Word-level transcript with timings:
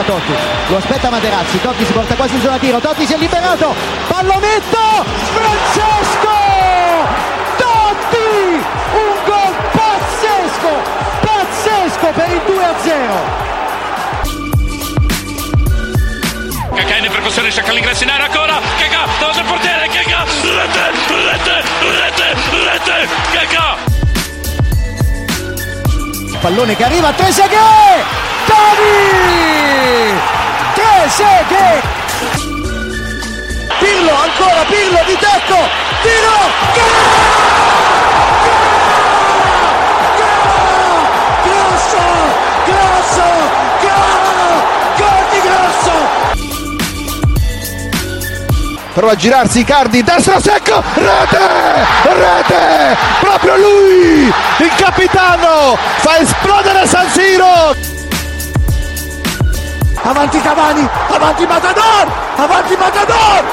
Ancora 0.00 0.02
Totti, 0.02 0.32
lo 0.68 0.76
aspetta 0.76 1.10
Materazzi, 1.10 1.60
Totti 1.60 1.84
si 1.84 1.92
porta 1.92 2.14
quasi 2.14 2.34
in 2.34 2.40
zona 2.40 2.58
tiro, 2.58 2.78
Totti 2.78 3.06
si 3.06 3.12
è 3.12 3.16
liberato, 3.16 3.74
pallonetto, 4.08 5.04
Francesco! 5.34 6.28
Totti! 7.56 8.62
Un 8.92 9.14
gol 9.24 9.54
pazzesco, 9.72 10.72
pazzesco 11.20 12.06
per 12.14 12.28
il 12.30 12.42
2-0! 12.46 13.48
Cacà 16.74 16.96
in 16.96 17.10
percussione, 17.10 17.50
cerca 17.50 17.72
l'ingresso 17.72 18.04
in 18.04 18.10
area 18.10 18.26
ancora, 18.26 18.60
Cacà, 18.78 19.06
davanti 19.18 19.38
al 19.38 19.44
portiere, 19.44 19.88
Cacà, 19.88 20.24
rete, 20.24 20.90
rete, 21.30 21.62
rete, 22.00 22.34
rete, 22.64 23.08
Cacà! 23.32 23.76
Pallone 26.40 26.74
che 26.76 26.84
arriva, 26.84 27.12
Trezeguet! 27.12 28.29
Totti! 28.50 30.18
Trezeguet! 30.74 31.84
Pirlo, 33.78 34.14
ancora 34.14 34.64
Pirlo 34.64 35.02
di 35.06 35.16
tecco! 35.16 35.58
Tiro! 36.02 36.38
Grosso! 41.44 42.04
Grosso! 42.66 43.28
Gol! 43.80 44.62
Gol 44.96 45.24
Grosso! 45.42 45.96
Prova 48.92 49.12
a 49.12 49.16
girarsi 49.16 49.60
Icardi, 49.60 50.02
destro 50.02 50.40
secco, 50.40 50.82
rete, 50.94 51.38
rete, 52.02 52.96
proprio 53.20 53.56
lui, 53.56 54.32
il 54.58 54.72
capitano, 54.76 55.78
fa 55.98 56.18
esplodere 56.18 56.86
San 56.86 57.08
Siro. 57.08 57.89
Avanti 60.02 60.40
Cavani, 60.40 60.88
avanti 61.08 61.46
Matador, 61.46 62.06
avanti 62.36 62.76
Matador, 62.76 63.44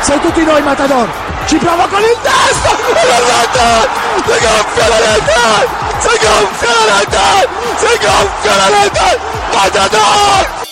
sei 0.00 0.20
tutti 0.20 0.44
noi 0.44 0.60
Matador, 0.62 1.08
ci 1.46 1.56
prova 1.56 1.86
con 1.86 2.00
il 2.00 2.16
testo, 2.20 2.70
e 2.88 3.06
la 3.06 3.18
rete, 3.18 3.88
si 4.24 4.38
gonfia 4.44 4.88
la 4.88 4.98
rete, 4.98 5.68
si 5.98 6.18
gonfia 6.20 6.72
la 6.74 6.84
rete, 6.98 7.48
si 7.78 7.98
gonfia 8.04 8.56
la 8.56 8.68
rete, 8.82 9.20
Matador! 9.54 10.62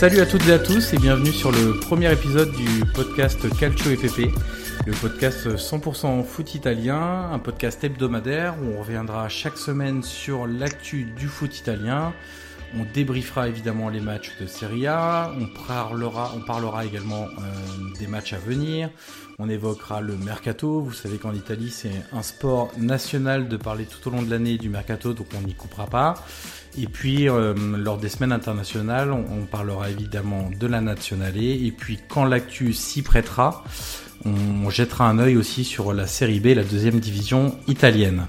Salut 0.00 0.20
à 0.20 0.26
toutes 0.26 0.48
et 0.48 0.52
à 0.52 0.58
tous 0.58 0.94
et 0.94 0.96
bienvenue 0.96 1.32
sur 1.32 1.52
le 1.52 1.74
premier 1.78 2.10
épisode 2.10 2.50
du 2.52 2.84
podcast 2.94 3.38
Calcio 3.58 3.90
EPP, 3.90 4.32
le 4.86 4.92
podcast 4.92 5.46
100% 5.46 6.24
foot 6.24 6.54
italien, 6.54 7.30
un 7.32 7.38
podcast 7.38 7.84
hebdomadaire 7.84 8.54
où 8.62 8.76
on 8.76 8.80
reviendra 8.80 9.28
chaque 9.28 9.58
semaine 9.58 10.02
sur 10.02 10.46
l'actu 10.46 11.04
du 11.04 11.28
foot 11.28 11.58
italien. 11.58 12.14
On 12.78 12.84
débriefera 12.94 13.48
évidemment 13.48 13.88
les 13.90 14.00
matchs 14.00 14.30
de 14.40 14.46
Serie 14.46 14.86
A, 14.86 15.32
on 15.38 15.46
parlera, 15.66 16.32
on 16.34 16.40
parlera 16.40 16.86
également 16.86 17.24
euh, 17.24 17.98
des 17.98 18.06
matchs 18.06 18.32
à 18.32 18.38
venir, 18.38 18.88
on 19.38 19.50
évoquera 19.50 20.00
le 20.00 20.16
mercato. 20.16 20.80
Vous 20.80 20.92
savez 20.92 21.18
qu'en 21.18 21.34
Italie 21.34 21.70
c'est 21.70 21.92
un 22.12 22.22
sport 22.22 22.72
national 22.78 23.48
de 23.48 23.56
parler 23.56 23.84
tout 23.84 24.08
au 24.08 24.12
long 24.12 24.22
de 24.22 24.30
l'année 24.30 24.56
du 24.56 24.70
mercato, 24.70 25.12
donc 25.12 25.26
on 25.36 25.42
n'y 25.42 25.54
coupera 25.54 25.86
pas. 25.86 26.14
Et 26.78 26.86
puis, 26.86 27.28
euh, 27.28 27.52
lors 27.76 27.98
des 27.98 28.08
semaines 28.08 28.30
internationales, 28.30 29.10
on, 29.10 29.24
on 29.42 29.44
parlera 29.44 29.90
évidemment 29.90 30.48
de 30.56 30.66
la 30.68 30.80
nationale. 30.80 31.36
Et 31.36 31.74
puis, 31.76 31.98
quand 32.08 32.24
l'actu 32.24 32.72
s'y 32.72 33.02
prêtera, 33.02 33.64
on 34.24 34.68
jettera 34.70 35.08
un 35.08 35.18
œil 35.18 35.36
aussi 35.36 35.64
sur 35.64 35.92
la 35.92 36.06
série 36.06 36.40
B, 36.40 36.48
la 36.48 36.64
deuxième 36.64 37.00
division 37.00 37.56
italienne. 37.68 38.26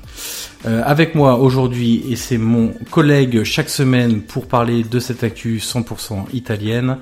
Euh, 0.66 0.82
avec 0.86 1.16
moi 1.16 1.38
aujourd'hui, 1.38 2.04
et 2.10 2.16
c'est 2.16 2.38
mon 2.38 2.74
collègue 2.90 3.44
chaque 3.44 3.70
semaine 3.70 4.22
pour 4.22 4.48
parler 4.48 4.84
de 4.84 5.00
cette 5.00 5.24
actu 5.24 5.58
100% 5.58 6.26
italienne, 6.34 6.98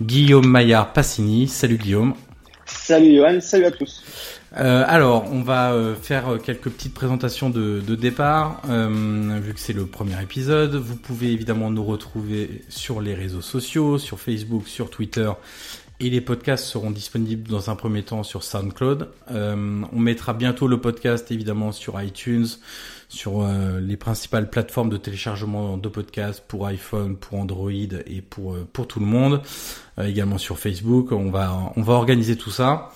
Guillaume 0.00 0.46
Maillard 0.46 0.92
Passini. 0.92 1.48
Salut 1.48 1.76
Guillaume. 1.76 2.14
Salut 2.66 3.16
Johan, 3.16 3.40
salut 3.40 3.66
à 3.66 3.70
tous. 3.70 4.02
Euh, 4.56 4.84
alors, 4.86 5.26
on 5.32 5.42
va 5.42 5.72
euh, 5.72 5.94
faire 5.94 6.38
quelques 6.44 6.70
petites 6.70 6.94
présentations 6.94 7.50
de, 7.50 7.80
de 7.80 7.94
départ, 7.94 8.60
euh, 8.68 9.38
vu 9.40 9.54
que 9.54 9.60
c'est 9.60 9.72
le 9.72 9.86
premier 9.86 10.20
épisode. 10.20 10.74
Vous 10.74 10.96
pouvez 10.96 11.30
évidemment 11.32 11.70
nous 11.70 11.84
retrouver 11.84 12.62
sur 12.68 13.00
les 13.00 13.14
réseaux 13.14 13.42
sociaux, 13.42 13.98
sur 13.98 14.18
Facebook, 14.18 14.66
sur 14.66 14.90
Twitter, 14.90 15.30
et 16.00 16.08
les 16.08 16.22
podcasts 16.22 16.64
seront 16.64 16.90
disponibles 16.90 17.48
dans 17.48 17.68
un 17.70 17.76
premier 17.76 18.02
temps 18.02 18.22
sur 18.22 18.42
SoundCloud. 18.42 19.08
Euh, 19.30 19.82
on 19.92 19.98
mettra 19.98 20.32
bientôt 20.32 20.66
le 20.66 20.80
podcast 20.80 21.30
évidemment 21.30 21.72
sur 21.72 22.00
iTunes, 22.00 22.46
sur 23.10 23.42
euh, 23.42 23.80
les 23.80 23.98
principales 23.98 24.48
plateformes 24.48 24.88
de 24.88 24.96
téléchargement 24.96 25.76
de 25.76 25.88
podcasts 25.88 26.42
pour 26.46 26.66
iPhone, 26.66 27.16
pour 27.16 27.38
Android 27.38 27.70
et 27.70 28.22
pour 28.22 28.54
euh, 28.54 28.66
pour 28.72 28.88
tout 28.88 29.00
le 29.00 29.06
monde. 29.06 29.42
Euh, 29.98 30.06
également 30.06 30.38
sur 30.38 30.58
Facebook. 30.58 31.12
On 31.12 31.30
va 31.30 31.72
on 31.76 31.82
va 31.82 31.92
organiser 31.92 32.36
tout 32.36 32.50
ça. 32.50 32.90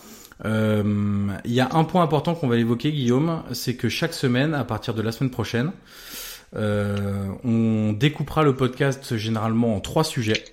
Il 0.45 1.31
y 1.47 1.61
a 1.61 1.69
un 1.73 1.85
point 1.85 2.03
important 2.03 2.35
qu'on 2.35 2.49
va 2.49 2.57
évoquer, 2.57 2.93
Guillaume, 2.93 3.43
c'est 3.53 3.77
que 3.77 3.89
chaque 3.89 4.13
semaine, 4.13 4.53
à 4.53 4.65
partir 4.65 4.93
de 4.93 5.01
la 5.01 5.11
semaine 5.11 5.31
prochaine, 5.31 5.71
on 6.55 7.95
découpera 7.99 8.43
le 8.43 8.55
podcast 8.55 9.17
généralement 9.17 9.75
en 9.75 9.81
trois 9.81 10.05
sujets. 10.05 10.45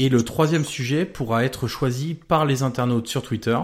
Et 0.00 0.08
le 0.08 0.22
troisième 0.22 0.64
sujet 0.64 1.04
pourra 1.04 1.44
être 1.44 1.66
choisi 1.66 2.14
par 2.14 2.46
les 2.46 2.62
internautes 2.62 3.08
sur 3.08 3.20
Twitter. 3.20 3.58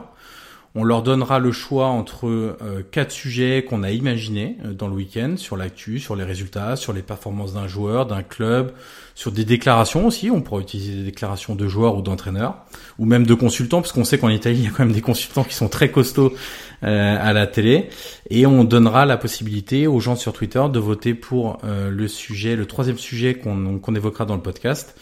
On 0.75 0.83
leur 0.83 1.05
donnera 1.05 1.39
le 1.39 1.53
choix 1.53 1.87
entre 1.87 2.27
euh, 2.27 2.83
quatre 2.91 3.13
sujets 3.13 3.65
qu'on 3.65 3.85
a 3.85 3.93
imaginés 3.93 4.57
euh, 4.65 4.73
dans 4.73 4.89
le 4.89 4.95
week-end 4.95 5.35
sur 5.37 5.57
l'actu, 5.57 6.01
sur 6.01 6.17
les 6.17 6.25
résultats, 6.25 6.75
sur 6.75 6.93
les 6.93 7.03
performances 7.03 7.55
d'un 7.55 7.69
joueur, 7.69 8.07
d'un 8.07 8.25
club, 8.25 8.73
sur 9.15 9.31
des 9.31 9.45
déclarations 9.45 10.09
aussi. 10.09 10.29
On 10.29 10.43
pourra 10.43 10.61
utiliser 10.61 10.97
des 10.97 11.05
déclarations 11.05 11.55
de 11.55 11.69
joueurs 11.69 11.97
ou 11.97 12.03
d'entraîneurs, 12.03 12.57
ou 12.99 13.05
même 13.05 13.25
de 13.25 13.35
consultants, 13.35 13.81
parce 13.81 13.93
qu'on 13.93 14.03
sait 14.03 14.19
qu'en 14.19 14.29
Italie 14.29 14.59
il 14.59 14.65
y 14.65 14.67
a 14.67 14.71
quand 14.71 14.85
même 14.85 14.93
des 14.93 15.01
consultants 15.01 15.45
qui 15.45 15.55
sont 15.55 15.69
très 15.69 15.93
costauds 15.93 16.35
euh, 16.83 17.17
à 17.21 17.33
la 17.33 17.47
télé. 17.47 17.89
Et 18.29 18.45
on 18.45 18.65
donnera 18.65 19.07
la 19.07 19.17
possibilité 19.17 19.87
aux 19.87 20.01
gens 20.01 20.17
sur 20.17 20.33
Twitter 20.33 20.65
de 20.73 20.81
voter 20.81 21.15
pour 21.15 21.59
le 21.63 22.09
sujet, 22.09 22.57
le 22.57 22.67
troisième 22.67 22.99
sujet 22.99 23.35
qu'on 23.35 23.79
qu'on 23.79 23.95
évoquera 23.95 24.25
dans 24.25 24.35
le 24.35 24.43
podcast. 24.43 24.97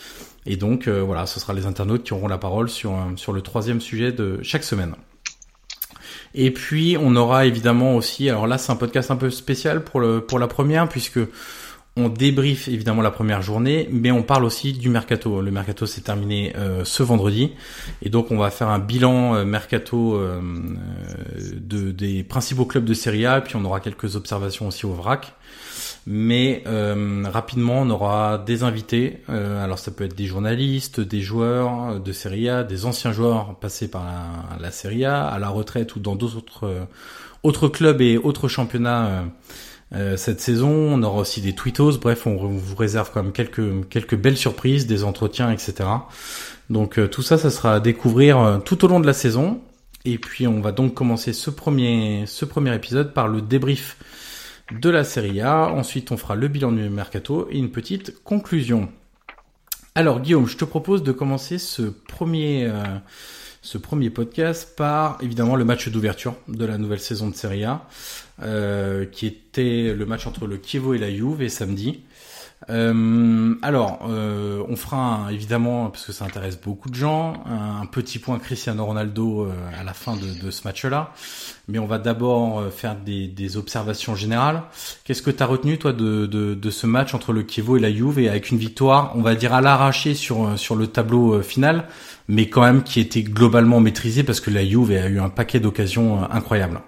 Et 0.46 0.56
donc 0.56 0.88
voilà, 0.88 1.26
ce 1.26 1.38
sera 1.38 1.52
les 1.52 1.66
internautes 1.66 2.02
qui 2.02 2.12
auront 2.12 2.28
la 2.28 2.38
parole 2.38 2.68
sur 2.68 2.92
sur 3.16 3.32
le 3.32 3.42
troisième 3.42 3.80
sujet 3.80 4.12
de 4.12 4.40
chaque 4.42 4.64
semaine. 4.64 4.94
Et 6.34 6.50
puis 6.50 6.96
on 7.00 7.14
aura 7.14 7.46
évidemment 7.46 7.94
aussi, 7.94 8.28
alors 8.28 8.46
là 8.46 8.58
c'est 8.58 8.72
un 8.72 8.76
podcast 8.76 9.10
un 9.10 9.16
peu 9.16 9.30
spécial 9.30 9.84
pour 9.84 10.00
le 10.00 10.20
pour 10.20 10.38
la 10.38 10.48
première 10.48 10.88
puisque 10.88 11.20
on 11.96 12.08
débriefe 12.08 12.68
évidemment 12.68 13.02
la 13.02 13.10
première 13.10 13.42
journée, 13.42 13.88
mais 13.92 14.10
on 14.10 14.22
parle 14.22 14.44
aussi 14.44 14.72
du 14.72 14.88
mercato. 14.88 15.42
Le 15.42 15.50
mercato 15.50 15.84
s'est 15.84 16.00
terminé 16.00 16.54
euh, 16.56 16.84
ce 16.84 17.02
vendredi, 17.02 17.52
et 18.00 18.08
donc 18.08 18.30
on 18.30 18.38
va 18.38 18.50
faire 18.50 18.68
un 18.68 18.78
bilan 18.78 19.34
euh, 19.34 19.44
mercato 19.44 20.16
euh, 20.16 20.40
de, 21.54 21.90
des 21.90 22.22
principaux 22.22 22.64
clubs 22.64 22.84
de 22.84 22.94
Serie 22.94 23.26
A, 23.26 23.42
puis 23.42 23.56
on 23.56 23.64
aura 23.64 23.80
quelques 23.80 24.16
observations 24.16 24.68
aussi 24.68 24.86
au 24.86 24.94
VRAC. 24.94 25.34
Mais 26.06 26.64
euh, 26.66 27.24
rapidement, 27.30 27.82
on 27.82 27.90
aura 27.90 28.38
des 28.38 28.64
invités. 28.64 29.20
Euh, 29.28 29.62
alors 29.62 29.78
ça 29.78 29.92
peut 29.92 30.04
être 30.04 30.16
des 30.16 30.26
journalistes, 30.26 31.00
des 31.00 31.20
joueurs 31.20 32.00
de 32.00 32.12
Serie 32.12 32.48
A, 32.48 32.64
des 32.64 32.86
anciens 32.86 33.12
joueurs 33.12 33.54
passés 33.56 33.88
par 33.88 34.04
la, 34.04 34.58
la 34.60 34.70
Serie 34.72 35.04
A, 35.04 35.26
à 35.26 35.38
la 35.38 35.48
retraite 35.48 35.94
ou 35.94 36.00
dans 36.00 36.16
d'autres 36.16 36.66
euh, 36.66 36.84
autres 37.44 37.68
clubs 37.68 38.00
et 38.00 38.18
autres 38.18 38.48
championnats 38.48 39.24
cette 40.16 40.40
saison. 40.40 40.70
On 40.70 41.02
aura 41.02 41.20
aussi 41.20 41.42
des 41.42 41.54
tweetos. 41.54 41.98
Bref, 41.98 42.26
on, 42.26 42.36
vous 42.36 42.76
réserve 42.76 43.10
quand 43.12 43.22
même 43.22 43.32
quelques 43.32 43.88
quelques 43.90 44.14
belles 44.16 44.36
surprises, 44.36 44.86
des 44.86 45.04
entretiens, 45.04 45.50
etc. 45.50 45.74
Donc 46.70 47.00
tout 47.10 47.20
ça, 47.20 47.36
ça 47.36 47.50
sera 47.50 47.74
à 47.74 47.80
découvrir 47.80 48.60
tout 48.64 48.84
au 48.84 48.88
long 48.88 49.00
de 49.00 49.06
la 49.06 49.12
saison. 49.12 49.60
Et 50.04 50.18
puis 50.18 50.46
on 50.46 50.60
va 50.60 50.70
donc 50.70 50.94
commencer 50.94 51.32
ce 51.32 51.50
premier 51.50 52.24
ce 52.26 52.44
premier 52.44 52.74
épisode 52.74 53.12
par 53.12 53.26
le 53.26 53.42
débrief 53.42 53.96
de 54.80 54.90
la 54.90 55.04
Serie 55.04 55.40
A. 55.40 55.68
Ensuite, 55.68 56.12
on 56.12 56.16
fera 56.16 56.34
le 56.34 56.48
bilan 56.48 56.72
du 56.72 56.88
mercato 56.88 57.48
et 57.50 57.58
une 57.58 57.70
petite 57.70 58.22
conclusion. 58.22 58.88
Alors, 59.94 60.20
Guillaume, 60.20 60.46
je 60.46 60.56
te 60.56 60.64
propose 60.64 61.02
de 61.02 61.12
commencer 61.12 61.58
ce 61.58 61.82
premier, 61.82 62.66
euh, 62.66 64.08
podcast 64.14 64.74
par 64.76 65.18
évidemment 65.20 65.56
le 65.56 65.64
match 65.64 65.88
d'ouverture 65.88 66.34
de 66.48 66.64
la 66.64 66.78
nouvelle 66.78 67.00
saison 67.00 67.28
de 67.28 67.34
Serie 67.34 67.64
A, 67.64 67.86
euh, 68.42 69.04
qui 69.04 69.26
était 69.26 69.92
le 69.94 70.06
match 70.06 70.26
entre 70.26 70.46
le 70.46 70.58
Chievo 70.64 70.94
et 70.94 70.98
la 70.98 71.10
Juve 71.10 71.42
et 71.42 71.48
samedi. 71.48 72.02
Euh, 72.70 73.54
alors, 73.62 74.06
euh, 74.08 74.62
on 74.68 74.76
fera 74.76 75.28
évidemment, 75.30 75.90
parce 75.90 76.06
que 76.06 76.12
ça 76.12 76.24
intéresse 76.24 76.60
beaucoup 76.60 76.90
de 76.90 76.94
gens, 76.94 77.34
un, 77.46 77.86
petit 77.86 78.18
point 78.18 78.38
Cristiano 78.38 78.84
Ronaldo 78.84 79.42
euh, 79.42 79.52
à 79.78 79.84
la 79.84 79.92
fin 79.92 80.16
de, 80.16 80.50
ce 80.50 80.66
match-là. 80.66 81.12
Mais 81.68 81.78
on 81.78 81.86
va 81.86 81.98
d'abord 81.98 82.60
euh, 82.60 82.70
faire 82.70 82.96
des, 82.96 83.26
des, 83.26 83.56
observations 83.56 84.14
générales. 84.14 84.62
Qu'est-ce 85.04 85.22
que 85.22 85.30
tu 85.30 85.42
as 85.42 85.46
retenu, 85.46 85.78
toi, 85.78 85.92
de, 85.92 86.26
de, 86.26 86.54
de, 86.54 86.70
ce 86.70 86.86
match 86.86 87.14
entre 87.14 87.32
le 87.32 87.44
Chievo 87.46 87.76
et 87.76 87.80
la 87.80 87.92
Juve, 87.92 88.18
et 88.18 88.28
avec 88.28 88.50
une 88.50 88.58
victoire, 88.58 89.12
on 89.16 89.22
va 89.22 89.34
dire 89.34 89.54
à 89.54 89.60
l'arraché 89.60 90.14
sur, 90.14 90.58
sur 90.58 90.76
le 90.76 90.86
tableau 90.86 91.42
final, 91.42 91.88
mais 92.28 92.48
quand 92.48 92.62
même 92.62 92.82
qui 92.82 93.00
était 93.00 93.22
globalement 93.22 93.80
maîtrisé 93.80 94.22
parce 94.22 94.40
que 94.40 94.50
la 94.50 94.64
Juve 94.64 94.92
a 94.92 95.08
eu 95.08 95.20
un 95.20 95.28
paquet 95.28 95.60
d'occasions 95.60 96.22
incroyables. 96.30 96.80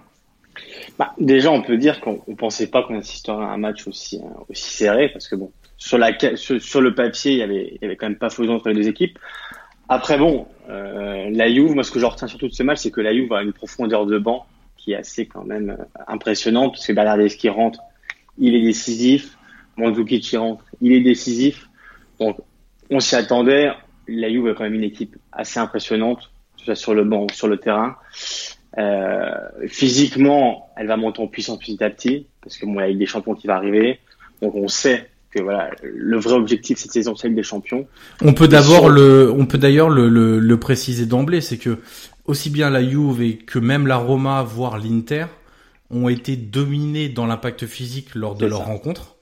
Bah, 0.99 1.13
déjà, 1.19 1.51
on 1.51 1.63
peut 1.63 1.77
dire 1.77 2.01
qu'on 2.01 2.21
ne 2.29 2.35
pensait 2.35 2.69
pas 2.69 2.83
qu'on 2.85 2.99
assisterait 2.99 3.45
à 3.45 3.49
un 3.49 3.57
match 3.57 3.87
aussi, 3.89 4.21
aussi 4.49 4.71
serré, 4.71 5.09
parce 5.09 5.29
que 5.29 5.35
bon, 5.35 5.51
sur, 5.85 5.99
la, 5.99 6.13
sur, 6.37 6.81
le 6.81 6.95
papier, 6.95 7.33
il 7.33 7.39
y 7.39 7.43
avait, 7.43 7.73
il 7.75 7.79
y 7.83 7.85
avait 7.85 7.97
quand 7.97 8.09
même 8.09 8.17
pas 8.17 8.31
faux 8.31 8.49
entre 8.49 8.71
les 8.71 8.75
deux 8.75 8.89
équipes. 8.89 9.19
Après, 9.91 10.17
bon, 10.17 10.47
euh, 10.71 11.29
la 11.31 11.53
Juve, 11.53 11.75
moi, 11.75 11.85
ce 11.85 11.91
que 11.91 12.01
je 12.01 12.07
retiens 12.07 12.27
surtout 12.27 12.49
de 12.49 12.55
ce 12.55 12.63
match, 12.63 12.79
c'est 12.79 12.91
que 12.91 13.03
la 13.03 13.13
Juve 13.13 13.31
a 13.35 13.43
une 13.43 13.53
profondeur 13.53 14.07
de 14.07 14.19
banc 14.19 14.47
qui 14.79 14.93
est 14.93 14.97
assez 14.97 15.27
quand 15.27 15.45
même 15.45 15.77
euh, 15.79 15.85
impressionnante, 16.09 16.79
que 16.83 16.93
Bernardeschi 16.95 17.37
qui 17.37 17.49
rentre, 17.51 17.81
il 18.39 18.55
est 18.55 18.63
décisif. 18.63 19.37
Mandzukic 19.77 20.23
qui 20.23 20.39
rentre, 20.39 20.65
il 20.81 20.93
est 20.93 21.03
décisif. 21.03 21.69
Donc, 22.19 22.39
on 22.89 22.99
s'y 22.99 23.15
attendait. 23.15 23.71
La 24.09 24.31
Juve 24.31 24.49
a 24.49 24.55
quand 24.55 24.65
même 24.65 24.75
une 24.75 24.85
équipe 24.85 25.17
assez 25.33 25.61
impressionnante, 25.61 26.31
que 26.55 26.61
ce 26.61 26.65
soit 26.65 26.77
sur 26.77 26.95
le 26.95 27.05
banc 27.05 27.25
ou 27.25 27.35
sur 27.35 27.47
le 27.47 27.59
terrain. 27.59 27.97
Euh, 28.79 29.35
physiquement, 29.69 30.71
elle 30.79 30.87
va 30.87 30.97
monter 30.97 31.21
en 31.21 31.27
puissance 31.27 31.59
petit 31.59 31.85
à 31.85 31.91
petit, 31.91 32.27
parce 32.41 32.57
que 32.57 32.65
bon, 32.65 32.81
il 32.81 32.91
y 32.91 32.95
a 32.95 32.99
des 32.99 33.05
champions 33.05 33.35
qui 33.35 33.47
va 33.47 33.57
arriver. 33.57 34.01
Donc, 34.41 34.55
on 34.55 34.69
sait 34.69 35.11
voilà, 35.43 35.71
le 35.83 36.19
vrai 36.19 36.35
objectif 36.35 36.79
cette 36.79 36.93
saison, 36.93 37.15
c'est 37.17 37.31
des 37.31 37.43
champions. 37.43 37.87
On 38.23 38.35
peut 38.35 38.49
d'abord 38.49 38.89
le, 38.89 39.31
on 39.31 39.47
peut 39.47 39.59
d'ailleurs 39.59 39.91
le, 39.91 40.09
le, 40.09 40.57
préciser 40.61 41.07
d'emblée, 41.07 41.41
c'est 41.41 41.59
que 41.59 41.79
aussi 42.27 42.51
bien 42.51 42.71
la 42.71 42.83
Juve 42.83 43.45
que 43.45 43.59
même 43.59 43.87
la 43.87 43.97
Roma, 43.97 44.43
voire 44.43 44.79
l'Inter, 44.79 45.27
ont 45.91 46.09
été 46.09 46.37
dominés 46.37 47.09
dans 47.09 47.27
l'impact 47.27 47.67
physique 47.67 48.15
lors 48.15 48.35
de 48.35 48.47
leur 48.47 48.65
rencontre. 48.65 49.17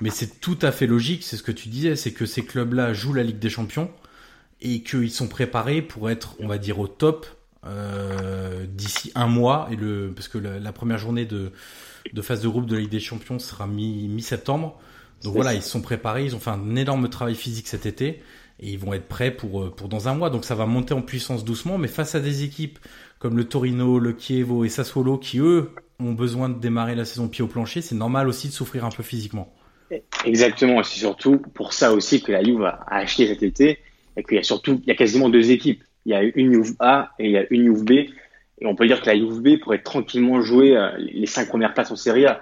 Mais 0.00 0.10
c'est 0.10 0.40
tout 0.40 0.58
à 0.62 0.72
fait 0.72 0.86
logique, 0.86 1.22
c'est 1.22 1.36
ce 1.36 1.42
que 1.42 1.52
tu 1.52 1.68
disais, 1.68 1.96
c'est 1.96 2.12
que 2.12 2.26
ces 2.26 2.44
clubs-là 2.44 2.92
jouent 2.92 3.14
la 3.14 3.22
Ligue 3.22 3.38
des 3.38 3.50
Champions 3.50 3.90
et 4.60 4.82
qu'ils 4.82 5.10
sont 5.10 5.28
préparés 5.28 5.82
pour 5.82 6.10
être, 6.10 6.36
on 6.40 6.48
va 6.48 6.58
dire, 6.58 6.78
au 6.80 6.88
top 6.88 7.26
euh, 7.66 8.66
d'ici 8.66 9.12
un 9.14 9.26
mois. 9.26 9.68
Et 9.70 9.76
le, 9.76 10.12
parce 10.14 10.28
que 10.28 10.38
la, 10.38 10.72
première 10.72 10.98
journée 10.98 11.26
de, 11.26 11.52
de 12.12 12.22
phase 12.22 12.40
de 12.40 12.48
groupe 12.48 12.66
de 12.66 12.74
la 12.74 12.80
Ligue 12.80 12.90
des 12.90 13.00
Champions 13.00 13.38
sera 13.38 13.66
mi-septembre. 13.66 14.80
Donc 15.24 15.34
voilà, 15.34 15.54
ils 15.54 15.62
sont 15.62 15.80
préparés, 15.80 16.26
ils 16.26 16.36
ont 16.36 16.38
fait 16.38 16.50
un 16.50 16.76
énorme 16.76 17.08
travail 17.08 17.34
physique 17.34 17.66
cet 17.66 17.86
été 17.86 18.20
et 18.60 18.68
ils 18.68 18.78
vont 18.78 18.92
être 18.92 19.08
prêts 19.08 19.30
pour, 19.30 19.62
euh, 19.62 19.70
pour 19.70 19.88
dans 19.88 20.06
un 20.06 20.14
mois. 20.14 20.28
Donc 20.28 20.44
ça 20.44 20.54
va 20.54 20.66
monter 20.66 20.92
en 20.92 21.00
puissance 21.00 21.44
doucement, 21.44 21.78
mais 21.78 21.88
face 21.88 22.14
à 22.14 22.20
des 22.20 22.44
équipes 22.44 22.78
comme 23.18 23.38
le 23.38 23.44
Torino, 23.44 23.98
le 23.98 24.14
Chievo 24.18 24.64
et 24.64 24.68
Sassuolo 24.68 25.16
qui 25.16 25.38
eux 25.38 25.70
ont 25.98 26.12
besoin 26.12 26.50
de 26.50 26.60
démarrer 26.60 26.94
la 26.94 27.06
saison 27.06 27.28
pied 27.28 27.42
au 27.42 27.46
plancher, 27.46 27.80
c'est 27.80 27.94
normal 27.94 28.28
aussi 28.28 28.48
de 28.48 28.52
souffrir 28.52 28.84
un 28.84 28.90
peu 28.90 29.02
physiquement. 29.02 29.50
Exactement, 30.26 30.80
et 30.80 30.84
c'est 30.84 30.98
surtout 30.98 31.38
pour 31.38 31.72
ça 31.72 31.92
aussi 31.92 32.22
que 32.22 32.32
la 32.32 32.42
Juve 32.42 32.64
a 32.64 32.84
acheté 32.90 33.26
cet 33.26 33.42
été 33.42 33.78
et 34.16 34.22
qu'il 34.24 34.36
y 34.36 34.40
a 34.40 34.42
surtout, 34.42 34.80
il 34.82 34.88
y 34.88 34.90
a 34.90 34.94
quasiment 34.94 35.30
deux 35.30 35.50
équipes. 35.50 35.82
Il 36.04 36.12
y 36.12 36.14
a 36.14 36.22
une 36.22 36.52
Juve 36.52 36.74
A 36.80 37.12
et 37.18 37.26
il 37.26 37.30
y 37.30 37.38
a 37.38 37.46
une 37.48 37.64
Juve 37.64 37.84
B. 37.84 37.90
Et 38.60 38.66
on 38.66 38.74
peut 38.74 38.86
dire 38.86 39.00
que 39.00 39.06
la 39.06 39.16
Juve 39.16 39.40
B 39.40 39.58
pourrait 39.58 39.82
tranquillement 39.82 40.42
jouer 40.42 40.76
euh, 40.76 40.90
les 40.98 41.26
cinq 41.26 41.48
premières 41.48 41.72
places 41.72 41.90
en 41.90 41.96
Serie 41.96 42.26
A. 42.26 42.40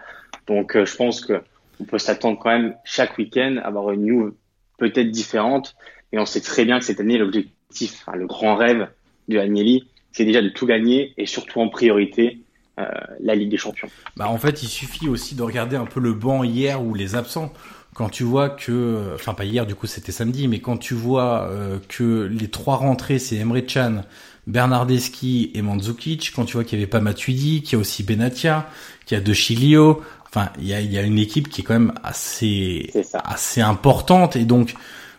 Donc 0.49 0.77
euh, 0.77 0.85
je 0.85 0.97
pense 0.97 1.21
que 1.25 1.43
on 1.83 1.85
peut 1.85 1.99
s'attendre 1.99 2.39
quand 2.39 2.51
même 2.51 2.77
chaque 2.85 3.19
week-end 3.19 3.57
à 3.63 3.67
avoir 3.67 3.91
une 3.91 4.07
news 4.07 4.37
peut-être 4.79 5.11
différente. 5.11 5.75
Et 6.13 6.19
on 6.19 6.27
sait 6.27 6.41
très 6.41 6.65
bien 6.65 6.79
que 6.79 6.85
cette 6.85 7.01
année, 7.01 7.19
l'objectif, 7.19 8.05
le 8.15 8.27
grand 8.27 8.55
rêve 8.55 8.89
de 9.29 9.39
Agnelli, 9.39 9.89
c'est 10.13 10.25
déjà 10.25 10.43
de 10.43 10.49
tout 10.49 10.67
gagner 10.67 11.13
et 11.17 11.27
surtout 11.27 11.61
en 11.61 11.69
priorité 11.69 12.39
euh, 12.79 12.85
la 13.21 13.35
Ligue 13.35 13.51
des 13.51 13.57
Champions. 13.57 13.89
Bah 14.17 14.29
en 14.29 14.39
fait, 14.39 14.63
il 14.63 14.69
suffit 14.69 15.09
aussi 15.09 15.35
de 15.35 15.43
regarder 15.43 15.77
un 15.77 15.87
peu 15.87 15.99
le 15.99 16.13
banc 16.13 16.45
hier 16.45 16.83
ou 16.83 16.95
les 16.95 17.17
absents. 17.17 17.53
Quand 17.95 18.09
tu 18.09 18.23
vois 18.23 18.49
que, 18.49 19.13
enfin 19.15 19.35
pas 19.35 19.45
hier, 19.45 19.67
du 19.67 19.75
coup 19.75 19.87
c'était 19.87 20.13
samedi, 20.13 20.49
mais 20.49 20.61
quand 20.61 20.79
tu 20.79 20.95
vois 20.95 21.49
euh, 21.51 21.79
que 21.89 22.23
les 22.33 22.49
trois 22.49 22.77
rentrées, 22.77 23.19
c'est 23.19 23.37
Emre 23.37 23.61
Can, 23.67 24.03
Bernardeschi 24.47 25.51
et 25.55 25.63
Mandzukic, 25.63 26.33
quand 26.35 26.45
tu 26.45 26.55
vois 26.55 26.65
qu'il 26.65 26.79
n'y 26.79 26.85
avait 26.85 26.91
pas 26.91 27.01
Matuidi, 27.01 27.63
qu'il 27.63 27.75
y 27.75 27.77
a 27.77 27.79
aussi 27.81 28.03
Benatia, 28.03 28.69
qu'il 29.05 29.19
y 29.19 29.21
a 29.21 29.23
De 29.23 29.33
Chilio, 29.33 30.03
Enfin, 30.35 30.51
il 30.59 30.67
y 30.67 30.73
a, 30.73 30.81
y 30.81 30.97
a, 30.97 31.03
une 31.03 31.19
équipe 31.19 31.51
qui 31.51 31.61
est 31.61 31.65
quand 31.65 31.75
même 31.75 31.93
assez 32.03 32.91
assez 33.23 33.61
importante 33.61 34.35
et 34.35 34.47
donc 34.47 34.75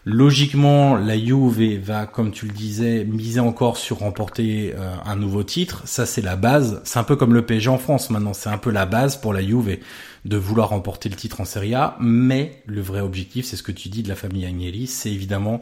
logiquement 0.06 0.96
la 0.96 1.18
Juve 1.18 1.80
va, 1.80 2.08
comme 2.08 2.32
tu 2.32 2.48
le 2.48 2.52
disais, 2.52 3.06
miser 3.06 3.40
encore 3.40 3.78
sur 3.78 4.00
remporter 4.00 4.74
euh, 4.76 4.96
un 5.06 5.16
nouveau 5.16 5.44
titre. 5.44 5.84
Ça 5.86 6.08
c'est 6.08 6.22
la 6.22 6.36
base. 6.36 6.82
C'est 6.84 6.98
un 6.98 7.04
peu 7.04 7.16
comme 7.16 7.36
le 7.36 7.46
PSG 7.46 7.70
en 7.70 7.78
France 7.78 8.10
maintenant. 8.10 8.34
C'est 8.34 8.50
un 8.50 8.58
peu 8.58 8.72
la 8.72 8.88
base 8.88 9.16
pour 9.18 9.34
la 9.34 9.44
Juve 9.44 9.78
de 10.26 10.38
vouloir 10.38 10.70
remporter 10.70 11.10
le 11.10 11.16
titre 11.16 11.42
en 11.42 11.46
Serie 11.46 11.76
A. 11.76 11.96
Mais 12.00 12.64
le 12.66 12.82
vrai 12.82 13.02
objectif, 13.02 13.46
c'est 13.46 13.56
ce 13.56 13.64
que 13.64 13.72
tu 13.72 13.90
dis 13.90 14.02
de 14.02 14.10
la 14.10 14.16
famille 14.16 14.46
Agnelli, 14.48 14.88
c'est 14.88 15.12
évidemment 15.12 15.62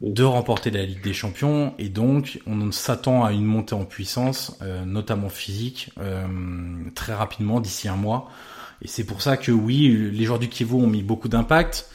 de 0.00 0.24
remporter 0.24 0.70
la 0.70 0.82
Ligue 0.82 1.02
des 1.02 1.12
Champions 1.12 1.74
et 1.78 1.88
donc 1.88 2.40
on 2.46 2.72
s'attend 2.72 3.24
à 3.24 3.32
une 3.32 3.44
montée 3.44 3.74
en 3.74 3.84
puissance, 3.84 4.58
euh, 4.60 4.84
notamment 4.84 5.28
physique, 5.28 5.90
euh, 6.00 6.26
très 6.96 7.14
rapidement 7.14 7.60
d'ici 7.60 7.86
un 7.86 7.96
mois. 7.96 8.28
Et 8.82 8.88
c'est 8.88 9.04
pour 9.04 9.22
ça 9.22 9.36
que 9.36 9.52
oui, 9.52 10.10
les 10.12 10.24
joueurs 10.24 10.38
du 10.38 10.48
Kievo 10.48 10.78
ont 10.78 10.86
mis 10.86 11.02
beaucoup 11.02 11.28
d'impact. 11.28 11.88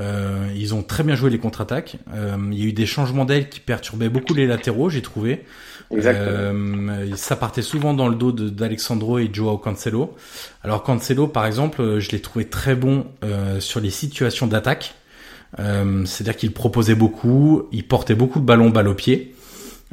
Euh, 0.00 0.48
ils 0.56 0.74
ont 0.74 0.82
très 0.82 1.04
bien 1.04 1.14
joué 1.14 1.30
les 1.30 1.38
contre-attaques. 1.38 1.96
Euh, 2.12 2.36
il 2.52 2.58
y 2.58 2.62
a 2.62 2.66
eu 2.66 2.72
des 2.72 2.86
changements 2.86 3.24
d'aile 3.24 3.48
qui 3.48 3.60
perturbaient 3.60 4.08
beaucoup 4.08 4.34
les 4.34 4.46
latéraux, 4.46 4.90
j'ai 4.90 5.02
trouvé. 5.02 5.44
Euh, 5.92 7.14
ça 7.14 7.36
partait 7.36 7.62
souvent 7.62 7.94
dans 7.94 8.08
le 8.08 8.16
dos 8.16 8.32
d'Alexandro 8.32 9.18
et 9.18 9.30
Joao 9.32 9.58
Cancelo. 9.58 10.14
Alors 10.62 10.82
Cancelo, 10.82 11.28
par 11.28 11.46
exemple, 11.46 12.00
je 12.00 12.10
l'ai 12.10 12.20
trouvé 12.20 12.46
très 12.46 12.74
bon 12.74 13.06
euh, 13.22 13.60
sur 13.60 13.80
les 13.80 13.90
situations 13.90 14.46
d'attaque. 14.46 14.94
Euh, 15.60 16.04
c'est-à-dire 16.04 16.36
qu'il 16.36 16.52
proposait 16.52 16.96
beaucoup, 16.96 17.68
il 17.72 17.86
portait 17.86 18.16
beaucoup 18.16 18.40
de 18.40 18.44
ballons 18.44 18.70
balle 18.70 18.88
au 18.88 18.94
pied. 18.94 19.34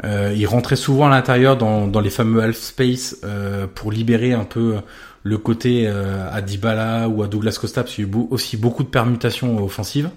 Euh, 0.03 0.34
il 0.36 0.48
rentrait 0.48 0.75
souvent 0.77 1.08
à 1.08 1.10
l'intérieur 1.10 1.58
dans, 1.58 1.88
dans 1.88 2.00
les 2.00 2.10
fameux 2.10 2.41
half 2.41 2.58
space 2.58 3.17
euh, 3.24 3.67
pour 3.67 3.91
libérer 3.91 4.34
un 4.34 4.46
peu 4.46 4.77
le 5.23 5.37
côté 5.37 5.87
euh, 5.87 6.29
à 6.31 6.41
Dybala 6.41 7.07
ou 7.07 7.23
à 7.23 7.27
Douglas 7.27 7.57
Costa 7.59 7.83
parce 7.83 7.95
qu'il 7.95 8.05
y 8.05 8.07
a 8.07 8.11
eu 8.11 8.27
aussi 8.29 8.57
beaucoup 8.57 8.83
de 8.83 8.89
permutations 8.89 9.63
offensives. 9.63 10.09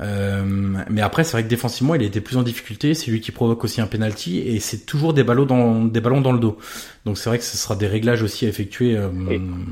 Euh, 0.00 0.44
mais 0.90 1.00
après, 1.00 1.24
c'est 1.24 1.32
vrai 1.32 1.42
que 1.42 1.48
défensivement, 1.48 1.94
il 1.94 2.02
a 2.02 2.04
été 2.04 2.20
plus 2.20 2.36
en 2.36 2.42
difficulté. 2.42 2.92
C'est 2.92 3.10
lui 3.10 3.20
qui 3.20 3.32
provoque 3.32 3.64
aussi 3.64 3.80
un 3.80 3.86
penalty 3.86 4.40
et 4.40 4.60
c'est 4.60 4.84
toujours 4.84 5.14
des 5.14 5.24
ballons 5.24 5.46
dans 5.46 5.84
des 5.84 6.00
ballons 6.00 6.20
dans 6.20 6.32
le 6.32 6.38
dos. 6.38 6.58
Donc 7.06 7.16
c'est 7.16 7.30
vrai 7.30 7.38
que 7.38 7.44
ce 7.44 7.56
sera 7.56 7.76
des 7.76 7.86
réglages 7.86 8.22
aussi 8.22 8.44
à 8.44 8.48
effectuer. 8.48 8.96
Euh, 8.96 9.08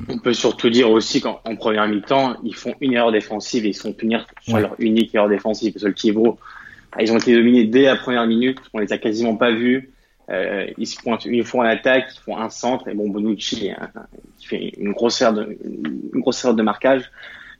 on 0.09 0.19
peut 0.19 0.33
surtout 0.33 0.71
dire 0.71 0.91
aussi 0.91 1.21
qu'en 1.21 1.41
première 1.59 1.87
mi-temps, 1.87 2.37
ils 2.43 2.55
font 2.55 2.75
une 2.81 2.95
erreur 2.95 3.13
défensive 3.13 3.67
et 3.67 3.69
ils 3.69 3.75
sont 3.75 3.93
punir 3.93 4.27
sur 4.41 4.59
leur 4.59 4.75
unique 4.79 5.15
erreur 5.15 5.29
défensive. 5.29 5.75
Parce 5.75 5.83
que 5.83 5.89
le 5.89 5.95
Kievo, 5.95 6.39
ils 6.99 7.13
ont 7.13 7.19
été 7.19 7.35
dominés 7.35 7.65
dès 7.65 7.83
la 7.83 7.97
première 7.97 8.27
minute. 8.27 8.59
On 8.73 8.79
les 8.79 8.93
a 8.93 8.99
quasiment 8.99 9.37
pas 9.37 9.51
vus. 9.51 9.91
Euh, 10.31 10.67
ils 10.79 10.87
se 10.87 11.01
pointent 11.01 11.27
une 11.27 11.45
fois 11.45 11.65
en 11.65 11.69
attaque, 11.69 12.07
ils 12.15 12.21
font 12.21 12.39
un 12.39 12.49
centre 12.49 12.89
et 12.89 12.95
bon 12.95 13.11
Bonucci 13.11 13.71
hein, 13.71 13.91
qui 14.39 14.47
fait 14.47 14.73
une 14.79 14.93
grosse 14.93 15.21
erreur 15.21 15.35
de 15.35 15.59
une 15.63 16.21
grosse 16.21 16.43
erreur 16.45 16.55
de 16.55 16.63
marquage. 16.63 17.11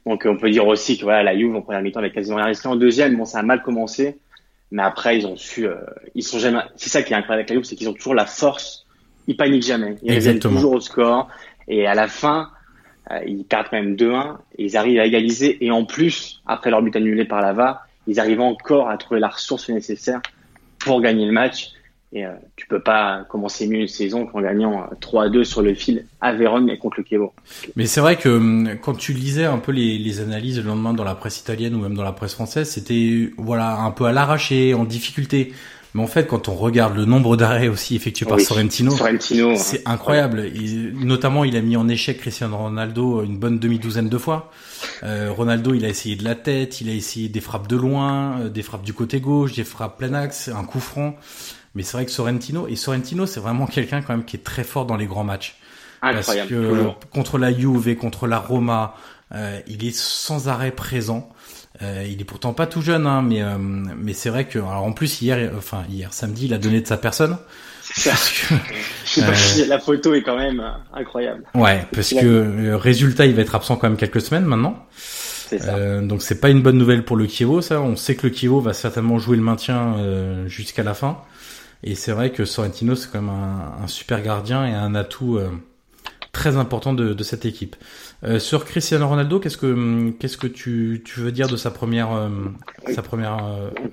Donc 0.05 0.23
on 0.25 0.37
peut 0.37 0.49
dire 0.49 0.65
aussi 0.65 0.97
que 0.97 1.03
voilà, 1.03 1.23
la 1.23 1.37
Juve 1.37 1.55
en 1.55 1.61
première 1.61 1.81
mi-temps 1.81 1.99
avec 1.99 2.13
quasiment 2.13 2.37
rien 2.37 2.45
risqué. 2.45 2.67
En 2.67 2.75
deuxième, 2.75 3.17
bon, 3.17 3.25
ça 3.25 3.39
a 3.39 3.43
mal 3.43 3.61
commencé, 3.61 4.17
mais 4.71 4.81
après 4.81 5.17
ils 5.17 5.27
ont 5.27 5.35
su, 5.35 5.67
euh, 5.67 5.75
ils 6.15 6.23
sont 6.23 6.39
jamais. 6.39 6.59
C'est 6.75 6.89
ça 6.89 7.03
qui 7.03 7.13
est 7.13 7.15
incroyable 7.15 7.41
avec 7.41 7.49
la 7.49 7.55
Juve, 7.55 7.65
c'est 7.65 7.75
qu'ils 7.75 7.89
ont 7.89 7.93
toujours 7.93 8.15
la 8.15 8.25
force. 8.25 8.85
Ils 9.27 9.37
paniquent 9.37 9.63
jamais. 9.63 9.95
Ils 10.03 10.13
reviennent 10.15 10.39
toujours 10.39 10.73
au 10.73 10.79
score. 10.79 11.29
Et 11.67 11.87
à 11.87 11.95
la 11.95 12.07
fin, 12.07 12.49
euh, 13.11 13.19
ils 13.25 13.43
perdent 13.43 13.67
quand 13.69 13.77
même 13.77 13.95
2-1 13.95 14.37
et 14.57 14.65
ils 14.65 14.77
arrivent 14.77 14.99
à 14.99 15.05
égaliser. 15.05 15.63
Et 15.63 15.71
en 15.71 15.85
plus, 15.85 16.41
après 16.45 16.69
leur 16.69 16.81
but 16.81 16.95
annulé 16.95 17.25
par 17.25 17.41
Lava, 17.41 17.85
ils 18.07 18.19
arrivent 18.19 18.41
encore 18.41 18.89
à 18.89 18.97
trouver 18.97 19.19
la 19.19 19.29
ressource 19.29 19.69
nécessaire 19.69 20.21
pour 20.79 21.01
gagner 21.01 21.25
le 21.25 21.31
match. 21.31 21.71
Et 22.15 22.25
euh, 22.25 22.31
tu 22.55 22.65
peux 22.65 22.79
pas 22.79 23.25
commencer 23.29 23.67
mieux 23.67 23.81
une 23.81 23.87
saison 23.87 24.25
qu'en 24.25 24.41
gagnant 24.41 24.89
3-2 25.01 25.37
euh, 25.37 25.43
sur 25.43 25.61
le 25.61 25.73
fil 25.73 26.05
à 26.21 26.33
Vérone 26.33 26.69
et 26.69 26.77
contre 26.77 27.01
le 27.01 27.05
Chievo. 27.05 27.33
Mais 27.75 27.85
c'est 27.85 27.99
vrai 27.99 28.15
que 28.15 28.29
hum, 28.29 28.69
quand 28.81 28.93
tu 28.93 29.11
lisais 29.11 29.45
un 29.45 29.57
peu 29.57 29.73
les, 29.73 29.97
les, 29.97 30.21
analyses 30.21 30.57
le 30.57 30.63
lendemain 30.63 30.93
dans 30.93 31.03
la 31.03 31.15
presse 31.15 31.39
italienne 31.39 31.75
ou 31.75 31.79
même 31.79 31.93
dans 31.93 32.03
la 32.03 32.13
presse 32.13 32.33
française, 32.33 32.69
c'était 32.69 33.29
voilà 33.37 33.79
un 33.79 33.91
peu 33.91 34.05
à 34.05 34.13
l'arraché, 34.13 34.73
en 34.73 34.85
difficulté. 34.85 35.51
Mais 35.95 36.03
en 36.03 36.07
fait, 36.07 36.27
quand 36.27 36.49
on 36.49 36.55
regarde 36.55 36.97
le 36.97 37.05
nombre 37.05 37.37
d'arrêts 37.37 37.69
aussi 37.69 37.95
effectués 37.95 38.25
par 38.25 38.41
Sorrentino, 38.41 38.91
Sorrentino 38.91 39.53
c'est 39.55 39.81
incroyable. 39.87 40.43
notamment, 40.93 41.45
il 41.45 41.55
a 41.55 41.61
mis 41.61 41.77
en 41.77 41.87
échec 41.87 42.17
Cristiano 42.17 42.57
Ronaldo 42.57 43.23
une 43.23 43.37
bonne 43.37 43.59
demi-douzaine 43.59 44.09
de 44.09 44.17
fois. 44.17 44.51
Euh, 45.03 45.31
Ronaldo, 45.31 45.73
il 45.73 45.85
a 45.85 45.87
essayé 45.87 46.17
de 46.17 46.25
la 46.25 46.35
tête, 46.35 46.81
il 46.81 46.89
a 46.89 46.93
essayé 46.93 47.29
des 47.29 47.39
frappes 47.39 47.67
de 47.67 47.77
loin, 47.77 48.41
euh, 48.41 48.49
des 48.49 48.61
frappes 48.61 48.83
du 48.83 48.91
côté 48.91 49.21
gauche, 49.21 49.53
des 49.53 49.63
frappes 49.63 49.97
plein 49.97 50.13
axe, 50.13 50.49
un 50.49 50.65
coup 50.65 50.81
franc. 50.81 51.15
Mais 51.75 51.83
c'est 51.83 51.97
vrai 51.97 52.05
que 52.05 52.11
Sorrentino, 52.11 52.67
et 52.67 52.75
Sorrentino, 52.75 53.25
c'est 53.25 53.41
vraiment 53.41 53.67
quelqu'un 53.67 54.01
quand 54.01 54.13
même 54.13 54.25
qui 54.25 54.37
est 54.37 54.43
très 54.43 54.63
fort 54.63 54.85
dans 54.85 54.95
les 54.95 55.05
grands 55.05 55.25
matchs. 55.25 55.57
Incroyable. 56.01 56.49
Parce 56.49 56.93
que 57.01 57.07
contre 57.13 57.37
la 57.37 57.53
Juve 57.53 57.87
et 57.89 57.95
contre 57.95 58.27
la 58.27 58.39
Roma, 58.39 58.95
euh, 59.33 59.59
il 59.67 59.85
est 59.85 59.95
sans 59.95 60.47
arrêt 60.47 60.71
présent. 60.71 61.29
Euh, 61.81 62.05
il 62.09 62.21
est 62.21 62.25
pourtant 62.25 62.53
pas 62.53 62.67
tout 62.67 62.81
jeune, 62.81 63.05
hein, 63.05 63.21
mais 63.21 63.41
euh, 63.41 63.57
mais 63.57 64.13
c'est 64.13 64.29
vrai 64.29 64.45
que 64.45 64.59
alors 64.59 64.83
en 64.83 64.93
plus 64.93 65.21
hier, 65.21 65.51
enfin 65.57 65.83
hier 65.89 66.13
samedi, 66.13 66.45
il 66.45 66.53
a 66.53 66.57
donné 66.57 66.79
de 66.79 66.87
sa 66.87 66.97
personne. 66.97 67.37
Ça. 67.81 68.11
Que, 68.13 69.67
la 69.67 69.79
photo 69.79 70.13
est 70.13 70.21
quand 70.21 70.37
même 70.37 70.63
incroyable. 70.93 71.43
Ouais, 71.53 71.85
parce 71.93 72.13
que 72.13 72.73
résultat, 72.73 73.25
il 73.25 73.35
va 73.35 73.41
être 73.41 73.55
absent 73.55 73.75
quand 73.75 73.89
même 73.89 73.97
quelques 73.97 74.21
semaines 74.21 74.45
maintenant. 74.45 74.85
Euh, 75.53 76.01
donc 76.01 76.23
c'est 76.23 76.39
pas 76.39 76.49
une 76.49 76.61
bonne 76.61 76.77
nouvelle 76.77 77.03
pour 77.03 77.17
le 77.17 77.27
Kievo, 77.27 77.61
ça. 77.61 77.81
On 77.81 77.95
sait 77.95 78.15
que 78.15 78.25
le 78.25 78.33
Kievo 78.33 78.59
va 78.59 78.73
certainement 78.73 79.19
jouer 79.19 79.37
le 79.37 79.43
maintien 79.43 79.97
jusqu'à 80.47 80.83
la 80.83 80.93
fin. 80.93 81.19
Et 81.85 81.93
c'est 81.93 82.11
vrai 82.11 82.31
que 82.31 82.45
Sorrentino, 82.45 82.95
c'est 82.95 83.11
quand 83.11 83.21
même 83.21 83.29
un, 83.29 83.87
super 83.87 84.21
gardien 84.21 84.65
et 84.65 84.73
un 84.73 84.95
atout 84.95 85.37
euh, 85.37 85.49
très 86.31 86.57
important 86.57 86.93
de, 86.93 87.13
de 87.13 87.23
cette 87.23 87.45
équipe. 87.45 87.75
Euh, 88.23 88.39
sur 88.39 88.65
Cristiano 88.65 89.07
Ronaldo, 89.07 89.39
qu'est-ce 89.39 89.57
que 89.57 90.09
qu'est-ce 90.19 90.37
que 90.37 90.47
tu, 90.47 91.03
tu 91.05 91.19
veux 91.19 91.31
dire 91.31 91.47
de 91.47 91.55
sa 91.55 91.69
première 91.69 92.11
euh, 92.11 92.29
sa 92.91 93.03
première 93.03 93.37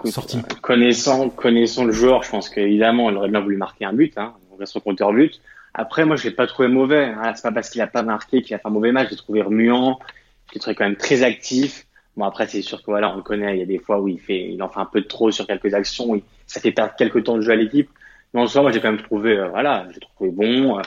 sortie? 0.07 0.41
Connaissant 0.63 1.29
connaissant 1.29 1.85
le 1.85 1.93
joueur, 1.93 2.23
je 2.23 2.31
pense 2.31 2.49
qu'évidemment, 2.49 3.11
il 3.11 3.17
aurait 3.19 3.29
bien 3.29 3.41
voulu 3.41 3.59
marquer 3.59 3.85
un 3.85 3.93
but. 3.93 4.17
Hein, 4.17 4.33
on 4.51 4.57
reste 4.57 4.75
au 4.75 4.81
compteur 4.81 5.13
but. 5.13 5.41
Après, 5.75 6.07
moi, 6.07 6.17
je 6.17 6.25
l'ai 6.25 6.35
pas 6.35 6.47
trouvé 6.47 6.69
mauvais. 6.69 7.05
Hein. 7.05 7.33
C'est 7.35 7.43
pas 7.43 7.53
parce 7.53 7.69
qu'il 7.69 7.81
a 7.83 7.87
pas 7.87 8.03
marqué 8.03 8.43
qu'il 8.43 8.55
a 8.55 8.59
fait 8.59 8.69
un 8.69 8.71
mauvais 8.71 8.93
match. 8.93 9.09
J'ai 9.11 9.17
trouvé 9.17 9.43
remuant. 9.43 9.99
J'ai 10.53 10.61
trouvé 10.61 10.75
quand 10.75 10.85
même 10.85 10.97
très 10.97 11.23
actif. 11.23 11.87
Bon 12.17 12.25
après 12.25 12.47
c'est 12.47 12.61
sûr 12.61 12.79
que 12.83 12.91
voilà 12.91 13.13
on 13.13 13.17
le 13.17 13.23
connaît, 13.23 13.57
il 13.57 13.61
y 13.61 13.63
a 13.63 13.67
des 13.67 13.79
fois 13.79 14.01
où 14.01 14.09
il 14.09 14.21
fait, 14.21 14.53
il 14.53 14.63
en 14.63 14.69
fait 14.69 14.81
un 14.81 14.85
peu 14.87 15.03
trop 15.03 15.31
sur 15.31 15.47
quelques 15.47 15.73
actions, 15.73 16.21
ça 16.47 16.61
fait 16.61 16.73
perdre 16.73 16.95
quelques 16.97 17.25
temps 17.25 17.37
de 17.37 17.41
jeu 17.41 17.53
à 17.53 17.57
l'équipe. 17.57 17.89
Mais 18.35 18.41
en 18.41 18.47
soi 18.47 18.63
moi 18.63 18.71
j'ai 18.71 18.81
quand 18.81 18.93
même 18.93 19.03
trouvé 19.03 19.39
euh, 19.39 19.49
voilà 19.49 19.87
j'ai 19.93 20.01
trouvé 20.01 20.31
bon. 20.31 20.79
Euh, 20.79 20.83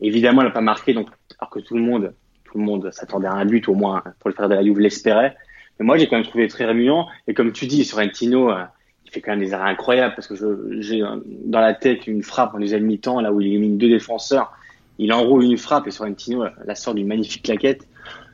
évidemment 0.00 0.42
il 0.42 0.46
n'a 0.46 0.50
pas 0.50 0.62
marqué 0.62 0.94
donc 0.94 1.08
alors 1.38 1.50
que 1.50 1.60
tout 1.60 1.74
le 1.74 1.82
monde 1.82 2.14
tout 2.44 2.58
le 2.58 2.64
monde 2.64 2.90
s'attendait 2.92 3.28
à 3.28 3.34
un 3.34 3.44
but 3.44 3.68
au 3.68 3.74
moins 3.74 4.02
pour 4.18 4.30
le 4.30 4.34
faire 4.34 4.48
de 4.48 4.54
la 4.54 4.62
Juve 4.62 4.80
l'espérait. 4.80 5.36
Mais 5.78 5.84
moi 5.84 5.98
j'ai 5.98 6.06
quand 6.06 6.16
même 6.16 6.24
trouvé 6.24 6.48
très 6.48 6.64
rémuant 6.64 7.06
et 7.26 7.34
comme 7.34 7.52
tu 7.52 7.66
dis 7.66 7.84
Sorrentino 7.84 8.50
euh, 8.50 8.64
il 9.04 9.10
fait 9.10 9.20
quand 9.20 9.32
même 9.32 9.40
des 9.40 9.52
arrêts 9.52 9.70
incroyables 9.70 10.14
parce 10.14 10.26
que 10.26 10.34
j'ai 10.80 11.02
dans 11.44 11.60
la 11.60 11.74
tête 11.74 12.06
une 12.06 12.22
frappe 12.22 12.54
en 12.54 12.58
deuxième 12.58 12.84
mi-temps 12.84 13.20
là 13.20 13.30
où 13.30 13.42
il 13.42 13.48
élimine 13.48 13.76
deux 13.76 13.90
défenseurs, 13.90 14.52
il 14.96 15.12
enroule 15.12 15.44
une 15.44 15.58
frappe 15.58 15.86
et 15.86 15.90
Sorrentino 15.90 16.46
la 16.64 16.74
sort 16.74 16.94
d'une 16.94 17.08
magnifique 17.08 17.42
claquette. 17.42 17.86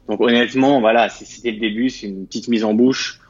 Donc 0.09 0.21
honnêtement, 0.21 0.81
voilà, 0.81 1.09
c'était 1.09 1.50
le 1.50 1.59
début, 1.59 1.91
c'est 1.91 2.07
une 2.07 2.27
petite 2.27 2.49
mise 2.49 2.65
en 2.65 2.75
bouche. 2.75 3.21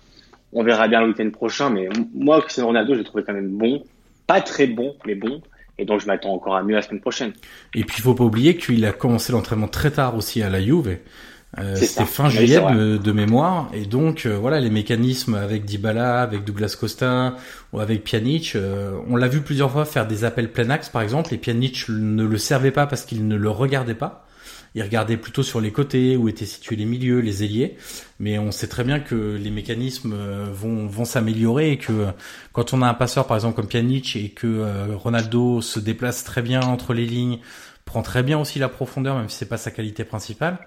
On 0.52 0.62
verra 0.62 0.88
bien 0.88 1.00
le 1.02 1.08
week-end 1.08 1.30
prochain, 1.30 1.70
mais 1.70 1.88
moi, 2.14 2.40
Cristiano 2.40 2.68
Ronaldo, 2.68 2.94
je 2.94 3.00
l'ai 3.00 3.04
trouvé 3.04 3.24
quand 3.24 3.34
même 3.34 3.50
bon. 3.50 3.82
Pas 4.26 4.40
très 4.40 4.66
bon, 4.66 4.94
mais 5.06 5.14
bon. 5.14 5.42
Et 5.78 5.84
donc 5.84 6.00
je 6.00 6.06
m'attends 6.06 6.32
encore 6.32 6.56
à 6.56 6.62
mieux 6.62 6.74
la 6.74 6.82
semaine 6.82 7.00
prochaine. 7.00 7.32
Et 7.74 7.84
puis 7.84 7.96
il 7.98 8.02
faut 8.02 8.14
pas 8.14 8.24
oublier 8.24 8.56
qu'il 8.56 8.84
a 8.84 8.92
commencé 8.92 9.32
l'entraînement 9.32 9.68
très 9.68 9.92
tard 9.92 10.16
aussi 10.16 10.42
à 10.42 10.50
la 10.50 10.60
Juve. 10.60 10.98
Euh, 11.58 11.76
C'était 11.76 12.04
fin 12.04 12.28
juillet 12.28 12.60
de, 12.60 13.12
mémoire, 13.12 13.70
et 13.72 13.86
donc 13.86 14.26
euh, 14.26 14.36
voilà 14.36 14.60
les 14.60 14.68
mécanismes 14.68 15.34
avec 15.34 15.64
Dybala, 15.64 16.20
avec 16.20 16.44
Douglas 16.44 16.76
Costa 16.78 17.36
ou 17.72 17.80
avec 17.80 18.04
Pjanic, 18.04 18.52
euh, 18.54 18.98
on 19.08 19.16
l'a 19.16 19.28
vu 19.28 19.40
plusieurs 19.40 19.70
fois 19.70 19.86
faire 19.86 20.06
des 20.06 20.24
appels 20.24 20.52
plein 20.52 20.68
axe 20.68 20.90
par 20.90 21.00
exemple, 21.00 21.32
et 21.32 21.38
Pjanic 21.38 21.88
ne 21.88 22.22
le 22.22 22.36
servait 22.36 22.70
pas 22.70 22.86
parce 22.86 23.06
qu'il 23.06 23.26
ne 23.26 23.34
le 23.34 23.48
regardait 23.48 23.94
pas 23.94 24.27
il 24.74 24.82
regardait 24.82 25.16
plutôt 25.16 25.42
sur 25.42 25.60
les 25.60 25.72
côtés 25.72 26.16
où 26.16 26.28
étaient 26.28 26.46
situés 26.46 26.76
les 26.76 26.84
milieux, 26.84 27.20
les 27.20 27.44
ailiers. 27.44 27.76
Mais 28.20 28.38
on 28.38 28.50
sait 28.50 28.68
très 28.68 28.84
bien 28.84 29.00
que 29.00 29.36
les 29.36 29.50
mécanismes 29.50 30.12
euh, 30.14 30.46
vont, 30.52 30.86
vont 30.86 31.04
s'améliorer 31.04 31.72
et 31.72 31.78
que 31.78 31.92
euh, 31.92 32.10
quand 32.52 32.72
on 32.72 32.82
a 32.82 32.88
un 32.88 32.94
passeur 32.94 33.26
par 33.26 33.36
exemple 33.36 33.56
comme 33.56 33.68
Pjanic 33.68 34.16
et 34.16 34.30
que 34.30 34.46
euh, 34.46 34.96
Ronaldo 34.96 35.60
se 35.60 35.80
déplace 35.80 36.24
très 36.24 36.42
bien 36.42 36.60
entre 36.62 36.94
les 36.94 37.06
lignes, 37.06 37.38
prend 37.84 38.02
très 38.02 38.22
bien 38.22 38.38
aussi 38.38 38.58
la 38.58 38.68
profondeur 38.68 39.16
même 39.16 39.28
si 39.28 39.38
c'est 39.38 39.48
pas 39.48 39.56
sa 39.56 39.70
qualité 39.70 40.04
principale, 40.04 40.58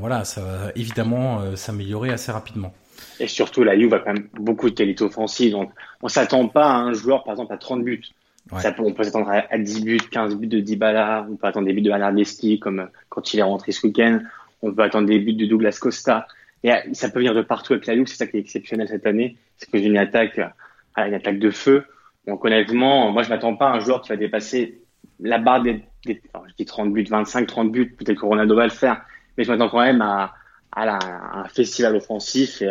voilà, 0.00 0.24
ça 0.24 0.42
va 0.42 0.72
évidemment 0.76 1.56
s'améliorer 1.56 2.10
assez 2.10 2.30
rapidement. 2.30 2.74
Et 3.20 3.28
surtout, 3.28 3.64
la 3.64 3.78
Juve 3.78 3.94
a 3.94 3.98
quand 4.00 4.12
même 4.12 4.28
beaucoup 4.34 4.70
de 4.70 4.74
qualité 4.74 5.04
offensive. 5.04 5.52
Donc, 5.52 5.70
on 6.02 6.08
s'attend 6.08 6.48
pas 6.48 6.66
à 6.66 6.76
un 6.76 6.92
joueur, 6.92 7.24
par 7.24 7.34
exemple, 7.34 7.52
à 7.52 7.56
30 7.56 7.84
buts. 7.84 8.02
On 8.50 8.92
peut 8.92 9.02
s'attendre 9.02 9.30
à 9.30 9.58
10 9.58 9.84
buts, 9.84 10.00
15 10.10 10.36
buts 10.36 10.46
de 10.46 10.60
Dybala, 10.60 11.26
on 11.30 11.36
peut 11.36 11.46
attendre 11.46 11.66
des 11.66 11.72
buts 11.72 11.82
de 11.82 11.90
Bernardeschi 11.90 12.58
comme 12.58 12.80
euh, 12.80 12.86
quand 13.08 13.34
il 13.34 13.40
est 13.40 13.42
rentré 13.42 13.72
ce 13.72 13.86
week-end, 13.86 14.20
on 14.62 14.72
peut 14.72 14.82
attendre 14.82 15.06
des 15.06 15.18
buts 15.18 15.34
de 15.34 15.46
Douglas 15.46 15.78
Costa. 15.80 16.26
Et 16.62 16.72
euh, 16.72 16.76
ça 16.92 17.10
peut 17.10 17.18
venir 17.18 17.34
de 17.34 17.42
partout 17.42 17.74
avec 17.74 17.86
la 17.86 17.94
Juve, 17.94 18.06
c'est 18.06 18.16
ça 18.16 18.26
qui 18.26 18.36
est 18.36 18.40
exceptionnel 18.40 18.88
cette 18.88 19.06
année, 19.06 19.36
c'est 19.56 19.70
que 19.70 19.76
une 19.76 19.98
attaque, 19.98 20.38
euh, 20.38 21.06
une 21.06 21.14
attaque 21.14 21.38
de 21.38 21.50
feu. 21.50 21.84
Donc 22.26 22.44
honnêtement, 22.44 23.10
moi 23.12 23.22
je 23.22 23.28
m'attends 23.28 23.54
pas 23.54 23.68
à 23.68 23.76
un 23.76 23.80
joueur 23.80 24.00
qui 24.00 24.10
va 24.10 24.16
dépasser 24.16 24.80
la 25.20 25.38
barre 25.38 25.62
des, 25.62 25.82
des 26.06 26.20
je 26.48 26.54
dis 26.56 26.64
30 26.64 26.92
buts, 26.92 27.04
25, 27.04 27.46
30 27.46 27.72
buts, 27.72 27.94
peut-être 27.98 28.20
que 28.20 28.26
Ronaldo 28.26 28.54
va 28.54 28.64
le 28.64 28.70
faire, 28.70 29.02
mais 29.36 29.44
je 29.44 29.50
m'attends 29.50 29.68
quand 29.68 29.80
même 29.80 30.00
à, 30.00 30.34
un 30.72 31.48
festival 31.48 31.96
offensif. 31.96 32.62
Et 32.62 32.70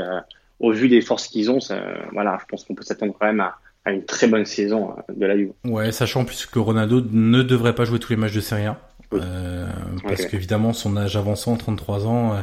au 0.60 0.72
vu 0.72 0.88
des 0.88 1.02
forces 1.02 1.28
qu'ils 1.28 1.52
ont, 1.52 1.60
voilà, 2.14 2.38
je 2.40 2.46
pense 2.46 2.64
qu'on 2.64 2.74
peut 2.74 2.84
s'attendre 2.84 3.14
quand 3.20 3.26
même 3.26 3.42
à, 3.42 3.58
une 3.92 4.04
très 4.04 4.28
bonne 4.28 4.46
saison 4.46 4.92
euh, 4.92 5.14
de 5.16 5.26
la 5.26 5.38
Juve. 5.38 5.52
Ouais, 5.66 5.92
sachant 5.92 6.26
plus 6.26 6.46
que 6.46 6.60
Ronaldo 6.60 7.02
ne 7.12 7.42
devrait 7.42 7.76
pas 7.76 7.86
jouer 7.86 8.00
tous 8.00 8.12
les 8.12 8.18
matchs 8.18 8.34
de 8.34 8.42
Serie 8.42 8.66
A. 8.66 8.80
Euh, 9.14 9.68
parce 10.04 10.26
qu'évidemment 10.26 10.74
son 10.74 10.98
âge 10.98 11.16
avançant, 11.16 11.56
33 11.56 12.08
ans, 12.08 12.34
euh, 12.34 12.42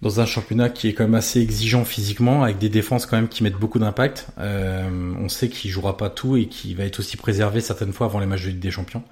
dans 0.00 0.20
un 0.20 0.26
championnat 0.26 0.70
qui 0.70 0.88
est 0.88 0.94
quand 0.94 1.04
même 1.04 1.14
assez 1.14 1.40
exigeant 1.40 1.84
physiquement, 1.84 2.44
avec 2.44 2.58
des 2.58 2.70
défenses 2.70 3.04
quand 3.04 3.16
même 3.16 3.28
qui 3.28 3.42
mettent 3.42 3.58
beaucoup 3.58 3.78
d'impact. 3.78 4.28
on 4.38 5.28
sait 5.28 5.48
qu'il 5.48 5.70
jouera 5.70 5.96
pas 5.96 6.10
tout 6.10 6.36
et 6.36 6.46
qu'il 6.46 6.76
va 6.76 6.84
être 6.84 6.98
aussi 6.98 7.16
préservé 7.16 7.60
certaines 7.60 7.92
fois 7.92 8.06
avant 8.06 8.18
les 8.18 8.26
matchs 8.26 8.44
de 8.44 8.48
Ligue 8.48 8.60
des 8.60 8.70
Champions 8.70 9.02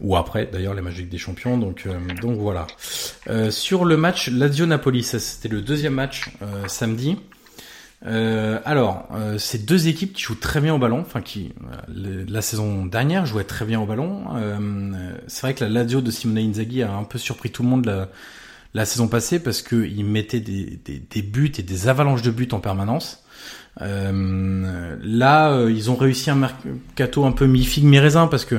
ou 0.00 0.16
après 0.16 0.46
d'ailleurs 0.46 0.72
les 0.72 0.80
matchs 0.80 0.94
de 0.94 1.00
Ligue 1.00 1.10
des 1.10 1.18
Champions. 1.18 1.58
Donc 1.58 1.88
donc 2.20 2.38
voilà. 2.38 2.66
sur 3.50 3.84
le 3.84 3.96
match 3.96 4.28
Lazio 4.28 4.66
Napoli, 4.66 5.02
c'était 5.02 5.48
le 5.48 5.62
deuxième 5.62 5.94
match 5.94 6.30
samedi. 6.68 7.16
Euh, 8.06 8.60
alors, 8.64 9.08
euh, 9.12 9.36
c'est 9.38 9.66
deux 9.66 9.88
équipes 9.88 10.14
qui 10.14 10.22
jouent 10.22 10.34
très 10.34 10.60
bien 10.60 10.74
au 10.74 10.78
ballon, 10.78 11.00
enfin 11.00 11.20
qui 11.20 11.52
euh, 11.94 12.24
la 12.28 12.40
saison 12.42 12.86
dernière 12.86 13.26
jouaient 13.26 13.44
très 13.44 13.64
bien 13.64 13.80
au 13.80 13.86
ballon. 13.86 14.24
Euh, 14.36 15.12
c'est 15.26 15.42
vrai 15.42 15.54
que 15.54 15.64
la 15.64 15.70
Lazio 15.70 16.00
de 16.00 16.10
Simone 16.10 16.38
Inzaghi 16.38 16.82
a 16.82 16.92
un 16.92 17.04
peu 17.04 17.18
surpris 17.18 17.50
tout 17.50 17.62
le 17.62 17.68
monde 17.68 17.84
la, 17.84 18.08
la 18.74 18.84
saison 18.84 19.08
passée 19.08 19.42
parce 19.42 19.62
qu'il 19.62 20.04
mettait 20.04 20.40
des, 20.40 20.80
des, 20.84 20.98
des, 20.98 21.22
buts 21.22 21.52
et 21.58 21.62
des 21.62 21.88
avalanches 21.88 22.22
de 22.22 22.30
buts 22.30 22.48
en 22.52 22.60
permanence. 22.60 23.22
Euh, 23.82 24.96
là, 25.02 25.52
euh, 25.52 25.70
ils 25.70 25.90
ont 25.90 25.96
réussi 25.96 26.30
un 26.30 26.34
mercato 26.34 27.24
un 27.24 27.32
peu 27.32 27.46
mi-figue, 27.46 27.84
mi-raisin 27.84 28.26
parce 28.26 28.44
que 28.44 28.56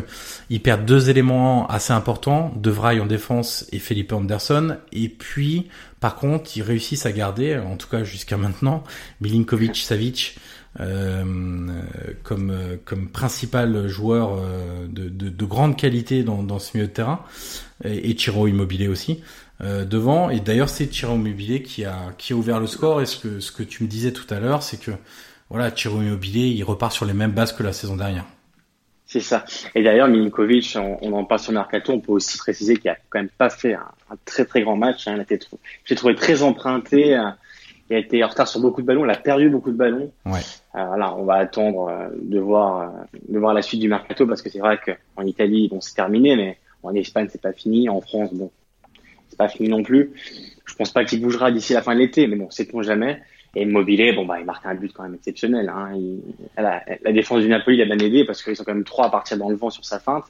ils 0.49 0.61
perdent 0.61 0.85
deux 0.85 1.09
éléments 1.09 1.67
assez 1.67 1.93
importants, 1.93 2.53
De 2.55 2.71
Vrij 2.71 2.99
en 2.99 3.05
défense 3.05 3.65
et 3.71 3.79
Felipe 3.79 4.13
Anderson. 4.13 4.77
Et 4.91 5.09
puis, 5.09 5.67
par 6.01 6.15
contre, 6.15 6.57
ils 6.57 6.61
réussissent 6.61 7.05
à 7.05 7.13
garder, 7.13 7.57
en 7.57 7.77
tout 7.77 7.87
cas 7.87 8.03
jusqu'à 8.03 8.35
maintenant, 8.35 8.83
Milinkovic 9.21 9.77
Savic 9.77 10.37
euh, 10.79 11.23
comme 12.23 12.53
comme 12.85 13.07
principal 13.09 13.87
joueur 13.87 14.41
de, 14.89 15.09
de, 15.09 15.29
de 15.29 15.45
grande 15.45 15.77
qualité 15.77 16.23
dans, 16.23 16.59
ce 16.59 16.75
milieu 16.75 16.87
de 16.87 16.93
terrain 16.93 17.21
et, 17.83 18.09
et 18.09 18.17
Chiro 18.17 18.47
Immobilier 18.47 18.89
aussi. 18.89 19.21
Euh, 19.63 19.85
devant. 19.85 20.29
Et 20.31 20.39
d'ailleurs, 20.39 20.69
c'est 20.69 20.87
Thierry 20.87 21.13
Immobilier 21.13 21.61
qui 21.61 21.85
a 21.85 22.13
qui 22.17 22.33
a 22.33 22.35
ouvert 22.35 22.59
le 22.59 22.67
score. 22.67 23.01
Et 23.01 23.05
ce 23.05 23.17
que 23.17 23.39
ce 23.39 23.51
que 23.51 23.63
tu 23.63 23.83
me 23.83 23.87
disais 23.87 24.11
tout 24.11 24.31
à 24.33 24.39
l'heure, 24.39 24.63
c'est 24.63 24.79
que 24.79 24.91
voilà, 25.49 25.69
Thierry 25.69 26.07
Immobilier, 26.07 26.47
il 26.47 26.63
repart 26.63 26.91
sur 26.91 27.05
les 27.05 27.13
mêmes 27.13 27.31
bases 27.31 27.53
que 27.53 27.61
la 27.61 27.73
saison 27.73 27.95
dernière. 27.95 28.25
C'est 29.11 29.19
ça. 29.19 29.43
Et 29.75 29.83
d'ailleurs, 29.83 30.07
Milinkovic, 30.07 30.77
on, 31.01 31.11
en 31.11 31.25
parle 31.25 31.41
sur 31.41 31.51
Mercato, 31.51 31.91
on 31.91 31.99
peut 31.99 32.13
aussi 32.13 32.37
préciser 32.37 32.77
qu'il 32.77 32.89
a 32.89 32.95
quand 33.09 33.19
même 33.19 33.27
pas 33.27 33.49
fait 33.49 33.73
un, 33.73 33.89
très 34.23 34.45
très 34.45 34.61
grand 34.61 34.77
match. 34.77 35.05
Hein. 35.05 35.25
J'ai 35.83 35.95
trouvé 35.95 36.15
très 36.15 36.43
emprunté. 36.43 37.17
Euh, 37.17 37.29
il 37.89 37.97
a 37.97 37.99
été 37.99 38.23
en 38.23 38.29
retard 38.29 38.47
sur 38.47 38.61
beaucoup 38.61 38.81
de 38.81 38.87
ballons. 38.87 39.03
Il 39.03 39.11
a 39.11 39.17
perdu 39.17 39.49
beaucoup 39.49 39.71
de 39.71 39.75
ballons. 39.75 40.13
Ouais. 40.25 40.39
Euh, 40.75 40.85
voilà, 40.85 41.13
on 41.17 41.25
va 41.25 41.33
attendre 41.33 41.89
euh, 41.89 42.07
de 42.21 42.39
voir 42.39 42.93
de 43.27 43.37
voir 43.37 43.53
la 43.53 43.61
suite 43.61 43.81
du 43.81 43.89
Mercato 43.89 44.25
parce 44.25 44.41
que 44.41 44.49
c'est 44.49 44.59
vrai 44.59 44.79
qu'en 44.79 45.25
Italie, 45.25 45.67
bon, 45.67 45.81
c'est 45.81 45.93
terminé, 45.93 46.37
mais 46.37 46.57
en 46.81 46.95
Espagne, 46.95 47.27
c'est 47.29 47.41
pas 47.41 47.51
fini. 47.51 47.89
En 47.89 47.99
France, 47.99 48.33
bon, 48.33 48.49
c'est 49.27 49.37
pas 49.37 49.49
fini 49.49 49.67
non 49.67 49.83
plus. 49.83 50.13
Je 50.63 50.73
pense 50.75 50.91
pas 50.91 51.03
qu'il 51.03 51.21
bougera 51.21 51.51
d'ici 51.51 51.73
la 51.73 51.81
fin 51.81 51.95
de 51.95 51.99
l'été, 51.99 52.27
mais 52.27 52.37
bon, 52.37 52.47
c'est 52.49 52.63
pour 52.63 52.81
jamais. 52.81 53.21
Et 53.55 53.65
Mobilé, 53.65 54.13
bon 54.13 54.25
bah, 54.25 54.39
il 54.39 54.45
marque 54.45 54.65
un 54.65 54.75
but 54.75 54.93
quand 54.93 55.03
même 55.03 55.15
exceptionnel. 55.15 55.69
Hein. 55.69 55.91
la, 56.57 57.11
défense 57.11 57.41
du 57.41 57.49
Napoli 57.49 57.77
l'a 57.77 57.85
bien 57.85 57.99
aidé 57.99 58.23
parce 58.23 58.41
qu'ils 58.41 58.55
sont 58.55 58.63
quand 58.63 58.73
même 58.73 58.85
trois 58.85 59.07
à 59.07 59.09
partir 59.09 59.37
dans 59.37 59.49
le 59.49 59.55
vent 59.55 59.69
sur 59.69 59.83
sa 59.83 59.99
feinte. 59.99 60.25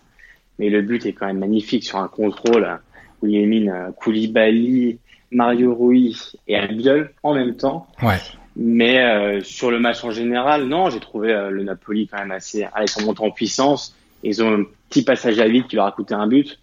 Mais 0.58 0.70
le 0.70 0.82
but 0.82 1.06
est 1.06 1.14
quand 1.14 1.28
même 1.28 1.40
magnifique 1.40 1.84
sur 1.84 1.98
un 1.98 2.08
contrôle 2.08 2.80
où 3.22 3.28
il 3.28 3.36
élimine 3.36 3.70
euh, 3.70 3.92
Koulibaly, 3.92 5.00
Mario 5.32 5.74
Rui 5.74 6.18
et 6.48 6.56
Albiol 6.56 7.14
en 7.24 7.34
même 7.34 7.56
temps. 7.56 7.88
Ouais. 8.02 8.18
Mais 8.56 9.00
euh, 9.00 9.42
sur 9.42 9.72
le 9.72 9.80
match 9.80 10.04
en 10.04 10.12
général, 10.12 10.66
non, 10.66 10.90
j'ai 10.90 11.00
trouvé 11.00 11.32
euh, 11.32 11.50
le 11.50 11.64
Napoli 11.64 12.08
quand 12.08 12.20
même 12.20 12.32
assez. 12.32 12.64
Allez, 12.74 12.86
ils 12.86 12.90
sont 12.90 13.04
montés 13.06 13.24
en 13.24 13.32
puissance. 13.32 13.96
Ils 14.24 14.44
ont 14.44 14.54
un 14.54 14.64
petit 14.90 15.04
passage 15.04 15.40
à 15.40 15.48
vide 15.48 15.68
qui 15.68 15.78
leur 15.78 15.86
a 15.86 15.92
coûté 15.92 16.14
un 16.14 16.28
but. 16.28 16.60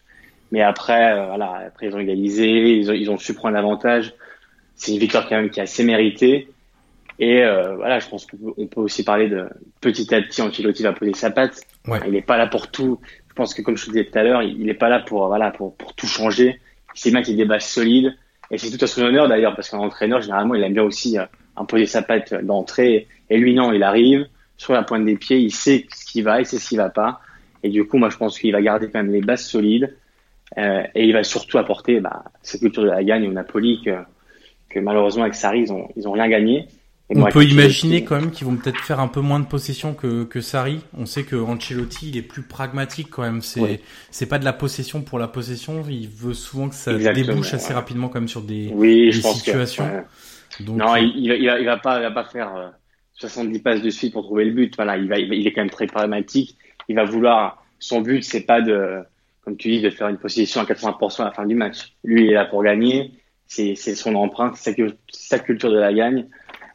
Mais 0.53 0.63
après, 0.63 1.13
euh, 1.13 1.27
voilà, 1.29 1.65
après 1.67 1.87
ils 1.87 1.95
ont 1.95 1.99
égalisé, 1.99 2.77
ils 2.79 2.91
ont, 2.91 2.95
ils 2.95 3.11
ont 3.11 3.19
su 3.19 3.35
prendre 3.35 3.55
l'avantage. 3.55 4.15
C'est 4.79 4.93
une 4.93 4.99
victoire 4.99 5.29
quand 5.29 5.37
même 5.37 5.51
qui 5.51 5.61
est 5.61 5.65
assez 5.65 5.85
méritée. 5.85 6.49
Et 7.19 7.43
euh, 7.43 7.75
voilà, 7.75 7.99
je 7.99 8.09
pense 8.09 8.27
qu'on 8.27 8.67
peut 8.67 8.81
aussi 8.81 9.03
parler 9.03 9.29
de 9.29 9.49
petit 9.81 10.15
à 10.15 10.23
petit, 10.23 10.41
Ancelotti 10.41 10.85
va 10.85 10.93
poser 10.93 11.15
sa 11.15 11.31
patte. 11.31 11.61
Ouais. 11.87 11.99
Il 12.07 12.13
n'est 12.13 12.23
pas 12.23 12.37
là 12.37 12.47
pour 12.47 12.71
tout. 12.71 13.01
Je 13.29 13.35
pense 13.35 13.55
que 13.55 13.63
comme 13.63 13.77
je 13.77 13.87
te 13.87 13.91
disais 13.91 14.05
tout 14.05 14.19
à 14.19 14.23
l'heure, 14.23 14.43
il 14.43 14.65
n'est 14.65 14.75
pas 14.75 14.89
là 14.89 15.01
pour 15.01 15.27
voilà 15.27 15.51
pour 15.51 15.77
pour 15.77 15.95
tout 15.95 16.07
changer. 16.07 16.61
C'est 16.95 17.11
bien 17.11 17.23
qu'il 17.23 17.35
ait 17.35 17.39
des 17.39 17.45
bases 17.45 17.67
solides. 17.67 18.17
Et 18.51 18.57
c'est 18.57 18.71
tout 18.71 18.83
à 18.83 18.87
son 18.87 19.03
honneur 19.03 19.29
d'ailleurs 19.29 19.55
parce 19.57 19.69
qu'un 19.69 19.79
entraîneur 19.79 20.23
généralement 20.23 20.55
il 20.55 20.63
aime 20.63 20.73
bien 20.73 20.85
aussi 20.85 21.19
euh, 21.19 21.25
imposer 21.57 21.87
sa 21.87 22.03
patte 22.03 22.33
d'entrée. 22.35 23.09
Et 23.31 23.37
lui 23.37 23.55
non, 23.55 23.73
il 23.73 23.83
arrive 23.83 24.27
sur 24.57 24.73
la 24.73 24.83
pointe 24.83 25.05
des 25.05 25.17
pieds, 25.17 25.39
il 25.39 25.51
sait 25.51 25.87
ce 25.93 26.05
qui 26.05 26.23
va, 26.23 26.41
il 26.41 26.47
sait 26.47 26.59
ce 26.59 26.69
qui 26.69 26.77
va 26.77 26.89
pas. 26.89 27.21
Et 27.65 27.71
du 27.71 27.87
coup, 27.87 27.99
moi 27.99 28.11
je 28.11 28.17
pense 28.17 28.39
qu'il 28.39 28.53
va 28.53 28.63
garder 28.63 28.87
quand 28.87 29.03
même 29.03 29.13
les 29.13 29.23
bases 29.23 29.45
solides. 29.45 29.97
Euh, 30.57 30.83
et 30.95 31.05
il 31.05 31.13
va 31.13 31.25
surtout 31.25 31.59
apporter 31.59 32.01
bah, 32.01 32.25
cette 32.43 32.61
culture 32.61 32.83
de 32.83 32.89
la 32.89 33.05
gagne 33.05 33.29
au 33.29 33.33
Napoli 33.33 33.83
que, 33.85 33.91
que 34.69 34.79
malheureusement 34.79 35.23
avec 35.23 35.35
Sarri 35.35 35.61
ils 35.61 35.73
ont, 35.73 35.89
ils 35.97 36.09
ont 36.09 36.13
rien 36.13 36.29
gagné. 36.29 36.69
Et 37.11 37.17
on 37.17 37.25
peut 37.25 37.45
imaginer 37.45 38.05
quand 38.05 38.21
même 38.21 38.31
qu'ils 38.31 38.47
vont 38.47 38.57
peut-être 38.57 38.81
faire 38.81 39.01
un 39.01 39.09
peu 39.09 39.21
moins 39.21 39.41
de 39.41 39.47
possession 39.47 39.95
que, 39.95 40.25
que 40.25 40.43
Sarri. 40.43 40.81
On 40.95 41.07
sait 41.07 41.23
que 41.23 41.37
Ancelotti 41.37 42.11
il 42.11 42.19
est 42.19 42.23
plus 42.23 42.43
pragmatique 42.43 43.09
quand 43.11 43.23
même. 43.23 43.41
C'est 43.41 43.81
c'est 44.11 44.27
pas 44.29 44.39
de 44.39 44.45
la 44.45 44.53
possession 44.53 45.01
pour 45.01 45.19
la 45.19 45.27
possession. 45.27 45.83
Il 45.89 46.09
veut 46.09 46.35
souvent 46.35 46.69
que 46.69 46.75
ça 46.75 46.93
débouche 46.93 47.55
assez 47.55 47.73
rapidement 47.73 48.09
quand 48.09 48.21
même 48.21 48.29
sur 48.29 48.43
des, 48.43 48.71
oui, 48.75 49.07
des 49.07 49.13
je 49.13 49.23
pense 49.23 49.39
situations. 49.39 49.89
Que, 50.59 50.65
Donc, 50.65 50.77
non, 50.77 50.97
il, 50.97 51.13
il, 51.17 51.29
va, 51.31 51.59
il 51.59 51.65
va 51.65 51.79
pas 51.79 51.99
il 51.99 52.03
va 52.03 52.11
pas 52.11 52.25
faire 52.25 52.75
70 53.15 53.59
passes 53.61 53.83
de 53.83 53.91
suite 53.91 54.13
pour 54.13 54.25
trouver 54.25 54.45
le 54.45 54.53
but. 54.53 54.77
Voilà, 54.77 54.99
il 54.99 55.09
va 55.09 55.17
il 55.19 55.47
est 55.47 55.53
quand 55.53 55.63
même 55.63 55.71
très 55.71 55.87
pragmatique. 55.87 56.59
Il 56.91 56.97
va 56.97 57.05
vouloir 57.05 57.65
son 57.79 58.03
but 58.03 58.23
c'est 58.23 58.43
pas 58.45 58.61
de 58.61 59.03
comme 59.49 59.57
tu 59.57 59.71
dis, 59.71 59.81
de 59.81 59.89
faire 59.89 60.09
une 60.09 60.19
position 60.19 60.61
à 60.61 60.65
80% 60.65 61.23
à 61.23 61.25
la 61.25 61.31
fin 61.31 61.47
du 61.47 61.55
match. 61.55 61.95
Lui, 62.05 62.25
il 62.25 62.31
est 62.33 62.35
là 62.35 62.45
pour 62.45 62.63
gagner. 62.63 63.13
C'est 63.49 63.75
son 63.75 64.15
empreinte, 64.15 64.57
c'est 64.57 64.77
sa 65.11 65.39
culture 65.39 65.71
de 65.71 65.79
la 65.79 65.93
gagne. 65.93 66.29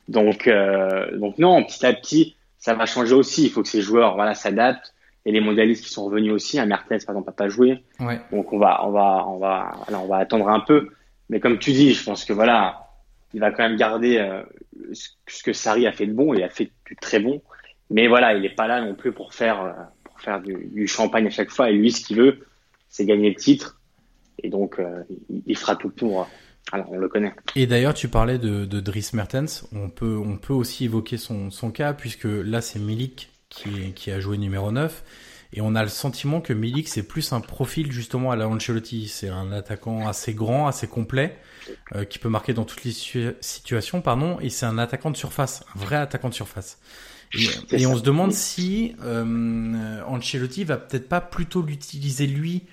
Donc, 0.08 0.48
euh, 0.48 1.16
donc 1.18 1.38
non, 1.38 1.64
petit 1.64 1.86
à 1.86 1.94
petit, 1.94 2.36
ça 2.58 2.74
va 2.74 2.86
changer 2.86 3.14
aussi. 3.14 3.46
Il 3.46 3.52
faut 3.52 3.62
que 3.62 3.70
ces 3.70 3.82
joueurs, 3.82 4.16
voilà, 4.16 4.34
s'adaptent. 4.34 4.94
Et 5.26 5.32
les 5.32 5.40
mondialistes 5.40 5.86
qui 5.86 5.90
sont 5.92 6.06
revenus 6.06 6.34
aussi, 6.34 6.60
un 6.60 6.66
Mertens 6.66 7.06
par 7.06 7.16
exemple 7.16 7.28
n'a 7.28 7.34
pas 7.34 7.48
joué. 7.48 7.84
Ouais. 8.02 8.20
Donc 8.32 8.52
on 8.52 8.58
va, 8.58 8.86
on 8.86 8.92
va, 8.92 9.26
on 9.28 9.38
va, 9.38 9.72
voilà, 9.86 10.04
on 10.04 10.08
va 10.08 10.18
attendre 10.18 10.50
un 10.50 10.60
peu. 10.60 10.90
Mais 11.30 11.40
comme 11.40 11.60
tu 11.60 11.72
dis, 11.72 11.94
je 11.94 12.04
pense 12.04 12.26
que 12.26 12.34
voilà, 12.34 12.90
il 13.34 13.40
va 13.40 13.52
quand 13.52 13.64
même 13.64 13.78
garder 13.78 14.18
euh, 14.18 14.44
ce 14.94 15.44
que 15.44 15.54
Sarri 15.54 15.88
a 15.88 15.94
fait 15.94 16.08
de 16.08 16.14
bon. 16.14 16.34
Il 16.34 16.44
a 16.44 16.50
fait 16.50 16.72
du 16.86 16.96
très 16.98 17.20
bon. 17.20 17.42
Mais 17.90 18.08
voilà, 18.08 18.34
il 18.34 18.42
n'est 18.42 18.50
pas 18.50 18.68
là 18.68 18.82
non 18.82 18.96
plus 18.96 19.14
pour 19.14 19.34
faire, 19.34 19.64
euh, 19.64 19.72
pour 20.04 20.20
faire 20.20 20.42
du, 20.42 20.70
du 20.74 20.88
champagne 20.88 21.28
à 21.28 21.30
chaque 21.30 21.52
fois. 21.52 21.70
Et 21.70 21.74
lui, 21.74 21.92
ce 21.92 22.04
qu'il 22.04 22.18
veut, 22.18 22.40
c'est 22.90 23.06
gagner 23.06 23.30
le 23.30 23.36
titre. 23.36 23.80
Et 24.42 24.50
donc, 24.50 24.80
euh, 24.80 25.04
il 25.46 25.58
fera 25.58 25.76
tout 25.76 25.90
pour. 25.90 26.28
Alors, 26.72 26.92
on 26.92 26.98
le 26.98 27.08
connaît. 27.08 27.34
Et 27.56 27.68
d'ailleurs, 27.68 27.94
tu 27.94 28.08
parlais 28.08 28.40
de, 28.40 28.66
de 28.66 28.80
Dries 28.80 29.10
Mertens. 29.14 29.68
On 29.74 29.90
peut, 29.90 30.18
on 30.18 30.38
peut 30.38 30.54
aussi 30.54 30.86
évoquer 30.86 31.18
son, 31.18 31.52
son 31.52 31.72
cas, 31.72 31.94
puisque 31.94 32.26
là, 32.26 32.62
c'est 32.62 32.80
Milik 32.80 33.30
qui, 33.50 33.70
est, 33.70 33.92
qui 33.94 34.12
a 34.12 34.20
joué 34.20 34.38
numéro 34.38 34.72
9. 34.72 35.04
Et 35.56 35.62
on 35.62 35.76
a 35.76 35.84
le 35.84 35.90
sentiment 35.90 36.42
que 36.42 36.52
Milik, 36.52 36.88
c'est 36.88 37.04
plus 37.04 37.32
un 37.32 37.42
profil 37.42 37.92
justement 37.92 38.32
à 38.32 38.36
la 38.36 38.48
Ancelotti. 38.48 39.08
C'est 39.08 39.30
un 39.30 39.52
attaquant 39.52 40.08
assez 40.08 40.34
grand, 40.34 40.68
assez 40.68 40.88
complet, 40.88 41.38
euh, 41.94 42.06
qui 42.06 42.18
peut 42.18 42.30
marquer 42.30 42.54
dans 42.54 42.66
toutes 42.66 42.84
les 42.84 42.94
situations, 43.42 44.02
pardon. 44.02 44.40
Et 44.40 44.50
c'est 44.50 44.66
un 44.66 44.80
attaquant 44.80 45.12
de 45.12 45.18
surface, 45.18 45.64
un 45.76 45.80
vrai 45.80 45.98
attaquant 45.98 46.30
de 46.30 46.34
surface. 46.34 46.80
Et, 47.36 47.82
et 47.82 47.86
on 47.86 47.96
se 47.96 48.02
demande 48.02 48.32
si 48.32 48.96
euh, 49.04 50.02
Ancelotti 50.08 50.64
va 50.64 50.78
peut-être 50.78 51.08
pas 51.08 51.22
plutôt 51.22 51.62
l'utiliser 51.62 52.26
lui 52.26 52.64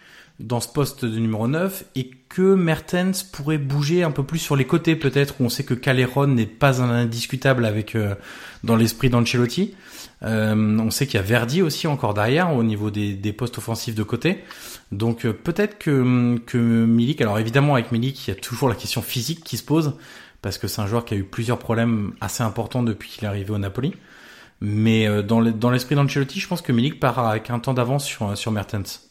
dans 0.41 0.61
ce 0.61 0.69
poste 0.69 1.05
de 1.05 1.19
numéro 1.19 1.47
9 1.47 1.85
et 1.97 2.11
que 2.29 2.55
Mertens 2.55 3.23
pourrait 3.31 3.59
bouger 3.59 4.03
un 4.03 4.11
peu 4.11 4.23
plus 4.23 4.39
sur 4.39 4.57
les 4.57 4.65
côtés 4.65 4.97
peut-être 4.97 5.35
on 5.41 5.49
sait 5.49 5.65
que 5.65 5.75
Caleron 5.75 6.29
n'est 6.29 6.47
pas 6.47 6.83
un 6.83 6.91
indiscutable 6.91 7.67
avec 7.67 7.95
euh, 7.95 8.15
dans 8.65 8.77
l'esprit 8.77 9.11
d'Ancelotti. 9.11 9.75
Euh, 10.23 10.79
on 10.79 10.91
sait 10.91 11.07
qu'il 11.07 11.17
y 11.17 11.23
a 11.23 11.27
Verdi 11.27 11.63
aussi 11.63 11.87
encore 11.87 12.15
derrière 12.15 12.55
au 12.55 12.63
niveau 12.63 12.91
des, 12.91 13.15
des 13.15 13.33
postes 13.33 13.59
offensifs 13.59 13.95
de 13.95 14.03
côté. 14.03 14.45
Donc 14.93 15.25
euh, 15.25 15.33
peut-être 15.33 15.79
que, 15.79 16.39
que 16.47 16.59
Milik, 16.59 17.21
alors 17.21 17.39
évidemment 17.39 17.75
avec 17.75 17.93
Milik 17.93 18.27
il 18.27 18.31
y 18.31 18.33
a 18.33 18.37
toujours 18.37 18.69
la 18.69 18.75
question 18.75 19.03
physique 19.03 19.45
qui 19.45 19.57
se 19.57 19.63
pose 19.63 19.95
parce 20.43 20.57
que 20.57 20.69
c'est 20.69 20.81
un 20.81 20.87
joueur 20.87 21.05
qui 21.05 21.15
a 21.15 21.17
eu 21.19 21.25
plusieurs 21.25 21.59
problèmes 21.59 22.15
assez 22.21 22.43
importants 22.43 22.83
depuis 22.83 23.11
qu'il 23.11 23.25
est 23.25 23.29
arrivé 23.29 23.51
au 23.51 23.59
Napoli. 23.59 23.93
Mais 24.63 25.07
euh, 25.07 25.23
dans 25.23 25.71
l'esprit 25.71 25.95
d'Ancelotti, 25.95 26.41
je 26.41 26.49
pense 26.49 26.63
que 26.63 26.73
Milik 26.73 27.01
part 27.01 27.19
avec 27.19 27.51
un 27.51 27.59
temps 27.59 27.75
d'avance 27.75 28.05
sur, 28.05 28.37
sur 28.37 28.53
Mertens. 28.53 29.10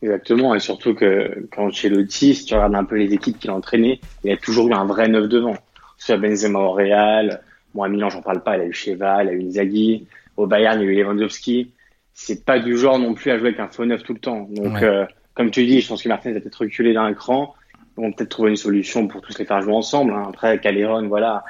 Exactement, 0.00 0.54
et 0.54 0.60
surtout 0.60 0.94
que 0.94 1.46
quand 1.50 1.66
Ancelotti, 1.66 2.34
si 2.34 2.44
tu 2.44 2.54
regardes 2.54 2.76
un 2.76 2.84
peu 2.84 2.96
les 2.96 3.12
équipes 3.12 3.38
qu'il 3.38 3.50
a 3.50 3.54
entraînées, 3.54 4.00
il 4.22 4.30
a 4.30 4.36
toujours 4.36 4.68
eu 4.68 4.72
un 4.72 4.84
vrai 4.84 5.08
neuf 5.08 5.28
devant. 5.28 5.56
Soit 5.96 6.16
Benzema 6.18 6.60
au 6.60 6.70
Real, 6.72 7.42
moi 7.74 7.86
à 7.86 7.88
Milan 7.88 8.08
j'en 8.08 8.22
parle 8.22 8.42
pas, 8.42 8.56
il 8.56 8.60
a 8.62 8.66
eu 8.66 8.72
Cheval, 8.72 9.26
il 9.26 9.30
a 9.30 9.32
eu 9.32 9.42
Inzaghi, 9.42 10.06
au 10.36 10.46
Bayern 10.46 10.80
il 10.80 10.88
a 10.88 10.92
eu 10.92 10.94
Lewandowski. 11.02 11.72
C'est 12.14 12.44
pas 12.44 12.60
du 12.60 12.76
genre 12.78 12.98
non 13.00 13.14
plus 13.14 13.30
à 13.32 13.38
jouer 13.38 13.48
avec 13.48 13.60
un 13.60 13.68
faux 13.68 13.84
neuf 13.84 14.02
tout 14.04 14.14
le 14.14 14.20
temps. 14.20 14.48
Donc 14.50 14.74
Ouais. 14.74 14.84
euh, 14.84 15.04
comme 15.34 15.50
tu 15.50 15.64
dis, 15.66 15.80
je 15.80 15.88
pense 15.88 16.02
que 16.02 16.08
Martinez 16.08 16.36
a 16.36 16.40
peut-être 16.40 16.60
reculé 16.60 16.92
d'un 16.92 17.12
cran. 17.14 17.54
Ils 17.96 18.02
vont 18.02 18.12
peut-être 18.12 18.28
trouver 18.30 18.50
une 18.50 18.56
solution 18.56 19.08
pour 19.08 19.20
tous 19.20 19.36
les 19.38 19.44
faire 19.44 19.60
jouer 19.62 19.74
ensemble. 19.74 20.12
hein. 20.12 20.26
Après 20.28 20.60
Calderon, 20.60 21.08
voilà, 21.08 21.44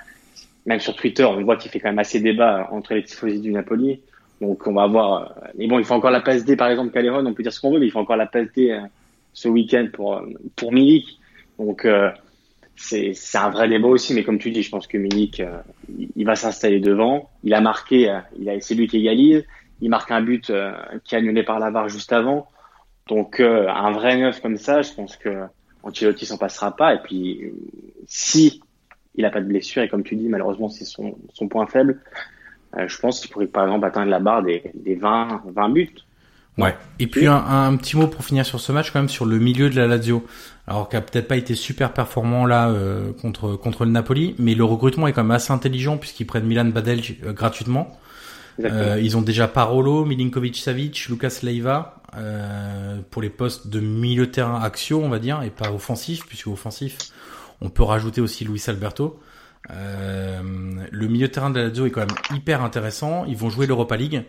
même 0.65 0.81
sur 0.81 0.97
Twitter, 0.97 1.25
on 1.25 1.43
voit 1.43 1.57
qu'il 1.57 1.71
fait 1.71 1.81
quand 1.81 1.89
même 1.89 1.99
assez 1.99 2.21
débat 2.21 2.69
entre 2.73 2.95
les 2.95 3.03
tifosi 3.03 3.41
du 3.41 3.51
Napoli. 3.53 4.01
Donc 4.40 4.66
on 4.66 4.72
va 4.72 4.87
voir. 4.87 5.35
Mais 5.57 5.66
bon, 5.66 5.79
il 5.79 5.85
faut 5.85 5.94
encore 5.94 6.11
la 6.11 6.20
passe 6.20 6.44
D 6.44 6.57
par 6.57 6.68
exemple 6.70 6.92
Calderon, 6.92 7.24
on 7.27 7.35
peut 7.35 7.42
dire 7.42 7.53
ce 7.53 7.61
qu'on 7.61 7.72
veut, 7.72 7.81
mais 7.81 7.87
il 7.87 7.90
faut 7.90 7.98
encore 7.98 8.16
la 8.16 8.27
passe 8.27 8.48
D 8.55 8.70
euh, 8.70 8.81
ce 9.33 9.48
week-end 9.48 9.88
pour 9.92 10.14
euh, 10.16 10.27
pour 10.57 10.72
Milik. 10.72 11.18
Donc 11.59 11.85
euh, 11.85 12.11
c'est 12.77 13.12
un 13.35 13.51
vrai 13.51 13.68
débat 13.68 13.88
aussi, 13.88 14.14
mais 14.14 14.22
comme 14.22 14.38
tu 14.38 14.51
dis, 14.51 14.62
je 14.62 14.70
pense 14.70 14.87
que 14.87 14.96
Milik 14.98 15.40
euh, 15.40 15.59
il- 15.88 16.24
va 16.24 16.37
s'installer 16.37 16.79
devant. 16.81 17.31
Il 17.42 17.53
a 17.55 17.61
marqué, 17.61 18.09
euh, 18.11 18.20
il 18.38 18.48
a 18.48 18.61
c'est 18.61 18.74
lui 18.74 18.87
qui 18.87 18.98
égalise. 18.98 19.44
Il 19.81 19.90
marque 19.90 20.11
un 20.11 20.22
but 20.22 20.51
euh, 20.51 20.72
qui 21.05 21.14
est 21.14 21.18
annulé 21.18 21.42
par 21.42 21.59
Lavar 21.59 21.88
juste 21.88 22.12
avant. 22.12 22.48
Donc 23.09 23.40
un 23.40 23.90
vrai 23.92 24.16
neuf 24.18 24.40
comme 24.40 24.59
ça, 24.59 24.83
je 24.83 24.92
pense 24.92 25.16
que 25.16 25.44
Ancelotti 25.83 26.27
s'en 26.27 26.37
passera 26.38 26.77
pas. 26.77 26.94
Et 26.94 26.98
puis 27.03 27.53
si 28.07 28.61
il 29.14 29.24
a 29.24 29.31
pas 29.31 29.40
de 29.40 29.46
blessure 29.46 29.83
et 29.83 29.88
comme 29.88 30.05
tu 30.05 30.14
dis, 30.14 30.29
malheureusement 30.29 30.68
c'est 30.68 30.85
son 30.85 31.16
son 31.33 31.48
point 31.48 31.66
faible. 31.66 32.01
Euh, 32.76 32.87
je 32.87 32.98
pense 32.98 33.20
qu'il 33.20 33.31
pourrait 33.31 33.46
par 33.46 33.64
exemple 33.64 33.87
atteindre 33.87 34.11
la 34.11 34.20
barre 34.20 34.42
des, 34.42 34.70
des 34.74 34.94
20, 34.94 35.42
20 35.46 35.68
buts. 35.70 35.94
Ouais. 36.59 36.76
Et 36.98 37.07
puis 37.07 37.26
un, 37.26 37.37
un, 37.37 37.76
petit 37.76 37.96
mot 37.96 38.09
pour 38.09 38.24
finir 38.24 38.44
sur 38.44 38.61
ce 38.61 38.72
match 38.72 38.90
quand 38.90 38.98
même 38.98 39.09
sur 39.09 39.26
le 39.26 39.38
milieu 39.38 39.70
de 39.70 39.76
la 39.76 39.87
Lazio. 39.87 40.24
Alors 40.66 40.88
qui 40.88 40.96
a 40.96 41.00
peut-être 41.00 41.28
pas 41.28 41.37
été 41.37 41.54
super 41.54 41.92
performant 41.92 42.44
là 42.44 42.68
euh, 42.68 43.12
contre 43.22 43.57
contre 43.57 43.85
le 43.85 43.90
Napoli, 43.90 44.35
mais 44.38 44.54
le 44.54 44.64
recrutement 44.64 45.07
est 45.07 45.12
quand 45.12 45.22
même 45.22 45.31
assez 45.31 45.52
intelligent 45.52 45.96
puisqu'ils 45.96 46.26
prennent 46.26 46.44
Milan 46.44 46.66
Badel 46.66 47.00
euh, 47.24 47.33
gratuitement. 47.33 47.96
Euh, 48.64 48.98
ils 49.00 49.16
ont 49.16 49.22
déjà 49.22 49.46
Parolo, 49.46 50.04
Milinkovic 50.04 50.57
Savic, 50.57 51.09
Lucas 51.09 51.40
Leiva 51.42 52.02
euh, 52.16 52.98
pour 53.11 53.22
les 53.22 53.31
postes 53.31 53.68
de 53.68 53.81
milieu 53.81 54.31
terrain 54.31 54.61
action, 54.61 55.04
on 55.04 55.09
va 55.09 55.18
dire, 55.18 55.42
et 55.42 55.50
pas 55.50 55.72
offensif, 55.72 56.26
puisque 56.26 56.48
offensif, 56.48 56.98
on 57.61 57.70
peut 57.70 57.83
rajouter 57.83 58.20
aussi 58.20 58.44
Luis 58.44 58.62
Alberto. 58.66 59.20
Euh, 59.71 60.87
le 60.90 61.09
milieu 61.09 61.29
de 61.29 61.33
terrain 61.33 61.51
de 61.51 61.59
la 61.59 61.68
Lazio 61.68 61.87
est 61.87 61.90
quand 61.90 62.01
même 62.01 62.16
hyper 62.35 62.62
intéressant. 62.62 63.25
Ils 63.27 63.37
vont 63.37 63.51
jouer 63.51 63.66
l'Europa 63.66 63.97
League, 63.97 64.25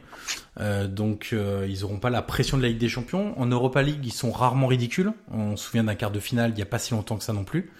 euh, 0.59 0.87
donc 0.87 1.29
euh, 1.33 1.65
ils 1.69 1.83
auront 1.83 1.99
pas 1.99 2.09
la 2.09 2.21
pression 2.21 2.57
de 2.57 2.63
la 2.63 2.69
Ligue 2.69 2.77
des 2.77 2.89
Champions. 2.89 3.39
En 3.39 3.45
Europa 3.45 3.81
League, 3.81 4.05
ils 4.05 4.13
sont 4.13 4.31
rarement 4.31 4.67
ridicules. 4.67 5.11
On 5.31 5.55
se 5.55 5.65
souvient 5.65 5.83
d'un 5.83 5.95
quart 5.95 6.11
de 6.11 6.19
finale 6.19 6.51
il 6.53 6.59
y 6.59 6.61
a 6.61 6.65
pas 6.65 6.79
si 6.79 6.93
longtemps 6.93 7.17
que 7.17 7.23
ça 7.23 7.33
non 7.33 7.43
plus. 7.43 7.71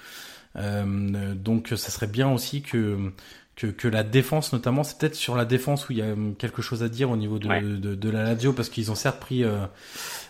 Donc 0.56 1.70
ça 1.70 1.92
serait 1.92 2.08
bien 2.08 2.32
aussi 2.32 2.62
que 2.62 3.12
que, 3.56 3.68
que 3.68 3.90
la 3.90 4.04
défense 4.04 4.54
notamment, 4.54 4.84
c'est 4.84 4.98
peut-être 4.98 5.16
sur 5.16 5.36
la 5.36 5.44
défense 5.44 5.90
où 5.90 5.92
il 5.92 6.00
y 6.00 6.02
a 6.02 6.16
quelque 6.38 6.62
chose 6.62 6.82
à 6.82 6.88
dire 6.88 7.12
au 7.12 7.18
niveau 7.18 7.40
de, 7.40 7.48
de, 7.78 7.94
de, 7.94 8.10
la 8.10 8.24
Lazio 8.24 8.54
parce 8.54 8.70
qu'ils 8.70 8.90
ont 8.90 8.96
certes 8.96 9.20
pris 9.20 9.44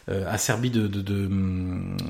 euh, 0.09 0.23
euh, 0.23 0.23
à 0.27 0.37
Serbie 0.37 0.69
de, 0.69 0.87
de, 0.87 1.01
de, 1.01 1.29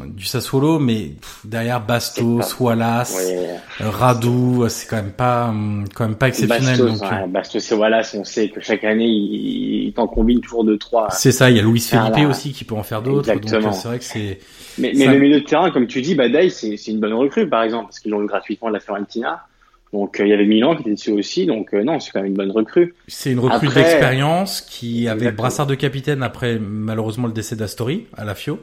du 0.08 0.26
Sassuolo, 0.26 0.80
mais 0.80 1.12
derrière 1.44 1.82
Bastos, 1.86 2.60
Wallace, 2.60 3.16
ouais. 3.16 3.50
Euh, 3.82 3.90
Radu, 3.90 4.70
c'est 4.70 4.88
quand 4.88 4.98
même 4.98 5.12
pas 5.12 5.50
hum, 5.50 5.86
quand 5.94 6.08
même 6.08 6.16
pas 6.16 6.30
exceptionnel. 6.30 6.78
Bastos, 6.78 7.00
donc, 7.00 7.12
ouais, 7.12 7.28
Bastos 7.28 7.72
et 7.72 7.76
Wallace, 7.76 8.16
on 8.18 8.24
sait 8.24 8.50
que 8.50 8.62
chaque 8.62 8.84
année 8.84 9.08
ils, 9.08 9.88
ils 9.88 9.94
t'en 9.94 10.08
combinent 10.08 10.42
toujours 10.42 10.64
deux 10.64 10.78
trois. 10.78 11.10
C'est 11.12 11.32
ça, 11.32 11.50
il 11.50 11.58
y 11.58 11.60
a 11.60 11.64
Luis 11.64 11.82
Felipe 11.82 12.30
aussi 12.30 12.54
qui 12.54 12.64
peut 12.64 12.76
en 12.76 12.84
faire 12.84 13.02
d'autres. 13.02 13.34
Donc 13.34 13.74
c'est 13.74 13.88
vrai 13.88 14.00
que 14.00 14.06
c'est. 14.06 14.40
Mais, 14.78 14.94
mais 14.96 15.08
le 15.08 15.20
milieu 15.20 15.42
de 15.42 15.46
terrain, 15.46 15.72
comme 15.72 15.88
tu 15.88 16.02
dis, 16.02 16.16
Badaï, 16.16 16.52
c'est 16.52 16.88
une 16.88 17.00
bonne 17.00 17.14
recrue 17.14 17.50
par 17.50 17.64
exemple 17.64 17.86
parce 17.86 18.00
qu'ils 18.00 18.12
l'ont 18.12 18.24
eu 18.24 18.28
gratuitement 18.28 18.70
de 18.70 18.74
la 18.74 18.80
Fiorentina. 18.80 19.44
Donc 19.92 20.20
euh, 20.20 20.26
il 20.26 20.30
y 20.30 20.34
avait 20.34 20.46
Milan 20.46 20.76
qui 20.76 20.82
était 20.82 20.92
dessus 20.92 21.12
aussi, 21.12 21.46
donc 21.46 21.74
euh, 21.74 21.84
non, 21.84 22.00
c'est 22.00 22.12
quand 22.12 22.20
même 22.20 22.32
une 22.32 22.38
bonne 22.38 22.52
recrue. 22.52 22.94
C'est 23.08 23.32
une 23.32 23.40
recrue 23.40 23.68
après... 23.68 23.82
d'expérience 23.84 24.62
qui 24.62 25.08
avait 25.08 25.18
Exactement. 25.18 25.38
brassard 25.38 25.68
de 25.68 25.76
capitaine 25.76 26.22
après 26.22 26.60
malheureusement 26.60 27.28
le 27.28 27.34
décès 27.34 27.56
d'Astori 27.56 28.06
à 28.16 28.24
la 28.24 28.36
Fio. 28.36 28.60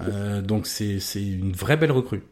Euh, 0.00 0.40
donc 0.40 0.66
c'est 0.66 0.98
c'est 1.00 1.22
une 1.22 1.52
vraie 1.52 1.76
belle 1.76 1.92
recrue. 1.92 2.22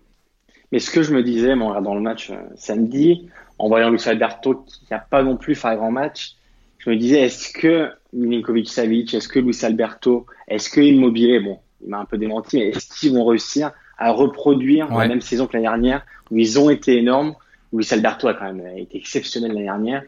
Mais 0.73 0.79
ce 0.79 0.91
que 0.91 1.03
je 1.03 1.15
me 1.15 1.23
disais, 1.23 1.55
moi, 1.55 1.81
dans 1.81 1.95
le 1.95 2.01
match 2.01 2.31
euh, 2.31 2.37
samedi, 2.57 3.29
en 3.59 3.69
voyant 3.69 3.91
Luis 3.91 4.03
Alberto 4.07 4.65
qui 4.67 4.85
n'a 4.91 4.99
pas 4.99 5.23
non 5.23 5.37
plus 5.37 5.55
fait 5.55 5.69
un 5.69 5.77
grand 5.77 5.93
match, 5.93 6.35
je 6.79 6.91
me 6.91 6.97
disais 6.97 7.21
est-ce 7.21 7.53
que 7.53 7.91
Milinkovic 8.13 8.69
Savic, 8.69 9.15
est-ce 9.15 9.29
que 9.29 9.39
Luis 9.39 9.57
Alberto, 9.63 10.27
est-ce 10.49 10.71
que 10.71 10.81
Immobilier, 10.81 11.41
bon, 11.41 11.59
il 11.83 11.91
m'a 11.91 11.99
un 11.99 12.05
peu 12.05 12.19
démenti, 12.19 12.59
mais 12.59 12.69
est-ce 12.69 12.99
qu'ils 12.99 13.13
vont 13.13 13.25
réussir 13.25 13.71
à 13.99 14.11
reproduire 14.11 14.91
ouais. 14.91 15.03
la 15.03 15.09
même 15.09 15.21
saison 15.21 15.47
que 15.47 15.53
l'année 15.53 15.67
dernière 15.67 16.05
où 16.31 16.39
ils 16.39 16.59
ont 16.59 16.71
été 16.71 16.97
énormes 16.99 17.35
Luis 17.75 17.87
Alberto 17.91 18.29
a 18.29 18.35
quand 18.35 18.53
même 18.53 18.79
été 18.79 18.97
exceptionnel 18.99 19.53
l'année 19.53 19.65
dernière. 19.65 20.03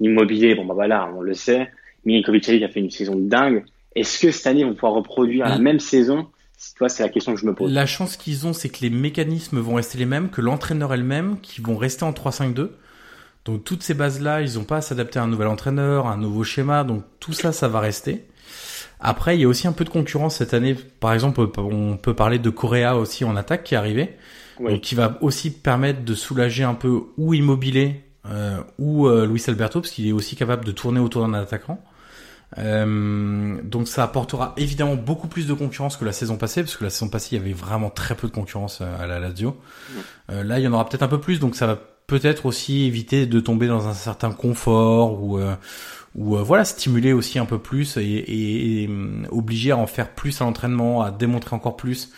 Immobilier, 0.00 0.54
bon 0.54 0.64
bah 0.64 0.74
voilà, 0.74 1.08
on 1.16 1.20
le 1.20 1.34
sait. 1.34 1.70
Milinkovic 2.04 2.48
a 2.48 2.68
fait 2.68 2.80
une 2.80 2.90
saison 2.90 3.14
de 3.14 3.28
dingue. 3.28 3.64
Est-ce 3.94 4.18
que 4.18 4.30
cette 4.32 4.46
année, 4.46 4.60
ils 4.60 4.66
vont 4.66 4.74
pouvoir 4.74 4.94
reproduire 4.94 5.48
la 5.48 5.58
même 5.58 5.78
saison? 5.78 6.28
Toi, 6.76 6.88
c'est 6.88 7.02
la 7.02 7.08
question 7.08 7.34
que 7.34 7.40
je 7.40 7.46
me 7.46 7.54
pose. 7.54 7.72
La 7.72 7.86
chance 7.86 8.16
qu'ils 8.16 8.46
ont, 8.46 8.52
c'est 8.52 8.68
que 8.68 8.80
les 8.82 8.90
mécanismes 8.90 9.58
vont 9.58 9.74
rester 9.74 9.98
les 9.98 10.06
mêmes, 10.06 10.30
que 10.30 10.40
l'entraîneur 10.40 10.94
est 10.94 10.96
le 10.96 11.04
même, 11.04 11.38
qui 11.40 11.60
vont 11.60 11.76
rester 11.76 12.04
en 12.04 12.12
3-5-2. 12.12 12.70
Donc 13.44 13.64
toutes 13.64 13.82
ces 13.82 13.94
bases-là, 13.94 14.42
ils 14.42 14.54
n'ont 14.54 14.64
pas 14.64 14.78
à 14.78 14.80
s'adapter 14.80 15.18
à 15.18 15.22
un 15.22 15.26
nouvel 15.26 15.48
entraîneur, 15.48 16.06
à 16.06 16.12
un 16.12 16.16
nouveau 16.16 16.44
schéma. 16.44 16.84
Donc 16.84 17.04
tout 17.20 17.32
ça, 17.32 17.52
ça 17.52 17.68
va 17.68 17.80
rester. 17.80 18.24
Après, 19.00 19.36
il 19.36 19.40
y 19.40 19.44
a 19.44 19.48
aussi 19.48 19.66
un 19.66 19.72
peu 19.72 19.84
de 19.84 19.90
concurrence 19.90 20.36
cette 20.36 20.54
année. 20.54 20.76
Par 21.00 21.12
exemple, 21.12 21.40
on 21.56 21.96
peut 21.96 22.14
parler 22.14 22.38
de 22.38 22.50
Correa 22.50 22.96
aussi 22.96 23.24
en 23.24 23.34
attaque 23.36 23.64
qui 23.64 23.74
est 23.74 23.78
arrivé. 23.78 24.16
Oui. 24.60 24.80
qui 24.80 24.94
va 24.94 25.18
aussi 25.20 25.50
permettre 25.50 26.04
de 26.04 26.14
soulager 26.14 26.64
un 26.64 26.74
peu 26.74 27.02
ou 27.16 27.34
Immobilier 27.34 28.04
euh, 28.26 28.58
ou 28.78 29.06
euh, 29.06 29.26
Luis 29.26 29.42
Alberto 29.48 29.80
parce 29.80 29.92
qu'il 29.92 30.06
est 30.06 30.12
aussi 30.12 30.36
capable 30.36 30.64
de 30.64 30.72
tourner 30.72 31.00
autour 31.00 31.26
d'un 31.26 31.34
attaquant. 31.34 31.82
Euh, 32.58 33.60
donc 33.64 33.88
ça 33.88 34.04
apportera 34.04 34.52
évidemment 34.58 34.96
beaucoup 34.96 35.26
plus 35.26 35.46
de 35.46 35.54
concurrence 35.54 35.96
que 35.96 36.04
la 36.04 36.12
saison 36.12 36.36
passée 36.36 36.62
parce 36.62 36.76
que 36.76 36.84
la 36.84 36.90
saison 36.90 37.08
passée 37.08 37.36
il 37.36 37.38
y 37.38 37.40
avait 37.40 37.54
vraiment 37.54 37.88
très 37.88 38.14
peu 38.14 38.28
de 38.28 38.32
concurrence 38.32 38.82
à 38.82 39.06
la 39.06 39.18
Lazio. 39.18 39.56
Euh, 40.30 40.44
là 40.44 40.58
il 40.58 40.64
y 40.64 40.68
en 40.68 40.72
aura 40.74 40.86
peut-être 40.86 41.02
un 41.02 41.08
peu 41.08 41.20
plus 41.20 41.40
donc 41.40 41.56
ça 41.56 41.66
va 41.66 41.78
peut-être 42.06 42.44
aussi 42.44 42.84
éviter 42.84 43.24
de 43.24 43.40
tomber 43.40 43.68
dans 43.68 43.88
un 43.88 43.94
certain 43.94 44.32
confort 44.32 45.22
ou 45.22 45.38
euh, 45.38 45.54
ou 46.14 46.36
voilà 46.36 46.66
stimuler 46.66 47.14
aussi 47.14 47.38
un 47.38 47.46
peu 47.46 47.58
plus 47.58 47.96
et, 47.96 48.02
et, 48.02 48.82
et 48.82 48.90
obliger 49.30 49.70
à 49.70 49.78
en 49.78 49.86
faire 49.86 50.10
plus 50.10 50.42
à 50.42 50.44
l'entraînement, 50.44 51.00
à 51.00 51.10
démontrer 51.10 51.56
encore 51.56 51.78
plus. 51.78 52.12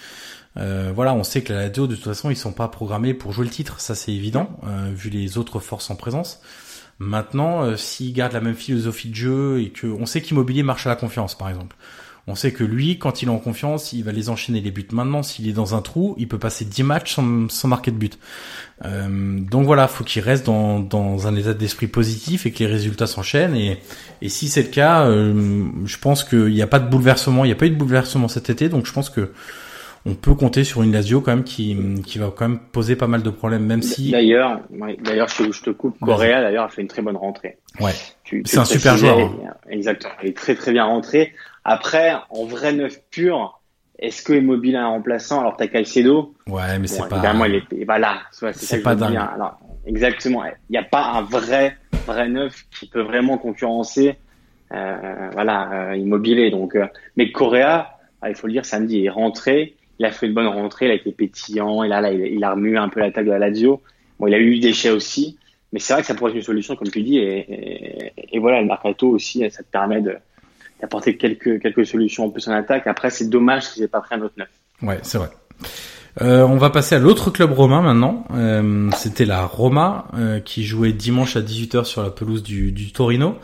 Euh, 0.57 0.93
voilà, 0.95 1.15
on 1.15 1.25
sait 1.25 1.43
que 1.43 1.53
la 1.53 1.67
Lazio 1.67 1.87
de 1.87 1.97
toute 1.97 2.05
façon 2.05 2.31
ils 2.31 2.37
sont 2.37 2.53
pas 2.53 2.69
programmés 2.69 3.13
pour 3.13 3.33
jouer 3.33 3.45
le 3.45 3.51
titre, 3.51 3.81
ça 3.81 3.95
c'est 3.95 4.13
évident 4.13 4.49
euh, 4.65 4.93
vu 4.95 5.11
les 5.11 5.37
autres 5.37 5.59
forces 5.59 5.91
en 5.91 5.97
présence. 5.97 6.41
Maintenant, 7.01 7.65
euh, 7.65 7.77
s'ils 7.77 8.13
gardent 8.13 8.35
la 8.35 8.41
même 8.41 8.55
philosophie 8.55 9.09
de 9.09 9.17
jeu 9.17 9.61
et 9.61 9.71
que 9.71 9.87
on 9.87 10.07
sait 10.07 10.21
qu'Immobilier 10.21 10.63
marche 10.63 10.87
à 10.87 10.91
la 10.91 10.97
confiance 10.97 11.37
par 11.37 11.49
exemple. 11.49 11.77
On 12.27 12.35
sait 12.35 12.53
que 12.53 12.65
lui, 12.65 12.99
quand 12.99 13.21
il 13.21 13.29
est 13.29 13.31
en 13.31 13.39
confiance, 13.39 13.93
il 13.93 14.03
va 14.03 14.11
les 14.11 14.31
enchaîner 14.31 14.63
les 14.63 14.71
buts. 14.71 14.87
Maintenant, 14.93 15.23
s'il 15.23 15.47
est 15.47 15.53
dans 15.53 15.75
un 15.75 15.83
trou, 15.83 16.15
il 16.17 16.27
peut 16.27 16.39
passer 16.39 16.65
10 16.65 16.83
matchs 16.83 17.15
sans, 17.17 17.51
sans 17.51 17.69
marquer 17.69 17.91
de 17.91 17.99
but. 17.99 18.19
Euh, 18.87 19.39
donc 19.41 19.67
voilà, 19.67 19.89
faut 19.89 20.05
qu'il 20.05 20.23
reste 20.23 20.47
dans, 20.47 20.81
dans 20.81 21.27
un 21.27 21.37
état 21.37 21.53
d'esprit 21.53 21.87
positif 21.87 22.47
et 22.47 22.51
que 22.51 22.61
les 22.61 22.67
résultats 22.67 23.07
s'enchaînent. 23.07 23.55
Et, 23.55 23.79
et 24.23 24.31
si 24.31 24.49
c'est 24.49 24.63
le 24.63 24.69
cas, 24.69 25.05
euh, 25.05 25.67
je 25.85 25.99
pense 25.99 26.25
qu'il 26.25 26.47
n'y 26.47 26.63
a 26.63 26.67
pas 26.67 26.79
de 26.79 26.89
bouleversement. 26.89 27.45
Il 27.45 27.49
n'y 27.49 27.53
a 27.53 27.57
pas 27.57 27.67
eu 27.67 27.71
de 27.71 27.77
bouleversement 27.77 28.29
cet 28.29 28.49
été, 28.49 28.71
donc 28.71 28.87
je 28.87 28.93
pense 28.93 29.11
que 29.11 29.31
on 30.07 30.15
peut 30.15 30.35
compter 30.35 30.65
sur 30.65 30.83
une 30.83 30.93
Lazio 30.93 31.21
quand 31.21 31.35
même 31.35 31.45
qui, 31.45 31.77
qui 32.05 32.19
va 32.19 32.31
quand 32.35 32.49
même 32.49 32.59
poser 32.59 32.95
pas 32.95 33.07
mal 33.07 33.23
de 33.23 33.31
problèmes, 33.31 33.65
même 33.65 33.83
si. 33.83 34.11
D'ailleurs, 34.11 34.61
d'ailleurs, 35.03 35.29
je, 35.29 35.51
je, 35.51 35.63
te 35.63 35.71
coupe. 35.71 35.99
Correa 36.01 36.43
d'ailleurs 36.43 36.65
a 36.65 36.69
fait 36.69 36.83
une 36.83 36.89
très 36.89 37.01
bonne 37.01 37.17
rentrée. 37.17 37.57
Ouais. 37.81 37.93
C'est 38.45 38.59
un 38.59 38.65
super 38.65 38.97
joueur. 38.97 39.19
Hein. 39.19 39.55
Exactement. 39.71 40.13
Il 40.23 40.29
est 40.29 40.37
très 40.37 40.55
très 40.55 40.73
bien 40.73 40.85
rentré. 40.85 41.33
Après, 41.65 42.13
en 42.29 42.45
vrai 42.45 42.73
neuf 42.73 43.01
pur, 43.11 43.61
est-ce 43.99 44.23
que 44.23 44.35
Immobile 44.35 44.77
a 44.77 44.85
un 44.85 44.89
remplaçant? 44.89 45.41
Alors 45.41 45.57
t'as 45.57 45.69
Caicedo. 45.69 46.35
Ouais, 46.47 46.79
mais 46.79 46.81
bon, 46.81 46.87
c'est 46.87 47.09
pas. 47.09 47.17
Évidemment, 47.17 47.45
il 47.47 47.55
est. 47.55 48.53
C'est 48.53 48.83
pas 48.83 48.95
dingue. 48.95 49.17
Alors, 49.17 49.59
exactement. 49.87 50.45
Il 50.45 50.73
n'y 50.73 50.79
a 50.79 50.85
pas 50.85 51.05
un 51.13 51.23
vrai 51.23 51.79
vrai 52.07 52.29
neuf 52.29 52.65
qui 52.79 52.87
peut 52.87 53.03
vraiment 53.03 53.39
concurrencer. 53.39 54.17
Euh, 54.73 55.31
voilà, 55.33 55.91
euh, 55.93 55.97
Immobilier. 55.97 56.51
Donc, 56.51 56.75
euh, 56.75 56.87
mais 57.17 57.33
Correa, 57.33 57.99
ah, 58.21 58.29
il 58.29 58.35
faut 58.35 58.47
le 58.47 58.53
dire, 58.53 58.67
samedi 58.67 58.99
il 58.99 59.07
est 59.07 59.11
rentré 59.11 59.77
il 59.99 60.07
a 60.07 60.11
fait 60.11 60.27
une 60.27 60.35
bonne 60.35 60.47
rentrée, 60.47 60.87
il 60.87 60.91
a 60.91 60.95
été 60.95 61.13
pétillant, 61.13 61.83
et 61.83 61.89
là, 61.89 62.13
il, 62.13 62.43
a 62.43 62.51
remué 62.51 62.77
un 62.77 62.89
peu 62.89 63.01
l'attaque 63.01 63.27
de 63.27 63.31
la 63.31 63.39
Lazio. 63.39 63.83
Bon, 64.19 64.27
il 64.27 64.35
a 64.35 64.39
eu 64.39 64.59
des 64.59 64.69
déchets 64.69 64.91
aussi, 64.91 65.39
mais 65.73 65.79
c'est 65.79 65.93
vrai 65.93 66.03
que 66.03 66.09
ça 66.09 66.15
pourrait 66.15 66.31
être 66.31 66.37
une 66.37 66.43
solution, 66.43 66.77
comme 66.77 66.89
tu 66.89 67.03
dis, 67.03 67.19
et, 67.19 68.39
voilà, 68.39 68.61
le 68.61 68.67
mercato 68.67 69.09
aussi, 69.09 69.49
ça 69.51 69.63
te 69.63 69.71
permet 69.71 70.03
d'apporter 70.81 71.17
quelques, 71.17 71.87
solutions 71.87 72.27
en 72.27 72.31
plus 72.31 72.47
en 72.49 72.53
attaque. 72.53 72.87
Après, 72.87 73.11
c'est 73.11 73.29
dommage 73.29 73.71
qu'ils 73.71 73.83
n'aient 73.83 73.89
pas 73.89 74.01
pris 74.01 74.15
un 74.15 74.23
autre 74.23 74.35
neuf. 74.37 74.49
Ouais, 74.83 74.99
c'est 75.03 75.19
vrai. 75.19 75.31
Euh, 76.23 76.43
on 76.43 76.57
va 76.57 76.71
passer 76.71 76.95
à 76.95 76.99
l'autre 76.99 77.31
club 77.31 77.53
romain 77.53 77.83
maintenant. 77.83 78.25
Euh, 78.35 78.91
C'était 78.97 79.25
la 79.25 79.47
Roma 79.47 80.07
euh, 80.15 80.41
qui 80.41 80.65
jouait 80.65 80.93
dimanche 80.93 81.37
à 81.37 81.41
18h 81.41 81.85
sur 81.85 82.03
la 82.03 82.11
pelouse 82.11 82.43
du, 82.43 82.93
Torino. 82.93 83.37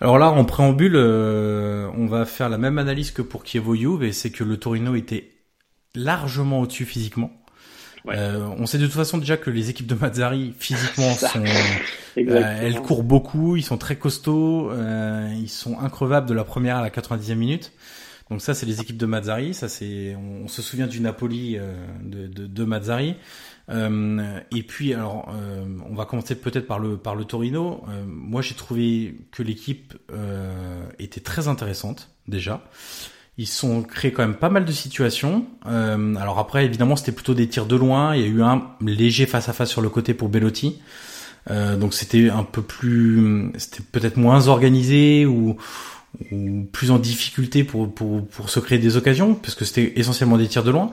Alors 0.00 0.18
là, 0.18 0.30
en 0.30 0.44
préambule, 0.44 0.96
on 0.96 2.06
va 2.06 2.24
faire 2.24 2.48
la 2.48 2.58
même 2.58 2.78
analyse 2.78 3.10
que 3.10 3.22
pour 3.22 3.44
Kievo 3.44 3.74
Juve, 3.76 4.02
et 4.02 4.12
c'est 4.12 4.30
que 4.30 4.44
le 4.44 4.56
Torino 4.56 4.96
était 4.96 5.30
largement 5.94 6.60
au-dessus 6.60 6.84
physiquement. 6.84 7.30
Ouais. 8.04 8.16
Euh, 8.18 8.46
on 8.58 8.66
sait 8.66 8.76
de 8.76 8.84
toute 8.84 8.94
façon 8.94 9.16
déjà 9.16 9.38
que 9.38 9.48
les 9.48 9.70
équipes 9.70 9.86
de 9.86 9.94
Mazzari 9.94 10.54
physiquement 10.58 11.14
sont, 11.14 11.42
euh, 12.18 12.58
elles 12.60 12.80
courent 12.80 13.02
beaucoup, 13.02 13.56
ils 13.56 13.62
sont 13.62 13.78
très 13.78 13.96
costauds, 13.96 14.70
euh, 14.70 15.32
ils 15.34 15.48
sont 15.48 15.78
increvables 15.78 16.28
de 16.28 16.34
la 16.34 16.44
première 16.44 16.76
à 16.76 16.82
la 16.82 16.90
90e 16.90 17.34
minute. 17.34 17.72
Donc 18.30 18.42
ça 18.42 18.54
c'est 18.54 18.66
les 18.66 18.80
équipes 18.80 18.96
de 18.96 19.06
Mazzari, 19.06 19.54
ça 19.54 19.68
c'est, 19.68 20.14
on, 20.16 20.44
on, 20.44 20.48
se 20.48 20.60
souvient 20.60 20.86
du 20.86 21.00
Napoli 21.00 21.56
euh, 21.56 21.74
de, 22.02 22.26
de, 22.26 22.46
de, 22.46 22.64
Mazzari. 22.64 23.16
Euh, 23.70 24.38
et 24.54 24.62
puis 24.62 24.92
alors, 24.92 25.34
on 25.88 25.94
va 25.94 26.04
commencer 26.04 26.34
peut-être 26.34 26.66
par 26.66 26.78
le 26.78 26.98
par 26.98 27.14
le 27.14 27.24
Torino. 27.24 27.84
moi 28.06 28.42
j'ai 28.42 28.54
trouvé 28.54 29.16
que 29.32 29.42
l'équipe 29.42 29.94
était 30.98 31.20
très 31.20 31.48
intéressante 31.48 32.10
déjà. 32.28 32.62
Ils 33.36 33.48
sont 33.48 33.82
créés 33.82 34.12
quand 34.12 34.22
même 34.22 34.36
pas 34.36 34.48
mal 34.48 34.64
de 34.64 34.72
situations. 34.72 35.46
Euh, 35.66 36.14
alors 36.16 36.38
après, 36.38 36.64
évidemment, 36.64 36.94
c'était 36.94 37.12
plutôt 37.12 37.34
des 37.34 37.48
tirs 37.48 37.66
de 37.66 37.74
loin. 37.74 38.14
Il 38.14 38.22
y 38.22 38.24
a 38.24 38.28
eu 38.28 38.42
un 38.42 38.62
léger 38.80 39.26
face 39.26 39.48
à 39.48 39.52
face 39.52 39.70
sur 39.70 39.80
le 39.80 39.88
côté 39.88 40.14
pour 40.14 40.28
Bellotti. 40.28 40.80
Euh, 41.50 41.76
donc 41.76 41.94
c'était 41.94 42.30
un 42.30 42.44
peu 42.44 42.62
plus, 42.62 43.50
c'était 43.58 43.82
peut-être 43.82 44.16
moins 44.16 44.48
organisé 44.48 45.26
ou, 45.26 45.56
ou, 46.32 46.68
plus 46.72 46.90
en 46.90 46.98
difficulté 46.98 47.64
pour, 47.64 47.92
pour, 47.92 48.26
pour 48.26 48.48
se 48.48 48.60
créer 48.60 48.78
des 48.78 48.96
occasions, 48.96 49.34
parce 49.34 49.54
que 49.54 49.64
c'était 49.64 49.92
essentiellement 49.96 50.38
des 50.38 50.46
tirs 50.46 50.64
de 50.64 50.70
loin. 50.70 50.92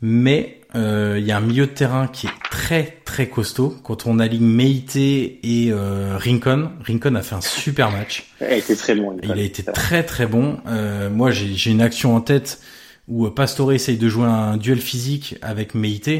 mais 0.00 0.59
euh, 0.74 1.16
il 1.18 1.24
y 1.26 1.32
a 1.32 1.36
un 1.36 1.40
milieu 1.40 1.66
de 1.66 1.72
terrain 1.72 2.06
qui 2.06 2.26
est 2.26 2.50
très 2.50 2.98
très 3.04 3.28
costaud. 3.28 3.76
Quand 3.82 4.06
on 4.06 4.18
aligne 4.18 4.46
Meite 4.46 4.96
et 4.96 5.40
euh, 5.70 6.16
Rincon, 6.16 6.70
Rincon 6.86 7.14
a 7.14 7.22
fait 7.22 7.34
un 7.34 7.40
super 7.40 7.90
match. 7.90 8.26
Il 8.40 8.46
a 8.46 8.56
été 8.56 8.76
très 8.76 8.94
bon. 8.94 9.16
Il 9.22 9.32
a 9.32 9.36
été 9.36 9.62
très 9.64 10.02
très 10.04 10.26
bon. 10.26 10.58
Euh, 10.66 11.10
moi, 11.10 11.30
j'ai 11.30 11.70
une 11.70 11.80
action 11.80 12.14
en 12.14 12.20
tête 12.20 12.60
où 13.08 13.28
Pastore 13.30 13.72
essaye 13.72 13.96
de 13.96 14.08
jouer 14.08 14.26
un 14.26 14.56
duel 14.56 14.80
physique 14.80 15.36
avec 15.42 15.74
Meite. 15.74 16.10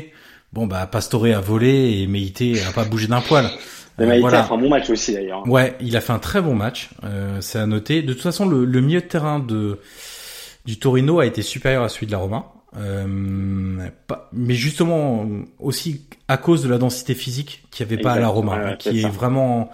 Bon 0.53 0.67
bah 0.67 0.85
Pastore 0.87 1.27
a 1.27 1.41
volé 1.41 2.01
et 2.01 2.07
Meite 2.09 2.43
a 2.69 2.73
pas 2.73 2.85
bougé 2.85 3.07
d'un 3.07 3.21
poil. 3.21 3.49
Mais 3.99 4.25
a 4.25 4.45
fait 4.45 4.53
un 4.55 4.57
bon 4.57 4.69
match 4.69 4.89
aussi 4.91 5.13
d'ailleurs. 5.13 5.47
Ouais, 5.47 5.77
il 5.81 5.97
a 5.97 6.01
fait 6.01 6.13
un 6.13 6.19
très 6.19 6.41
bon 6.41 6.55
match. 6.55 6.91
Euh, 7.05 7.41
C'est 7.41 7.59
à 7.59 7.67
noter. 7.67 8.03
De 8.03 8.13
toute 8.13 8.23
façon, 8.23 8.49
le, 8.49 8.65
le 8.65 8.81
milieu 8.81 9.01
de 9.01 9.07
terrain 9.07 9.39
de 9.39 9.79
du 10.65 10.79
Torino 10.79 11.21
a 11.21 11.27
été 11.27 11.43
supérieur 11.43 11.85
à 11.85 11.89
celui 11.89 12.07
de 12.07 12.13
la 12.13 12.19
Roma. 12.19 12.53
Euh, 12.77 13.89
mais 14.33 14.55
justement 14.55 15.27
aussi 15.59 16.07
à 16.29 16.37
cause 16.37 16.63
de 16.63 16.69
la 16.69 16.79
densité 16.79 17.15
physique 17.15 17.65
qu'il 17.71 17.85
n'y 17.87 17.93
avait 17.93 18.03
pas 18.03 18.13
à 18.13 18.21
la 18.21 18.29
Roma, 18.29 18.77
qui 18.77 19.01
est, 19.01 19.09
vraiment, 19.09 19.71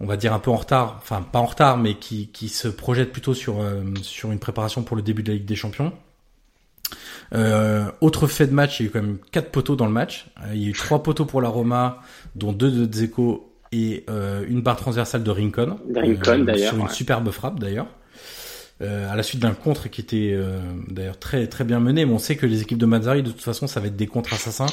on 0.00 0.06
va 0.06 0.16
dire 0.16 0.32
un 0.32 0.38
peu 0.38 0.50
en 0.50 0.56
retard, 0.56 0.96
enfin 0.98 1.20
pas 1.20 1.40
en 1.40 1.46
retard, 1.46 1.76
mais 1.76 1.94
qui, 1.94 2.28
qui 2.28 2.48
se 2.48 2.68
projette 2.68 3.12
plutôt 3.12 3.34
sur 3.34 3.60
euh, 3.60 3.82
sur 4.02 4.32
une 4.32 4.38
préparation 4.38 4.82
pour 4.82 4.96
le 4.96 5.02
début 5.02 5.22
de 5.22 5.28
la 5.28 5.34
Ligue 5.34 5.44
des 5.44 5.56
Champions. 5.56 5.92
Euh, 7.34 7.86
autre 8.00 8.26
fait 8.26 8.46
de 8.46 8.52
match, 8.52 8.80
il 8.80 8.84
y 8.84 8.86
a 8.86 8.88
eu 8.88 8.92
quand 8.92 9.02
même 9.02 9.18
quatre 9.30 9.50
poteaux 9.50 9.76
dans 9.76 9.86
le 9.86 9.92
match. 9.92 10.26
Euh, 10.42 10.54
il 10.54 10.62
y 10.62 10.66
a 10.66 10.68
eu 10.68 10.72
trois 10.72 11.02
poteaux 11.02 11.24
pour 11.24 11.40
la 11.40 11.48
Roma, 11.48 12.00
dont 12.34 12.52
deux 12.52 12.70
de 12.70 12.90
Dzeko 12.90 13.52
et 13.72 14.04
euh, 14.10 14.44
une 14.48 14.60
barre 14.60 14.76
transversale 14.76 15.22
de 15.22 15.30
Rincon. 15.30 15.78
Rincon. 15.94 16.46
Sur 16.56 16.78
une 16.78 16.88
superbe 16.88 17.30
frappe 17.30 17.58
d'ailleurs. 17.58 17.86
Euh, 18.82 19.12
à 19.12 19.14
la 19.14 19.22
suite 19.22 19.40
d'un 19.40 19.54
contre 19.54 19.88
qui 19.88 20.00
était 20.00 20.32
euh, 20.32 20.58
d'ailleurs 20.88 21.18
très 21.18 21.46
très 21.46 21.62
bien 21.62 21.78
mené. 21.78 22.04
Mais 22.04 22.12
on 22.12 22.18
sait 22.18 22.36
que 22.36 22.46
les 22.46 22.62
équipes 22.62 22.78
de 22.78 22.86
Mazzari, 22.86 23.22
de 23.22 23.30
toute 23.30 23.40
façon, 23.40 23.66
ça 23.66 23.80
va 23.80 23.86
être 23.86 23.96
des 23.96 24.06
contre 24.06 24.32
assassins 24.32 24.66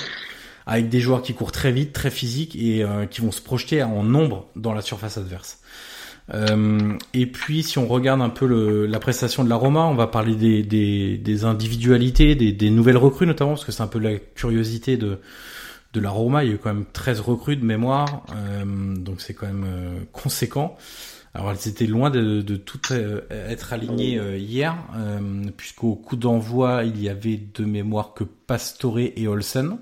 avec 0.65 0.89
des 0.89 0.99
joueurs 0.99 1.21
qui 1.21 1.33
courent 1.33 1.51
très 1.51 1.71
vite, 1.71 1.93
très 1.93 2.11
physiques 2.11 2.55
et 2.55 2.83
euh, 2.83 3.05
qui 3.05 3.21
vont 3.21 3.31
se 3.31 3.41
projeter 3.41 3.83
en 3.83 4.03
nombre 4.03 4.47
dans 4.55 4.73
la 4.73 4.81
surface 4.81 5.17
adverse. 5.17 5.59
et 7.13 7.25
puis, 7.25 7.63
si 7.63 7.79
on 7.79 7.87
regarde 7.87 8.21
un 8.21 8.29
peu 8.29 8.45
le, 8.45 8.85
la 8.85 8.99
prestation 8.99 9.43
de 9.43 9.49
la 9.49 9.55
Roma, 9.55 9.85
on 9.85 9.95
va 9.95 10.05
parler 10.05 10.35
des, 10.35 10.61
des, 10.61 11.17
des 11.17 11.43
individualités, 11.43 12.35
des, 12.35 12.51
des, 12.51 12.69
nouvelles 12.69 12.97
recrues 12.97 13.25
notamment, 13.25 13.51
parce 13.51 13.65
que 13.65 13.71
c'est 13.71 13.81
un 13.81 13.87
peu 13.87 13.97
la 13.97 14.17
curiosité 14.35 14.95
de, 14.95 15.19
de 15.93 15.99
la 15.99 16.11
Roma. 16.11 16.43
Il 16.43 16.49
y 16.49 16.51
a 16.51 16.55
eu 16.55 16.59
quand 16.59 16.73
même 16.73 16.85
13 16.93 17.19
recrues 17.21 17.57
de 17.57 17.65
mémoire, 17.65 18.23
donc 18.97 19.21
c'est 19.21 19.33
quand 19.33 19.47
même 19.47 20.05
conséquent. 20.11 20.77
Alors 21.35 21.51
elles 21.51 21.69
étaient 21.69 21.85
loin 21.85 22.09
de, 22.09 22.41
de 22.41 22.55
toutes 22.55 22.91
euh, 22.91 23.21
être 23.29 23.73
alignées 23.73 24.17
euh, 24.17 24.37
hier, 24.37 24.75
euh, 24.97 25.43
puisqu'au 25.55 25.93
coup 25.93 26.15
d'envoi, 26.15 26.83
il 26.85 27.01
y 27.01 27.07
avait 27.07 27.39
de 27.53 27.65
mémoire 27.65 28.13
que 28.13 28.23
Pastore 28.23 28.99
et 28.99 29.27
Olsen 29.27 29.77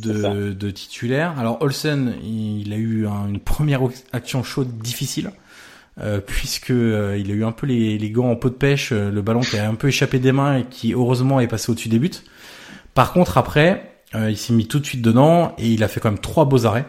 de, 0.00 0.52
de 0.52 0.70
titulaires. 0.70 1.36
Alors 1.38 1.60
Olsen, 1.62 2.14
il 2.22 2.72
a 2.72 2.76
eu 2.76 3.06
une 3.06 3.40
première 3.40 3.80
action 4.12 4.42
chaude 4.42 4.78
difficile. 4.78 5.32
Euh, 6.00 6.20
puisque 6.20 6.70
il 6.70 7.30
a 7.30 7.34
eu 7.34 7.44
un 7.44 7.52
peu 7.52 7.66
les, 7.66 7.98
les, 7.98 8.10
gants 8.10 8.30
en 8.30 8.36
peau 8.36 8.48
de 8.48 8.54
pêche, 8.54 8.92
le 8.92 9.20
ballon 9.20 9.40
qui 9.40 9.58
a 9.58 9.68
un 9.68 9.74
peu 9.74 9.88
échappé 9.88 10.18
des 10.18 10.32
mains 10.32 10.56
et 10.56 10.64
qui 10.64 10.94
heureusement 10.94 11.38
est 11.38 11.48
passé 11.48 11.70
au-dessus 11.70 11.90
des 11.90 11.98
buts. 11.98 12.10
Par 12.94 13.12
contre 13.12 13.36
après, 13.36 14.00
il 14.14 14.38
s'est 14.38 14.54
mis 14.54 14.66
tout 14.66 14.78
de 14.78 14.86
suite 14.86 15.02
dedans 15.02 15.54
et 15.58 15.68
il 15.68 15.84
a 15.84 15.88
fait 15.88 16.00
quand 16.00 16.10
même 16.10 16.18
trois 16.18 16.46
beaux 16.46 16.64
arrêts. 16.64 16.86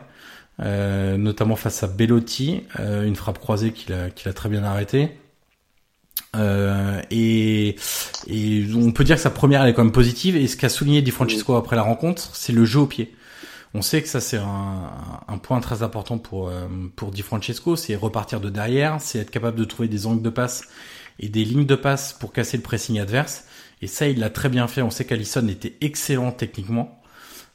Euh, 0.59 1.17
notamment 1.17 1.55
face 1.55 1.83
à 1.83 1.87
Bellotti, 1.87 2.63
euh, 2.79 3.05
une 3.05 3.15
frappe 3.15 3.39
croisée 3.39 3.71
qu'il 3.71 3.93
a, 3.93 4.09
qu'il 4.09 4.29
a 4.29 4.33
très 4.33 4.49
bien 4.49 4.63
arrêtée. 4.63 5.17
Euh, 6.35 7.01
et, 7.11 7.75
et, 8.27 8.65
on 8.75 8.91
peut 8.91 9.03
dire 9.03 9.17
que 9.17 9.21
sa 9.21 9.29
première 9.29 9.63
elle 9.63 9.69
est 9.69 9.73
quand 9.73 9.83
même 9.83 9.91
positive. 9.91 10.35
Et 10.35 10.47
ce 10.47 10.57
qu'a 10.57 10.69
souligné 10.69 11.01
Di 11.01 11.11
Francesco 11.11 11.55
après 11.55 11.75
la 11.75 11.81
rencontre 11.83 12.35
c'est 12.35 12.53
le 12.53 12.65
jeu 12.65 12.81
au 12.81 12.87
pied. 12.87 13.13
On 13.75 13.81
sait 13.81 14.01
que 14.01 14.07
ça 14.07 14.21
c'est 14.21 14.37
un, 14.37 14.91
un, 15.27 15.37
point 15.39 15.59
très 15.59 15.81
important 15.83 16.17
pour 16.19 16.49
euh, 16.49 16.67
pour 16.95 17.11
Di 17.11 17.21
Francesco. 17.21 17.75
C'est 17.75 17.95
repartir 17.95 18.39
de 18.39 18.49
derrière 18.49 18.97
c'est 18.99 19.19
être 19.19 19.31
capable 19.31 19.57
de 19.57 19.65
trouver 19.65 19.87
des 19.87 20.05
angles 20.07 20.21
de 20.21 20.29
passe 20.29 20.63
et 21.19 21.29
des 21.29 21.45
lignes 21.45 21.65
de 21.65 21.75
passe 21.75 22.13
pour 22.13 22.33
casser 22.33 22.57
le 22.57 22.63
pressing 22.63 22.99
adverse. 22.99 23.45
Et 23.81 23.87
ça 23.87 24.07
il 24.07 24.19
l'a 24.19 24.29
très 24.29 24.49
bien 24.49 24.67
fait. 24.67 24.81
On 24.81 24.91
sait 24.91 25.05
qu'Alisson 25.05 25.47
était 25.47 25.75
excellent 25.81 26.31
techniquement 26.31 27.02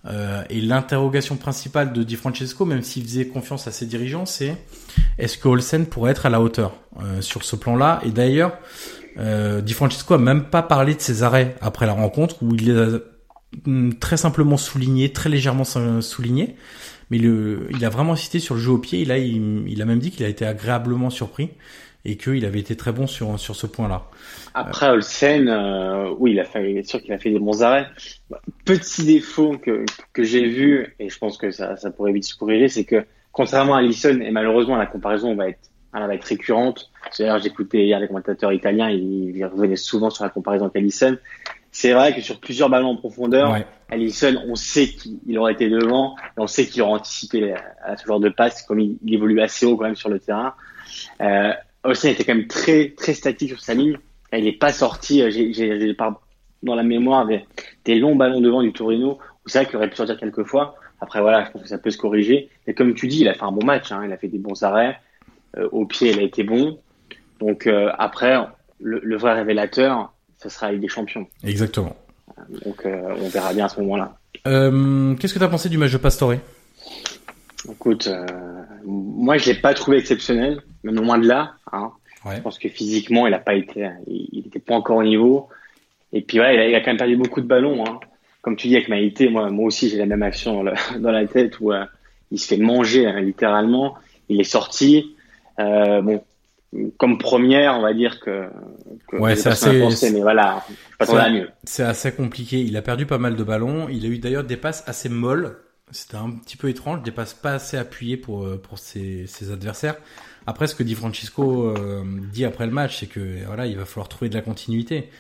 euh, 0.09 0.43
et 0.49 0.61
l'interrogation 0.61 1.37
principale 1.37 1.93
de 1.93 2.03
Di 2.03 2.17
Francesco, 2.17 2.65
même 2.65 2.83
s'il 2.83 3.05
faisait 3.05 3.27
confiance 3.27 3.67
à 3.67 3.73
ses 3.73 3.87
dirigeants, 3.87 4.27
c'est 4.27 4.57
est-ce 5.19 5.37
que 5.37 5.49
Olsen 5.49 5.87
pourrait 5.87 6.13
être 6.13 6.27
à 6.27 6.31
la 6.31 6.41
hauteur 6.41 6.75
euh, 7.03 7.21
sur 7.21 7.45
ce 7.45 7.57
plan-là? 7.57 8.01
Et 8.05 8.11
d'ailleurs, 8.11 8.57
euh, 9.19 9.61
Di 9.61 9.75
Francesco 9.75 10.15
a 10.15 10.19
même 10.19 10.45
pas 10.45 10.63
parlé 10.63 10.95
de 10.95 11.01
ses 11.01 11.23
arrêts 11.23 11.57
après 11.61 11.87
la 11.87 11.93
rencontre, 11.93 12.43
où 12.43 12.55
il 12.55 12.73
les 12.73 12.79
a 12.79 12.99
mm, 13.67 13.95
très 13.95 14.17
simplement 14.17 14.57
souligné, 14.57 15.13
très 15.13 15.29
légèrement 15.29 15.65
souligné. 15.65 16.57
Mais 17.11 17.19
il 17.19 17.85
a 17.85 17.89
vraiment 17.89 18.13
insisté 18.13 18.39
sur 18.39 18.55
le 18.55 18.61
jeu 18.61 18.73
au 18.73 18.79
pied. 18.79 19.01
Et 19.01 19.05
là, 19.07 19.17
il 19.17 19.81
a 19.81 19.87
même 19.87 19.99
dit 19.99 20.11
qu'il 20.11 20.27
a 20.27 20.29
été 20.29 20.45
agréablement 20.45 21.09
surpris 21.09 21.49
et 22.05 22.17
qu'il 22.17 22.45
avait 22.45 22.61
été 22.61 22.77
très 22.77 22.93
bon 22.93 23.07
sur, 23.07 23.39
sur 23.39 23.57
ce 23.57 23.67
point-là. 23.67 24.03
Après 24.55 24.89
Olsen, 24.89 25.49
euh, 25.49 26.15
oui, 26.19 26.33
il 26.33 26.41
a 26.41 26.45
fait, 26.45 26.73
bien 26.73 26.83
sûr 26.83 27.03
qu'il 27.03 27.13
a 27.13 27.19
fait 27.19 27.31
des 27.31 27.39
bons 27.39 27.63
arrêts. 27.63 27.87
Petit 28.65 29.05
défaut 29.05 29.59
que, 29.59 29.85
que 30.13 30.23
j'ai 30.23 30.47
vu, 30.49 30.95
et 30.99 31.09
je 31.09 31.19
pense 31.19 31.37
que 31.37 31.51
ça, 31.51 31.77
ça 31.77 31.91
pourrait 31.91 32.13
vite 32.13 32.25
se 32.25 32.37
corriger, 32.37 32.69
c'est 32.69 32.85
que 32.85 33.05
contrairement 33.33 33.75
à 33.75 33.79
Alisson, 33.79 34.21
et 34.21 34.31
malheureusement 34.31 34.77
la 34.77 34.87
comparaison 34.87 35.35
va 35.35 35.49
être, 35.49 35.71
elle 35.95 36.07
va 36.07 36.15
être 36.15 36.25
récurrente. 36.25 36.91
D'ailleurs, 37.19 37.39
j'écoutais 37.39 37.85
hier 37.85 37.99
les 37.99 38.07
commentateurs 38.07 38.53
italiens, 38.53 38.91
ils, 38.91 39.45
revenaient 39.45 39.77
souvent 39.77 40.11
sur 40.11 40.25
la 40.25 40.31
comparaison 40.31 40.65
avec 40.65 40.77
Alisson. 40.77 41.17
C'est 41.71 41.93
vrai 41.93 42.15
que 42.15 42.21
sur 42.21 42.41
plusieurs 42.41 42.71
ballons 42.71 42.91
en 42.91 42.97
profondeur, 42.97 43.53
ouais. 43.53 43.67
Alisson, 43.91 44.43
on 44.49 44.55
sait 44.55 44.89
qu'il 44.89 45.39
aurait 45.39 45.53
été 45.53 45.69
devant, 45.69 46.17
et 46.37 46.41
on 46.41 46.47
sait 46.47 46.67
qu'il 46.67 46.83
aurait 46.83 46.93
anticipé 46.93 47.55
à, 47.85 47.97
ce 47.97 48.07
genre 48.07 48.21
de 48.21 48.29
passe, 48.29 48.63
comme 48.63 48.81
il, 48.81 48.97
il, 49.05 49.15
évolue 49.15 49.41
assez 49.41 49.67
haut 49.67 49.77
quand 49.77 49.85
même 49.85 49.97
sur 49.97 50.09
le 50.09 50.19
terrain. 50.19 50.55
Euh, 51.21 51.53
Olsen 51.85 52.13
était 52.13 52.25
quand 52.25 52.35
même 52.35 52.47
très 52.47 52.91
très 52.97 53.15
statique 53.15 53.51
sur 53.51 53.61
sa 53.61 53.75
ligne. 53.75 53.99
Il 54.33 54.45
n'est 54.45 54.53
pas 54.53 54.73
sorti. 54.73 55.23
Euh, 55.23 55.31
j'ai 55.31 55.97
dans 56.63 56.75
la 56.75 56.83
mémoire 56.83 57.27
des, 57.27 57.45
des, 57.85 57.99
longs 57.99 58.17
ballons 58.17 58.41
devant 58.41 58.63
du 58.63 58.73
Torino 58.73 59.19
où 59.45 59.49
c'est 59.49 59.59
vrai 59.59 59.67
qu'il 59.67 59.77
aurait 59.77 59.89
pu 59.89 59.97
sortir 59.97 60.19
quelques 60.19 60.45
fois. 60.45 60.75
Après 61.01 61.21
voilà, 61.21 61.45
je 61.45 61.51
pense 61.53 61.63
que 61.63 61.69
ça 61.69 61.79
peut 61.79 61.91
se 61.91 61.99
corriger. 61.99 62.51
Mais 62.67 62.75
comme 62.75 62.95
tu 62.95 63.07
dis, 63.07 63.21
il 63.21 63.29
a 63.29 63.35
fait 63.35 63.45
un 63.45 63.53
bon 63.53 63.65
match. 63.65 63.93
Hein. 63.93 64.03
Il 64.05 64.13
a 64.13 64.17
fait 64.17 64.29
des 64.29 64.39
bons 64.39 64.63
arrêts. 64.63 64.99
Euh, 65.57 65.69
au 65.73 65.87
pied, 65.87 66.11
il 66.11 66.19
a 66.19 66.23
été 66.23 66.43
bon. 66.43 66.79
Donc 67.41 67.67
euh, 67.67 67.91
après, 67.99 68.37
le, 68.81 69.01
le, 69.03 69.17
vrai 69.17 69.35
révélateur, 69.35 70.13
ce 70.43 70.49
sera 70.49 70.67
avec 70.67 70.81
des 70.81 70.89
champions. 70.89 71.27
Exactement. 71.45 71.97
Donc 72.65 72.85
euh, 72.85 73.15
on 73.21 73.29
verra 73.29 73.53
bien 73.55 73.67
à 73.67 73.69
ce 73.69 73.81
moment-là. 73.81 74.17
Qu'est-ce 74.45 75.35
que 75.35 75.39
tu 75.39 75.45
as 75.45 75.49
pensé 75.49 75.69
du 75.69 75.79
match 75.79 75.93
de 75.93 75.99
Pastore? 75.99 76.35
Écoute, 77.71 78.09
moi 78.85 79.37
je 79.37 79.47
l'ai 79.47 79.55
pas 79.55 79.75
trouvé 79.75 79.99
exceptionnel, 79.99 80.61
même 80.85 80.97
loin 80.97 81.19
de 81.19 81.27
là. 81.27 81.55
Hein. 81.73 81.93
Ouais. 82.25 82.37
Je 82.37 82.41
pense 82.41 82.59
que 82.59 82.69
physiquement, 82.69 83.27
il 83.27 83.35
a 83.35 83.39
pas 83.39 83.55
été, 83.55 83.89
il 84.07 84.43
n'était 84.45 84.59
pas 84.59 84.75
encore 84.75 84.97
au 84.97 85.05
niveau. 85.05 85.49
Et 86.13 86.23
puis 86.23 86.39
voilà, 86.39 86.55
il 86.55 86.61
a, 86.61 86.69
il 86.69 86.75
a, 86.75 86.81
quand 86.81 86.89
même 86.89 86.97
perdu 86.97 87.17
beaucoup 87.17 87.41
de 87.41 87.47
ballons. 87.47 87.85
Hein. 87.87 88.01
Comme 88.43 88.57
tu 88.57 88.69
dis 88.69 88.77
avec 88.77 88.89
Maïté, 88.89 89.29
moi, 89.29 89.51
moi 89.51 89.67
aussi 89.67 89.89
j'ai 89.89 89.99
la 89.99 90.07
même 90.07 90.23
action 90.23 90.55
dans 90.55 90.63
la, 90.63 90.75
dans 90.99 91.11
la 91.11 91.27
tête 91.27 91.61
où 91.61 91.73
euh, 91.73 91.85
il 92.31 92.39
se 92.39 92.49
fait 92.49 92.57
manger 92.57 93.07
hein, 93.07 93.21
littéralement. 93.21 93.97
Il 94.29 94.41
est 94.41 94.45
sorti. 94.45 95.15
Euh, 95.59 96.03
bon, 96.03 96.23
comme 96.99 97.19
première, 97.19 97.75
on 97.75 97.83
va 97.83 97.95
dire 97.95 98.21
que. 98.21 98.49
que 99.09 99.17
ouais, 99.17 99.37
c'est 99.37 99.51
assez. 99.51 99.81
Pensé, 99.81 100.11
mais 100.11 100.21
voilà. 100.21 100.65
C'est 101.65 101.83
assez 101.83 102.13
compliqué. 102.13 102.61
Il 102.61 102.77
a 102.77 102.83
perdu 102.83 103.07
pas 103.07 103.19
mal 103.19 103.37
de 103.37 103.43
ballons. 103.43 103.89
Il 103.89 104.05
a 104.05 104.09
eu 104.09 104.19
d'ailleurs 104.19 104.45
des 104.45 104.57
passes 104.57 104.85
assez 104.87 105.09
molles. 105.09 105.57
C'était 105.91 106.17
un 106.17 106.31
petit 106.31 106.59
peu 106.59 106.69
étrange. 106.69 107.03
Des 107.03 107.11
passes 107.11 107.33
pas 107.33 107.53
assez 107.53 107.79
appuyées 107.79 108.19
pour 108.19 108.47
pour 108.61 108.79
ses, 108.79 109.27
ses 109.27 109.51
adversaires. 109.51 109.97
Après, 110.49 110.67
ce 110.67 110.75
que 110.75 110.83
dit 110.83 110.95
Francisco 110.95 111.67
euh, 111.67 112.03
dit 112.33 112.47
après 112.47 112.65
le 112.65 112.73
match, 112.73 113.01
c'est 113.01 113.07
que 113.07 113.45
voilà, 113.47 113.67
il 113.67 113.77
va 113.77 113.85
falloir 113.85 114.09
trouver 114.09 114.31
de 114.31 114.35
la 114.35 114.41
continuité. 114.41 115.11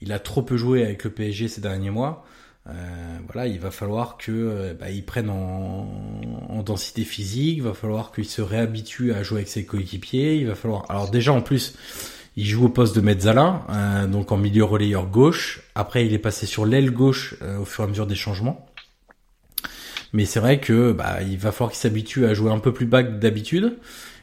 Il 0.00 0.10
a 0.12 0.18
trop 0.18 0.40
peu 0.40 0.56
joué 0.56 0.82
avec 0.82 1.04
le 1.04 1.10
PSG 1.10 1.48
ces 1.48 1.60
derniers 1.60 1.90
mois. 1.90 2.24
Euh, 2.66 2.72
voilà, 3.30 3.46
il 3.46 3.60
va 3.60 3.70
falloir 3.70 4.16
que 4.16 4.32
euh, 4.32 4.74
bah, 4.74 4.90
il 4.90 5.04
prenne 5.04 5.28
en, 5.28 5.86
en, 6.48 6.62
densité 6.62 7.04
physique. 7.04 7.58
Il 7.58 7.62
va 7.62 7.74
falloir 7.74 8.10
qu'il 8.10 8.24
se 8.24 8.40
réhabitue 8.40 9.12
à 9.12 9.22
jouer 9.22 9.40
avec 9.40 9.48
ses 9.48 9.66
coéquipiers. 9.66 10.36
Il 10.36 10.46
va 10.46 10.54
falloir. 10.54 10.86
Alors 10.88 11.10
déjà 11.10 11.34
en 11.34 11.42
plus, 11.42 11.74
il 12.36 12.46
joue 12.46 12.64
au 12.64 12.68
poste 12.70 12.96
de 12.96 13.02
Mezzala, 13.02 13.66
euh, 13.68 14.06
donc 14.06 14.32
en 14.32 14.38
milieu 14.38 14.64
relayeur 14.64 15.06
gauche. 15.06 15.60
Après, 15.74 16.06
il 16.06 16.14
est 16.14 16.18
passé 16.18 16.46
sur 16.46 16.64
l'aile 16.64 16.90
gauche 16.90 17.34
euh, 17.42 17.58
au 17.58 17.66
fur 17.66 17.84
et 17.84 17.86
à 17.86 17.90
mesure 17.90 18.06
des 18.06 18.14
changements. 18.14 18.66
Mais 20.12 20.24
c'est 20.24 20.40
vrai 20.40 20.58
que 20.58 20.92
bah, 20.92 21.18
il 21.22 21.36
va 21.36 21.52
falloir 21.52 21.70
qu'il 21.70 21.80
s'habitue 21.80 22.24
à 22.24 22.34
jouer 22.34 22.50
un 22.50 22.58
peu 22.58 22.72
plus 22.72 22.86
bas 22.86 23.02
que 23.02 23.10
d'habitude. 23.10 23.76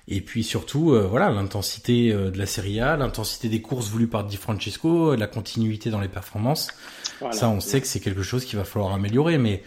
Et 0.08 0.22
puis 0.22 0.44
surtout, 0.44 0.94
euh, 0.94 1.06
voilà, 1.10 1.30
l'intensité 1.30 2.12
euh, 2.12 2.32
de 2.32 2.38
la 2.38 2.46
Serie 2.46 2.80
A, 2.80 2.96
l'intensité 2.96 3.50
des 3.50 3.62
courses 3.62 3.90
voulues 3.90 4.08
par 4.08 4.24
Di 4.24 4.38
Francesco, 4.38 5.16
la 5.16 5.28
continuité 5.28 5.90
dans 5.90 6.00
les 6.00 6.08
performances. 6.08 6.70
Voilà. 7.20 7.36
Ça, 7.36 7.50
on 7.50 7.60
sait 7.60 7.82
que 7.82 7.88
c'est 7.88 8.00
quelque 8.00 8.24
chose 8.24 8.46
qu'il 8.46 8.58
va 8.58 8.64
falloir 8.64 8.94
améliorer. 8.94 9.38
Mais 9.38 9.64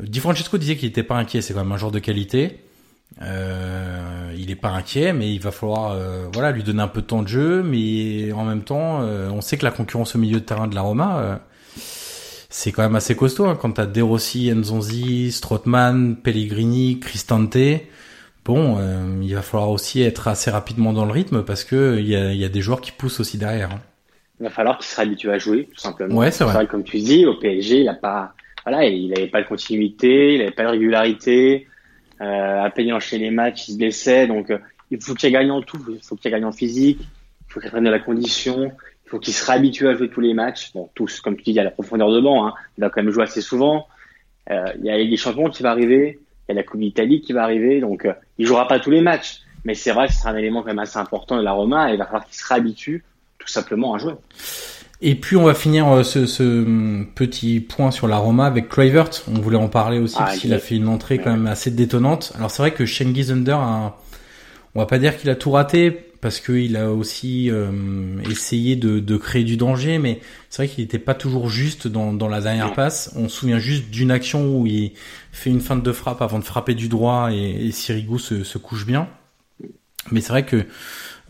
Di 0.00 0.20
Francesco 0.20 0.58
disait 0.58 0.76
qu'il 0.76 0.88
n'était 0.88 1.02
pas 1.02 1.16
inquiet. 1.16 1.40
C'est 1.40 1.54
quand 1.54 1.64
même 1.64 1.72
un 1.72 1.78
joueur 1.78 1.92
de 1.92 2.00
qualité. 2.00 2.60
Euh, 3.22 4.32
il 4.36 4.46
n'est 4.46 4.56
pas 4.56 4.68
inquiet, 4.68 5.12
mais 5.12 5.32
il 5.32 5.40
va 5.40 5.50
falloir, 5.50 5.92
euh, 5.92 6.26
voilà, 6.32 6.52
lui 6.52 6.62
donner 6.62 6.82
un 6.82 6.88
peu 6.88 7.00
de 7.00 7.06
temps 7.06 7.22
de 7.22 7.28
jeu. 7.28 7.62
Mais 7.62 8.32
en 8.32 8.44
même 8.44 8.62
temps, 8.62 9.02
euh, 9.02 9.30
on 9.30 9.40
sait 9.40 9.56
que 9.56 9.64
la 9.64 9.70
concurrence 9.70 10.14
au 10.14 10.18
milieu 10.18 10.40
de 10.40 10.44
terrain 10.44 10.68
de 10.68 10.74
la 10.74 10.82
Roma, 10.82 11.40
c'est 12.50 12.72
quand 12.72 12.82
même 12.82 12.96
assez 12.96 13.16
costaud 13.16 13.46
hein, 13.46 13.58
quand 13.60 13.72
t'as 13.72 13.86
De 13.86 14.02
Rossi, 14.02 14.50
Nzonzi, 14.50 15.32
Strootman, 15.32 16.16
Pellegrini, 16.16 17.00
Cristante. 17.00 17.56
Bon, 18.48 18.78
euh, 18.78 19.20
il 19.22 19.34
va 19.34 19.42
falloir 19.42 19.68
aussi 19.68 20.00
être 20.00 20.26
assez 20.26 20.50
rapidement 20.50 20.94
dans 20.94 21.04
le 21.04 21.12
rythme 21.12 21.44
parce 21.44 21.64
que 21.64 21.98
il 21.98 22.08
y 22.08 22.16
a, 22.16 22.32
y 22.32 22.46
a, 22.46 22.48
des 22.48 22.62
joueurs 22.62 22.80
qui 22.80 22.92
poussent 22.92 23.20
aussi 23.20 23.36
derrière. 23.36 23.72
Hein. 23.72 23.80
Il 24.40 24.44
va 24.44 24.50
falloir 24.50 24.78
qu'il 24.78 24.86
se 24.86 24.96
réhabitue 24.96 25.30
à 25.30 25.36
jouer, 25.36 25.68
tout 25.70 25.78
simplement. 25.78 26.16
Ouais, 26.16 26.30
c'est 26.30 26.44
vrai. 26.44 26.66
Comme 26.66 26.82
tu 26.82 26.96
dis, 26.96 27.26
au 27.26 27.34
PSG, 27.34 27.82
il 27.82 27.88
a 27.90 27.94
pas, 27.94 28.32
voilà, 28.64 28.86
il 28.86 29.12
avait 29.12 29.26
pas 29.26 29.42
de 29.42 29.46
continuité, 29.46 30.34
il 30.34 30.40
avait 30.40 30.50
pas 30.50 30.62
de 30.62 30.68
régularité. 30.68 31.66
Euh, 32.22 32.62
à 32.62 32.70
peine 32.70 32.90
enchaîner 32.94 33.24
les 33.24 33.30
matchs, 33.30 33.68
il 33.68 33.72
se 33.72 33.76
blessait, 33.76 34.26
donc 34.26 34.50
euh, 34.50 34.58
il 34.90 35.00
faut 35.02 35.12
qu'il 35.12 35.30
gagne 35.30 35.50
en 35.50 35.60
tout. 35.60 35.84
Il 35.86 36.02
faut 36.02 36.16
qu'il 36.16 36.30
gagne 36.30 36.46
en 36.46 36.52
physique, 36.52 37.00
il 37.02 37.52
faut 37.52 37.60
qu'il 37.60 37.68
prenne 37.68 37.84
de 37.84 37.90
la 37.90 38.00
condition, 38.00 38.72
il 39.04 39.10
faut 39.10 39.18
qu'il 39.18 39.34
se 39.34 39.44
réhabitue 39.44 39.88
à 39.88 39.94
jouer 39.94 40.08
tous 40.08 40.22
les 40.22 40.32
matchs. 40.32 40.72
Bon, 40.72 40.88
tous, 40.94 41.20
comme 41.20 41.36
tu 41.36 41.42
dis, 41.42 41.50
il 41.50 41.56
y 41.56 41.60
a 41.60 41.64
la 41.64 41.70
profondeur 41.70 42.10
de 42.10 42.20
banc. 42.22 42.46
Hein. 42.46 42.54
Il 42.78 42.80
va 42.80 42.88
quand 42.88 43.02
même 43.02 43.12
jouer 43.12 43.24
assez 43.24 43.42
souvent. 43.42 43.88
Euh, 44.50 44.72
il 44.78 44.86
y 44.86 44.90
a 44.90 44.96
des 44.96 45.16
champions 45.18 45.50
qui 45.50 45.62
va 45.62 45.70
arriver. 45.70 46.18
Il 46.48 46.54
y 46.54 46.58
a 46.58 46.60
la 46.60 46.62
Coupe 46.62 46.80
d'Italie 46.80 47.20
qui 47.20 47.32
va 47.32 47.42
arriver. 47.42 47.80
Donc, 47.80 48.04
euh, 48.04 48.12
il 48.38 48.46
jouera 48.46 48.66
pas 48.68 48.80
tous 48.80 48.90
les 48.90 49.00
matchs. 49.00 49.40
Mais 49.64 49.74
c'est 49.74 49.92
vrai 49.92 50.06
que 50.06 50.14
ce 50.14 50.20
sera 50.20 50.30
un 50.30 50.36
élément 50.36 50.62
quand 50.62 50.68
même 50.68 50.78
assez 50.78 50.98
important 50.98 51.36
de 51.36 51.42
la 51.42 51.52
Roma 51.52 51.90
et 51.90 51.94
il 51.94 51.98
va 51.98 52.06
falloir 52.06 52.24
qu'il 52.24 52.36
se 52.36 52.46
réhabitue 52.46 53.04
tout 53.38 53.48
simplement 53.48 53.94
à 53.94 53.98
jouer. 53.98 54.14
Et 55.00 55.14
puis 55.14 55.36
on 55.36 55.44
va 55.44 55.54
finir 55.54 55.88
euh, 55.88 56.02
ce, 56.02 56.26
ce, 56.26 57.04
petit 57.14 57.60
point 57.60 57.90
sur 57.90 58.08
la 58.08 58.16
Roma 58.16 58.46
avec 58.46 58.68
Kluivert. 58.68 59.10
On 59.28 59.40
voulait 59.40 59.56
en 59.56 59.68
parler 59.68 59.98
aussi 59.98 60.16
ah, 60.18 60.24
parce 60.24 60.38
qu'il 60.38 60.54
a 60.54 60.58
fait 60.58 60.76
une 60.76 60.88
entrée 60.88 61.18
quand 61.18 61.30
même 61.30 61.46
assez 61.46 61.70
détonnante. 61.70 62.32
Alors 62.36 62.50
c'est 62.50 62.62
vrai 62.62 62.72
que 62.72 62.84
Schengiz 62.84 63.30
Under 63.30 63.58
a, 63.58 63.98
on 64.74 64.80
va 64.80 64.86
pas 64.86 64.98
dire 64.98 65.16
qu'il 65.16 65.30
a 65.30 65.36
tout 65.36 65.50
raté 65.50 66.07
parce 66.20 66.40
qu'il 66.40 66.76
a 66.76 66.90
aussi 66.90 67.50
euh, 67.50 68.20
essayé 68.28 68.76
de, 68.76 68.98
de, 68.98 69.16
créer 69.16 69.44
du 69.44 69.56
danger, 69.56 69.98
mais 69.98 70.20
c'est 70.50 70.62
vrai 70.62 70.74
qu'il 70.74 70.82
n'était 70.82 70.98
pas 70.98 71.14
toujours 71.14 71.48
juste 71.48 71.86
dans, 71.86 72.12
dans 72.12 72.28
la 72.28 72.40
dernière 72.40 72.72
passe. 72.72 73.12
On 73.14 73.28
se 73.28 73.36
souvient 73.40 73.58
juste 73.58 73.90
d'une 73.90 74.10
action 74.10 74.58
où 74.58 74.66
il 74.66 74.92
fait 75.32 75.50
une 75.50 75.60
feinte 75.60 75.82
de 75.82 75.92
frappe 75.92 76.20
avant 76.20 76.38
de 76.38 76.44
frapper 76.44 76.74
du 76.74 76.88
droit 76.88 77.30
et, 77.32 77.66
et 77.66 77.70
Sirigu 77.70 78.18
se, 78.18 78.42
se 78.42 78.58
couche 78.58 78.84
bien. 78.84 79.08
Mais 80.10 80.20
c'est 80.20 80.30
vrai 80.30 80.44
que 80.44 80.66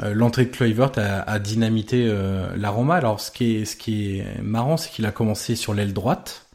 euh, 0.02 0.14
l'entrée 0.14 0.46
de 0.46 0.50
Kluivert 0.50 0.92
a, 0.96 1.20
a 1.30 1.38
dynamité 1.38 2.06
euh, 2.08 2.48
la 2.56 2.70
Roma. 2.70 2.94
Alors 2.94 3.20
ce 3.20 3.30
qui 3.30 3.56
est, 3.56 3.64
ce 3.64 3.76
qui 3.76 4.18
est 4.18 4.40
marrant, 4.42 4.76
c'est 4.76 4.90
qu'il 4.90 5.04
a 5.04 5.12
commencé 5.12 5.54
sur 5.54 5.74
l'aile 5.74 5.92
droite. 5.92 6.46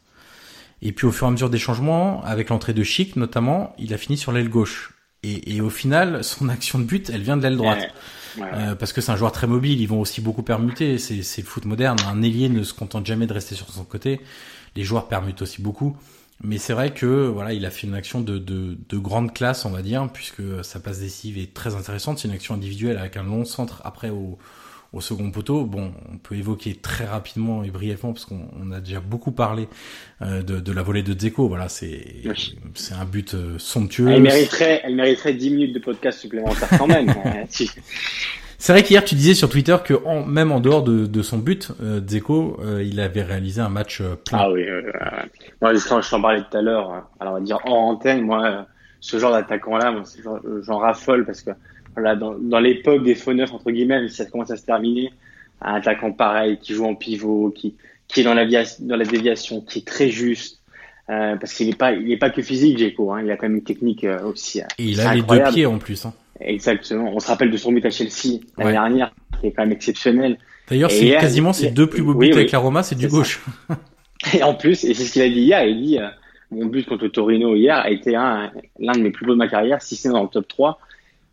Et 0.81 0.91
puis 0.91 1.05
au 1.05 1.11
fur 1.11 1.27
et 1.27 1.29
à 1.29 1.31
mesure 1.31 1.49
des 1.49 1.59
changements, 1.59 2.23
avec 2.23 2.49
l'entrée 2.49 2.73
de 2.73 2.83
Chic 2.83 3.15
notamment, 3.15 3.73
il 3.77 3.93
a 3.93 3.97
fini 3.97 4.17
sur 4.17 4.31
l'aile 4.31 4.49
gauche. 4.49 4.93
Et, 5.25 5.55
et, 5.55 5.61
au 5.61 5.69
final, 5.69 6.21
son 6.21 6.49
action 6.49 6.79
de 6.79 6.83
but, 6.83 7.09
elle 7.09 7.21
vient 7.21 7.37
de 7.37 7.43
l'aile 7.43 7.55
droite. 7.55 7.87
Euh, 8.39 8.75
parce 8.75 8.93
que 8.93 9.01
c'est 9.01 9.11
un 9.11 9.15
joueur 9.15 9.31
très 9.31 9.47
mobile, 9.47 9.79
ils 9.81 9.87
vont 9.87 9.99
aussi 9.99 10.21
beaucoup 10.21 10.43
permuter. 10.43 10.97
C'est, 10.97 11.15
le 11.15 11.43
foot 11.43 11.65
moderne. 11.65 11.97
Un 12.07 12.21
ailier 12.21 12.49
ne 12.49 12.63
se 12.63 12.73
contente 12.73 13.05
jamais 13.05 13.27
de 13.27 13.33
rester 13.33 13.55
sur 13.55 13.69
son 13.69 13.83
côté. 13.83 14.21
Les 14.75 14.83
joueurs 14.83 15.07
permutent 15.07 15.41
aussi 15.41 15.61
beaucoup. 15.61 15.95
Mais 16.43 16.57
c'est 16.57 16.73
vrai 16.73 16.93
que 16.93 17.27
voilà, 17.27 17.53
il 17.53 17.65
a 17.65 17.69
fait 17.69 17.87
une 17.87 17.93
action 17.93 18.19
de, 18.19 18.37
de, 18.37 18.77
de, 18.89 18.97
grande 18.97 19.33
classe, 19.33 19.65
on 19.65 19.69
va 19.69 19.81
dire, 19.81 20.09
puisque 20.11 20.41
sa 20.63 20.79
passe 20.79 20.99
décisive 20.99 21.37
est 21.37 21.53
très 21.53 21.75
intéressante. 21.75 22.19
C'est 22.19 22.27
une 22.27 22.33
action 22.33 22.55
individuelle 22.55 22.97
avec 22.97 23.17
un 23.17 23.23
long 23.23 23.45
centre 23.45 23.81
après 23.85 24.09
au, 24.09 24.37
au 24.93 25.01
second 25.01 25.31
poteau. 25.31 25.65
Bon, 25.65 25.91
on 26.11 26.17
peut 26.17 26.35
évoquer 26.35 26.75
très 26.75 27.05
rapidement 27.05 27.63
et 27.63 27.71
brièvement 27.71 28.13
parce 28.13 28.25
qu'on 28.25 28.71
a 28.71 28.79
déjà 28.79 28.99
beaucoup 28.99 29.31
parlé 29.31 29.67
euh, 30.21 30.43
de, 30.43 30.59
de, 30.59 30.71
la 30.71 30.83
volée 30.83 31.03
de 31.03 31.13
Dzeko. 31.13 31.47
Voilà, 31.47 31.67
c'est 31.67 32.05
c'est 32.75 32.93
un 32.93 33.05
but 33.05 33.33
euh, 33.33 33.57
somptueux. 33.57 34.09
Elle 34.09 34.21
mériterait, 34.21 34.81
elle 34.83 34.95
mériterait 34.95 35.33
10 35.33 35.49
minutes 35.49 35.73
de 35.73 35.79
podcast 35.79 36.19
supplémentaire 36.19 36.69
quand 36.77 36.87
même. 36.87 37.09
Hein, 37.09 37.43
c'est 38.59 38.71
vrai 38.71 38.83
qu'hier 38.83 39.03
tu 39.03 39.15
disais 39.15 39.33
sur 39.33 39.49
Twitter 39.49 39.75
que 39.83 39.95
en, 40.05 40.23
même 40.23 40.51
en 40.51 40.59
dehors 40.59 40.83
de, 40.83 41.07
de 41.07 41.21
son 41.23 41.39
but, 41.39 41.71
euh, 41.81 41.99
Dzeko, 41.99 42.59
euh, 42.63 42.83
il 42.83 42.99
avait 42.99 43.23
réalisé 43.23 43.61
un 43.61 43.69
match 43.69 44.01
plein. 44.25 44.37
Ah 44.41 44.51
oui, 44.51 44.65
moi 45.59 45.73
je 45.73 46.09
t'en 46.09 46.21
parlais 46.21 46.41
tout 46.41 46.57
à 46.57 46.61
l'heure. 46.61 46.91
Hein. 46.91 47.07
Alors 47.19 47.33
on 47.33 47.37
va 47.37 47.41
dire 47.43 47.59
en 47.65 47.89
antenne, 47.89 48.21
moi 48.21 48.67
ce 48.99 49.17
genre 49.17 49.31
d'attaquant 49.31 49.77
là, 49.77 49.91
moi 49.91 50.03
j'en 50.61 50.77
raffole 50.77 51.25
parce 51.25 51.41
que 51.41 51.51
voilà, 51.93 52.15
dans, 52.15 52.35
dans 52.37 52.59
l'époque 52.59 53.03
des 53.03 53.15
faux 53.15 53.33
neufs, 53.33 53.53
entre 53.53 53.71
guillemets, 53.71 54.07
ça 54.09 54.25
commence 54.25 54.51
à 54.51 54.57
se 54.57 54.65
terminer, 54.65 55.11
un 55.61 55.75
attaquant 55.75 56.11
pareil, 56.11 56.57
qui 56.61 56.73
joue 56.73 56.85
en 56.85 56.95
pivot, 56.95 57.51
qui, 57.55 57.75
qui 58.07 58.21
est 58.21 58.23
dans 58.23 58.33
la, 58.33 58.45
dans 58.45 58.95
la 58.95 59.05
déviation, 59.05 59.61
qui 59.61 59.79
est 59.79 59.87
très 59.87 60.09
juste, 60.09 60.59
euh, 61.09 61.35
parce 61.35 61.53
qu'il 61.53 61.67
n'est 61.67 61.75
pas, 61.75 61.91
il 61.93 62.11
est 62.11 62.17
pas 62.17 62.29
que 62.29 62.41
physique, 62.41 62.77
Jeko, 62.77 63.11
hein, 63.11 63.21
il 63.23 63.31
a 63.31 63.37
quand 63.37 63.47
même 63.47 63.57
une 63.57 63.63
technique 63.63 64.03
euh, 64.03 64.23
aussi. 64.23 64.61
Euh, 64.61 64.65
Et 64.77 64.85
il 64.85 65.01
a 65.01 65.13
les 65.13 65.21
deux 65.21 65.43
pieds 65.51 65.65
en 65.65 65.77
plus. 65.77 66.05
Hein. 66.05 66.13
Exactement. 66.39 67.11
On 67.13 67.19
se 67.19 67.27
rappelle 67.27 67.51
de 67.51 67.57
son 67.57 67.71
but 67.71 67.85
à 67.85 67.89
Chelsea 67.89 68.39
l'année 68.57 68.71
dernière, 68.71 69.13
qui 69.39 69.47
est 69.47 69.51
quand 69.51 69.63
même 69.63 69.71
exceptionnel. 69.71 70.37
D'ailleurs, 70.69 70.91
c'est 70.91 71.11
quasiment 71.11 71.53
ses 71.53 71.71
deux 71.71 71.87
plus 71.87 72.01
beaux 72.01 72.13
buts 72.13 72.31
avec 72.31 72.51
la 72.51 72.59
Roma, 72.59 72.83
c'est 72.83 72.95
du 72.95 73.07
gauche. 73.07 73.41
et 74.33 74.43
en 74.43 74.55
plus, 74.55 74.83
et 74.83 74.93
c'est 74.93 75.03
ce 75.03 75.11
qu'il 75.11 75.21
a 75.21 75.27
dit 75.27 75.41
hier, 75.41 75.65
il 75.65 75.81
dit, 75.81 75.99
mon 76.51 76.67
but 76.67 76.87
contre 76.87 77.07
Torino 77.07 77.55
hier 77.55 77.77
a 77.77 77.89
été 77.89 78.11
l'un 78.11 78.51
de 78.79 78.99
mes 78.99 79.11
plus 79.11 79.25
beaux 79.25 79.33
de 79.33 79.37
ma 79.37 79.47
carrière, 79.47 79.81
si 79.81 79.95
c'est 79.95 80.09
dans 80.09 80.23
le 80.23 80.29
top 80.29 80.47
3. 80.47 80.79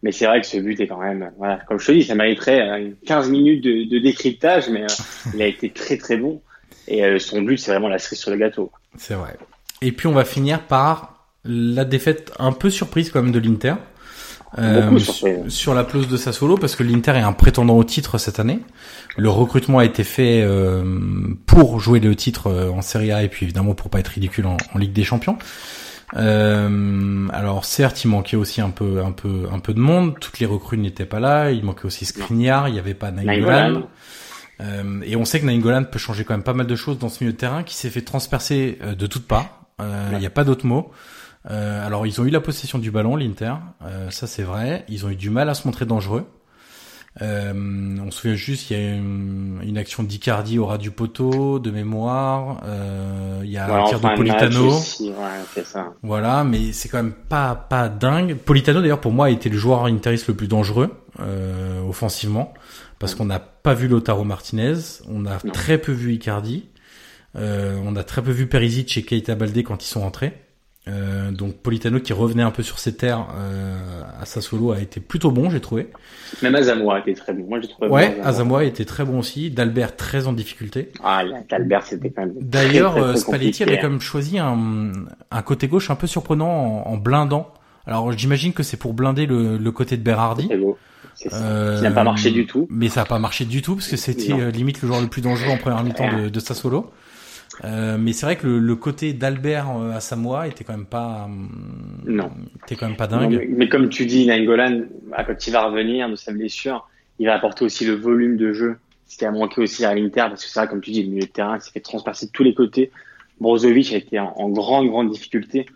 Mais 0.02 0.12
c'est 0.12 0.26
vrai 0.26 0.40
que 0.40 0.46
ce 0.46 0.56
but 0.56 0.80
est 0.80 0.86
quand 0.86 1.00
même, 1.00 1.30
voilà, 1.36 1.58
comme 1.68 1.78
je 1.78 1.86
te 1.86 1.92
dis, 1.92 2.04
ça 2.04 2.14
mériterait 2.14 2.94
15 3.06 3.26
euh, 3.26 3.30
minutes 3.30 3.62
de, 3.62 3.84
de 3.84 3.98
décryptage, 3.98 4.68
mais 4.70 4.84
euh, 4.84 4.86
il 5.34 5.42
a 5.42 5.46
été 5.46 5.70
très 5.70 5.98
très 5.98 6.16
bon. 6.16 6.40
Et 6.88 7.04
euh, 7.04 7.18
son 7.18 7.42
but, 7.42 7.58
c'est 7.58 7.70
vraiment 7.70 7.88
la 7.88 7.98
cerise 7.98 8.18
sur 8.18 8.30
le 8.30 8.36
gâteau. 8.36 8.70
C'est 8.96 9.14
vrai. 9.14 9.36
Et 9.80 9.92
puis 9.92 10.08
on 10.08 10.12
va 10.12 10.24
finir 10.24 10.62
par 10.66 11.28
la 11.44 11.84
défaite 11.84 12.32
un 12.38 12.52
peu 12.52 12.68
surprise 12.68 13.10
quand 13.10 13.22
même 13.22 13.32
de 13.32 13.38
l'Inter. 13.38 13.74
Euh, 14.58 14.98
sur 15.46 15.74
la 15.74 15.84
pelouse 15.84 16.08
de 16.08 16.16
Sassuolo 16.16 16.56
parce 16.56 16.74
que 16.74 16.82
l'Inter 16.82 17.12
est 17.12 17.20
un 17.20 17.32
prétendant 17.32 17.76
au 17.76 17.84
titre 17.84 18.18
cette 18.18 18.40
année. 18.40 18.58
Le 19.16 19.30
recrutement 19.30 19.78
a 19.78 19.84
été 19.84 20.02
fait 20.02 20.42
euh, 20.42 20.82
pour 21.46 21.78
jouer 21.78 22.00
le 22.00 22.16
titre 22.16 22.50
en 22.50 22.82
Serie 22.82 23.12
A 23.12 23.22
et 23.22 23.28
puis 23.28 23.46
évidemment 23.46 23.74
pour 23.74 23.90
pas 23.90 24.00
être 24.00 24.08
ridicule 24.08 24.46
en, 24.46 24.56
en 24.74 24.78
Ligue 24.78 24.92
des 24.92 25.04
Champions. 25.04 25.38
Euh, 26.16 27.28
alors 27.32 27.64
certes, 27.64 28.04
il 28.04 28.08
manquait 28.08 28.36
aussi 28.36 28.60
un 28.60 28.70
peu, 28.70 29.02
un 29.04 29.12
peu, 29.12 29.46
un 29.52 29.58
peu 29.58 29.74
de 29.74 29.80
monde. 29.80 30.18
Toutes 30.20 30.38
les 30.38 30.46
recrues 30.46 30.78
n'étaient 30.78 31.06
pas 31.06 31.20
là. 31.20 31.50
Il 31.50 31.64
manquait 31.64 31.86
aussi 31.86 32.04
Skriniar. 32.04 32.68
Il 32.68 32.72
n'y 32.72 32.78
avait 32.78 32.94
pas 32.94 33.10
Nainggolan. 33.10 33.82
Euh, 34.60 35.00
et 35.04 35.16
on 35.16 35.24
sait 35.24 35.40
que 35.40 35.46
Nainggolan 35.46 35.84
peut 35.84 35.98
changer 35.98 36.24
quand 36.24 36.34
même 36.34 36.42
pas 36.42 36.52
mal 36.52 36.66
de 36.66 36.76
choses 36.76 36.98
dans 36.98 37.08
ce 37.08 37.22
milieu 37.24 37.32
de 37.32 37.38
terrain, 37.38 37.62
qui 37.62 37.74
s'est 37.74 37.90
fait 37.90 38.02
transpercer 38.02 38.78
euh, 38.82 38.94
de 38.94 39.06
toutes 39.06 39.26
parts. 39.26 39.64
Euh, 39.80 40.10
il 40.12 40.18
n'y 40.18 40.26
a 40.26 40.30
pas 40.30 40.44
d'autre 40.44 40.66
mot. 40.66 40.90
Euh, 41.50 41.86
alors 41.86 42.06
ils 42.06 42.20
ont 42.20 42.24
eu 42.26 42.30
la 42.30 42.40
possession 42.40 42.78
du 42.78 42.90
ballon, 42.90 43.16
l'Inter. 43.16 43.54
ça 44.10 44.26
c'est 44.26 44.42
vrai. 44.42 44.84
Ils 44.88 45.06
ont 45.06 45.08
eu 45.08 45.16
du 45.16 45.30
mal 45.30 45.48
à 45.48 45.54
se 45.54 45.66
montrer 45.66 45.86
dangereux. 45.86 46.26
Euh, 47.22 47.52
on 48.02 48.10
se 48.10 48.20
souvient 48.20 48.36
juste, 48.36 48.70
il 48.70 48.76
y 48.78 48.80
a 48.80 48.94
une, 48.94 49.60
une 49.62 49.76
action 49.76 50.02
d'Icardi 50.02 50.58
au 50.58 50.66
ras 50.66 50.78
du 50.78 50.90
poteau, 50.90 51.58
de 51.58 51.70
mémoire. 51.70 52.62
Euh, 52.64 53.40
il 53.44 53.50
y 53.50 53.58
a 53.58 53.66
un 53.66 53.84
tir 53.88 54.00
de 54.00 54.16
Politano. 54.16 54.70
ouais, 54.70 55.64
ça. 55.64 55.92
Voilà, 56.02 56.44
mais 56.44 56.72
c'est 56.72 56.88
quand 56.88 57.02
même 57.02 57.12
pas 57.12 57.54
pas 57.54 57.88
dingue. 57.88 58.36
Politano 58.36 58.80
d'ailleurs 58.80 59.00
pour 59.00 59.12
moi 59.12 59.26
a 59.26 59.30
été 59.30 59.48
le 59.48 59.58
joueur 59.58 59.84
interiste 59.84 60.28
le 60.28 60.34
plus 60.34 60.48
dangereux 60.48 60.90
euh, 61.20 61.80
offensivement 61.86 62.54
parce 62.98 63.14
qu'on 63.14 63.24
n'a 63.24 63.38
pas 63.40 63.74
vu 63.74 63.88
Lotaro 63.88 64.24
Martinez, 64.24 64.74
on 65.08 65.24
a 65.26 65.38
très 65.38 65.78
peu 65.78 65.90
vu 65.92 66.12
Icardi, 66.12 66.68
euh, 67.36 67.78
on 67.84 67.96
a 67.96 68.04
très 68.04 68.22
peu 68.22 68.30
vu 68.30 68.46
Perisic 68.46 68.96
et 68.98 69.02
Keita 69.02 69.34
Balde 69.34 69.62
quand 69.62 69.82
ils 69.84 69.88
sont 69.88 70.00
rentrés. 70.00 70.34
Euh, 70.88 71.30
donc 71.30 71.56
Politano 71.58 72.00
qui 72.00 72.14
revenait 72.14 72.42
un 72.42 72.50
peu 72.50 72.62
sur 72.62 72.78
ses 72.78 72.96
terres 72.96 73.26
euh, 73.36 74.02
à 74.18 74.24
Sassuolo 74.24 74.72
a 74.72 74.80
été 74.80 74.98
plutôt 74.98 75.30
bon, 75.30 75.50
j'ai 75.50 75.60
trouvé. 75.60 75.90
Même 76.42 76.54
Azamoa 76.54 76.96
a 76.96 76.98
été 77.00 77.12
très 77.14 77.34
bon. 77.34 77.46
Moi, 77.48 77.60
j'ai 77.60 77.68
trouvé 77.68 77.88
ouais, 77.88 78.18
Azamoa 78.22 78.64
était 78.64 78.86
très 78.86 79.04
bon 79.04 79.18
aussi. 79.18 79.50
D'Albert 79.50 79.94
très 79.96 80.26
en 80.26 80.32
difficulté. 80.32 80.90
Ah, 81.04 81.22
d'Albert 81.50 81.84
c'était 81.84 82.10
quand 82.10 82.22
même. 82.22 82.34
D'ailleurs, 82.40 82.96
euh, 82.96 83.14
Spalletti 83.14 83.62
avait 83.62 83.78
quand 83.78 83.90
même 83.90 84.00
choisi 84.00 84.38
un, 84.38 84.90
un 85.30 85.42
côté 85.42 85.68
gauche 85.68 85.90
un 85.90 85.96
peu 85.96 86.06
surprenant 86.06 86.48
en, 86.86 86.92
en 86.92 86.96
blindant. 86.96 87.52
Alors, 87.86 88.12
j'imagine 88.12 88.52
que 88.54 88.62
c'est 88.62 88.76
pour 88.78 88.94
blinder 88.94 89.26
le, 89.26 89.58
le 89.58 89.72
côté 89.72 89.96
de 89.96 90.02
Berardi. 90.02 90.48
C'est 91.14 91.28
euh, 91.34 91.76
qui 91.76 91.82
n'a 91.82 91.90
pas 91.90 92.04
marché 92.04 92.30
du 92.30 92.46
tout. 92.46 92.66
Mais 92.70 92.88
ça 92.88 93.00
n'a 93.00 93.06
pas 93.06 93.18
marché 93.18 93.44
du 93.44 93.60
tout 93.60 93.74
parce 93.74 93.88
que 93.88 93.96
c'était 93.96 94.32
euh, 94.32 94.50
limite 94.50 94.80
le 94.80 94.88
joueur 94.88 95.02
le 95.02 95.08
plus 95.08 95.20
dangereux 95.20 95.50
en 95.50 95.58
première 95.58 95.82
mi-temps 95.84 96.16
de, 96.16 96.28
de 96.30 96.40
Sassuolo. 96.40 96.90
Euh, 97.64 97.96
mais 97.98 98.12
c'est 98.12 98.26
vrai 98.26 98.36
que 98.36 98.46
le, 98.46 98.58
le 98.58 98.76
côté 98.76 99.12
d'Albert 99.12 99.70
euh, 99.70 99.92
à 99.92 100.00
Samoa 100.00 100.46
était 100.46 100.64
quand 100.64 100.72
même 100.72 100.86
pas 100.86 101.28
euh, 101.28 102.02
non. 102.06 102.30
était 102.64 102.76
quand 102.76 102.86
même 102.86 102.96
pas 102.96 103.08
dingue. 103.08 103.48
Mais, 103.50 103.68
comme 103.68 103.88
tu 103.88 104.06
dis 104.06 104.26
Nangolan 104.26 104.82
quand 105.26 105.46
il 105.46 105.52
va 105.52 105.64
revenir 105.64 106.08
de 106.08 106.14
sa 106.14 106.32
blessure 106.32 106.88
il 107.18 107.26
va 107.26 107.34
apporter 107.34 107.64
aussi 107.64 107.84
le 107.84 107.94
volume 107.94 108.36
de 108.36 108.52
jeu 108.52 108.76
ce 109.08 109.18
qui 109.18 109.24
a 109.24 109.32
manqué 109.32 109.60
aussi 109.60 109.84
à 109.84 109.94
l'Inter 109.94 110.26
parce 110.28 110.44
que 110.44 110.48
c'est 110.48 110.60
vrai 110.60 110.68
comme 110.68 110.80
tu 110.80 110.92
dis 110.92 111.02
le 111.02 111.10
milieu 111.10 111.26
de 111.26 111.32
terrain 111.32 111.58
s'est 111.58 111.72
fait 111.72 111.80
transpercer 111.80 112.26
de 112.26 112.30
tous 112.30 112.44
les 112.44 112.54
côtés. 112.54 112.92
Brozovic 113.40 113.92
a 113.92 113.96
été 113.96 114.20
en, 114.20 114.48
grande 114.50 114.88
grande 114.88 115.10
difficulté. 115.10 115.66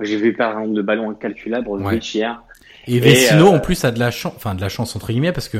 J'ai 0.00 0.16
vu 0.16 0.36
un 0.38 0.54
nombre 0.54 0.74
de 0.74 0.82
ballons 0.82 1.10
incalculable 1.10 1.64
Brozovic 1.64 2.14
hier. 2.14 2.42
Et 2.86 3.00
Vecino 3.00 3.48
en 3.48 3.60
plus 3.60 3.84
a 3.84 3.90
de 3.90 3.98
la 3.98 4.10
chance 4.10 4.34
enfin 4.36 4.54
de 4.54 4.60
la 4.60 4.68
chance 4.68 4.94
entre 4.94 5.08
guillemets 5.08 5.32
parce 5.32 5.48
que 5.48 5.58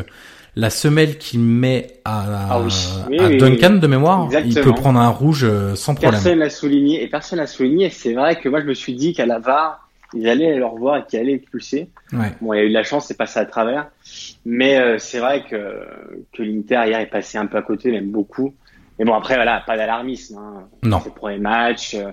la 0.55 0.71
semelle 0.71 1.19
qu'il 1.19 1.41
met 1.41 2.01
à, 2.05 2.51
ah 2.51 2.61
Duncan 3.39 3.77
de 3.77 3.87
mémoire, 3.87 4.29
il 4.45 4.55
peut 4.55 4.75
prendre 4.75 5.01
un 5.01 5.09
rouge 5.09 5.45
euh, 5.45 5.75
sans 5.75 5.95
problème. 5.95 6.13
Personne 6.13 6.39
l'a 6.39 6.51
souligné 6.51 7.03
et 7.03 7.09
personne 7.09 7.39
l'a 7.39 7.47
souligné. 7.47 7.89
C'est 7.91 8.13
vrai 8.13 8.37
que 8.37 8.49
moi 8.49 8.61
je 8.61 8.67
me 8.67 8.75
suis 8.75 8.95
dit 8.95 9.15
qu'à 9.15 9.25
la 9.25 9.39
VAR, 9.39 9.89
ils 10.15 10.29
allaient 10.29 10.57
le 10.57 10.67
revoir 10.67 10.99
et 10.99 11.05
qu'ils 11.09 11.21
allaient 11.21 11.33
expulser. 11.33 11.89
Ouais. 12.13 12.33
Bon, 12.41 12.53
il 12.53 12.59
y 12.59 12.61
a 12.61 12.65
eu 12.65 12.69
de 12.69 12.75
la 12.75 12.83
chance, 12.83 13.07
c'est 13.07 13.17
passé 13.17 13.41
à 13.41 13.47
travers. 13.47 13.89
Mais 14.45 14.79
euh, 14.79 14.99
c'est 14.99 15.21
vrai 15.21 15.45
que, 15.49 15.87
que 16.35 16.43
l'Inter 16.43 16.83
hier 16.87 17.01
est 17.01 17.07
passé 17.07 17.39
un 17.39 17.47
peu 17.47 17.57
à 17.57 17.63
côté, 17.63 17.91
même 17.91 18.11
beaucoup. 18.11 18.55
Mais 18.99 19.07
bon, 19.07 19.15
après, 19.15 19.37
voilà, 19.37 19.63
pas 19.67 19.77
d'alarmisme. 19.79 20.37
Hein. 20.37 20.69
Non. 20.83 21.01
C'est 21.01 21.09
le 21.09 21.15
premier 21.15 21.39
match. 21.39 21.95
euh, 21.95 22.13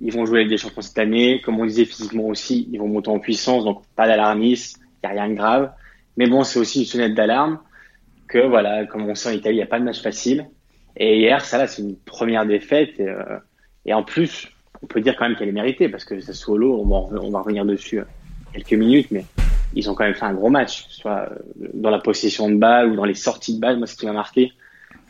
ils 0.00 0.12
vont 0.12 0.26
jouer 0.26 0.40
avec 0.40 0.48
des 0.48 0.58
champions 0.58 0.82
cette 0.82 0.98
année. 0.98 1.40
Comme 1.44 1.58
on 1.58 1.66
disait 1.66 1.84
physiquement 1.84 2.26
aussi, 2.26 2.68
ils 2.72 2.78
vont 2.78 2.88
monter 2.88 3.10
en 3.10 3.18
puissance. 3.18 3.64
Donc, 3.64 3.82
pas 3.96 4.06
d'alarmisme. 4.06 4.80
Il 5.02 5.10
n'y 5.10 5.18
a 5.18 5.22
rien 5.22 5.30
de 5.32 5.36
grave. 5.36 5.70
Mais 6.16 6.28
bon, 6.28 6.44
c'est 6.44 6.58
aussi 6.58 6.80
une 6.80 6.86
sonnette 6.86 7.14
d'alarme 7.14 7.58
que, 8.28 8.38
voilà, 8.38 8.86
comme 8.86 9.08
on 9.08 9.14
sait 9.14 9.28
en 9.28 9.32
Italie, 9.32 9.56
il 9.56 9.58
n'y 9.58 9.62
a 9.62 9.66
pas 9.66 9.78
de 9.78 9.84
match 9.84 10.00
facile. 10.00 10.46
Et 10.96 11.18
hier, 11.18 11.44
ça 11.44 11.58
là, 11.58 11.66
c'est 11.66 11.82
une 11.82 11.96
première 11.96 12.46
défaite. 12.46 12.98
Et, 12.98 13.08
euh, 13.08 13.38
et 13.84 13.94
en 13.94 14.02
plus, 14.02 14.48
on 14.82 14.86
peut 14.86 15.00
dire 15.00 15.16
quand 15.16 15.28
même 15.28 15.36
qu'elle 15.36 15.48
est 15.48 15.52
méritée 15.52 15.88
parce 15.88 16.04
que 16.04 16.20
Sassuolo, 16.20 16.80
on 16.80 16.86
va, 16.86 17.18
on 17.20 17.30
va 17.30 17.40
revenir 17.40 17.64
dessus 17.64 18.00
euh, 18.00 18.04
quelques 18.52 18.74
minutes, 18.74 19.08
mais 19.10 19.24
ils 19.74 19.90
ont 19.90 19.94
quand 19.94 20.04
même 20.04 20.14
fait 20.14 20.24
un 20.24 20.34
gros 20.34 20.50
match, 20.50 20.86
soit 20.88 21.28
euh, 21.30 21.68
dans 21.74 21.90
la 21.90 21.98
possession 21.98 22.48
de 22.48 22.56
balle 22.56 22.92
ou 22.92 22.96
dans 22.96 23.04
les 23.04 23.14
sorties 23.14 23.56
de 23.56 23.60
balle. 23.60 23.78
Moi, 23.78 23.86
ce 23.86 23.96
qui 23.96 24.06
m'a 24.06 24.12
marqué, 24.12 24.52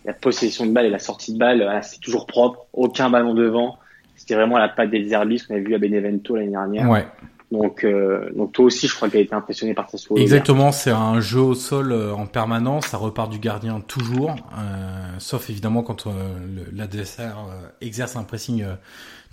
la 0.04 0.14
possession 0.14 0.66
de 0.66 0.72
balle 0.72 0.86
et 0.86 0.90
la 0.90 0.98
sortie 0.98 1.34
de 1.34 1.38
balle, 1.38 1.80
c'est 1.82 2.00
toujours 2.00 2.26
propre, 2.26 2.66
aucun 2.72 3.10
ballon 3.10 3.34
devant. 3.34 3.78
C'était 4.16 4.34
vraiment 4.34 4.58
la 4.58 4.68
patte 4.68 4.90
des 4.90 5.04
Zerbis 5.04 5.42
qu'on 5.46 5.54
avait 5.54 5.64
vu 5.64 5.74
à 5.74 5.78
Benevento 5.78 6.36
l'année 6.36 6.50
dernière. 6.50 6.88
Ouais. 6.88 7.06
Donc, 7.54 7.84
euh, 7.84 8.30
donc 8.34 8.52
toi 8.52 8.64
aussi, 8.64 8.88
je 8.88 8.94
crois 8.94 9.08
que 9.08 9.16
tu 9.16 9.20
été 9.22 9.34
impressionné 9.34 9.74
par 9.74 9.88
Sassuolo. 9.88 10.20
Exactement, 10.20 10.72
c'est 10.72 10.90
un 10.90 11.20
jeu 11.20 11.40
au 11.40 11.54
sol 11.54 11.92
euh, 11.92 12.12
en 12.12 12.26
permanence, 12.26 12.86
ça 12.86 12.96
repart 12.96 13.30
du 13.30 13.38
gardien 13.38 13.80
toujours, 13.80 14.34
euh, 14.58 15.14
sauf 15.18 15.48
évidemment 15.50 15.82
quand 15.82 16.06
euh, 16.06 16.10
l'adversaire 16.72 17.36
euh, 17.48 17.68
exerce 17.80 18.16
un 18.16 18.24
pressing 18.24 18.62
euh, 18.62 18.74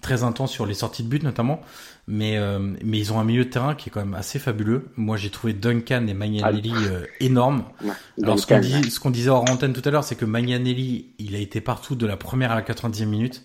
très 0.02 0.24
intense 0.24 0.52
sur 0.52 0.66
les 0.66 0.74
sorties 0.74 1.04
de 1.04 1.08
but 1.08 1.24
notamment. 1.24 1.62
Mais 2.08 2.38
euh, 2.38 2.60
mais 2.84 2.98
ils 2.98 3.14
ont 3.14 3.20
un 3.20 3.24
milieu 3.24 3.46
de 3.46 3.50
terrain 3.50 3.76
qui 3.76 3.90
est 3.90 3.92
quand 3.92 4.02
même 4.02 4.16
assez 4.16 4.40
fabuleux. 4.40 4.90
Moi 4.98 5.18
j'ai 5.18 5.30
trouvé 5.30 5.54
Duncan 5.54 6.06
et 6.08 6.14
Magnanelli 6.14 6.74
euh, 6.74 7.06
énormes. 7.20 7.64
Ouais, 7.84 7.92
Alors 8.22 8.36
qu'on 8.46 8.62
ce 8.62 9.00
qu'on 9.00 9.12
disait 9.12 9.30
hors 9.30 9.50
antenne 9.50 9.74
tout 9.74 9.88
à 9.88 9.92
l'heure, 9.92 10.04
c'est 10.04 10.16
que 10.16 10.26
Magnanelli, 10.26 11.14
il 11.20 11.36
a 11.36 11.40
été 11.40 11.62
partout 11.62 11.96
de 11.96 12.06
la 12.06 12.18
première 12.18 12.52
à 12.52 12.56
la 12.56 12.62
90e 12.64 13.06
minute. 13.06 13.44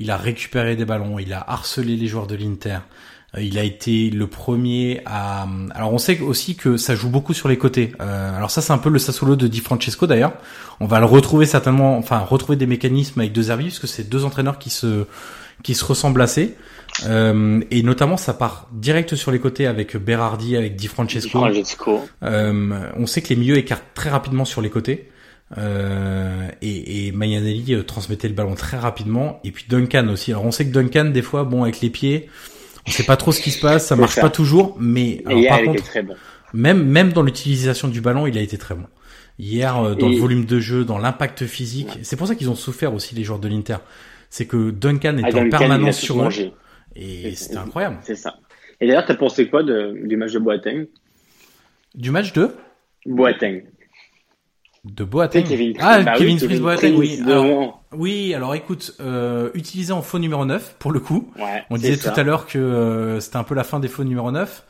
Il 0.00 0.12
a 0.12 0.16
récupéré 0.16 0.76
des 0.76 0.84
ballons, 0.84 1.18
il 1.18 1.32
a 1.32 1.44
harcelé 1.50 1.96
les 1.96 2.06
joueurs 2.06 2.28
de 2.28 2.36
l'Inter. 2.36 2.78
Euh, 3.36 3.42
Il 3.42 3.58
a 3.58 3.62
été 3.62 4.10
le 4.10 4.26
premier 4.26 5.00
à. 5.04 5.46
Alors 5.74 5.92
on 5.92 5.98
sait 5.98 6.20
aussi 6.20 6.56
que 6.56 6.76
ça 6.76 6.94
joue 6.94 7.10
beaucoup 7.10 7.34
sur 7.34 7.48
les 7.48 7.58
côtés. 7.58 7.92
Euh, 8.00 8.36
alors 8.36 8.50
ça 8.50 8.62
c'est 8.62 8.72
un 8.72 8.78
peu 8.78 8.90
le 8.90 8.98
Sassuolo 8.98 9.36
de 9.36 9.46
Di 9.48 9.60
Francesco 9.60 10.06
d'ailleurs. 10.06 10.32
On 10.80 10.86
va 10.86 10.98
le 11.00 11.06
retrouver 11.06 11.46
certainement, 11.46 11.98
enfin 11.98 12.18
retrouver 12.20 12.56
des 12.56 12.66
mécanismes 12.66 13.20
avec 13.20 13.32
deux 13.32 13.42
Zerbi 13.42 13.64
parce 13.64 13.78
que 13.78 13.86
c'est 13.86 14.08
deux 14.08 14.24
entraîneurs 14.24 14.58
qui 14.58 14.70
se 14.70 15.06
qui 15.62 15.74
se 15.74 15.84
ressemblent 15.84 16.22
assez. 16.22 16.54
Euh, 17.06 17.60
et 17.70 17.82
notamment 17.82 18.16
ça 18.16 18.32
part 18.32 18.68
direct 18.72 19.14
sur 19.14 19.30
les 19.30 19.38
côtés 19.38 19.66
avec 19.66 19.96
Berardi, 19.96 20.56
avec 20.56 20.76
Di 20.76 20.86
Francesco. 20.88 21.40
Francesco. 21.40 22.08
Euh, 22.22 22.90
on 22.96 23.06
sait 23.06 23.20
que 23.20 23.28
les 23.28 23.36
milieux 23.36 23.58
écartent 23.58 23.84
très 23.94 24.10
rapidement 24.10 24.44
sur 24.44 24.62
les 24.62 24.70
côtés. 24.70 25.10
Euh, 25.56 26.48
et, 26.60 27.06
et 27.06 27.12
Mayanelli 27.12 27.74
euh, 27.74 27.82
transmettait 27.82 28.28
le 28.28 28.34
ballon 28.34 28.54
très 28.54 28.78
rapidement. 28.78 29.40
Et 29.44 29.50
puis 29.50 29.66
Duncan 29.68 30.08
aussi. 30.08 30.30
Alors 30.30 30.44
on 30.44 30.50
sait 30.50 30.66
que 30.66 30.72
Duncan, 30.72 31.06
des 31.06 31.22
fois, 31.22 31.44
bon, 31.44 31.62
avec 31.62 31.80
les 31.80 31.90
pieds, 31.90 32.28
on 32.88 32.90
sait 32.90 33.04
pas 33.04 33.16
trop 33.16 33.32
ce 33.32 33.40
qui 33.40 33.50
se 33.50 33.60
passe, 33.60 33.86
ça 33.86 33.96
marche 33.96 34.14
ça. 34.14 34.22
pas 34.22 34.30
toujours. 34.30 34.76
Mais 34.80 35.22
alors, 35.26 35.38
hier, 35.38 35.50
par 35.56 35.62
contre, 35.64 35.82
très 35.84 36.02
bon. 36.02 36.14
même 36.52 36.82
même 36.84 37.12
dans 37.12 37.22
l'utilisation 37.22 37.88
du 37.88 38.00
ballon, 38.00 38.26
il 38.26 38.36
a 38.38 38.40
été 38.40 38.58
très 38.58 38.74
bon. 38.74 38.86
Hier, 39.38 39.76
euh, 39.78 39.94
dans 39.94 40.08
Et- 40.08 40.14
le 40.14 40.18
volume 40.20 40.44
de 40.46 40.58
jeu, 40.58 40.84
dans 40.84 40.98
l'impact 40.98 41.46
physique, 41.46 41.98
c'est 42.02 42.16
pour 42.16 42.26
ça 42.26 42.34
qu'ils 42.34 42.50
ont 42.50 42.54
souffert 42.56 42.92
aussi 42.94 43.14
les 43.14 43.22
joueurs 43.24 43.38
de 43.38 43.48
l'Inter. 43.48 43.76
C'est 44.30 44.46
que 44.46 44.70
Duncan 44.70 45.16
Ah, 45.22 45.28
était 45.28 45.38
en 45.40 45.48
permanence 45.48 45.98
sur 45.98 46.22
eux 46.22 46.28
Et- 46.96 47.34
c'était 47.36 47.56
incroyable. 47.58 47.98
C'est 48.02 48.16
ça. 48.16 48.34
Et 48.80 48.86
d'ailleurs, 48.86 49.06
t'as 49.06 49.14
pensé 49.14 49.48
quoi 49.48 49.62
de, 49.62 49.94
du 50.06 50.16
match 50.16 50.32
de 50.32 50.38
Boateng? 50.38 50.86
Du 51.94 52.10
match 52.10 52.32
de? 52.32 52.50
Boateng. 53.06 53.62
De 54.84 55.04
Boateng. 55.04 55.44
Kevin 55.44 55.74
ah, 55.80 56.02
Bah 56.02 56.12
oui, 56.14 56.18
Kevin 56.20 56.38
Fritz 56.38 56.60
Boateng, 56.60 56.96
oui. 56.96 57.20
Alors. 57.24 57.82
Oui, 57.92 58.34
alors 58.34 58.54
écoute, 58.54 58.94
euh, 59.00 59.50
utilisé 59.54 59.92
en 59.92 60.02
faux 60.02 60.18
numéro 60.18 60.44
9 60.44 60.76
pour 60.78 60.92
le 60.92 61.00
coup. 61.00 61.32
Ouais, 61.38 61.64
On 61.70 61.76
disait 61.76 61.96
ça. 61.96 62.10
tout 62.10 62.20
à 62.20 62.22
l'heure 62.22 62.46
que 62.46 62.58
euh, 62.58 63.20
c'était 63.20 63.36
un 63.36 63.44
peu 63.44 63.54
la 63.54 63.64
fin 63.64 63.80
des 63.80 63.88
faux 63.88 64.04
numéro 64.04 64.30
9. 64.30 64.64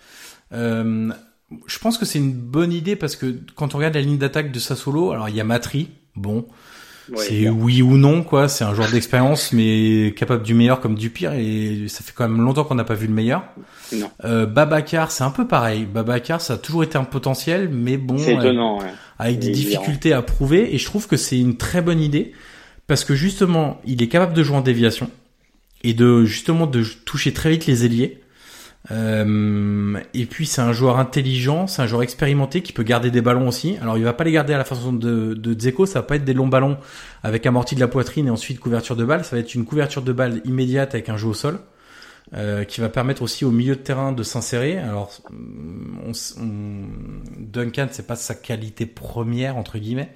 Euh, 0.53 1.11
je 1.67 1.79
pense 1.79 1.99
que 1.99 2.05
c'est 2.05 2.19
une 2.19 2.33
bonne 2.33 2.73
idée 2.73 2.95
parce 2.95 3.17
que 3.17 3.41
quand 3.57 3.75
on 3.75 3.79
regarde 3.79 3.95
la 3.95 4.03
ligne 4.03 4.19
d'attaque 4.19 4.53
de 4.53 4.59
Sassuolo, 4.59 5.11
alors 5.11 5.29
il 5.29 5.35
y 5.35 5.41
a 5.41 5.45
Matri, 5.45 5.89
bon, 6.15 6.47
Ouais, 7.11 7.25
c'est 7.27 7.49
oui 7.49 7.81
ou 7.81 7.97
non 7.97 8.23
quoi, 8.23 8.49
c'est 8.49 8.65
un 8.65 8.75
joueur 8.75 8.91
d'expérience 8.91 9.53
mais 9.55 10.13
capable 10.17 10.43
du 10.43 10.55
meilleur 10.55 10.81
comme 10.81 10.95
du 10.95 11.09
pire 11.11 11.33
et 11.33 11.87
ça 11.89 12.03
fait 12.03 12.13
quand 12.15 12.29
même 12.29 12.43
longtemps 12.43 12.65
qu'on 12.65 12.75
n'a 12.75 12.85
pas 12.85 12.95
vu 12.95 13.07
le 13.07 13.15
meilleur. 13.15 13.45
Non. 13.95 14.11
Euh, 14.25 14.45
Babacar, 14.45 15.11
c'est 15.11 15.25
un 15.25 15.31
peu 15.31 15.47
pareil. 15.47 15.87
Babacar, 15.87 16.41
ça 16.41 16.55
a 16.55 16.57
toujours 16.59 16.83
été 16.83 16.99
un 16.99 17.05
potentiel 17.05 17.71
mais 17.71 17.97
bon, 17.97 18.19
C'est 18.19 18.35
étonnant, 18.35 18.79
ouais. 18.79 18.93
Avec 19.19 19.39
des 19.39 19.51
difficultés 19.51 20.13
à 20.13 20.23
prouver. 20.23 20.75
Et 20.75 20.79
je 20.79 20.85
trouve 20.85 21.07
que 21.07 21.17
c'est 21.17 21.39
une 21.39 21.57
très 21.57 21.83
bonne 21.83 22.01
idée 22.01 22.33
parce 22.87 23.05
que 23.05 23.15
justement 23.15 23.81
il 23.85 24.03
est 24.03 24.09
capable 24.09 24.35
de 24.35 24.43
jouer 24.43 24.57
en 24.57 24.61
déviation 24.61 25.11
et 25.83 25.95
de 25.95 26.25
justement 26.25 26.67
de 26.67 26.83
toucher 27.05 27.33
très 27.33 27.51
vite 27.51 27.67
les 27.67 27.85
ailiers. 27.85 28.21
Euh, 28.93 29.99
et 30.15 30.25
puis 30.25 30.47
c'est 30.47 30.61
un 30.61 30.73
joueur 30.73 30.99
intelligent 30.99 31.67
c'est 31.67 31.83
un 31.83 31.87
joueur 31.87 32.03
expérimenté 32.03 32.63
qui 32.63 32.73
peut 32.73 32.85
garder 32.85 33.11
des 33.11 33.21
ballons 33.21 33.49
aussi. 33.49 33.77
Alors 33.83 33.99
il 33.99 34.05
va 34.05 34.13
pas 34.13 34.25
les 34.25 34.33
garder 34.33 34.55
à 34.55 34.59
la 34.59 34.65
façon 34.65 34.93
de, 34.93 35.35
de 35.35 35.53
Dzeko 35.53 35.85
ça 35.85 35.99
va 35.99 36.07
pas 36.07 36.17
être 36.17 36.25
des 36.25 36.33
longs 36.33 36.47
ballons 36.47 36.79
avec 37.23 37.45
amorti 37.45 37.75
de 37.75 37.81
la 37.81 37.89
poitrine 37.89 38.29
et 38.29 38.31
ensuite 38.31 38.61
couverture 38.61 38.97
de 38.97 39.05
balle. 39.05 39.25
Ça 39.25 39.37
va 39.37 39.41
être 39.41 39.55
une 39.55 39.65
couverture 39.65 40.03
de 40.03 40.13
balle 40.13 40.41
immédiate 40.45 40.95
avec 40.95 41.09
un 41.09 41.17
jeu 41.17 41.29
au 41.29 41.35
sol 41.35 41.59
euh, 42.35 42.65
qui 42.65 42.81
va 42.81 42.89
permettre 42.89 43.23
aussi 43.23 43.45
au 43.45 43.51
milieu 43.51 43.77
de 43.77 43.81
terrain 43.81 44.13
de 44.13 44.23
s'insérer. 44.23 44.79
Alors, 44.79 45.11
on, 45.31 46.13
on- 46.41 46.89
Duncan, 47.39 47.89
c'est 47.91 48.07
pas 48.07 48.17
sa 48.17 48.35
qualité 48.35 48.87
première 48.87 49.57
entre 49.57 49.79
guillemets, 49.79 50.13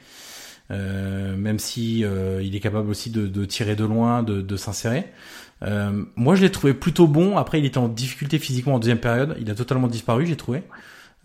euh, 0.71 1.37
même 1.37 1.59
si 1.59 2.05
euh, 2.05 2.43
il 2.43 2.55
est 2.57 2.61
capable 2.61 2.91
aussi 2.91 3.11
de, 3.11 3.27
de 3.27 3.45
tirer 3.45 3.77
de 3.77 3.85
loin, 3.85 4.23
de, 4.23 4.41
de 4.43 4.57
s'insérer. 4.57 5.07
Euh, 5.63 6.05
moi, 6.17 6.35
je 6.35 6.43
l'ai 6.43 6.51
trouvé 6.51 6.75
plutôt 6.75 7.07
bon. 7.07 7.37
Après, 7.39 7.59
il 7.61 7.65
était 7.65 7.79
en 7.79 7.89
difficulté 7.89 8.39
physiquement 8.39 8.75
en 8.75 8.79
deuxième 8.79 8.99
période. 8.99 9.37
Il 9.41 9.51
a 9.51 9.55
totalement 9.55 9.89
disparu, 9.89 10.27
j'ai 10.27 10.37
trouvé. 10.37 10.65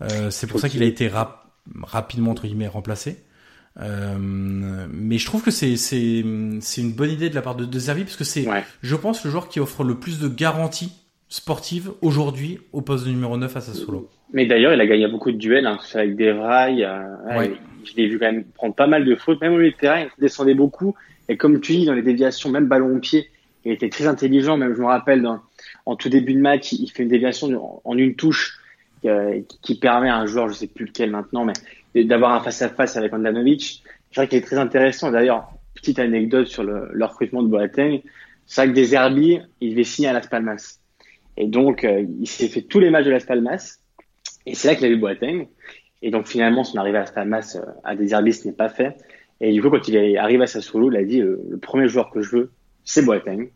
Euh, 0.02 0.30
c'est 0.30 0.46
pour 0.46 0.60
ça 0.60 0.68
qu'il 0.68 0.82
a 0.82 0.86
été 0.86 1.08
rap- 1.08 1.50
rapidement 1.82 2.30
entre 2.30 2.46
guillemets 2.46 2.68
remplacé. 2.68 3.24
Euh, 3.80 4.16
mais 4.92 5.18
je 5.18 5.26
trouve 5.26 5.42
que 5.42 5.50
c'est 5.52 5.76
c'est 5.76 6.24
c'est 6.60 6.80
une 6.80 6.92
bonne 6.92 7.10
idée 7.10 7.30
de 7.30 7.34
la 7.34 7.42
part 7.42 7.54
de, 7.54 7.64
de 7.64 7.78
Zerbi 7.78 8.02
parce 8.02 8.16
que 8.16 8.24
c'est 8.24 8.46
Ouais. 8.48 8.64
je 8.82 8.96
pense 8.96 9.24
le 9.24 9.30
joueur 9.30 9.48
qui 9.48 9.60
offre 9.60 9.84
le 9.84 9.94
plus 9.94 10.18
de 10.18 10.26
garanties 10.28 10.92
sportives 11.28 11.92
aujourd'hui 12.02 12.58
au 12.72 12.80
poste 12.80 13.04
de 13.06 13.10
numéro 13.10 13.36
9 13.36 13.56
à 13.56 13.60
Sassuolo. 13.60 14.08
Mais 14.32 14.46
d'ailleurs, 14.46 14.72
il 14.72 14.80
a 14.80 14.86
gagné 14.86 15.06
beaucoup 15.08 15.30
de 15.30 15.36
duels, 15.36 15.66
hein, 15.66 15.78
avec 15.94 16.16
Devray. 16.16 16.84
Euh, 16.84 17.38
ouais. 17.38 17.52
Je 17.84 17.94
l'ai 17.96 18.08
vu 18.08 18.18
quand 18.18 18.26
même 18.32 18.44
prendre 18.44 18.74
pas 18.74 18.86
mal 18.86 19.04
de 19.04 19.14
fautes, 19.14 19.40
même 19.40 19.52
au 19.52 19.58
milieu 19.58 19.70
de 19.70 19.76
terrain, 19.76 20.00
il 20.00 20.08
descendait 20.20 20.54
beaucoup. 20.54 20.94
Et 21.28 21.36
comme 21.36 21.60
tu 21.60 21.72
dis, 21.72 21.84
dans 21.86 21.94
les 21.94 22.02
déviations, 22.02 22.50
même 22.50 22.66
ballon 22.66 22.96
au 22.96 22.98
pied, 22.98 23.28
il 23.64 23.72
était 23.72 23.88
très 23.90 24.06
intelligent. 24.06 24.56
Même, 24.56 24.74
je 24.74 24.80
me 24.80 24.86
rappelle, 24.86 25.22
dans, 25.22 25.40
en 25.86 25.96
tout 25.96 26.08
début 26.08 26.34
de 26.34 26.40
match, 26.40 26.72
il 26.72 26.90
fait 26.90 27.02
une 27.04 27.08
déviation 27.10 27.48
en, 27.56 27.82
en 27.84 27.96
une 27.98 28.14
touche 28.16 28.58
euh, 29.04 29.40
qui, 29.48 29.58
qui 29.62 29.74
permet 29.78 30.08
à 30.08 30.16
un 30.16 30.26
joueur, 30.26 30.48
je 30.48 30.54
sais 30.54 30.66
plus 30.66 30.86
lequel 30.86 31.10
maintenant, 31.10 31.44
mais 31.44 31.52
d'avoir 31.94 32.32
un 32.32 32.40
face-à-face 32.40 32.96
avec 32.96 33.12
Andanovic. 33.12 33.82
C'est 34.10 34.20
vrai 34.20 34.28
qu'il 34.28 34.38
est 34.38 34.42
très 34.42 34.58
intéressant. 34.58 35.10
D'ailleurs, 35.10 35.50
petite 35.74 35.98
anecdote 35.98 36.46
sur 36.46 36.64
le, 36.64 36.88
le 36.92 37.04
recrutement 37.04 37.42
de 37.42 37.48
Boateng. 37.48 38.02
C'est 38.46 38.62
vrai 38.62 38.70
que 38.70 38.74
des 38.74 39.44
il 39.60 39.70
devait 39.70 39.84
signer 39.84 40.08
à 40.08 40.12
Las 40.12 40.26
Palmas. 40.26 40.78
Et 41.36 41.46
donc, 41.46 41.84
euh, 41.84 42.04
il 42.20 42.26
s'est 42.26 42.48
fait 42.48 42.62
tous 42.62 42.80
les 42.80 42.90
matchs 42.90 43.04
de 43.04 43.10
Las 43.10 43.24
Palmas. 43.24 43.78
Et 44.46 44.54
c'est 44.54 44.68
là 44.68 44.74
qu'il 44.74 44.86
a 44.86 44.88
vu 44.88 44.96
Boateng. 44.96 45.46
Et 46.02 46.10
donc, 46.10 46.26
finalement, 46.26 46.64
son 46.64 46.78
arrivée 46.78 46.98
à 46.98 47.02
Las 47.02 47.12
Palmas 47.12 47.56
euh, 47.56 47.70
à 47.84 47.94
des 47.94 48.08
ce 48.32 48.48
n'est 48.48 48.54
pas 48.54 48.68
fait. 48.68 48.96
Et 49.40 49.52
du 49.52 49.62
coup, 49.62 49.70
quand 49.70 49.86
il 49.86 49.96
est 49.96 50.16
arrivé 50.16 50.42
à 50.42 50.46
Sassuolo, 50.46 50.90
il 50.90 50.96
a 50.96 51.04
dit, 51.04 51.20
euh, 51.20 51.40
le 51.48 51.58
premier 51.58 51.88
joueur 51.88 52.10
que 52.10 52.22
je 52.22 52.30
veux, 52.36 52.52
c'est 52.84 53.04
Boateng. 53.04 53.50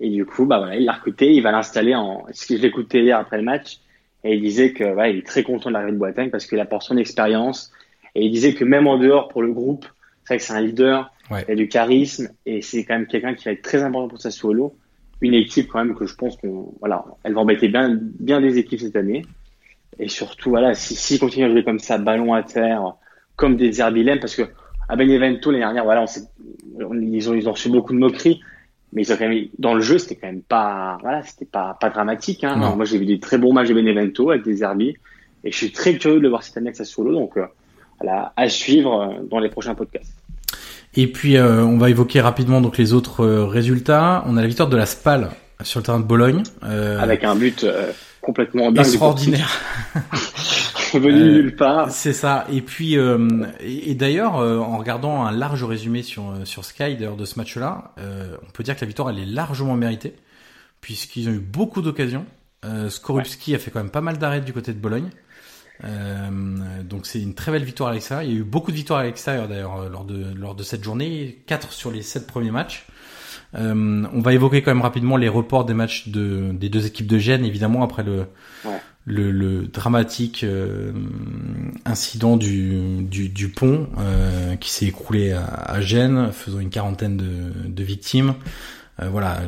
Et 0.00 0.08
du 0.08 0.24
coup, 0.24 0.46
bah 0.46 0.58
voilà, 0.58 0.76
il 0.76 0.84
l'a 0.84 0.92
recruté, 0.92 1.30
il 1.32 1.42
va 1.42 1.52
l'installer 1.52 1.94
en, 1.94 2.24
ce 2.32 2.46
que 2.46 2.56
je 2.56 2.62
l'écoutais 2.62 3.02
hier 3.02 3.18
après 3.18 3.36
le 3.36 3.42
match. 3.42 3.78
Et 4.24 4.34
il 4.34 4.40
disait 4.40 4.72
que, 4.72 4.84
voilà, 4.84 5.08
il 5.08 5.18
est 5.18 5.26
très 5.26 5.42
content 5.42 5.68
de 5.70 5.74
l'arrivée 5.74 5.92
de 5.92 5.98
Boateng 5.98 6.30
parce 6.30 6.46
qu'il 6.46 6.60
apporte 6.60 6.84
son 6.84 6.96
expérience. 6.96 7.72
Et 8.14 8.24
il 8.24 8.30
disait 8.30 8.54
que 8.54 8.64
même 8.64 8.86
en 8.86 8.98
dehors 8.98 9.28
pour 9.28 9.42
le 9.42 9.52
groupe, 9.52 9.86
c'est 10.24 10.34
vrai 10.34 10.38
que 10.38 10.44
c'est 10.44 10.52
un 10.52 10.60
leader, 10.60 11.10
Ouais. 11.30 11.44
il 11.48 11.52
a 11.52 11.54
du 11.54 11.68
charisme 11.68 12.28
et 12.44 12.60
c'est 12.62 12.84
quand 12.84 12.94
même 12.94 13.06
quelqu'un 13.06 13.34
qui 13.34 13.46
va 13.46 13.52
être 13.52 13.62
très 13.62 13.82
important 13.82 14.08
pour 14.08 14.20
Sassuolo. 14.20 14.74
Une 15.22 15.34
équipe 15.34 15.68
quand 15.68 15.84
même 15.84 15.94
que 15.94 16.04
je 16.04 16.14
pense 16.14 16.36
qu'on, 16.36 16.74
voilà, 16.80 17.04
elle 17.24 17.32
va 17.34 17.40
embêter 17.40 17.68
bien, 17.68 17.96
bien 18.00 18.40
des 18.40 18.58
équipes 18.58 18.80
cette 18.80 18.96
année. 18.96 19.24
Et 19.98 20.08
surtout, 20.08 20.50
voilà, 20.50 20.74
si, 20.74 20.94
s'ils 20.94 21.18
continuent 21.20 21.46
à 21.46 21.50
jouer 21.50 21.64
comme 21.64 21.78
ça, 21.78 21.96
ballon 21.98 22.34
à 22.34 22.42
terre, 22.42 22.94
comme 23.36 23.56
des 23.56 23.72
Zerbilem, 23.72 24.20
parce 24.20 24.34
que 24.34 24.42
à 24.88 24.96
Benevento 24.96 25.50
l'année 25.50 25.62
dernière, 25.64 25.84
voilà, 25.84 26.04
on- 26.04 26.94
ils 27.00 27.30
ont, 27.30 27.34
ils 27.34 27.48
ont 27.48 27.52
reçu 27.52 27.70
beaucoup 27.70 27.92
de 27.94 27.98
moqueries, 27.98 28.40
mais 28.92 29.02
ils 29.02 29.12
ont 29.12 29.16
quand 29.16 29.28
même, 29.28 29.46
dans 29.58 29.74
le 29.74 29.80
jeu, 29.80 29.98
c'était 29.98 30.16
quand 30.16 30.26
même 30.26 30.42
pas, 30.42 30.98
voilà, 31.02 31.22
c'était 31.22 31.44
pas, 31.44 31.76
pas 31.80 31.90
dramatique, 31.90 32.44
hein. 32.44 32.56
Moi, 32.76 32.84
j'ai 32.84 32.98
vu 32.98 33.06
des 33.06 33.18
très 33.20 33.38
bons 33.38 33.52
matchs 33.52 33.68
de 33.68 33.74
Benevento 33.74 34.30
avec 34.30 34.44
des 34.44 34.56
Zerbi, 34.56 34.96
et 35.44 35.50
je 35.50 35.56
suis 35.56 35.72
très 35.72 35.96
curieux 35.96 36.18
de 36.18 36.22
le 36.22 36.28
voir 36.28 36.42
cette 36.42 36.56
année 36.56 36.68
avec 36.68 36.76
Sassuolo, 36.76 37.12
donc, 37.12 37.36
euh, 37.36 37.46
voilà, 38.00 38.32
à 38.36 38.48
suivre 38.48 39.00
euh, 39.00 39.22
dans 39.30 39.38
les 39.38 39.48
prochains 39.48 39.74
podcasts. 39.74 40.12
Et 40.94 41.06
puis 41.06 41.38
euh, 41.38 41.64
on 41.64 41.78
va 41.78 41.88
évoquer 41.88 42.20
rapidement 42.20 42.60
donc 42.60 42.76
les 42.76 42.92
autres 42.92 43.24
euh, 43.24 43.46
résultats. 43.46 44.22
On 44.26 44.36
a 44.36 44.42
la 44.42 44.46
victoire 44.46 44.68
de 44.68 44.76
la 44.76 44.84
Spal 44.84 45.30
sur 45.62 45.80
le 45.80 45.84
terrain 45.86 46.00
de 46.00 46.04
Bologne. 46.04 46.42
euh, 46.64 47.00
Avec 47.00 47.24
un 47.24 47.34
but 47.34 47.64
complètement 48.20 48.70
dingue 48.70 48.84
extraordinaire. 48.84 49.58
venu 51.00 51.22
Euh, 51.22 51.32
nulle 51.32 51.56
part. 51.56 51.90
C'est 51.90 52.12
ça. 52.12 52.46
Et 52.50 52.62
puis, 52.62 52.96
euh, 52.96 53.46
et, 53.60 53.90
et 53.90 53.94
d'ailleurs, 53.94 54.38
euh, 54.38 54.58
en 54.58 54.78
regardant 54.78 55.24
un 55.24 55.32
large 55.32 55.64
résumé 55.64 56.02
sur 56.02 56.30
euh, 56.30 56.44
sur 56.44 56.64
Sky 56.64 56.96
d'ailleurs 56.96 57.16
de 57.16 57.24
ce 57.24 57.38
match-là, 57.38 57.92
euh, 57.98 58.36
on 58.46 58.50
peut 58.50 58.62
dire 58.62 58.74
que 58.76 58.80
la 58.82 58.86
victoire 58.86 59.10
elle 59.10 59.18
est 59.18 59.26
largement 59.26 59.74
méritée 59.76 60.14
puisqu'ils 60.80 61.28
ont 61.28 61.32
eu 61.32 61.38
beaucoup 61.40 61.82
d'occasions. 61.82 62.26
Euh, 62.64 62.88
Skorupski 62.90 63.54
a 63.54 63.58
fait 63.58 63.70
quand 63.70 63.80
même 63.80 63.90
pas 63.90 64.00
mal 64.00 64.18
d'arrêts 64.18 64.40
du 64.40 64.52
côté 64.52 64.72
de 64.72 64.78
Bologne. 64.78 65.10
Euh, 65.84 66.82
donc 66.84 67.06
c'est 67.06 67.20
une 67.20 67.34
très 67.34 67.50
belle 67.52 67.64
victoire 67.64 67.90
à 67.90 67.92
l'extérieur. 67.92 68.22
Il 68.28 68.32
y 68.32 68.36
a 68.36 68.40
eu 68.40 68.44
beaucoup 68.44 68.70
de 68.70 68.76
victoires 68.76 69.00
à 69.00 69.04
l'extérieur 69.04 69.48
d'ailleurs 69.48 69.88
lors 69.90 70.04
de 70.04 70.24
lors 70.34 70.54
de 70.54 70.62
cette 70.62 70.84
journée, 70.84 71.42
4 71.46 71.72
sur 71.72 71.90
les 71.90 72.02
7 72.02 72.26
premiers 72.26 72.50
matchs. 72.52 72.86
Euh, 73.54 74.06
on 74.12 74.20
va 74.20 74.32
évoquer 74.32 74.62
quand 74.62 74.70
même 74.72 74.82
rapidement 74.82 75.16
les 75.16 75.28
reports 75.28 75.64
des 75.64 75.74
matchs 75.74 76.08
de, 76.08 76.52
des 76.52 76.68
deux 76.68 76.86
équipes 76.86 77.06
de 77.06 77.18
Gênes, 77.18 77.44
évidemment, 77.44 77.82
après 77.82 78.02
le, 78.02 78.26
Ouais. 78.64 78.80
Le, 79.04 79.30
le 79.30 79.62
dramatique 79.66 80.44
euh, 80.44 80.92
incident 81.84 82.36
du, 82.36 83.02
du, 83.02 83.28
du 83.28 83.48
pont 83.48 83.88
euh, 83.98 84.56
qui 84.56 84.70
s'est 84.70 84.86
écroulé 84.86 85.32
à, 85.32 85.80
Gênes, 85.80 86.30
faisant 86.32 86.60
une 86.60 86.70
quarantaine 86.70 87.16
de, 87.16 87.82
victimes. 87.82 88.34
Euh, 89.00 89.08
voilà, 89.08 89.40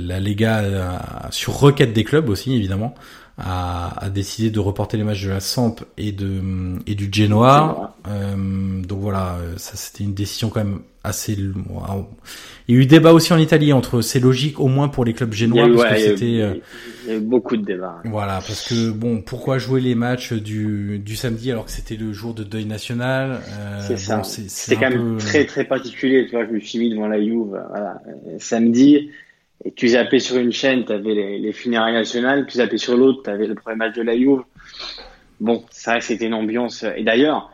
la 0.00 0.20
Lega, 0.20 1.28
sur 1.30 1.58
requête 1.58 1.92
des 1.92 2.04
clubs 2.04 2.28
aussi, 2.28 2.54
évidemment, 2.54 2.94
a, 3.38 3.94
a 3.96 4.10
décidé 4.10 4.50
de 4.50 4.60
reporter 4.60 4.96
les 4.96 5.04
matchs 5.04 5.24
de 5.24 5.30
la 5.30 5.40
Samp 5.40 5.76
et 5.96 6.12
de 6.12 6.78
et 6.86 6.94
du 6.94 7.08
Genoa. 7.10 7.89
Voilà, 9.10 9.36
euh, 9.38 9.54
ça 9.56 9.76
c'était 9.76 10.04
une 10.04 10.14
décision 10.14 10.50
quand 10.50 10.64
même 10.64 10.80
assez. 11.02 11.36
wow. 11.68 12.08
Il 12.68 12.74
y 12.76 12.78
a 12.78 12.82
eu 12.82 12.86
débat 12.86 13.12
aussi 13.12 13.32
en 13.32 13.38
Italie 13.38 13.72
entre 13.72 14.02
c'est 14.02 14.20
logique 14.20 14.60
au 14.60 14.68
moins 14.68 14.88
pour 14.88 15.04
les 15.04 15.14
clubs 15.14 15.32
génois 15.32 15.66
eu, 15.66 15.72
parce 15.72 15.82
ouais, 15.82 15.94
que 15.94 15.94
il 15.96 16.02
y 16.02 16.04
a 16.04 16.12
eu- 16.12 16.16
c'était 16.18 16.40
euh, 16.42 16.54
il 17.04 17.10
y 17.10 17.12
a 17.12 17.16
eu 17.16 17.20
beaucoup 17.20 17.56
de 17.56 17.64
débats. 17.64 18.00
voilà, 18.04 18.34
parce 18.46 18.68
que 18.68 18.90
bon, 18.90 19.20
pourquoi 19.22 19.58
jouer 19.58 19.80
les 19.80 19.94
matchs 19.94 20.32
du, 20.32 20.98
du 21.00 21.16
samedi 21.16 21.50
alors 21.50 21.64
que 21.64 21.70
c'était 21.72 21.96
le 21.96 22.12
jour 22.12 22.34
de 22.34 22.44
deuil 22.44 22.66
national 22.66 23.40
euh, 23.58 23.80
C'est 23.80 23.96
ça. 23.96 24.18
bon, 24.18 24.22
C'était 24.22 24.76
quand 24.76 24.90
même 24.90 25.00
peu- 25.00 25.16
très 25.18 25.44
très 25.46 25.64
particulier. 25.64 26.26
Tu 26.26 26.32
vois, 26.36 26.46
je 26.46 26.52
me 26.52 26.60
suis 26.60 26.78
mis 26.78 26.90
devant 26.90 27.08
la 27.08 27.20
Juve 27.20 27.48
voilà, 27.70 28.00
samedi 28.38 29.10
et 29.64 29.72
tu 29.72 29.88
zappais 29.88 30.20
sur 30.20 30.36
une 30.38 30.52
chaîne, 30.52 30.84
tu 30.84 30.92
avais 30.92 31.14
les, 31.14 31.38
les 31.38 31.52
funérailles 31.52 31.92
nationales, 31.94 32.46
tu 32.46 32.58
zappais 32.58 32.78
sur 32.78 32.96
l'autre, 32.96 33.22
tu 33.24 33.30
avais 33.30 33.46
le 33.46 33.54
premier 33.54 33.76
match 33.76 33.96
de 33.96 34.02
la 34.02 34.16
Juve. 34.16 34.42
Bon, 35.40 35.64
c'est 35.70 35.90
vrai 35.90 35.98
que 36.00 36.04
c'était 36.04 36.26
une 36.26 36.34
ambiance. 36.34 36.84
Et 36.96 37.02
d'ailleurs, 37.02 37.50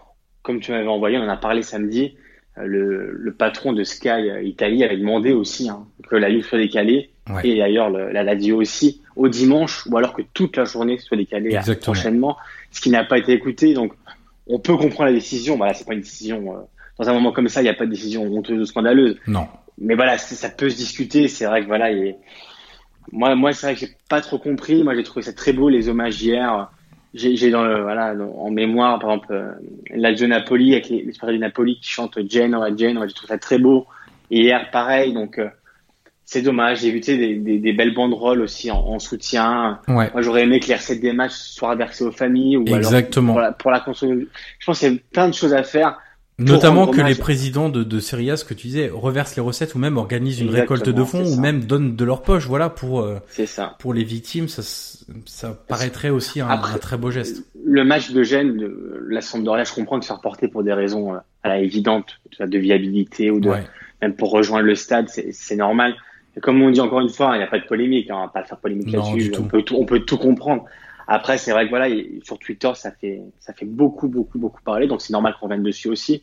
comme 0.47 0.61
tu 0.61 0.71
m'avais 0.73 0.87
envoyé, 0.89 1.19
on 1.19 1.23
en 1.25 1.29
a 1.29 1.37
parlé 1.37 1.63
samedi, 1.63 2.15
euh, 2.59 2.65
le, 2.65 3.11
le 3.13 3.35
patron 3.35 3.73
de 3.75 3.83
Sky 3.85 4.09
euh, 4.09 4.43
Italie 4.43 4.83
avait 4.85 4.97
demandé 4.97 5.33
aussi 5.33 5.69
hein, 5.69 5.87
que 6.09 6.17
la 6.17 6.31
Juve 6.31 6.45
soit 6.47 6.59
décalée 6.59 7.11
Ouais. 7.29 7.41
et 7.49 7.59
d'ailleurs 7.59 7.91
le- 7.91 8.13
la 8.13 8.23
Lazio 8.23 8.57
aussi 8.57 9.03
au 9.17 9.27
dimanche 9.27 9.85
ou 9.89 9.97
alors 9.99 10.13
que 10.13 10.23
toute 10.33 10.57
la 10.57 10.65
journée 10.65 10.97
soit 10.99 11.17
décalée 11.17 11.57
à- 11.57 11.59
Exactement. 11.59 11.93
prochainement, 11.95 12.37
ce 12.71 12.81
qui 12.81 12.89
n'a 12.89 13.03
pas 13.05 13.19
été 13.19 13.33
écouté. 13.33 13.75
Donc 13.75 13.93
on 14.47 14.61
peut 14.61 14.77
comprendre 14.77 15.07
la 15.11 15.13
décision. 15.13 15.57
Voilà, 15.57 15.75
c'est 15.75 15.85
pas 15.85 15.95
une 15.95 16.01
décision. 16.03 16.55
euh, 16.55 16.59
dans 17.01 17.09
un 17.11 17.13
moment 17.13 17.33
comme 17.33 17.49
ça, 17.49 17.61
il 17.61 17.65
n'y 17.65 17.69
a 17.71 17.75
pas 17.75 17.85
de 17.85 17.91
décision 17.91 18.23
honteuse 18.23 18.61
ou 18.61 18.65
scandaleuse. 18.65 19.17
Non. 19.27 19.49
Mais 19.79 19.97
voilà, 19.97 20.17
ça 20.19 20.49
peut 20.49 20.71
se 20.71 20.77
discuter. 20.77 21.27
C'est 21.27 21.47
vrai 21.47 21.63
que 21.63 21.67
voilà, 21.67 21.91
il 21.91 21.99
est- 22.07 22.17
moi, 23.13 23.35
moi, 23.35 23.53
c'est 23.53 23.67
vrai 23.67 23.75
que 23.75 23.81
j'ai 23.81 23.93
pas 24.09 24.21
trop 24.21 24.39
compris. 24.39 24.83
Moi, 24.85 24.95
j'ai 24.95 25.03
trouvé 25.03 25.23
ça 25.23 25.33
très 25.33 25.53
beau 25.53 25.69
les 25.69 25.89
hommages 25.89 26.23
hier. 26.23 26.71
J'ai, 27.17 27.35
j'ai 27.35 27.51
dans 27.51 27.65
le, 27.65 27.83
voilà, 27.83 28.15
en 28.15 28.51
mémoire, 28.51 28.99
par 28.99 29.11
exemple, 29.11 29.33
euh, 29.33 29.53
Lazio 29.95 30.27
Napoli 30.27 30.73
avec 30.73 30.89
les, 30.91 31.03
les 31.03 31.33
du 31.33 31.39
Napoli 31.39 31.81
qui 31.81 31.89
chantent 31.91 32.19
Genoa, 32.31 32.77
Genoa. 32.77 33.07
J'ai 33.07 33.15
trouvé 33.15 33.29
ça 33.29 33.39
très 33.39 33.59
beau. 33.59 33.87
Et 34.31 34.43
hier, 34.43 34.71
pareil. 34.71 35.15
Donc, 35.15 35.39
euh, 35.39 35.49
c'est 36.25 36.43
dommage. 36.43 36.81
J'ai 36.81 36.91
vu 36.91 37.01
tu 37.01 37.13
sais, 37.13 37.17
des, 37.17 37.37
des, 37.37 37.59
des 37.59 37.73
belles 37.73 37.95
banderoles 37.95 38.43
aussi 38.43 38.71
en, 38.71 38.79
en 38.79 38.99
soutien. 38.99 39.81
Ouais. 39.89 40.11
Moi, 40.13 40.23
j'aurais 40.23 40.43
aimé 40.43 40.61
que 40.61 40.67
les 40.67 40.75
recettes 40.75 41.01
des 41.01 41.13
matchs 41.13 41.33
soient 41.33 41.71
reversées 41.71 42.05
aux 42.05 42.13
familles 42.13 42.59
ou 42.59 42.65
alors 42.67 42.79
Exactement. 42.79 43.33
pour 43.33 43.41
la, 43.41 43.53
pour 43.53 43.71
la 43.71 43.81
construction. 43.81 44.27
Je 44.59 44.67
pense 44.67 44.79
qu'il 44.81 44.93
y 44.93 44.97
a 44.97 44.99
plein 45.13 45.29
de 45.29 45.35
choses 45.35 45.55
à 45.55 45.63
faire. 45.63 45.99
Notamment 46.39 46.87
que 46.87 47.01
les 47.01 47.15
présidents 47.15 47.71
de, 47.71 47.83
de 47.83 47.99
Serie 47.99 48.31
A, 48.31 48.37
ce 48.37 48.45
que 48.45 48.53
tu 48.53 48.67
disais, 48.67 48.91
reversent 48.93 49.37
les 49.37 49.43
recettes 49.43 49.75
ou 49.75 49.79
même 49.79 49.97
organisent 49.97 50.41
une 50.41 50.49
Exactement, 50.49 50.79
récolte 50.79 50.95
de 50.97 51.05
fonds 51.05 51.25
ou 51.25 51.41
même 51.41 51.65
donnent 51.65 51.97
de 51.97 52.05
leur 52.05 52.21
poche, 52.23 52.47
voilà, 52.47 52.69
pour 52.69 53.01
euh, 53.01 53.21
ça. 53.47 53.75
pour 53.79 53.95
les 53.95 54.05
victimes, 54.05 54.47
ça, 54.49 54.61
ça 55.25 55.59
paraîtrait 55.67 56.11
aussi 56.11 56.41
un, 56.43 56.49
Après- 56.49 56.75
un 56.75 56.79
très 56.79 56.99
beau 56.99 57.11
geste. 57.11 57.45
Le 57.65 57.85
match 57.85 58.11
de 58.11 58.23
Gênes, 58.23 58.57
de 58.59 58.99
la 59.09 59.23
Sampdoria, 59.23 59.65
je 59.65 59.73
comprends 59.73 59.99
de 59.99 60.05
faire 60.05 60.21
porter 60.21 60.47
pour 60.49 60.63
des 60.63 60.75
raisons 60.75 61.15
euh, 61.15 61.19
à 61.43 61.49
la 61.49 61.59
évidente, 61.61 62.21
de 62.39 62.59
viabilité 62.59 63.31
ou 63.31 63.41
de 63.41 63.49
Ouais. 63.49 63.65
même 64.03 64.15
pour 64.15 64.31
rejoindre 64.31 64.67
le 64.67 64.75
stade, 64.75 65.09
c'est 65.09 65.57
normal. 65.57 65.95
Et 66.37 66.41
comme 66.41 66.61
on 66.61 66.71
dit 66.71 66.81
encore 66.83 67.01
une 67.01 67.09
fois, 67.09 67.31
il 67.35 67.39
n'y 67.39 67.45
a 67.45 67.49
pas 67.49 67.59
de 67.59 67.65
polémique, 67.65 68.11
hein, 68.11 68.17
on 68.19 68.27
va 68.27 68.29
pas 68.29 68.45
faire 68.45 68.59
polémique 68.59 68.93
là-dessus. 68.93 69.33
On 69.39 69.45
peut 69.45 69.63
tout, 69.63 69.77
on 69.77 69.87
peut 69.87 70.01
tout 70.01 70.19
comprendre. 70.19 70.67
Après, 71.09 71.39
c'est 71.39 71.53
vrai 71.53 71.65
que 71.67 71.71
voilà, 71.71 71.89
il- 71.89 72.21
sur 72.25 72.39
Twitter, 72.39 72.71
ça 72.75 72.91
fait 72.91 73.21
ça 73.39 73.53
fait 73.53 73.65
beaucoup, 73.67 74.09
beaucoup, 74.09 74.39
beaucoup 74.39 74.63
parler, 74.63 74.87
donc 74.89 75.01
c'est 75.03 75.13
normal 75.13 75.35
qu'on 75.41 75.49
vienne 75.49 75.63
dessus 75.63 75.89
aussi. 75.89 76.23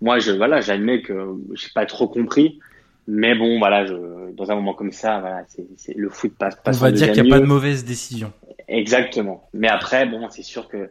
Moi, 0.00 0.18
je 0.18 0.32
voilà, 0.32 0.60
j'admets 0.60 1.00
que 1.02 1.14
j'ai 1.54 1.68
pas 1.74 1.86
trop 1.86 2.08
compris, 2.08 2.58
mais 3.06 3.34
bon, 3.34 3.58
voilà, 3.58 3.86
je, 3.86 3.94
dans 4.32 4.50
un 4.50 4.56
moment 4.56 4.74
comme 4.74 4.92
ça, 4.92 5.20
voilà, 5.20 5.44
c'est 5.48 5.66
c'est- 5.76 5.96
le 5.96 6.08
foot 6.10 6.34
passe. 6.36 6.56
On 6.60 6.62
passe 6.64 6.78
va 6.80 6.90
dire 6.90 7.12
qu'il 7.12 7.22
n'y 7.22 7.30
a 7.32 7.34
pas 7.36 7.40
de 7.40 7.46
mauvaise 7.46 7.84
décision. 7.84 8.32
Exactement. 8.68 9.48
Mais 9.54 9.68
après, 9.68 10.06
bon, 10.06 10.28
c'est 10.30 10.42
sûr 10.42 10.68
que 10.68 10.90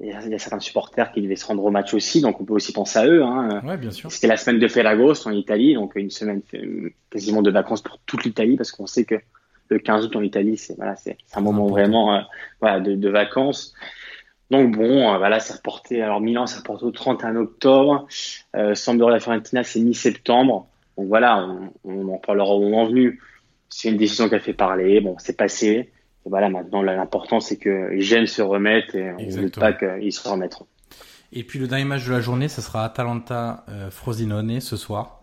il 0.00 0.06
y, 0.08 0.12
a, 0.12 0.22
il 0.24 0.30
y 0.30 0.34
a 0.34 0.38
certains 0.38 0.60
supporters 0.60 1.12
qui 1.12 1.20
devaient 1.20 1.36
se 1.36 1.44
rendre 1.44 1.62
au 1.62 1.70
match 1.70 1.92
aussi, 1.92 2.22
donc 2.22 2.40
on 2.40 2.44
peut 2.46 2.54
aussi 2.54 2.72
penser 2.72 2.98
à 2.98 3.06
eux. 3.06 3.22
Hein. 3.22 3.60
Ouais, 3.66 3.76
bien 3.76 3.90
sûr. 3.90 4.10
C'était 4.10 4.28
la 4.28 4.38
semaine 4.38 4.58
de 4.58 4.66
Ferragosto 4.66 5.28
en 5.28 5.32
Italie, 5.32 5.74
donc 5.74 5.92
une 5.96 6.08
semaine 6.08 6.40
euh, 6.54 6.88
quasiment 7.10 7.42
de 7.42 7.50
vacances 7.50 7.82
pour 7.82 7.98
toute 8.06 8.24
l'Italie, 8.24 8.56
parce 8.56 8.72
qu'on 8.72 8.86
sait 8.86 9.04
que 9.04 9.16
le 9.70 9.78
15 9.78 10.06
août 10.06 10.16
en 10.16 10.22
Italie, 10.22 10.56
c'est 10.56 10.76
voilà, 10.76 10.96
c'est 10.96 11.16
un 11.34 11.40
moment 11.40 11.66
vraiment 11.66 12.14
euh, 12.14 12.20
voilà, 12.60 12.80
de, 12.80 12.94
de 12.94 13.08
vacances. 13.08 13.74
Donc 14.50 14.76
bon, 14.76 15.14
euh, 15.14 15.18
voilà, 15.18 15.38
c'est 15.40 15.54
reporté. 15.54 16.02
Alors 16.02 16.20
Milan, 16.20 16.46
c'est 16.46 16.58
reporté 16.58 16.84
au 16.84 16.90
31 16.90 17.36
octobre. 17.36 18.06
Euh, 18.56 18.74
Sampdoria 18.74 19.20
Fiorentina, 19.20 19.62
c'est 19.62 19.80
mi-septembre. 19.80 20.66
Donc 20.98 21.06
voilà, 21.06 21.46
on, 21.46 21.72
on 21.84 22.14
en 22.14 22.18
parlera 22.18 22.50
au 22.50 22.62
moment 22.62 22.86
venu. 22.86 23.20
C'est 23.68 23.88
une 23.88 23.96
décision 23.96 24.28
qui 24.28 24.34
a 24.34 24.40
fait 24.40 24.52
parler. 24.52 25.00
Bon, 25.00 25.14
c'est 25.18 25.36
passé. 25.36 25.90
Et 26.26 26.28
voilà, 26.28 26.48
maintenant, 26.48 26.82
l'important, 26.82 27.40
c'est 27.40 27.56
que 27.56 27.98
Gênes 27.98 28.26
se 28.26 28.42
remettent 28.42 28.94
et 28.94 29.12
on 29.12 29.42
ne 29.42 29.48
pas 29.48 29.72
qu'ils 29.72 30.12
se 30.12 30.28
remettront. 30.28 30.66
Et 31.32 31.44
puis 31.44 31.60
le 31.60 31.68
dernier 31.68 31.84
match 31.84 32.04
de 32.06 32.12
la 32.12 32.20
journée, 32.20 32.48
ça 32.48 32.60
sera 32.60 32.84
Atalanta 32.84 33.64
euh, 33.68 33.88
ce 34.60 34.76
soir. 34.76 35.19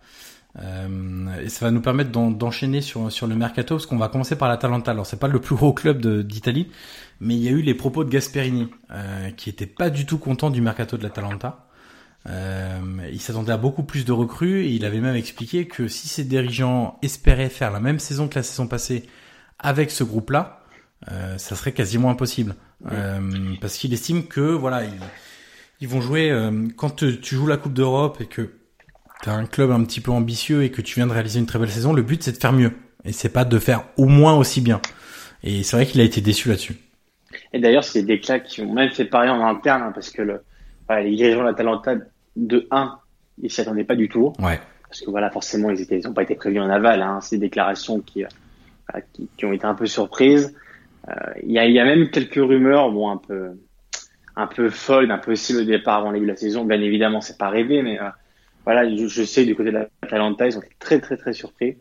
Euh, 0.60 1.40
et 1.44 1.50
ça 1.50 1.66
va 1.66 1.72
nous 1.72 1.82
permettre 1.82 2.10
d'en- 2.12 2.32
d'enchaîner 2.32 2.82
sur 2.82 3.12
sur 3.12 3.28
le 3.28 3.36
mercato 3.36 3.76
parce 3.76 3.86
qu'on 3.86 3.98
va 3.98 4.08
commencer 4.10 4.36
par 4.36 4.50
l'Atalanta. 4.50 4.92
Alors 4.92 5.06
c'est 5.06 5.20
pas 5.20 5.28
le 5.28 5.40
plus 5.40 5.56
gros 5.56 5.72
club 5.74 6.06
d'Italie, 6.26 6.68
mais 7.20 7.36
il 7.36 7.44
y 7.44 7.48
a 7.48 7.52
eu 7.52 7.62
les 7.62 7.76
propos 7.76 8.04
de 8.04 8.10
Gasperini 8.10 8.68
euh, 8.92 9.30
qui 9.32 9.50
était 9.50 9.68
pas 9.68 9.90
du 9.92 10.06
tout 10.08 10.18
content 10.18 10.50
du 10.50 10.62
mercato 10.62 10.98
de 10.98 11.04
l'Atalanta. 11.04 11.68
Euh, 12.28 12.80
il 13.12 13.22
s'attendait 13.22 13.52
à 13.52 13.58
beaucoup 13.58 13.84
plus 13.84 14.04
de 14.04 14.12
recrues 14.12 14.66
et 14.66 14.70
il 14.72 14.84
avait 14.84 15.00
même 15.00 15.16
expliqué 15.16 15.68
que 15.68 15.88
si 15.88 16.08
ses 16.08 16.24
dirigeants 16.24 16.98
espéraient 17.04 17.50
faire 17.50 17.72
la 17.72 17.80
même 17.80 18.00
saison 18.00 18.28
que 18.28 18.36
la 18.36 18.44
saison 18.44 18.68
passée 18.68 19.06
avec 19.60 19.92
ce 19.92 20.04
groupe-là, 20.04 20.62
euh, 21.12 21.38
ça 21.38 21.56
serait 21.56 21.72
quasiment 21.72 22.10
impossible. 22.10 22.56
Parce 23.62 23.78
qu'il 23.78 23.94
estime 23.94 24.24
que 24.26 24.42
voilà, 24.42 24.84
ils, 24.86 24.92
ils 25.82 25.88
vont 25.88 26.02
jouer 26.02 26.32
quand 26.76 26.92
tu 26.92 27.20
tu 27.22 27.36
joues 27.36 27.48
la 27.48 27.58
Coupe 27.58 27.74
d'Europe 27.74 28.20
et 28.22 28.26
que 28.26 28.52
tu 29.22 29.30
as 29.30 29.34
un 29.34 29.46
club 29.46 29.72
un 29.72 29.84
petit 29.84 30.02
peu 30.02 30.12
ambitieux 30.12 30.64
et 30.64 30.72
que 30.72 30.82
tu 30.82 30.96
viens 30.96 31.08
de 31.08 31.14
réaliser 31.14 31.40
une 31.40 31.46
très 31.46 31.60
belle 31.60 31.72
saison, 31.72 31.94
le 31.94 32.02
but 32.02 32.24
c'est 32.24 32.34
de 32.34 32.38
faire 32.38 32.54
mieux 32.54 32.72
et 33.06 33.12
c'est 33.12 33.30
pas 33.30 33.46
de 33.46 33.60
faire 33.60 33.84
au 33.98 34.06
moins 34.06 34.36
aussi 34.36 34.62
bien. 34.62 34.82
Et 35.44 35.64
c'est 35.64 35.78
vrai 35.78 35.86
qu'il 35.86 36.02
a 36.02 36.04
été 36.04 36.22
déçu 36.22 36.50
là-dessus. 36.50 36.76
Et 37.54 37.60
d'ailleurs, 37.60 37.84
c'est 37.84 38.04
des 38.04 38.20
claques 38.20 38.46
qui 38.46 38.62
ont 38.62 38.74
même 38.74 38.90
fait 38.90 39.06
parler 39.06 39.30
en 39.30 39.46
interne, 39.46 39.84
hein, 39.84 39.92
parce 39.94 40.10
que 40.10 40.22
le, 40.22 40.42
voilà, 40.88 41.04
les 41.04 41.16
dirigeants 41.16 41.42
de 41.42 41.46
l'Atalanta, 41.46 41.96
de 42.36 42.68
1, 42.72 43.00
ils 43.42 43.52
s'y 43.52 43.62
attendaient 43.62 43.84
pas 43.84 43.96
du 43.96 44.10
tout. 44.10 44.34
Ouais. 44.40 44.60
Parce 44.90 45.02
que 45.02 45.10
voilà, 45.10 45.30
forcément, 45.30 45.70
ils 45.70 45.82
étaient, 45.82 46.00
ils 46.00 46.08
ont 46.08 46.14
pas 46.14 46.24
été 46.24 46.36
prévus 46.36 46.60
en 46.60 46.70
aval. 46.70 47.02
Hein. 47.02 47.20
Des 47.32 47.38
déclarations 47.38 48.00
qui, 48.00 48.24
euh, 48.24 48.28
voilà, 48.90 49.06
qui, 49.14 49.30
qui 49.38 49.46
ont 49.46 49.54
été 49.54 49.66
un 49.66 49.76
peu 49.76 49.86
surprises. 49.86 50.56
Euh, 51.10 51.14
Il 51.44 51.52
y, 51.52 51.54
y 51.54 51.80
a 51.80 51.86
même 51.86 52.10
quelques 52.10 52.36
rumeurs, 52.36 52.92
bon, 52.92 53.10
un 53.10 53.18
peu, 53.18 53.52
un 54.36 54.48
peu 54.48 54.70
folles, 54.70 55.12
un 55.12 55.18
peu 55.18 55.32
le 55.32 55.66
départ 55.66 56.00
avant 56.00 56.12
le 56.12 56.16
début 56.16 56.28
de 56.28 56.32
la 56.32 56.38
saison. 56.38 56.66
Bien 56.66 56.82
évidemment, 56.82 57.22
c'est 57.22 57.38
pas 57.38 57.50
rêvé, 57.50 57.82
mais 57.82 58.00
euh, 58.00 58.10
voilà, 58.68 58.82
je, 58.94 59.08
je 59.08 59.24
sais 59.24 59.46
du 59.46 59.56
côté 59.56 59.72
de 59.72 59.78
l'Atalanta, 60.04 60.46
ils 60.46 60.58
ont 60.58 60.62
été 60.62 60.76
très, 60.78 61.00
très, 61.00 61.16
très 61.16 61.32
surpris. 61.32 61.78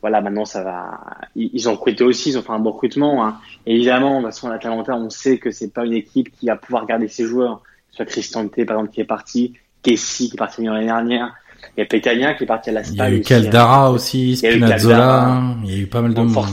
Voilà, 0.00 0.20
maintenant 0.20 0.44
ça 0.44 0.62
va. 0.62 1.00
Ils, 1.34 1.50
ils 1.52 1.68
ont 1.68 1.72
recruté 1.72 2.04
aussi, 2.04 2.30
ils 2.30 2.38
ont 2.38 2.42
fait 2.42 2.52
un 2.52 2.60
bon 2.60 2.70
recrutement. 2.70 3.24
Hein. 3.26 3.38
Évidemment, 3.66 4.18
de 4.20 4.26
toute 4.26 4.26
façon, 4.34 4.48
l'Atalanta, 4.48 4.94
on 4.94 5.10
sait 5.10 5.38
que 5.38 5.50
c'est 5.50 5.72
pas 5.72 5.84
une 5.84 5.94
équipe 5.94 6.30
qui 6.38 6.46
va 6.46 6.54
pouvoir 6.56 6.86
garder 6.86 7.08
ses 7.08 7.24
joueurs. 7.24 7.62
Soit 7.90 8.04
Cristante, 8.06 8.50
par 8.64 8.76
exemple, 8.76 8.92
qui 8.94 9.00
est 9.00 9.04
parti, 9.04 9.54
Kessi 9.82 10.28
qui 10.30 10.36
est 10.36 10.38
parti 10.38 10.64
l'année 10.64 10.86
dernière. 10.86 11.34
Il 11.76 11.80
y 11.80 11.82
a 11.82 11.86
Petagna 11.86 12.34
qui 12.34 12.44
est 12.44 12.46
parti 12.46 12.70
à 12.70 12.72
la 12.74 12.82
Il 12.82 12.94
y 12.96 13.00
a 13.00 13.10
eu 13.10 13.14
aussi, 13.20 13.22
Caldara 13.28 13.90
aussi, 13.90 14.32
Il 14.32 14.42
y 14.42 14.46
a 14.46 14.50
eu 14.50 14.52
Spinazzola, 14.54 14.96
Caldara. 14.96 15.42
il 15.64 15.70
y 15.70 15.74
a 15.74 15.78
eu 15.78 15.86
pas 15.86 16.00
mal 16.02 16.14
de 16.14 16.20
monde. 16.22 16.46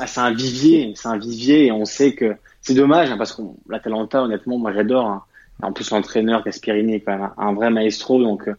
ah, 0.00 0.06
c'est 0.06 0.20
un 0.20 0.32
vivier, 0.32 0.92
c'est 0.96 1.08
un 1.08 1.18
vivier 1.18 1.66
et 1.66 1.72
on 1.72 1.84
sait 1.84 2.14
que 2.14 2.34
c'est 2.62 2.74
dommage 2.74 3.10
hein, 3.10 3.16
parce 3.18 3.32
que 3.32 3.42
l'Atalanta, 3.68 4.22
honnêtement, 4.22 4.56
moi 4.58 4.72
j'adore. 4.72 5.06
hein. 5.06 5.22
En 5.62 5.72
plus, 5.72 5.90
l'entraîneur 5.90 6.42
Gasperini 6.42 6.94
est 6.94 7.00
quand 7.00 7.12
même 7.18 7.30
un, 7.36 7.46
un 7.48 7.52
vrai 7.52 7.68
maestro. 7.70 8.18
Donc, 8.22 8.48
euh, 8.48 8.54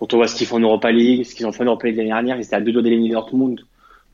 quand 0.00 0.14
on 0.14 0.16
voit 0.16 0.28
ce 0.28 0.34
qu'ils 0.34 0.46
font 0.46 0.56
en 0.56 0.60
Europa 0.60 0.90
League, 0.90 1.24
ce 1.24 1.34
qu'ils 1.34 1.46
ont 1.46 1.52
fait 1.52 1.62
en 1.62 1.66
Europa 1.66 1.86
League 1.86 1.98
l'année 1.98 2.08
dernière, 2.08 2.36
ils 2.38 2.44
étaient 2.44 2.56
à 2.56 2.60
deux 2.60 2.72
doigts 2.72 2.82
d'éliminer 2.82 3.12
Dortmund. 3.12 3.60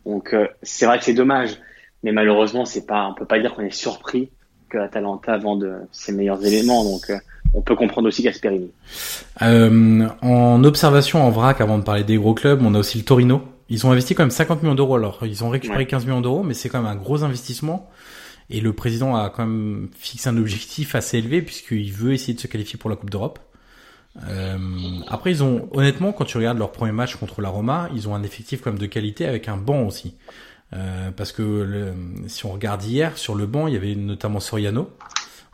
Donc, 0.05 0.35
euh, 0.35 0.49
c'est 0.63 0.85
vrai 0.85 0.99
que 0.99 1.05
c'est 1.05 1.15
dommage, 1.15 1.59
mais 2.03 2.11
malheureusement, 2.11 2.65
c'est 2.65 2.87
pas, 2.87 3.07
on 3.07 3.15
peut 3.15 3.25
pas 3.25 3.39
dire 3.39 3.55
qu'on 3.55 3.63
est 3.63 3.71
surpris 3.71 4.29
que 4.69 4.79
Atalanta 4.79 5.39
vende 5.39 5.87
ses 5.93 6.13
meilleurs 6.13 6.45
éléments. 6.45 6.83
Donc, 6.83 7.09
euh, 7.11 7.19
on 7.55 7.63
peut 7.63 7.77
comprendre 7.77 8.09
aussi 8.09 8.25
Gasperini. 8.25 8.73
Euh, 9.43 10.09
en 10.23 10.65
observation 10.65 11.23
en 11.23 11.31
vrac, 11.31 11.61
avant 11.61 11.79
de 11.79 11.85
parler 11.85 12.03
des 12.03 12.17
gros 12.17 12.35
clubs, 12.35 12.61
on 12.63 12.75
a 12.75 12.81
aussi 12.81 12.99
le 12.99 13.05
Torino. 13.05 13.43
Ils 13.69 13.87
ont 13.87 13.93
investi 13.93 14.17
quand 14.17 14.25
même 14.25 14.31
50 14.31 14.65
millions 14.65 14.75
d'euros. 14.75 14.97
Alors, 14.97 15.21
ils 15.23 15.45
ont 15.45 15.51
récupéré 15.51 15.87
15 15.87 16.05
millions 16.05 16.21
d'euros, 16.21 16.43
mais 16.43 16.55
c'est 16.55 16.69
quand 16.69 16.83
même 16.83 16.91
un 16.91 16.97
gros 16.97 17.23
investissement. 17.23 17.89
Et 18.51 18.61
le 18.61 18.73
président 18.73 19.17
a 19.17 19.31
quand 19.31 19.47
même 19.47 19.89
fixé 19.97 20.29
un 20.29 20.37
objectif 20.37 20.95
assez 20.95 21.19
élevé 21.19 21.43
puisqu'il 21.43 21.93
veut 21.93 22.13
essayer 22.13 22.35
de 22.35 22.41
se 22.41 22.47
qualifier 22.47 22.79
pour 22.79 22.91
la 22.91 22.97
Coupe 22.97 23.11
d'Europe. 23.11 23.41
Euh, 24.29 24.59
après, 25.09 25.31
ils 25.31 25.43
ont 25.43 25.69
honnêtement, 25.73 26.13
quand 26.13 26.25
tu 26.25 26.37
regardes 26.37 26.59
leur 26.59 26.73
premier 26.73 26.93
match 26.93 27.17
contre 27.17 27.41
la 27.43 27.49
Roma, 27.49 27.89
ils 27.95 28.09
ont 28.09 28.15
un 28.15 28.23
effectif 28.23 28.65
même 28.67 28.79
de 28.79 28.87
qualité 28.87 29.27
avec 29.27 29.49
un 29.49 29.57
banc 29.57 29.83
aussi. 29.83 30.17
Euh, 30.73 31.11
parce 31.13 31.33
que 31.33 31.43
le, 31.43 31.95
si 32.27 32.45
on 32.45 32.51
regarde 32.53 32.83
hier 32.83 33.17
sur 33.17 33.35
le 33.35 33.47
banc, 33.47 33.69
il 33.69 33.75
y 33.75 33.77
avait 33.77 33.95
notamment 33.95 34.41
Soriano 34.41 34.91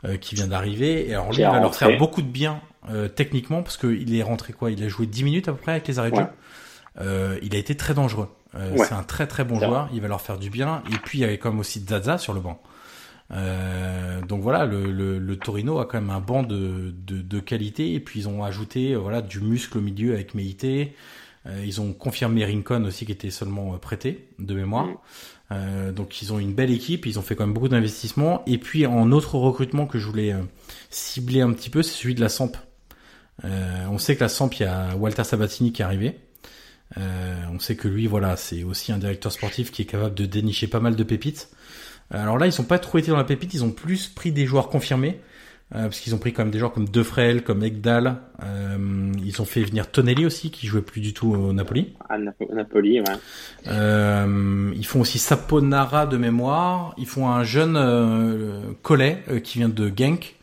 euh, 0.05 0.17
qui 0.17 0.35
vient 0.35 0.47
d'arriver. 0.47 1.09
Et 1.09 1.15
alors 1.15 1.33
lui, 1.33 1.43
il 1.43 1.47
va 1.47 1.61
leur 1.61 1.75
faire 1.75 1.99
beaucoup 1.99 2.23
de 2.23 2.29
bien 2.29 2.61
euh, 2.91 3.09
techniquement 3.09 3.63
parce 3.63 3.77
qu'il 3.77 4.15
est 4.15 4.23
rentré 4.23 4.53
quoi? 4.53 4.71
Il 4.71 4.83
a 4.83 4.89
joué 4.89 5.07
10 5.07 5.25
minutes 5.25 5.49
à 5.49 5.53
peu 5.53 5.59
près 5.59 5.73
avec 5.73 5.87
les 5.87 5.99
arrêts 5.99 6.11
de 6.11 6.17
jeu? 6.17 6.27
Euh, 7.01 7.39
il 7.43 7.55
a 7.55 7.59
été 7.59 7.77
très 7.77 7.95
dangereux. 7.95 8.29
Euh, 8.55 8.77
C'est 8.79 8.95
un 8.95 9.03
très 9.03 9.27
très 9.27 9.45
bon 9.45 9.59
joueur. 9.59 9.89
Il 9.93 10.01
va 10.01 10.09
leur 10.09 10.21
faire 10.21 10.39
du 10.39 10.51
bien. 10.51 10.83
Et 10.93 10.97
puis 10.97 11.19
il 11.19 11.21
y 11.23 11.25
avait 11.25 11.39
comme 11.39 11.59
aussi 11.61 11.81
Zaza 11.81 12.19
sur 12.19 12.33
le 12.35 12.41
banc. 12.41 12.61
Euh, 13.33 14.21
donc 14.23 14.43
voilà, 14.43 14.67
le, 14.67 14.91
le, 14.93 15.19
le, 15.19 15.37
Torino 15.37 15.79
a 15.79 15.87
quand 15.87 16.01
même 16.01 16.11
un 16.11 16.21
banc 16.21 16.43
de, 16.43 16.95
de, 17.07 17.23
de, 17.23 17.41
qualité 17.41 17.95
et 17.95 18.01
puis 18.01 18.21
ils 18.21 18.29
ont 18.29 18.45
ajouté 18.45 18.95
voilà 18.95 19.23
du 19.23 19.41
muscle 19.41 19.79
au 19.79 19.81
milieu 19.81 20.13
avec 20.13 20.35
Meite. 20.35 20.65
Euh, 20.65 21.65
ils 21.65 21.81
ont 21.81 21.93
confirmé 21.95 22.45
Rincon 22.45 22.85
aussi 22.85 23.07
qui 23.07 23.13
était 23.13 23.31
seulement 23.31 23.77
prêté 23.79 24.29
de 24.39 24.55
mémoire. 24.55 24.89
Euh, 25.53 25.93
donc 25.93 26.23
ils 26.23 26.33
ont 26.33 26.39
une 26.39 26.55
belle 26.55 26.71
équipe, 26.71 27.07
ils 27.07 27.19
ont 27.19 27.23
fait 27.23 27.35
quand 27.35 27.45
même 27.45 27.55
beaucoup 27.55 27.69
d'investissements. 27.69 28.43
Et 28.47 28.59
puis 28.59 28.87
en 28.87 29.13
autre 29.13 29.37
recrutement 29.37 29.87
que 29.87 29.99
je 29.99 30.07
voulais 30.07 30.33
euh, 30.33 30.43
cibler 30.91 31.41
un 31.41 31.53
petit 31.53 31.71
peu, 31.71 31.83
c'est 31.83 31.95
celui 31.95 32.15
de 32.15 32.21
la 32.21 32.29
Samp. 32.29 32.53
Euh, 33.45 33.87
on 33.91 33.99
sait 33.99 34.17
que 34.17 34.21
la 34.21 34.29
Samp, 34.29 34.51
il 34.59 34.63
y 34.63 34.67
a 34.67 34.97
Walter 34.97 35.25
Sabatini 35.25 35.73
qui 35.73 35.83
est 35.83 35.85
arrivé. 35.85 36.19
on 36.97 37.59
sait 37.59 37.77
que 37.77 37.89
lui, 37.89 38.07
voilà, 38.07 38.37
c'est 38.37 38.63
aussi 38.63 38.93
un 38.93 38.99
directeur 38.99 39.33
sportif 39.33 39.73
qui 39.73 39.83
est 39.83 39.87
capable 39.87 40.15
de 40.15 40.27
dénicher 40.27 40.67
pas 40.69 40.81
mal 40.81 40.97
de 40.97 41.05
pépites. 41.05 41.49
Alors 42.13 42.39
là, 42.39 42.47
ils 42.47 42.53
sont 42.53 42.65
pas 42.65 42.79
trop 42.79 42.99
été 42.99 43.11
dans 43.11 43.17
la 43.17 43.25
pépite, 43.25 43.55
ils 43.55 43.65
ont 43.65 43.71
plus 43.71 44.09
pris 44.09 44.33
des 44.33 44.47
joueurs 44.47 44.69
confirmés. 44.69 45.21
Euh, 45.75 45.85
parce 45.85 46.01
qu'ils 46.01 46.15
ont 46.15 46.19
pris 46.19 46.35
quand 46.35 46.43
même 46.43 46.51
des 46.51 46.59
joueurs 46.59 46.73
comme 46.73 46.87
Defrel, 46.87 47.43
comme 47.43 47.63
Egdal. 47.63 48.17
Euh, 48.45 49.11
ils 49.25 49.41
ont 49.41 49.47
fait 49.47 49.63
venir 49.63 49.91
Tonelli 49.91 50.27
aussi, 50.27 50.51
qui 50.51 50.67
jouait 50.67 50.83
plus 50.83 51.01
du 51.01 51.15
tout 51.15 51.33
au 51.33 51.55
Napoli. 51.55 51.95
À 52.11 52.19
Napoli, 52.19 53.01
ouais. 53.01 53.07
Euh, 53.69 54.71
ils 54.77 54.85
font 54.85 55.01
aussi 55.01 55.19
Saponara 55.19 56.07
de 56.07 56.19
mémoire. 56.19 56.95
Ils 56.99 57.07
font 57.07 57.29
un 57.29 57.43
jeune 57.43 57.77
euh, 57.79 58.73
Collet 58.83 59.23
euh, 59.31 59.41
qui 59.41 59.59
vient 59.59 59.71
de 59.71 59.91
Genk 59.97 60.37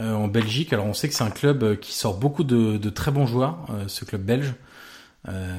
en 0.00 0.28
Belgique. 0.28 0.72
Alors 0.74 0.86
on 0.86 0.92
sait 0.92 1.08
que 1.08 1.14
c'est 1.14 1.24
un 1.24 1.30
club 1.30 1.78
qui 1.78 1.94
sort 1.94 2.18
beaucoup 2.18 2.44
de, 2.44 2.76
de 2.76 2.90
très 2.90 3.10
bons 3.10 3.24
joueurs, 3.24 3.66
ce 3.86 4.04
club 4.04 4.22
belge. 4.22 4.52
Euh, 5.28 5.58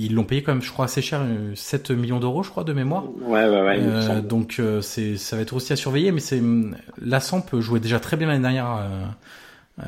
ils 0.00 0.14
l'ont 0.14 0.24
payé 0.24 0.42
quand 0.42 0.52
même, 0.52 0.62
je 0.62 0.72
crois, 0.72 0.86
assez 0.86 1.02
cher, 1.02 1.20
7 1.54 1.90
millions 1.90 2.20
d'euros, 2.20 2.42
je 2.42 2.50
crois, 2.50 2.64
de 2.64 2.72
mémoire. 2.72 3.04
Ouais, 3.22 3.48
ouais, 3.48 3.62
ouais. 3.62 3.78
Euh, 3.80 4.20
donc 4.20 4.56
euh, 4.58 4.80
c'est, 4.80 5.16
ça 5.16 5.36
va 5.36 5.42
être 5.42 5.54
aussi 5.54 5.72
à 5.72 5.76
surveiller, 5.76 6.10
mais 6.10 6.20
c'est 6.20 6.42
la 7.00 7.20
Samp 7.20 7.44
jouait 7.60 7.80
déjà 7.80 8.00
très 8.00 8.16
bien 8.16 8.28
l'année 8.28 8.40
dernière 8.40 8.78
euh, 9.78 9.84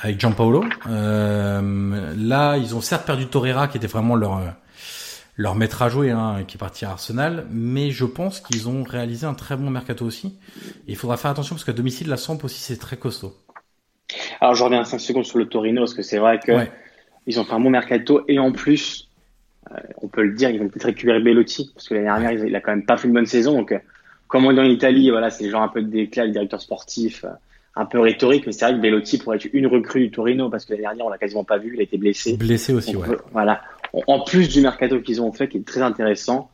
avec 0.00 0.20
Gianpaolo. 0.20 0.64
là, 0.86 2.56
ils 2.56 2.74
ont 2.74 2.80
certes 2.80 3.06
perdu 3.06 3.26
Torreira, 3.26 3.68
qui 3.68 3.76
était 3.76 3.86
vraiment 3.86 4.16
leur 4.16 4.40
leur 5.36 5.54
maître 5.54 5.80
à 5.80 5.88
jouer, 5.88 6.10
hein, 6.10 6.44
qui 6.46 6.58
est 6.58 6.58
parti 6.58 6.84
à 6.84 6.90
Arsenal, 6.90 7.46
mais 7.50 7.92
je 7.92 8.04
pense 8.04 8.40
qu'ils 8.40 8.68
ont 8.68 8.82
réalisé 8.82 9.26
un 9.26 9.32
très 9.32 9.56
bon 9.56 9.70
mercato 9.70 10.04
aussi. 10.04 10.38
Et 10.86 10.92
il 10.92 10.96
faudra 10.96 11.16
faire 11.16 11.30
attention 11.30 11.54
parce 11.54 11.64
qu'à 11.64 11.72
domicile, 11.72 12.08
la 12.08 12.18
Samp 12.18 12.44
aussi 12.44 12.60
c'est 12.60 12.76
très 12.76 12.98
costaud. 12.98 13.34
Alors 14.40 14.54
je 14.54 14.62
reviens 14.62 14.84
5 14.84 14.98
secondes 15.00 15.24
sur 15.24 15.38
le 15.38 15.48
Torino 15.48 15.80
parce 15.82 15.94
que 15.94 16.02
c'est 16.02 16.18
vrai 16.18 16.40
que 16.40 16.52
ils 17.30 17.38
ont 17.38 17.44
fait 17.44 17.54
un 17.54 17.60
bon 17.60 17.70
mercato 17.70 18.22
et 18.26 18.38
en 18.38 18.50
plus, 18.50 19.08
euh, 19.70 19.76
on 20.02 20.08
peut 20.08 20.22
le 20.22 20.34
dire, 20.34 20.50
ils 20.50 20.58
vont 20.58 20.68
peut-être 20.68 20.86
récupérer 20.86 21.20
Bellotti 21.20 21.70
parce 21.72 21.88
que 21.88 21.94
l'année 21.94 22.06
dernière, 22.06 22.32
il 22.32 22.56
a 22.56 22.60
quand 22.60 22.72
même 22.72 22.84
pas 22.84 22.96
fait 22.96 23.06
une 23.06 23.14
bonne 23.14 23.26
saison. 23.26 23.52
Donc, 23.54 23.70
euh, 23.70 23.78
comme 24.26 24.46
on 24.46 24.56
est 24.56 24.60
en 24.60 24.64
Italie, 24.64 25.10
voilà, 25.10 25.30
c'est 25.30 25.48
genre 25.48 25.62
un 25.62 25.68
peu 25.68 25.80
de 25.80 25.88
déclat, 25.88 26.26
le 26.26 26.32
directeur 26.32 26.60
sportif, 26.60 27.24
euh, 27.24 27.28
un 27.76 27.86
peu 27.86 28.00
rhétorique, 28.00 28.46
mais 28.46 28.52
c'est 28.52 28.64
vrai 28.64 28.74
que 28.74 28.80
Bellotti 28.80 29.18
pourrait 29.18 29.36
être 29.36 29.48
une 29.52 29.68
recrue 29.68 30.00
du 30.00 30.10
Torino 30.10 30.50
parce 30.50 30.64
que 30.64 30.72
l'année 30.72 30.82
dernière, 30.82 31.06
on 31.06 31.08
l'a 31.08 31.18
quasiment 31.18 31.44
pas 31.44 31.58
vu, 31.58 31.72
il 31.74 31.80
a 31.80 31.84
été 31.84 31.98
blessé. 31.98 32.36
Blessé 32.36 32.72
aussi, 32.72 32.96
ouais. 32.96 33.06
voilà. 33.32 33.62
En 34.08 34.24
plus 34.24 34.48
du 34.48 34.60
mercato 34.60 35.00
qu'ils 35.00 35.22
ont 35.22 35.32
fait, 35.32 35.48
qui 35.48 35.58
est 35.58 35.66
très 35.66 35.82
intéressant, 35.82 36.50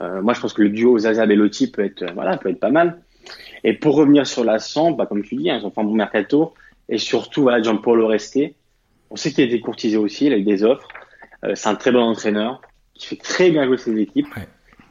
moi, 0.00 0.32
je 0.32 0.40
pense 0.40 0.54
que 0.54 0.62
le 0.62 0.70
duo 0.70 0.98
Zaza 0.98 1.26
Bellotti 1.26 1.70
peut 1.70 1.84
être, 1.84 2.06
voilà, 2.14 2.38
peut 2.38 2.48
être 2.48 2.58
pas 2.58 2.70
mal. 2.70 3.02
Et 3.64 3.74
pour 3.74 3.96
revenir 3.96 4.26
sur 4.26 4.44
la 4.44 4.58
Samp, 4.58 4.96
bah, 4.96 5.04
comme 5.04 5.22
tu 5.22 5.36
dis, 5.36 5.50
hein, 5.50 5.58
ils 5.60 5.66
ont 5.66 5.70
fait 5.70 5.82
un 5.82 5.84
bon 5.84 5.94
mercato. 5.94 6.54
Et 6.88 6.96
surtout, 6.96 7.42
voilà, 7.42 7.60
Gianpaolo 7.60 8.06
Resté, 8.06 8.54
on 9.10 9.16
sait 9.16 9.32
qu'il 9.32 9.44
a 9.44 9.46
été 9.46 9.60
courtisé 9.60 9.96
aussi, 9.96 10.26
il 10.26 10.32
a 10.32 10.36
eu 10.36 10.42
des 10.42 10.62
offres. 10.62 10.88
Euh, 11.44 11.54
c'est 11.54 11.68
un 11.68 11.74
très 11.74 11.90
bon 11.90 12.00
entraîneur 12.00 12.60
qui 12.94 13.06
fait 13.06 13.16
très 13.16 13.50
bien 13.50 13.64
jouer 13.64 13.78
ses 13.78 13.98
équipes. 13.98 14.28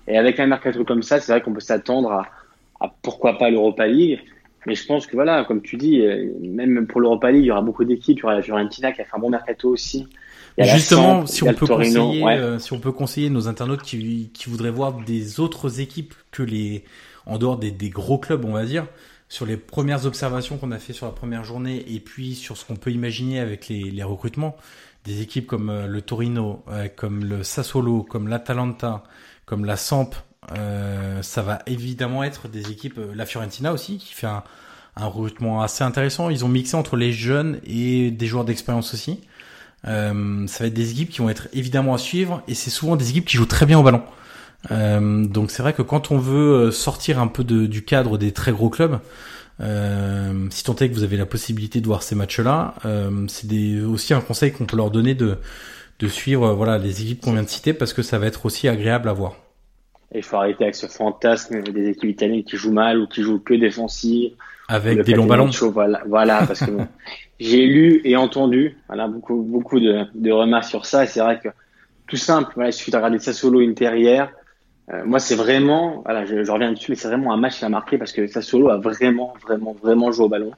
Et 0.07 0.17
avec 0.17 0.39
un 0.39 0.47
mercato 0.47 0.83
comme 0.83 1.03
ça, 1.03 1.19
c'est 1.19 1.31
vrai 1.31 1.41
qu'on 1.41 1.53
peut 1.53 1.59
s'attendre 1.59 2.11
à, 2.11 2.27
à, 2.79 2.93
pourquoi 3.01 3.37
pas 3.37 3.49
l'Europa 3.49 3.87
League. 3.87 4.19
Mais 4.65 4.75
je 4.75 4.85
pense 4.85 5.07
que 5.07 5.13
voilà, 5.15 5.45
comme 5.45 5.61
tu 5.61 5.77
dis, 5.77 6.01
euh, 6.01 6.27
même 6.41 6.85
pour 6.87 6.99
l'Europa 6.99 7.31
League, 7.31 7.43
il 7.43 7.47
y 7.47 7.51
aura 7.51 7.61
beaucoup 7.61 7.85
d'équipes. 7.85 8.17
Il 8.17 8.21
y 8.21 8.25
aura 8.25 8.35
la 8.35 8.41
Fiorentina 8.41 8.91
qui 8.91 9.01
a 9.01 9.05
fait 9.05 9.15
un 9.15 9.19
bon 9.19 9.29
mercato 9.29 9.69
aussi. 9.69 10.07
Justement, 10.57 11.25
si 11.25 11.43
on 11.43 11.53
peut 11.53 11.67
conseiller, 11.67 12.25
euh, 12.25 12.59
si 12.59 12.73
on 12.73 12.79
peut 12.79 12.91
conseiller 12.91 13.29
nos 13.29 13.47
internautes 13.47 13.81
qui, 13.81 14.31
qui 14.33 14.49
voudraient 14.49 14.71
voir 14.71 14.93
des 14.93 15.39
autres 15.39 15.79
équipes 15.79 16.13
que 16.31 16.43
les, 16.43 16.83
en 17.25 17.37
dehors 17.37 17.57
des, 17.57 17.71
des 17.71 17.89
gros 17.89 18.17
clubs, 18.17 18.43
on 18.43 18.51
va 18.51 18.65
dire, 18.65 18.85
sur 19.29 19.45
les 19.45 19.57
premières 19.57 20.07
observations 20.07 20.57
qu'on 20.57 20.71
a 20.71 20.79
fait 20.79 20.91
sur 20.91 21.05
la 21.05 21.11
première 21.11 21.43
journée 21.43 21.85
et 21.87 21.99
puis 21.99 22.33
sur 22.33 22.57
ce 22.57 22.65
qu'on 22.65 22.75
peut 22.75 22.91
imaginer 22.91 23.39
avec 23.39 23.69
les, 23.69 24.03
recrutements, 24.03 24.57
des 25.05 25.21
équipes 25.21 25.45
comme 25.45 25.69
euh, 25.69 25.87
le 25.87 26.01
Torino, 26.01 26.63
euh, 26.67 26.87
comme 26.93 27.23
le 27.23 27.43
Sassuolo, 27.43 28.03
comme 28.03 28.27
l'Atalanta, 28.27 29.03
comme 29.45 29.65
la 29.65 29.77
Samp, 29.77 30.15
euh, 30.57 31.21
ça 31.21 31.43
va 31.43 31.59
évidemment 31.67 32.23
être 32.23 32.47
des 32.47 32.71
équipes, 32.71 32.99
la 33.13 33.25
Fiorentina 33.27 33.71
aussi, 33.71 33.99
qui 33.99 34.13
fait 34.13 34.27
un, 34.27 34.43
recrutement 34.95 35.61
assez 35.61 35.81
intéressant. 35.85 36.29
Ils 36.29 36.43
ont 36.43 36.49
mixé 36.49 36.75
entre 36.75 36.97
les 36.97 37.13
jeunes 37.13 37.61
et 37.63 38.11
des 38.11 38.27
joueurs 38.27 38.43
d'expérience 38.43 38.93
aussi. 38.93 39.21
Ça 39.85 40.11
va 40.11 40.65
être 40.65 40.73
des 40.73 40.91
équipes 40.91 41.09
qui 41.09 41.19
vont 41.19 41.29
être 41.29 41.47
évidemment 41.53 41.93
à 41.93 41.97
suivre 41.97 42.43
et 42.49 42.53
c'est 42.53 42.69
souvent 42.69 42.97
des 42.97 43.09
équipes 43.09 43.23
qui 43.23 43.37
jouent 43.37 43.45
très 43.45 43.65
bien 43.65 43.79
au 43.79 43.83
ballon. 43.83 44.03
Euh, 44.71 45.25
donc 45.25 45.51
c'est 45.51 45.61
vrai 45.61 45.73
que 45.73 45.81
quand 45.81 46.11
on 46.11 46.17
veut 46.17 46.67
euh, 46.67 46.71
sortir 46.71 47.19
un 47.19 47.27
peu 47.27 47.43
de, 47.43 47.65
du 47.65 47.83
cadre 47.83 48.17
des 48.17 48.31
très 48.31 48.51
gros 48.51 48.69
clubs, 48.69 48.99
euh, 49.61 50.47
si 50.51 50.63
tant 50.63 50.75
est 50.75 50.89
que 50.89 50.93
vous 50.93 51.03
avez 51.03 51.17
la 51.17 51.25
possibilité 51.25 51.81
de 51.81 51.85
voir 51.85 52.03
ces 52.03 52.15
matchs-là, 52.15 52.75
euh, 52.85 53.25
c'est 53.27 53.81
aussi 53.81 54.13
un 54.13 54.21
conseil 54.21 54.51
qu'on 54.51 54.65
peut 54.65 54.77
leur 54.77 54.91
donner 54.91 55.15
de, 55.15 55.37
de 55.99 56.07
suivre 56.07 56.53
voilà 56.53 56.77
les 56.77 57.01
équipes 57.01 57.21
qu'on 57.21 57.33
vient 57.33 57.43
de 57.43 57.49
citer 57.49 57.73
parce 57.73 57.93
que 57.93 58.01
ça 58.01 58.19
va 58.19 58.27
être 58.27 58.45
aussi 58.45 58.67
agréable 58.67 59.09
à 59.09 59.13
voir. 59.13 59.35
il 60.13 60.23
faut 60.23 60.37
arrêter 60.37 60.63
avec 60.63 60.75
ce 60.75 60.87
fantasme 60.87 61.61
des 61.61 61.89
équipes 61.89 62.09
italiennes 62.09 62.43
qui 62.43 62.57
jouent 62.57 62.71
mal 62.71 62.99
ou 62.99 63.07
qui 63.07 63.21
jouent 63.21 63.39
que 63.39 63.53
défensives. 63.53 64.31
Avec 64.67 65.01
des 65.01 65.15
longs 65.15 65.25
ballons. 65.25 65.49
voilà, 65.71 66.03
voilà, 66.07 66.45
parce 66.45 66.59
que 66.59 66.71
j'ai 67.39 67.65
lu 67.65 68.01
et 68.03 68.15
entendu 68.15 68.77
voilà, 68.87 69.07
beaucoup, 69.07 69.41
beaucoup 69.41 69.79
de, 69.79 70.05
de 70.13 70.31
remarques 70.31 70.65
sur 70.69 70.85
ça. 70.85 71.05
Et 71.05 71.07
c'est 71.07 71.21
vrai 71.21 71.39
que 71.43 71.49
tout 72.07 72.17
simple, 72.17 72.51
voilà, 72.53 72.69
il 72.69 72.73
suffit 72.73 72.91
de 72.91 72.97
regarder 72.97 73.19
solo 73.19 73.61
intérieur 73.61 74.29
euh, 74.91 75.03
moi, 75.05 75.19
c'est 75.19 75.35
vraiment, 75.35 76.01
voilà, 76.03 76.25
je, 76.25 76.43
je, 76.43 76.51
reviens 76.51 76.71
dessus, 76.71 76.91
mais 76.91 76.95
c'est 76.95 77.07
vraiment 77.07 77.31
un 77.31 77.37
match 77.37 77.59
qui 77.59 77.65
a 77.65 77.69
marqué 77.69 77.97
parce 77.97 78.11
que 78.11 78.25
Sassuolo 78.27 78.69
a 78.69 78.77
vraiment, 78.77 79.33
vraiment, 79.43 79.73
vraiment 79.73 80.11
joué 80.11 80.25
au 80.25 80.29
ballon. 80.29 80.51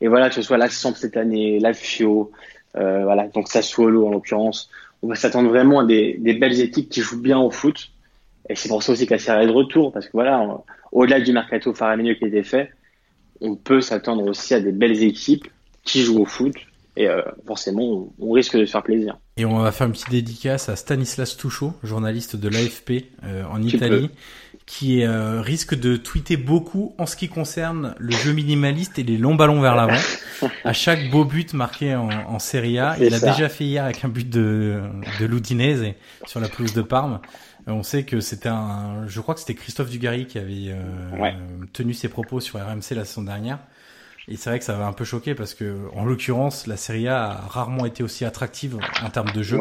Et 0.00 0.08
voilà, 0.08 0.28
que 0.28 0.34
ce 0.34 0.42
soit 0.42 0.58
l'Accent 0.58 0.94
cette 0.94 1.16
année, 1.16 1.58
la 1.58 1.72
Fio, 1.72 2.30
euh, 2.76 3.02
voilà, 3.02 3.26
donc 3.28 3.48
Sassuolo 3.48 4.06
en 4.06 4.10
l'occurrence, 4.10 4.70
on 5.02 5.08
va 5.08 5.16
s'attendre 5.16 5.48
vraiment 5.48 5.80
à 5.80 5.84
des, 5.84 6.16
des, 6.18 6.34
belles 6.34 6.60
équipes 6.60 6.88
qui 6.88 7.00
jouent 7.00 7.20
bien 7.20 7.38
au 7.38 7.50
foot. 7.50 7.90
Et 8.48 8.54
c'est 8.54 8.68
pour 8.68 8.82
ça 8.82 8.92
aussi 8.92 9.06
que 9.06 9.14
la 9.14 9.18
série 9.18 9.46
de 9.46 9.52
retour, 9.52 9.92
parce 9.92 10.06
que 10.06 10.12
voilà, 10.12 10.62
au-delà 10.92 11.20
du 11.20 11.32
mercato 11.32 11.74
faramineux 11.74 12.14
qui 12.14 12.24
a 12.24 12.28
été 12.28 12.42
fait, 12.42 12.70
on 13.40 13.56
peut 13.56 13.80
s'attendre 13.80 14.24
aussi 14.24 14.54
à 14.54 14.60
des 14.60 14.72
belles 14.72 15.02
équipes 15.02 15.46
qui 15.82 16.02
jouent 16.02 16.20
au 16.20 16.24
foot 16.24 16.54
et 16.98 17.08
euh, 17.08 17.22
forcément, 17.46 18.12
on, 18.18 18.32
risque 18.32 18.56
de 18.56 18.64
se 18.64 18.72
faire 18.72 18.82
plaisir. 18.82 19.18
Et 19.38 19.44
on 19.44 19.60
va 19.60 19.70
faire 19.70 19.86
une 19.86 19.92
petite 19.92 20.10
dédicace 20.10 20.68
à 20.68 20.74
Stanislas 20.74 21.36
Touchot, 21.36 21.72
journaliste 21.84 22.34
de 22.34 22.48
l'AFP 22.48 23.04
euh, 23.22 23.44
en 23.44 23.62
Italie, 23.62 24.10
qui 24.66 25.04
euh, 25.04 25.40
risque 25.40 25.76
de 25.78 25.96
tweeter 25.96 26.36
beaucoup 26.36 26.92
en 26.98 27.06
ce 27.06 27.14
qui 27.14 27.28
concerne 27.28 27.94
le 27.98 28.10
jeu 28.10 28.32
minimaliste 28.32 28.98
et 28.98 29.04
les 29.04 29.16
longs 29.16 29.36
ballons 29.36 29.60
vers 29.60 29.76
l'avant. 29.76 30.00
à 30.64 30.72
chaque 30.72 31.08
beau 31.10 31.24
but 31.24 31.54
marqué 31.54 31.94
en, 31.94 32.08
en 32.08 32.40
Serie 32.40 32.80
A, 32.80 32.96
il 33.00 33.14
a 33.14 33.20
déjà 33.20 33.48
fait 33.48 33.64
hier 33.64 33.84
avec 33.84 34.04
un 34.04 34.08
but 34.08 34.28
de, 34.28 34.82
de 35.20 35.26
l'Udinese 35.26 35.94
sur 36.26 36.40
la 36.40 36.48
pelouse 36.48 36.74
de 36.74 36.82
Parme. 36.82 37.20
Euh, 37.68 37.72
on 37.72 37.84
sait 37.84 38.02
que 38.02 38.18
c'était 38.18 38.48
un, 38.48 39.06
je 39.06 39.20
crois 39.20 39.34
que 39.34 39.40
c'était 39.40 39.54
Christophe 39.54 39.88
Dugarry 39.88 40.26
qui 40.26 40.38
avait 40.38 40.74
ouais. 41.16 41.36
tenu 41.72 41.94
ses 41.94 42.08
propos 42.08 42.40
sur 42.40 42.58
RMC 42.58 42.96
la 42.96 43.04
saison 43.04 43.22
dernière. 43.22 43.60
Et 44.28 44.36
c'est 44.36 44.50
vrai 44.50 44.58
que 44.58 44.64
ça 44.64 44.74
va 44.74 44.86
un 44.86 44.92
peu 44.92 45.04
choqué 45.04 45.34
parce 45.34 45.54
que, 45.54 45.76
en 45.94 46.04
l'occurrence, 46.04 46.66
la 46.66 46.76
Serie 46.76 47.08
A 47.08 47.30
a 47.30 47.34
rarement 47.48 47.86
été 47.86 48.02
aussi 48.02 48.24
attractive 48.24 48.78
en 49.02 49.08
termes 49.08 49.32
de 49.34 49.42
jeu. 49.42 49.58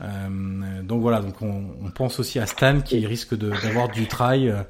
Euh, 0.00 0.82
donc 0.82 1.02
voilà, 1.02 1.20
donc 1.20 1.42
on, 1.42 1.62
on, 1.84 1.90
pense 1.90 2.18
aussi 2.18 2.38
à 2.38 2.46
Stan 2.46 2.80
qui 2.80 3.04
risque 3.06 3.34
d'avoir 3.36 3.90
du 3.90 4.06
trail. 4.06 4.48
Euh, 4.48 4.62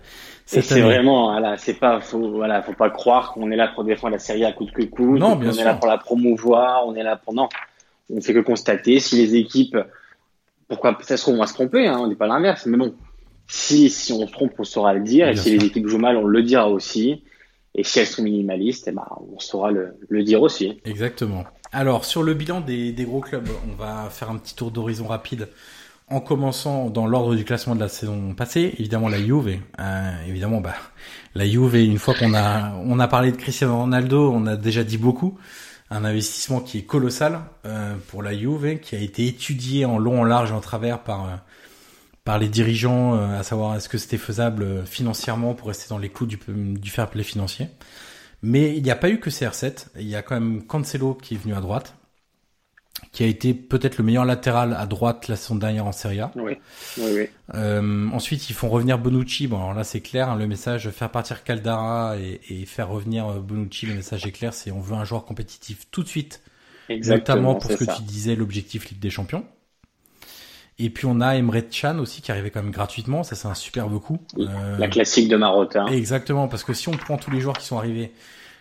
c'est 0.45 0.81
vraiment, 0.81 1.31
voilà, 1.31 1.57
c'est 1.57 1.74
pas, 1.74 2.01
faut, 2.01 2.33
voilà, 2.33 2.62
faut 2.62 2.72
pas 2.72 2.91
croire 2.91 3.33
qu'on 3.33 3.53
est 3.53 3.57
là 3.57 3.68
pour 3.68 3.85
défendre 3.85 4.14
la 4.14 4.18
série 4.18 4.45
à 4.45 4.53
coûte 4.53 4.72
que 4.72 4.83
coûte. 4.83 5.20
Non, 5.20 5.37
bien 5.37 5.51
on 5.51 5.53
sûr. 5.53 5.62
est 5.62 5.64
là 5.64 5.74
pour 5.74 5.87
la 5.87 5.99
promouvoir, 5.99 6.85
on 6.87 6.97
est 6.97 7.05
là 7.05 7.14
pour 7.14 7.33
non. 7.33 7.49
On 8.12 8.20
fait 8.20 8.35
que 8.35 8.41
constater 8.41 8.99
si 8.99 9.16
les 9.16 9.37
équipes, 9.37 9.76
pourquoi 10.66 10.99
ça 11.03 11.16
se 11.16 11.22
trouve 11.22 11.37
on 11.37 11.39
va 11.39 11.47
se 11.47 11.55
tromper, 11.55 11.87
hein, 11.87 11.99
on 12.01 12.09
n'est 12.09 12.16
pas 12.16 12.26
l'inverse, 12.26 12.66
mais 12.66 12.76
bon, 12.76 12.93
si 13.47 13.89
si 13.89 14.12
on 14.12 14.26
se 14.26 14.33
trompe, 14.33 14.55
on 14.59 14.64
saura 14.64 14.95
le 14.95 15.01
dire, 15.03 15.28
et 15.28 15.37
si 15.37 15.57
les 15.57 15.64
équipes 15.64 15.87
jouent 15.87 15.99
mal, 15.99 16.16
on 16.16 16.26
le 16.26 16.43
dira 16.43 16.68
aussi. 16.68 17.22
Et 17.75 17.85
si 17.85 18.01
elles 18.01 18.07
sont 18.07 18.23
minimalistes, 18.23 18.89
eh 18.89 18.93
ben, 18.93 19.07
on 19.33 19.39
saura 19.39 19.71
le, 19.71 19.95
le 20.09 20.25
dire 20.25 20.43
aussi. 20.43 20.81
Exactement. 20.85 21.45
Alors 21.73 22.05
sur 22.05 22.23
le 22.23 22.35
bilan 22.35 22.61
des, 22.61 22.93
des 22.93 23.05
gros 23.05 23.21
clubs, 23.21 23.49
on 23.71 23.77
va 23.77 24.09
faire 24.11 24.31
un 24.31 24.39
petit 24.39 24.57
tour 24.57 24.71
d'horizon 24.71 25.07
rapide 25.07 25.49
en 26.09 26.21
commençant 26.21 26.91
dans 26.91 27.07
l'ordre 27.07 27.37
du 27.37 27.45
classement 27.45 27.77
de 27.77 27.81
la 27.81 27.89
saison 27.89 28.35
passée, 28.35 28.75
évidemment 28.79 29.09
la 29.09 29.18
Juve. 29.18 29.61
Euh, 29.79 30.11
évidemment, 30.27 30.61
bah 30.61 30.75
la 31.37 31.47
Juve. 31.47 31.77
Une 31.77 31.99
fois 31.99 32.14
qu'on 32.14 32.35
a 32.35 32.75
on 32.85 32.99
a 32.99 33.07
parlé 33.07 33.31
de 33.31 33.37
Cristiano 33.37 33.79
Ronaldo, 33.79 34.33
on 34.33 34.47
a 34.47 34.57
déjà 34.57 34.83
dit 34.83 34.99
beaucoup. 34.99 35.39
Un 35.93 36.05
investissement 36.05 36.61
qui 36.61 36.79
est 36.79 36.83
colossal 36.83 37.41
euh, 37.64 37.95
pour 38.09 38.23
la 38.23 38.37
Juve, 38.37 38.81
qui 38.81 38.97
a 38.97 38.99
été 38.99 39.27
étudié 39.27 39.85
en 39.85 39.99
long, 39.99 40.21
en 40.23 40.25
large, 40.25 40.51
et 40.51 40.55
en 40.55 40.61
travers 40.61 41.01
par 41.01 41.25
euh, 41.25 41.37
par 42.25 42.39
les 42.39 42.49
dirigeants, 42.49 43.14
euh, 43.14 43.39
à 43.39 43.43
savoir 43.43 43.77
est-ce 43.77 43.89
que 43.89 43.99
c'était 43.99 44.18
faisable 44.18 44.62
euh, 44.62 44.85
financièrement 44.85 45.55
pour 45.55 45.68
rester 45.68 45.89
dans 45.89 45.99
les 45.99 46.11
clous 46.11 46.27
du, 46.27 46.39
du 46.49 46.91
fair 46.91 47.09
play 47.11 47.23
financier. 47.23 47.68
Mais 48.43 48.77
il 48.77 48.83
n'y 48.83 48.91
a 48.91 48.97
pas 48.97 49.11
eu 49.11 49.21
que 49.21 49.31
CR7. 49.31 49.89
Il 49.97 50.09
y 50.09 50.16
a 50.16 50.23
quand 50.23 50.35
même 50.35 50.62
Cancelo 50.66 51.14
qui 51.14 51.35
est 51.35 51.39
venu 51.39 51.55
à 51.55 51.61
droite 51.61 51.95
qui 53.12 53.25
a 53.25 53.27
été 53.27 53.55
peut-être 53.55 53.99
le 53.99 54.05
meilleur 54.05 54.25
latéral 54.25 54.75
à 54.79 54.87
droite 54.87 55.29
la 55.29 55.37
saison 55.37 55.57
dernière 55.57 55.87
en 55.87 55.93
Serie 55.93 56.21
A. 56.21 56.31
Oui, 56.37 56.53
oui, 56.99 57.11
oui. 57.14 57.29
Euh, 57.55 58.09
ensuite, 58.12 58.51
ils 58.51 58.53
font 58.53 58.68
revenir 58.68 58.99
Bonucci. 58.99 59.47
Bon, 59.47 59.57
alors 59.57 59.75
là, 59.75 59.85
c'est 59.85 60.01
clair, 60.01 60.29
hein, 60.29 60.37
le 60.37 60.47
message 60.47 60.89
faire 60.91 61.11
partir 61.11 61.43
Caldara 61.43 62.16
et, 62.18 62.41
et, 62.49 62.66
faire 62.66 62.89
revenir 62.89 63.29
euh, 63.29 63.41
Bonucci, 63.41 63.87
le 63.87 63.95
message 63.95 64.27
est 64.27 64.33
clair, 64.33 64.55
c'est 64.55 64.71
on 64.71 64.81
veut 64.81 64.95
un 64.95 65.05
joueur 65.05 65.25
compétitif 65.25 65.87
tout 65.91 66.03
de 66.03 66.09
suite. 66.09 66.43
Exactement, 66.89 67.37
notamment 67.37 67.55
pour 67.57 67.71
ce 67.71 67.77
que 67.77 67.85
ça. 67.85 67.95
tu 67.95 68.03
disais, 68.03 68.37
l'objectif 68.37 68.89
Ligue 68.91 69.01
des 69.01 69.11
Champions. 69.11 69.45
Et 70.81 70.91
puis 70.91 71.07
on 71.07 71.20
a 71.20 71.37
Emre 71.37 71.61
Can 71.70 71.99
aussi 71.99 72.22
qui 72.22 72.33
arrivait 72.33 72.51
quand 72.51 72.62
même 72.62 72.72
gratuitement, 72.72 73.22
ça 73.22 73.37
c'est 73.37 73.49
un 73.49 73.55
superbe 73.55 74.01
coup. 74.01 74.18
Euh, 74.39 74.78
la 74.78 74.89
classique 74.89 75.28
de 75.28 75.37
Marotta. 75.37 75.85
Exactement, 75.91 76.49
parce 76.49 76.64
que 76.64 76.72
si 76.72 76.89
on 76.89 76.93
prend 76.93 77.18
tous 77.18 77.31
les 77.31 77.41
joueurs 77.41 77.59
qui 77.59 77.66
sont 77.66 77.76
arrivés 77.76 78.12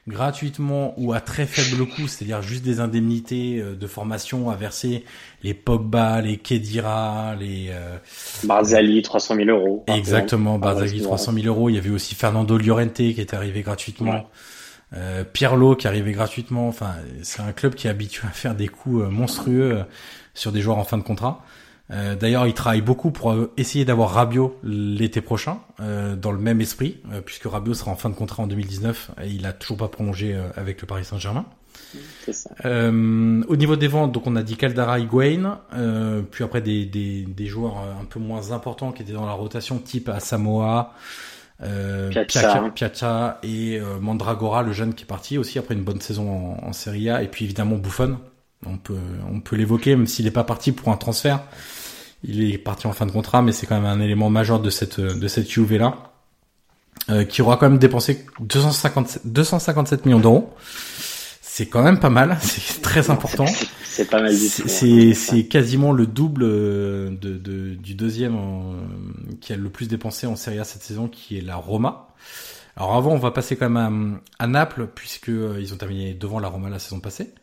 gratuitement 0.07 0.93
ou 0.97 1.13
à 1.13 1.21
très 1.21 1.45
faible 1.45 1.85
coût, 1.85 2.07
c'est-à-dire 2.07 2.41
juste 2.41 2.63
des 2.63 2.79
indemnités 2.79 3.61
de 3.61 3.87
formation 3.87 4.49
à 4.49 4.55
verser, 4.55 5.05
les 5.43 5.53
Pogba, 5.53 6.19
les 6.21 6.37
Kedira, 6.37 7.35
les 7.39 7.67
euh, 7.69 7.97
Barzali, 8.43 9.01
300 9.01 9.35
000 9.35 9.49
euros. 9.49 9.85
Exactement, 9.87 10.59
Barzali, 10.59 11.01
300 11.01 11.33
000 11.33 11.45
euros. 11.47 11.69
Il 11.69 11.75
y 11.75 11.77
avait 11.77 11.89
aussi 11.89 12.15
Fernando 12.15 12.57
Llorente 12.57 12.93
qui 12.93 13.21
était 13.21 13.35
arrivé 13.35 13.61
gratuitement. 13.61 14.11
Ouais. 14.11 14.25
Euh, 14.97 15.23
Pirlo 15.23 15.75
qui 15.75 15.87
arrivait 15.87 16.11
gratuitement. 16.11 16.67
Enfin, 16.67 16.95
c'est 17.21 17.41
un 17.41 17.51
club 17.51 17.75
qui 17.75 17.87
est 17.87 17.91
habitué 17.91 18.27
à 18.27 18.31
faire 18.31 18.55
des 18.55 18.67
coups 18.67 19.05
monstrueux 19.09 19.83
sur 20.33 20.51
des 20.51 20.61
joueurs 20.61 20.79
en 20.79 20.83
fin 20.83 20.97
de 20.97 21.03
contrat. 21.03 21.45
Euh, 21.91 22.15
D'ailleurs, 22.15 22.45
il 22.47 22.53
travaille 22.53 22.81
beaucoup 22.81 23.11
pour 23.11 23.35
essayer 23.57 23.85
d'avoir 23.85 24.11
Rabiot 24.11 24.57
l'été 24.63 25.21
prochain, 25.21 25.59
euh, 25.79 26.15
dans 26.15 26.31
le 26.31 26.37
même 26.37 26.61
esprit, 26.61 26.97
euh, 27.11 27.21
puisque 27.21 27.45
Rabiot 27.45 27.73
sera 27.73 27.91
en 27.91 27.95
fin 27.95 28.09
de 28.09 28.15
contrat 28.15 28.43
en 28.43 28.47
2019 28.47 29.11
et 29.23 29.27
il 29.27 29.45
a 29.45 29.53
toujours 29.53 29.77
pas 29.77 29.87
prolongé 29.87 30.35
euh, 30.35 30.49
avec 30.55 30.81
le 30.81 30.87
Paris 30.87 31.05
Saint-Germain. 31.05 31.45
Euh, 32.65 33.43
au 33.47 33.55
niveau 33.55 33.75
des 33.75 33.87
ventes, 33.87 34.11
donc 34.11 34.27
on 34.27 34.35
a 34.35 34.43
dit 34.43 34.55
Caldara, 34.55 34.99
Higuain, 34.99 35.59
puis 36.29 36.43
après 36.43 36.61
des, 36.61 36.85
des, 36.85 37.23
des, 37.23 37.45
joueurs 37.47 37.77
un 37.79 38.05
peu 38.05 38.19
moins 38.19 38.51
importants 38.51 38.91
qui 38.91 39.01
étaient 39.01 39.13
dans 39.13 39.25
la 39.25 39.31
rotation, 39.31 39.79
type 39.79 40.11
Samoa, 40.19 40.93
Piazza. 41.59 42.69
Piazza 42.75 43.39
et 43.41 43.79
Mandragora, 44.01 44.61
le 44.61 44.71
jeune 44.71 44.93
qui 44.93 45.03
est 45.03 45.07
parti 45.07 45.39
aussi 45.39 45.57
après 45.57 45.73
une 45.73 45.83
bonne 45.83 46.01
saison 46.01 46.29
en, 46.61 46.67
en 46.67 46.73
Serie 46.73 47.09
A, 47.09 47.23
et 47.23 47.27
puis 47.27 47.45
évidemment 47.45 47.77
Buffon. 47.77 48.19
On 48.65 48.77
peut, 48.77 48.93
on 49.31 49.39
peut 49.39 49.55
l'évoquer, 49.55 49.95
même 49.95 50.05
s'il 50.05 50.25
n'est 50.25 50.31
pas 50.31 50.43
parti 50.43 50.71
pour 50.71 50.91
un 50.91 50.97
transfert. 50.97 51.39
Il 52.23 52.43
est 52.51 52.57
parti 52.57 52.87
en 52.87 52.91
fin 52.91 53.05
de 53.05 53.11
contrat, 53.11 53.41
mais 53.41 53.51
c'est 53.51 53.65
quand 53.65 53.79
même 53.79 53.85
un 53.89 54.01
élément 54.01 54.29
majeur 54.29 54.59
de 54.59 54.69
cette, 54.69 54.99
de 54.99 55.27
cette 55.27 55.49
Juve 55.49 55.75
là, 55.77 56.11
euh, 57.09 57.23
qui 57.23 57.41
aura 57.41 57.57
quand 57.57 57.69
même 57.69 57.79
dépensé 57.79 58.25
250, 58.41 59.19
257 59.25 60.05
millions 60.05 60.19
d'euros. 60.19 60.53
C'est 61.41 61.67
quand 61.67 61.81
même 61.81 61.99
pas 61.99 62.09
mal, 62.09 62.37
c'est 62.41 62.81
très 62.81 63.09
important. 63.09 63.45
C'est 63.83 64.09
pas 64.09 64.21
mal 64.21 64.37
du 64.37 64.49
tout. 64.49 64.67
C'est, 64.67 65.13
c'est 65.13 65.45
quasiment 65.45 65.91
le 65.91 66.07
double 66.07 66.43
de, 66.43 67.17
de 67.19 67.73
du 67.73 67.95
deuxième 67.95 68.35
en, 68.35 68.75
qui 69.41 69.53
a 69.53 69.57
le 69.57 69.69
plus 69.69 69.87
dépensé 69.87 70.27
en 70.27 70.35
Serie 70.35 70.59
A 70.59 70.63
cette 70.63 70.83
saison, 70.83 71.07
qui 71.07 71.37
est 71.37 71.41
la 71.41 71.55
Roma. 71.55 72.09
Alors 72.75 72.95
avant, 72.95 73.11
on 73.11 73.17
va 73.17 73.31
passer 73.31 73.55
quand 73.55 73.69
même 73.69 74.19
à, 74.39 74.43
à 74.43 74.47
Naples, 74.47 74.87
puisque 74.93 75.29
ils 75.29 75.73
ont 75.73 75.77
terminé 75.77 76.13
devant 76.13 76.39
la 76.39 76.47
Roma 76.47 76.69
la 76.69 76.79
saison 76.79 76.99
passée. 76.99 77.33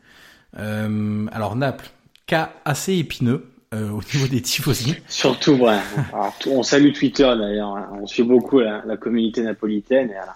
Euh, 0.57 1.25
alors 1.31 1.55
Naples, 1.55 1.89
cas 2.25 2.53
assez 2.65 2.95
épineux 2.95 3.49
euh, 3.73 3.89
au 3.89 4.01
niveau 4.13 4.27
des 4.27 4.41
tifosi. 4.41 4.95
Surtout, 5.07 5.53
ouais. 5.53 5.77
Alors, 6.13 6.33
on 6.47 6.63
salue 6.63 6.93
Twitter 6.93 7.23
d'ailleurs. 7.37 7.75
hein. 7.75 7.89
On 8.01 8.07
suit 8.07 8.23
beaucoup 8.23 8.59
la, 8.59 8.83
la 8.85 8.97
communauté 8.97 9.41
napolitaine. 9.41 10.09
Et 10.09 10.13
voilà. 10.13 10.35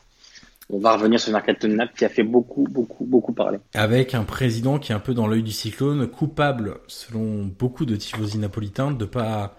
On 0.74 0.80
va 0.80 0.94
revenir 0.96 1.20
sur 1.20 1.32
le 1.32 1.34
mercato 1.38 1.68
de 1.68 1.74
Naples 1.74 1.94
qui 1.98 2.06
a 2.06 2.10
fait 2.10 2.24
beaucoup, 2.24 2.66
beaucoup, 2.70 3.06
beaucoup 3.06 3.34
parler. 3.34 3.60
Avec 3.74 4.16
un 4.16 4.24
président 4.24 4.80
qui 4.80 4.92
est 4.94 4.96
un 4.96 5.00
peu 5.00 5.14
dans 5.14 5.28
l'œil 5.28 5.44
du 5.44 5.52
cyclone, 5.52 6.08
coupable, 6.08 6.78
selon 6.88 7.46
beaucoup 7.60 7.86
de 7.86 7.96
tifosi 7.98 8.38
napolitains, 8.38 8.92
de 8.92 9.06
pas 9.06 9.58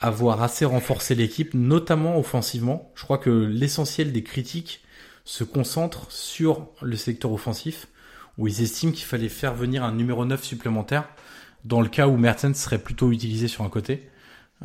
avoir 0.00 0.42
assez 0.42 0.64
renforcé 0.64 1.14
l'équipe, 1.14 1.54
notamment 1.54 2.18
offensivement. 2.18 2.90
Je 2.94 3.04
crois 3.04 3.18
que 3.18 3.30
l'essentiel 3.30 4.12
des 4.12 4.22
critiques 4.24 4.82
se 5.24 5.44
concentre 5.44 6.10
sur 6.10 6.66
le 6.82 6.96
secteur 6.96 7.32
offensif 7.32 7.86
où 8.38 8.48
ils 8.48 8.62
estiment 8.62 8.92
qu'il 8.92 9.04
fallait 9.04 9.28
faire 9.28 9.54
venir 9.54 9.84
un 9.84 9.92
numéro 9.92 10.24
9 10.24 10.42
supplémentaire 10.42 11.04
dans 11.64 11.80
le 11.80 11.88
cas 11.88 12.06
où 12.06 12.16
Mertens 12.16 12.54
serait 12.54 12.78
plutôt 12.78 13.12
utilisé 13.12 13.48
sur 13.48 13.64
un 13.64 13.68
côté. 13.68 14.08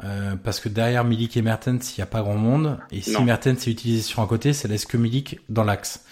Euh, 0.04 0.36
parce 0.44 0.60
que 0.60 0.68
derrière 0.68 1.06
Milik 1.06 1.38
et 1.38 1.42
Mertens, 1.42 1.96
il 1.96 2.00
n'y 2.00 2.04
a 2.04 2.08
pas 2.08 2.22
grand 2.22 2.36
monde. 2.36 2.78
Et 2.92 3.02
si 3.02 3.12
Non. 3.12 3.22
Mertens 3.22 3.68
est 3.68 3.72
utilisé 3.72 4.02
sur 4.02 4.22
un 4.22 4.28
côté, 4.28 4.52
ça 4.54 4.68
laisse 4.68 4.86
que 4.86 4.98
Milik 4.98 5.40
dans 5.50 5.64
l'axe. 5.64 6.04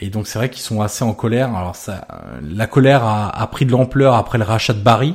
Et 0.00 0.10
donc 0.10 0.26
c'est 0.26 0.38
vrai 0.38 0.48
qu'ils 0.48 0.62
sont 0.62 0.80
assez 0.80 1.04
en 1.04 1.12
colère. 1.12 1.54
Alors 1.54 1.76
ça, 1.76 2.06
euh, 2.10 2.40
la 2.42 2.66
colère 2.66 3.04
a, 3.04 3.28
a 3.28 3.46
pris 3.48 3.66
de 3.66 3.72
l'ampleur 3.72 4.14
après 4.14 4.38
le 4.38 4.44
rachat 4.44 4.72
de 4.72 4.80
Barry, 4.80 5.14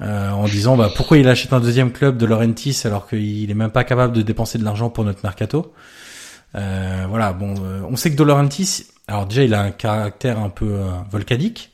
euh, 0.00 0.30
en 0.30 0.44
disant 0.46 0.76
bah, 0.76 0.90
pourquoi 0.96 1.18
il 1.18 1.28
achète 1.28 1.52
un 1.52 1.60
deuxième 1.60 1.92
club 1.92 2.16
de 2.16 2.26
Laurentis 2.26 2.82
alors 2.84 3.08
qu'il 3.08 3.50
est 3.50 3.54
même 3.54 3.70
pas 3.70 3.84
capable 3.84 4.12
de 4.12 4.22
dépenser 4.22 4.58
de 4.58 4.64
l'argent 4.64 4.90
pour 4.90 5.04
notre 5.04 5.20
mercato? 5.22 5.72
Euh, 6.54 7.06
voilà, 7.08 7.32
bon, 7.32 7.54
euh, 7.62 7.82
on 7.88 7.96
sait 7.96 8.10
que 8.10 8.16
De 8.16 8.24
Laurentiis, 8.24 8.86
alors 9.08 9.26
déjà 9.26 9.44
il 9.44 9.52
a 9.54 9.60
un 9.60 9.70
caractère 9.70 10.38
un 10.38 10.48
peu 10.48 10.66
euh, 10.66 10.90
volcanique, 11.10 11.70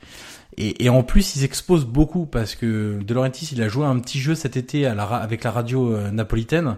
et, 0.58 0.84
et 0.84 0.88
en 0.88 1.02
plus 1.02 1.36
il 1.36 1.40
s'expose 1.40 1.84
beaucoup 1.84 2.26
parce 2.26 2.54
que 2.54 2.98
De 3.02 3.14
Laurentiis 3.14 3.50
il 3.52 3.62
a 3.62 3.68
joué 3.68 3.84
un 3.86 3.98
petit 3.98 4.18
jeu 4.20 4.34
cet 4.34 4.56
été 4.56 4.86
à 4.86 4.94
la, 4.94 5.04
avec 5.04 5.44
la 5.44 5.50
radio 5.50 5.92
euh, 5.94 6.10
napolitaine, 6.10 6.76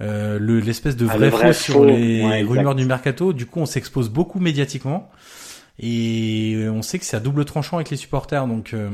euh, 0.00 0.38
le- 0.38 0.60
l'espèce 0.60 0.96
de 0.96 1.06
Ah, 1.10 1.16
vrai, 1.16 1.28
vrai 1.30 1.46
faux 1.48 1.52
sur 1.72 1.84
les 1.84 2.24
ouais, 2.24 2.42
rumeurs 2.42 2.74
du 2.74 2.84
mercato. 2.86 3.32
Du 3.32 3.46
coup 3.46 3.60
on 3.60 3.66
s'expose 3.66 4.08
beaucoup 4.08 4.38
médiatiquement, 4.40 5.10
et 5.78 6.66
on 6.70 6.82
sait 6.82 6.98
que 6.98 7.04
c'est 7.04 7.16
à 7.16 7.20
double 7.20 7.44
tranchant 7.44 7.76
avec 7.76 7.90
les 7.90 7.96
supporters, 7.96 8.46
donc 8.46 8.74
euh, 8.74 8.88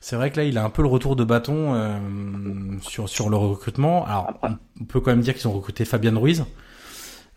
c'est 0.00 0.16
vrai 0.16 0.30
que 0.30 0.38
là 0.38 0.44
il 0.44 0.56
a 0.58 0.64
un 0.64 0.70
peu 0.70 0.82
le 0.82 0.88
retour 0.88 1.14
de 1.16 1.24
bâton 1.24 1.74
euh, 1.74 1.98
sur 2.82 3.08
sur 3.08 3.28
le 3.30 3.36
recrutement. 3.36 4.04
Alors 4.06 4.32
on 4.80 4.84
peut 4.84 5.00
quand 5.00 5.10
même 5.10 5.20
dire 5.20 5.34
qu'ils 5.34 5.48
ont 5.48 5.52
recruté 5.52 5.84
Fabian 5.84 6.18
Ruiz. 6.18 6.44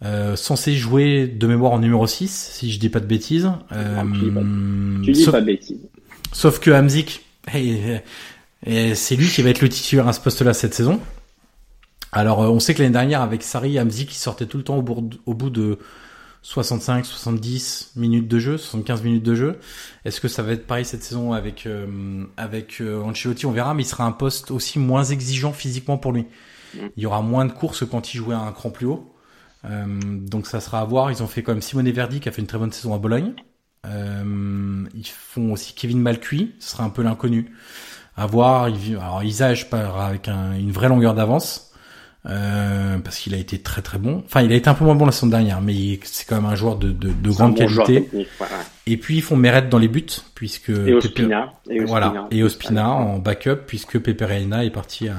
Euh, 0.05 0.37
censé 0.37 0.75
jouer 0.75 1.27
de 1.27 1.45
mémoire 1.45 1.73
en 1.73 1.79
numéro 1.79 2.07
6, 2.07 2.51
si 2.53 2.71
je 2.71 2.79
dis 2.79 2.87
pas 2.87 3.01
de 3.01 3.05
bêtises. 3.05 3.51
Euh, 3.73 4.01
tu 4.13 4.19
dis 4.21 4.31
pas- 4.31 4.41
Tu 5.03 5.11
dis 5.11 5.23
sauf, 5.25 5.33
pas 5.33 5.41
de 5.41 5.45
bêtises. 5.45 5.81
Sauf 6.31 6.59
que 6.59 6.71
Hamzik, 6.71 7.25
hey, 7.47 8.01
eh, 8.65 8.95
c'est 8.95 9.15
lui 9.15 9.27
qui 9.27 9.41
va 9.41 9.49
être 9.49 9.61
le 9.61 9.69
titulaire 9.69 10.07
à 10.07 10.13
ce 10.13 10.19
poste-là 10.19 10.53
cette 10.53 10.73
saison. 10.73 10.99
Alors, 12.11 12.41
euh, 12.41 12.47
on 12.47 12.59
sait 12.59 12.73
que 12.73 12.81
l'année 12.81 12.93
dernière, 12.93 13.21
avec 13.21 13.43
Sarri, 13.43 13.77
Hamzik, 13.79 14.11
il 14.11 14.17
sortait 14.17 14.45
tout 14.45 14.57
le 14.57 14.63
temps 14.63 14.77
au 14.77 14.81
bout 14.81 15.01
de, 15.01 15.17
au 15.25 15.33
bout 15.33 15.49
de 15.49 15.77
65, 16.41 17.05
70 17.05 17.91
minutes 17.95 18.27
de 18.27 18.39
jeu, 18.39 18.57
75 18.57 19.03
minutes 19.03 19.23
de 19.23 19.35
jeu. 19.35 19.59
Est-ce 20.05 20.21
que 20.21 20.27
ça 20.27 20.41
va 20.41 20.53
être 20.53 20.65
pareil 20.65 20.85
cette 20.85 21.03
saison 21.03 21.33
avec 21.33 21.65
euh, 21.65 22.25
avec 22.37 22.81
euh, 22.81 23.01
Ancelotti? 23.01 23.45
On 23.45 23.51
verra, 23.51 23.73
mais 23.73 23.83
il 23.83 23.85
sera 23.85 24.05
un 24.05 24.11
poste 24.11 24.51
aussi 24.51 24.79
moins 24.79 25.03
exigeant 25.03 25.51
physiquement 25.51 25.97
pour 25.97 26.13
lui. 26.13 26.25
Il 26.75 27.03
y 27.03 27.05
aura 27.05 27.21
moins 27.21 27.45
de 27.45 27.51
courses 27.51 27.83
quand 27.85 28.13
il 28.13 28.17
jouait 28.17 28.35
à 28.35 28.39
un 28.39 28.51
cran 28.51 28.69
plus 28.69 28.85
haut. 28.85 29.13
Euh, 29.65 29.85
donc 30.01 30.47
ça 30.47 30.61
sera 30.61 30.79
à 30.79 30.85
voir. 30.85 31.11
Ils 31.11 31.21
ont 31.23 31.27
fait 31.27 31.43
quand 31.43 31.51
même 31.51 31.61
Simone 31.61 31.89
Verdi 31.91 32.19
qui 32.19 32.29
a 32.29 32.31
fait 32.31 32.41
une 32.41 32.47
très 32.47 32.59
bonne 32.59 32.71
saison 32.71 32.93
à 32.93 32.99
Bologne. 32.99 33.33
Euh, 33.85 34.83
ils 34.93 35.07
font 35.07 35.53
aussi 35.53 35.73
Kevin 35.73 35.99
Malcuit, 36.01 36.53
ce 36.59 36.71
sera 36.71 36.83
un 36.83 36.89
peu 36.89 37.01
l'inconnu. 37.01 37.51
À 38.17 38.25
voir. 38.25 38.65
Alors 38.65 39.23
Isage 39.23 39.69
part 39.69 39.99
avec 40.01 40.27
un- 40.27 40.53
une 40.57 40.71
vraie 40.71 40.89
longueur 40.89 41.13
d'avance. 41.13 41.65
Euh, 42.25 42.97
parce 42.99 43.17
qu'il 43.17 43.33
a 43.33 43.37
été 43.37 43.59
très 43.61 43.81
très 43.81 43.97
bon. 43.97 44.21
Enfin, 44.25 44.41
il 44.41 44.51
a 44.51 44.55
été 44.55 44.69
un 44.69 44.73
peu 44.73 44.83
moins 44.83 44.93
bon 44.93 45.05
la 45.05 45.13
saison 45.13 45.27
dernière, 45.27 45.61
mais 45.61 45.99
c'est 46.03 46.27
quand 46.27 46.35
même 46.35 46.51
un 46.51 46.55
joueur 46.55 46.75
de, 46.75 46.89
de, 46.91 47.13
de 47.13 47.29
grande 47.31 47.55
qualité. 47.77 48.09
Et 48.87 48.97
puis 48.97 49.15
ils 49.15 49.21
font 49.21 49.37
Meret 49.37 49.61
dans 49.69 49.77
les 49.77 49.87
buts, 49.87 50.05
puisque 50.35 50.67
et 50.69 50.93
Ospina, 50.93 51.53
et 51.69 51.79
voilà, 51.85 52.07
et 52.31 52.43
Ospina 52.43 52.89
en 52.91 53.19
backup, 53.19 53.55
puisque 53.65 53.99
Pepe 53.99 54.21
Reina 54.27 54.65
est 54.65 54.69
parti 54.69 55.07
à, 55.07 55.15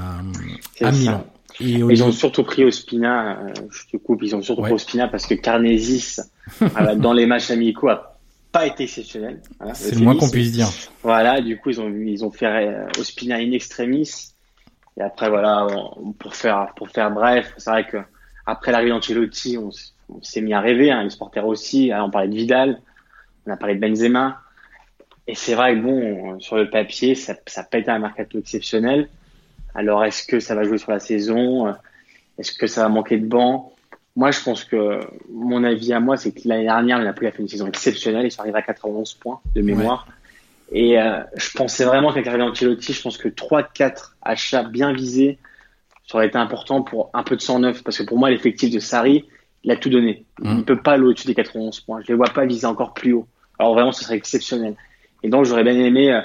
à 0.82 0.92
Milan. 0.92 1.26
Et 1.58 1.64
ils 1.94 2.02
ont 2.04 2.12
surtout 2.12 2.42
pris 2.44 2.64
Ospina, 2.64 3.38
euh, 3.40 3.48
je 3.70 3.86
te 3.90 3.96
coupe, 3.96 4.20
ils 4.22 4.36
ont 4.36 4.42
surtout 4.42 4.60
pris 4.60 4.72
Ospina 4.74 5.08
parce 5.08 5.26
que 5.26 5.34
Carnesis, 5.34 6.20
dans 6.98 7.14
les 7.14 7.24
matchs 7.24 7.50
amicaux, 7.50 7.88
a 7.88 8.09
pas 8.52 8.66
été 8.66 8.84
exceptionnel. 8.84 9.40
Voilà, 9.58 9.74
c'est 9.74 9.94
le 9.94 10.00
moins 10.00 10.16
qu'on 10.16 10.30
puisse 10.30 10.52
dire. 10.52 10.68
Voilà, 11.02 11.40
du 11.40 11.58
coup 11.58 11.70
ils 11.70 11.80
ont 11.80 11.88
ils 11.88 12.24
ont 12.24 12.30
fait 12.30 12.46
euh, 12.46 12.86
Ospina 12.98 13.36
in 13.36 13.52
extremis 13.52 14.30
et 15.00 15.02
après, 15.02 15.30
voilà, 15.30 15.66
pour 16.18 16.34
faire, 16.34 16.72
pour 16.76 16.88
faire 16.90 17.10
bref, 17.10 17.54
c'est 17.56 17.70
vrai 17.70 17.86
que 17.86 17.96
après 18.46 18.72
l'arrivée 18.72 18.90
d'Ancelotti, 18.90 19.56
on, 19.56 19.70
s'est 20.22 20.40
mis 20.40 20.52
à 20.52 20.60
rêver, 20.60 20.90
hein, 20.90 21.04
les 21.04 21.10
supporters 21.10 21.46
aussi. 21.46 21.90
on 21.94 22.10
parlait 22.10 22.28
de 22.28 22.34
Vidal, 22.34 22.80
on 23.46 23.52
a 23.52 23.56
parlé 23.56 23.76
de 23.76 23.80
Benzema. 23.80 24.42
Et 25.26 25.34
c'est 25.34 25.54
vrai 25.54 25.74
que 25.74 25.80
bon, 25.80 26.40
sur 26.40 26.56
le 26.56 26.68
papier, 26.68 27.14
ça, 27.14 27.34
ça 27.46 27.62
peut 27.62 27.78
être 27.78 27.88
un 27.88 28.00
mercato 28.00 28.38
exceptionnel. 28.38 29.08
Alors, 29.74 30.04
est-ce 30.04 30.26
que 30.26 30.40
ça 30.40 30.54
va 30.54 30.64
jouer 30.64 30.78
sur 30.78 30.90
la 30.90 30.98
saison? 30.98 31.72
Est-ce 32.38 32.52
que 32.52 32.66
ça 32.66 32.82
va 32.82 32.88
manquer 32.88 33.18
de 33.18 33.26
banc? 33.26 33.72
Moi, 34.16 34.30
je 34.32 34.42
pense 34.42 34.64
que 34.64 35.00
mon 35.30 35.62
avis 35.64 35.92
à 35.92 36.00
moi, 36.00 36.16
c'est 36.16 36.32
que 36.32 36.40
l'année 36.46 36.64
dernière, 36.64 36.98
le 36.98 37.04
Napoli 37.04 37.28
a 37.28 37.32
fait 37.32 37.42
une 37.42 37.48
saison 37.48 37.66
exceptionnelle. 37.66 38.26
Ils 38.26 38.30
sont 38.30 38.42
arrivés 38.42 38.58
à 38.58 38.62
91 38.62 39.14
points 39.14 39.40
de 39.54 39.62
mémoire. 39.62 40.06
Et 40.72 41.00
euh, 41.00 41.20
je 41.36 41.50
pensais 41.56 41.84
vraiment 41.84 42.10
qu'avec 42.10 42.26
l'arrivée 42.26 42.44
d'Ancelotti, 42.44 42.92
je 42.92 43.02
pense 43.02 43.18
que 43.18 43.28
3-4 43.28 44.12
achats 44.22 44.62
bien 44.62 44.92
visés, 44.92 45.38
ça 46.06 46.18
aurait 46.18 46.26
été 46.26 46.38
important 46.38 46.82
pour 46.82 47.10
un 47.14 47.22
peu 47.22 47.36
de 47.36 47.40
109. 47.40 47.82
Parce 47.82 47.98
que 47.98 48.02
pour 48.02 48.18
moi, 48.18 48.30
l'effectif 48.30 48.70
de 48.72 48.80
Sarri, 48.80 49.26
il 49.62 49.70
a 49.70 49.76
tout 49.76 49.90
donné. 49.90 50.24
Il 50.42 50.50
ne 50.50 50.54
mmh. 50.56 50.64
peut 50.64 50.80
pas 50.80 50.92
aller 50.92 51.04
au-dessus 51.04 51.26
des 51.26 51.34
91 51.34 51.80
points. 51.80 52.00
Je 52.00 52.04
ne 52.04 52.08
les 52.08 52.14
vois 52.14 52.32
pas 52.32 52.46
viser 52.46 52.66
encore 52.66 52.94
plus 52.94 53.12
haut. 53.12 53.26
Alors 53.58 53.74
vraiment, 53.74 53.92
ce 53.92 54.04
serait 54.04 54.16
exceptionnel. 54.16 54.74
Et 55.22 55.28
donc, 55.28 55.44
j'aurais 55.44 55.64
bien 55.64 55.74
aimé 55.74 56.12
euh, 56.12 56.20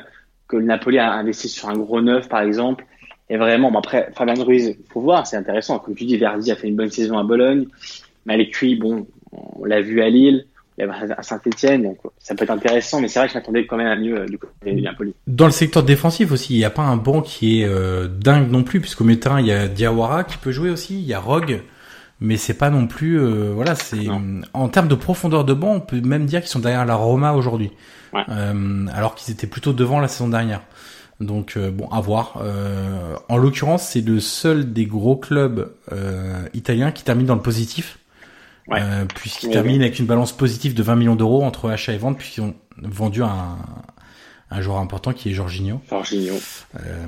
que 0.47 0.57
le 0.57 0.63
Napoli 0.63 0.99
a 0.99 1.11
investi 1.11 1.49
sur 1.49 1.69
un 1.69 1.77
gros 1.77 2.01
neuf, 2.01 2.29
par 2.29 2.41
exemple. 2.41 2.85
Et 3.29 3.37
vraiment, 3.37 3.71
bon, 3.71 3.79
après, 3.79 4.11
Fabien 4.15 4.43
Ruiz, 4.43 4.77
faut 4.89 5.01
voir, 5.01 5.25
c'est 5.25 5.37
intéressant. 5.37 5.79
Comme 5.79 5.95
tu 5.95 6.05
dis, 6.05 6.17
Verdi 6.17 6.51
a 6.51 6.55
fait 6.55 6.67
une 6.67 6.75
bonne 6.75 6.91
saison 6.91 7.17
à 7.17 7.23
Bologne. 7.23 7.67
Malekui, 8.25 8.75
bon, 8.75 9.07
on 9.31 9.65
l'a 9.65 9.81
vu 9.81 10.01
à 10.01 10.09
Lille 10.09 10.45
à 10.81 11.23
Saint-Etienne, 11.23 11.83
donc 11.83 11.97
ça 12.19 12.35
peut 12.35 12.43
être 12.43 12.49
intéressant, 12.49 12.99
mais 12.99 13.07
c'est 13.07 13.19
vrai 13.19 13.27
que 13.27 13.33
je 13.33 13.37
m'attendais 13.37 13.65
quand 13.65 13.77
même 13.77 13.87
à 13.87 13.95
mieux 13.95 14.19
euh, 14.19 14.25
du 14.25 14.37
côté 14.37 14.73
de 14.73 14.81
Napoli. 14.81 15.13
Dans 15.25 15.45
le 15.45 15.51
secteur 15.51 15.83
défensif 15.83 16.31
aussi, 16.31 16.53
il 16.53 16.57
n'y 16.57 16.65
a 16.65 16.69
pas 16.69 16.81
un 16.81 16.97
banc 16.97 17.21
qui 17.21 17.61
est 17.61 17.65
euh, 17.65 18.07
dingue 18.07 18.51
non 18.51 18.63
plus, 18.63 18.81
puisqu'au 18.81 19.05
milieu 19.05 19.19
il 19.39 19.45
y 19.45 19.51
a 19.51 19.67
Diawara 19.67 20.25
qui 20.25 20.37
peut 20.37 20.51
jouer 20.51 20.69
aussi, 20.69 20.99
il 20.99 21.05
y 21.05 21.13
a 21.13 21.19
Rogue, 21.19 21.61
mais 22.19 22.35
c'est 22.35 22.55
pas 22.57 22.69
non 22.69 22.87
plus, 22.87 23.19
euh, 23.19 23.51
voilà, 23.53 23.75
c'est 23.75 24.07
en 24.53 24.69
termes 24.69 24.89
de 24.89 24.95
profondeur 24.95 25.45
de 25.45 25.53
banc, 25.53 25.75
on 25.75 25.79
peut 25.79 26.01
même 26.01 26.25
dire 26.25 26.41
qu'ils 26.41 26.49
sont 26.49 26.59
derrière 26.59 26.85
la 26.85 26.95
Roma 26.95 27.33
aujourd'hui, 27.33 27.71
ouais. 28.13 28.23
alors 28.93 29.15
qu'ils 29.15 29.33
étaient 29.33 29.47
plutôt 29.47 29.71
devant 29.71 29.99
la 30.01 30.07
saison 30.07 30.27
dernière. 30.27 30.61
Donc 31.19 31.57
bon, 31.57 31.87
à 31.89 32.01
voir. 32.01 32.41
en 33.29 33.37
l'occurrence, 33.37 33.87
c'est 33.87 34.01
le 34.01 34.19
seul 34.19 34.73
des 34.73 34.85
gros 34.85 35.15
clubs 35.15 35.71
italiens 36.53 36.91
qui 36.91 37.03
termine 37.03 37.25
dans 37.25 37.35
le 37.35 37.41
positif. 37.41 37.99
Ouais. 38.67 38.79
Euh, 38.81 39.05
puisqu'ils 39.05 39.51
terminent 39.51 39.81
avec 39.81 39.99
une 39.99 40.05
balance 40.05 40.35
positive 40.35 40.73
de 40.73 40.81
20 40.81 40.95
millions 40.95 41.15
d'euros 41.15 41.43
entre 41.43 41.69
achat 41.69 41.93
et 41.93 41.97
vente, 41.97 42.17
puisqu'ils 42.17 42.41
ont 42.41 42.55
vendu 42.81 43.21
un, 43.21 43.57
un 44.49 44.61
joueur 44.61 44.77
important 44.77 45.13
qui 45.13 45.29
est 45.29 45.33
Jorginho. 45.33 45.81
Jorginho. 45.89 46.35
Euh, 46.75 47.05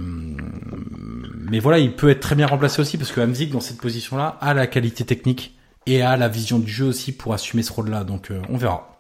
mais 1.50 1.60
voilà, 1.60 1.80
il 1.80 1.96
peut 1.96 2.10
être 2.10 2.20
très 2.20 2.36
bien 2.36 2.48
remplacé 2.48 2.82
aussi 2.82 2.98
parce 2.98 3.12
que 3.12 3.22
Hamzik 3.22 3.52
dans 3.52 3.60
cette 3.60 3.82
position-là 3.82 4.38
a 4.40 4.54
la 4.54 4.68
qualité 4.68 5.04
technique 5.04 5.58
et 5.88 6.02
a 6.02 6.16
la 6.18 6.28
vision 6.28 6.60
du 6.60 6.72
jeu 6.72 6.86
aussi 6.86 7.12
pour 7.12 7.34
assumer 7.34 7.64
ce 7.64 7.74
rôle-là. 7.74 8.04
Donc 8.04 8.30
euh, 8.30 8.42
on 8.50 8.58
verra. 8.58 9.00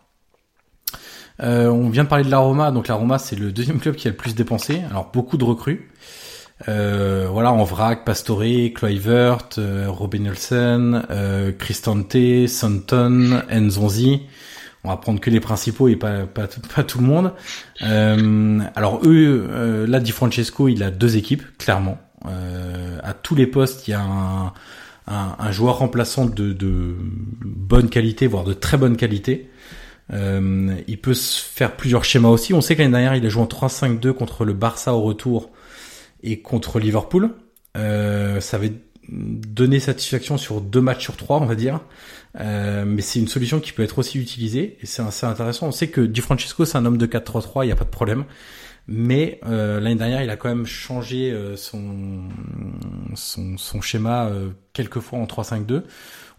Euh, 1.41 1.67
on 1.67 1.89
vient 1.89 2.03
de 2.03 2.09
parler 2.09 2.23
de 2.23 2.31
la 2.31 2.39
Roma, 2.39 2.71
donc 2.71 2.87
la 2.87 2.95
Roma 2.95 3.19
c'est 3.19 3.35
le 3.35 3.51
deuxième 3.51 3.79
club 3.79 3.95
qui 3.95 4.07
a 4.07 4.11
le 4.11 4.17
plus 4.17 4.35
dépensé. 4.35 4.81
Alors 4.89 5.11
beaucoup 5.13 5.37
de 5.37 5.43
recrues. 5.43 5.89
Euh, 6.67 7.27
voilà, 7.31 7.51
en 7.51 7.63
vrac, 7.63 8.03
Pastore, 8.03 8.43
Kluivert, 8.73 9.49
euh, 9.57 9.85
Robin 9.87 10.19
Nelson, 10.19 11.03
euh, 11.11 11.51
Cristante, 11.51 12.47
Santon, 12.47 13.43
Nzonzi. 13.51 14.23
On 14.83 14.89
va 14.89 14.97
prendre 14.97 15.19
que 15.19 15.29
les 15.29 15.39
principaux 15.39 15.87
et 15.87 15.95
pas, 15.95 16.27
tout 16.87 16.99
le 16.99 17.05
monde. 17.05 17.33
Euh, 17.83 18.59
alors 18.75 19.01
eux, 19.05 19.85
là, 19.87 19.99
Di 19.99 20.11
Francesco, 20.11 20.69
il 20.69 20.81
a 20.81 20.91
deux 20.91 21.17
équipes, 21.17 21.43
clairement. 21.57 21.97
À 22.23 23.13
tous 23.13 23.35
les 23.35 23.47
postes, 23.47 23.87
il 23.87 23.91
y 23.91 23.93
a 23.93 24.53
un, 25.07 25.51
joueur 25.51 25.79
remplaçant 25.79 26.25
de, 26.25 26.95
bonne 27.43 27.89
qualité, 27.89 28.27
voire 28.27 28.45
de 28.45 28.53
très 28.53 28.77
bonne 28.77 28.95
qualité. 28.95 29.49
Il 30.11 30.97
peut 31.01 31.13
se 31.13 31.41
faire 31.41 31.75
plusieurs 31.75 32.03
schémas 32.03 32.29
aussi. 32.29 32.53
On 32.53 32.61
sait 32.61 32.75
que 32.75 32.81
l'année 32.81 32.91
dernière, 32.91 33.15
il 33.15 33.25
a 33.25 33.29
joué 33.29 33.41
en 33.41 33.47
3-5-2 33.47 34.13
contre 34.13 34.45
le 34.45 34.53
Barça 34.53 34.93
au 34.93 35.01
retour 35.01 35.51
et 36.23 36.41
contre 36.41 36.79
Liverpool. 36.79 37.31
Euh, 37.77 38.39
ça 38.39 38.57
avait 38.57 38.73
donné 39.09 39.79
satisfaction 39.79 40.37
sur 40.37 40.61
deux 40.61 40.81
matchs 40.81 41.03
sur 41.03 41.15
trois, 41.15 41.39
on 41.39 41.45
va 41.45 41.55
dire. 41.55 41.81
Euh, 42.39 42.85
mais 42.85 43.01
c'est 43.01 43.19
une 43.19 43.27
solution 43.27 43.59
qui 43.59 43.71
peut 43.71 43.83
être 43.83 43.99
aussi 43.99 44.19
utilisée 44.19 44.77
et 44.81 44.85
c'est 44.85 45.01
assez 45.01 45.25
intéressant. 45.25 45.67
On 45.67 45.71
sait 45.71 45.87
que 45.87 46.01
Di 46.01 46.21
Francesco 46.21 46.65
c'est 46.65 46.77
un 46.77 46.85
homme 46.85 46.97
de 46.97 47.07
4-3-3, 47.07 47.63
il 47.63 47.67
n'y 47.67 47.71
a 47.71 47.75
pas 47.75 47.85
de 47.85 47.89
problème. 47.89 48.25
Mais 48.87 49.41
euh, 49.45 49.81
l'année 49.81 49.95
dernière, 49.95 50.23
il 50.23 50.29
a 50.29 50.37
quand 50.37 50.47
même 50.47 50.65
changé 50.65 51.31
euh, 51.31 51.57
son, 51.57 52.29
son, 53.15 53.57
son 53.57 53.81
schéma 53.81 54.27
euh, 54.27 54.51
quelques 54.71 54.99
fois 54.99 55.19
en 55.19 55.25
3-5-2. 55.25 55.83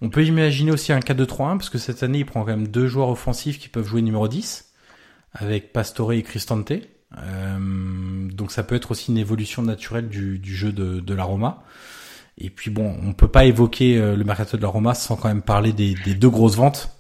On 0.01 0.11
peut 0.11 0.25
imaginer 0.25 0.71
aussi 0.71 0.93
un 0.93 1.01
4-2-3-1 1.01 1.59
parce 1.59 1.71
que 1.71 1.79
cette 1.79 2.03
année, 2.03 2.19
il 2.19 2.27
prend 2.27 2.41
quand 2.41 2.51
même 2.51 2.69
deux 2.69 2.87
joueurs 2.87 3.09
offensifs 3.09 3.59
qui 3.59 3.69
peuvent 3.69 3.87
jouer 3.87 4.03
numéro 4.03 4.29
10 4.29 4.73
avec 5.33 5.73
Pastore 5.73 6.13
et 6.13 6.23
Cristante. 6.23 6.73
Euh, 7.17 8.29
donc 8.33 8.53
ça 8.53 8.63
peut 8.63 8.75
être 8.75 8.91
aussi 8.91 9.11
une 9.11 9.19
évolution 9.19 9.63
naturelle 9.63 10.09
du, 10.09 10.39
du 10.39 10.55
jeu 10.55 10.73
de, 10.73 11.01
de 11.01 11.15
la 11.15 11.25
Roma. 11.25 11.65
Et 12.41 12.51
puis 12.51 12.71
bon, 12.71 12.95
on 13.05 13.13
peut 13.13 13.29
pas 13.29 13.45
évoquer 13.45 13.99
euh, 13.99 14.15
le 14.15 14.25
mercato 14.25 14.57
de 14.57 14.63
la 14.63 14.69
Roma 14.69 14.95
sans 14.95 15.17
quand 15.17 15.29
même 15.29 15.43
parler 15.43 15.73
des, 15.73 15.95
des 16.05 16.15
deux 16.15 16.31
grosses 16.31 16.57
ventes. 16.57 16.91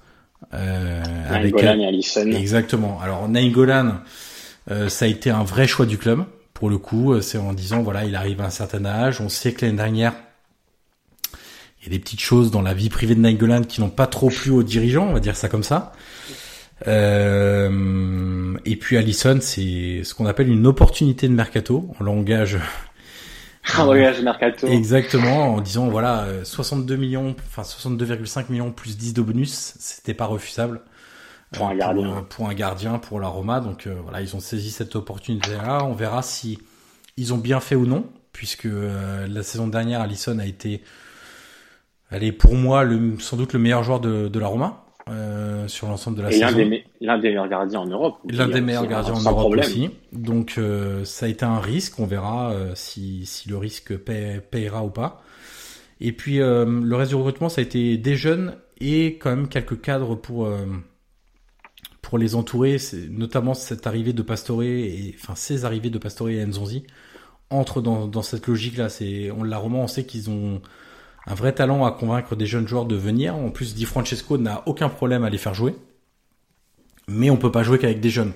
Euh, 0.55 1.03
avec 1.29 1.57
et 1.63 1.67
Alisson. 1.67 2.33
Exactement. 2.33 3.01
Alors 3.01 3.29
Nainggolan, 3.29 3.99
euh, 4.71 4.89
ça 4.89 5.05
a 5.05 5.09
été 5.09 5.31
un 5.31 5.45
vrai 5.45 5.67
choix 5.67 5.87
du 5.87 5.99
club. 5.99 6.25
Pour 6.55 6.71
le 6.71 6.79
coup, 6.79 7.21
c'est 7.21 7.39
en 7.39 7.53
disant 7.53 7.83
voilà, 7.83 8.05
il 8.05 8.17
arrive 8.17 8.41
à 8.41 8.47
un 8.47 8.51
certain 8.51 8.85
âge. 8.85 9.21
On 9.21 9.29
sait 9.29 9.53
que 9.53 9.65
l'année 9.65 9.77
dernière, 9.77 10.15
y 11.89 11.95
a 11.95 11.97
des 11.97 12.03
petites 12.03 12.21
choses 12.21 12.51
dans 12.51 12.63
la 12.63 12.75
vie 12.75 12.89
privée 12.89 13.15
de 13.15 13.21
Nainggolan 13.21 13.63
qui 13.63 13.81
n'ont 13.81 13.91
pas 13.91 14.07
trop 14.07 14.29
plu 14.29 14.51
aux 14.51 14.63
dirigeants, 14.63 15.09
on 15.09 15.13
va 15.13 15.21
dire 15.21 15.37
ça 15.37 15.49
comme 15.49 15.63
ça. 15.63 15.93
Euh, 16.87 18.57
et 18.65 18.77
puis 18.77 18.97
Allison, 18.97 19.39
c'est 19.41 20.03
ce 20.05 20.15
qu'on 20.15 20.27
appelle 20.27 20.49
une 20.49 20.67
opportunité 20.67 21.29
de 21.29 21.35
mercato 21.35 21.91
en 21.99 22.05
langage. 22.05 22.59
En 23.77 23.85
langage 23.85 24.23
mercato. 24.23 24.67
Exactement, 24.67 25.57
en 25.57 25.61
disant 25.61 25.89
voilà 25.89 26.27
62 26.43 26.97
millions, 26.97 27.37
enfin 27.49 27.61
62,5 27.61 28.47
millions 28.49 28.73
plus 28.73 28.97
10 28.97 29.13
de 29.13 29.21
bonus, 29.21 29.75
c'était 29.79 30.15
pas 30.15 30.25
refusable. 30.25 30.81
Pour 31.53 31.69
un 31.69 31.75
gardien. 31.75 32.13
Pour, 32.13 32.25
pour, 32.25 32.49
un 32.49 32.55
gardien, 32.55 32.99
pour 32.99 33.21
la 33.21 33.29
Roma. 33.29 33.61
Donc 33.61 33.87
euh, 33.87 33.95
voilà, 34.03 34.21
ils 34.21 34.35
ont 34.37 34.41
saisi 34.41 34.71
cette 34.71 34.97
opportunité-là. 34.97 35.85
On 35.85 35.93
verra 35.93 36.23
si 36.23 36.59
ils 37.17 37.35
ont 37.35 37.39
bien 37.39 37.61
fait 37.61 37.75
ou 37.75 37.87
non, 37.87 38.07
puisque 38.33 38.67
euh, 38.67 39.27
la 39.27 39.43
saison 39.43 39.67
dernière, 39.67 40.01
Allison 40.01 40.39
a 40.39 40.47
été, 40.47 40.83
elle 42.11 42.25
est 42.25 42.33
pour 42.33 42.55
moi 42.55 42.85
le, 42.85 43.19
sans 43.19 43.37
doute 43.37 43.53
le 43.53 43.59
meilleur 43.59 43.83
joueur 43.83 44.01
de, 44.01 44.29
de 44.29 44.39
la 44.39 44.47
Roma. 44.47 44.85
Euh, 45.11 45.69
sur 45.69 45.87
l'ensemble 45.87 46.19
de 46.19 46.23
la 46.23 46.31
saison. 46.31 46.47
L'un 47.01 47.19
des, 47.19 47.31
meilleurs 47.31 47.49
gardiens 47.49 47.81
en 47.81 47.87
Europe. 47.87 48.17
L'un 48.29 48.49
des 48.49 48.61
meilleurs 48.61 48.87
gardiens 48.87 49.15
en 49.15 49.23
Europe 49.23 49.55
aussi. 49.59 49.91
Donc 50.13 50.57
euh, 50.59 51.05
ça 51.05 51.27
a 51.27 51.29
été 51.29 51.45
un 51.45 51.61
risque. 51.61 51.99
On 51.99 52.07
verra 52.07 52.53
euh, 52.53 52.73
si, 52.75 53.25
si, 53.25 53.49
le 53.49 53.57
risque 53.57 53.97
payera 53.97 54.85
ou 54.85 54.91
pas. 54.91 55.23
Et 56.01 56.13
puis 56.13 56.39
le 56.39 56.93
reste 56.93 57.11
du 57.11 57.17
recrutement, 57.17 57.49
ça 57.49 57.61
a 57.61 57.65
été 57.65 57.97
des 57.97 58.17
jeunes 58.17 58.55
et 58.81 59.17
quand 59.19 59.31
même 59.31 59.49
quelques 59.49 59.81
cadres 59.81 60.15
pour 60.15 60.49
pour 62.03 62.19
les 62.19 62.35
entourer. 62.35 62.77
Notamment 63.11 63.55
cette 63.55 63.87
arrivée 63.87 64.13
de 64.13 64.23
Pastore 64.23 64.63
et 64.63 65.15
enfin 65.19 65.35
ces 65.35 65.65
arrivées 65.65 65.91
de 65.91 65.99
Pastore 65.99 66.29
et 66.29 66.45
Nzonzi 66.45 66.85
entrent 67.51 67.81
dans, 67.81 68.07
dans 68.07 68.23
cette 68.23 68.47
logique-là. 68.47 68.91
C'est 68.91 69.31
on 69.31 69.43
la 69.43 69.59
roman, 69.59 69.85
on 69.85 69.89
sait 69.89 70.05
qu'ils 70.05 70.31
ont 70.31 70.61
un 71.29 71.35
vrai 71.35 71.53
talent 71.53 71.85
à 71.85 71.93
convaincre 71.93 72.37
des 72.37 72.47
jeunes 72.47 72.67
joueurs 72.67 72.87
de 72.87 72.97
venir. 72.97 73.37
En 73.37 73.51
plus, 73.51 73.75
Di 73.75 73.85
Francesco 73.85 74.39
n'a 74.39 74.63
aucun 74.67 74.89
problème 74.89 75.25
à 75.25 75.31
les 75.31 75.39
faire 75.39 75.55
jouer. 75.55 75.77
Mais 77.07 77.29
on 77.31 77.37
peut 77.37 77.53
pas 77.53 77.63
jouer 77.63 77.79
qu'avec 77.79 78.01
des 78.01 78.11
jeunes. 78.11 78.33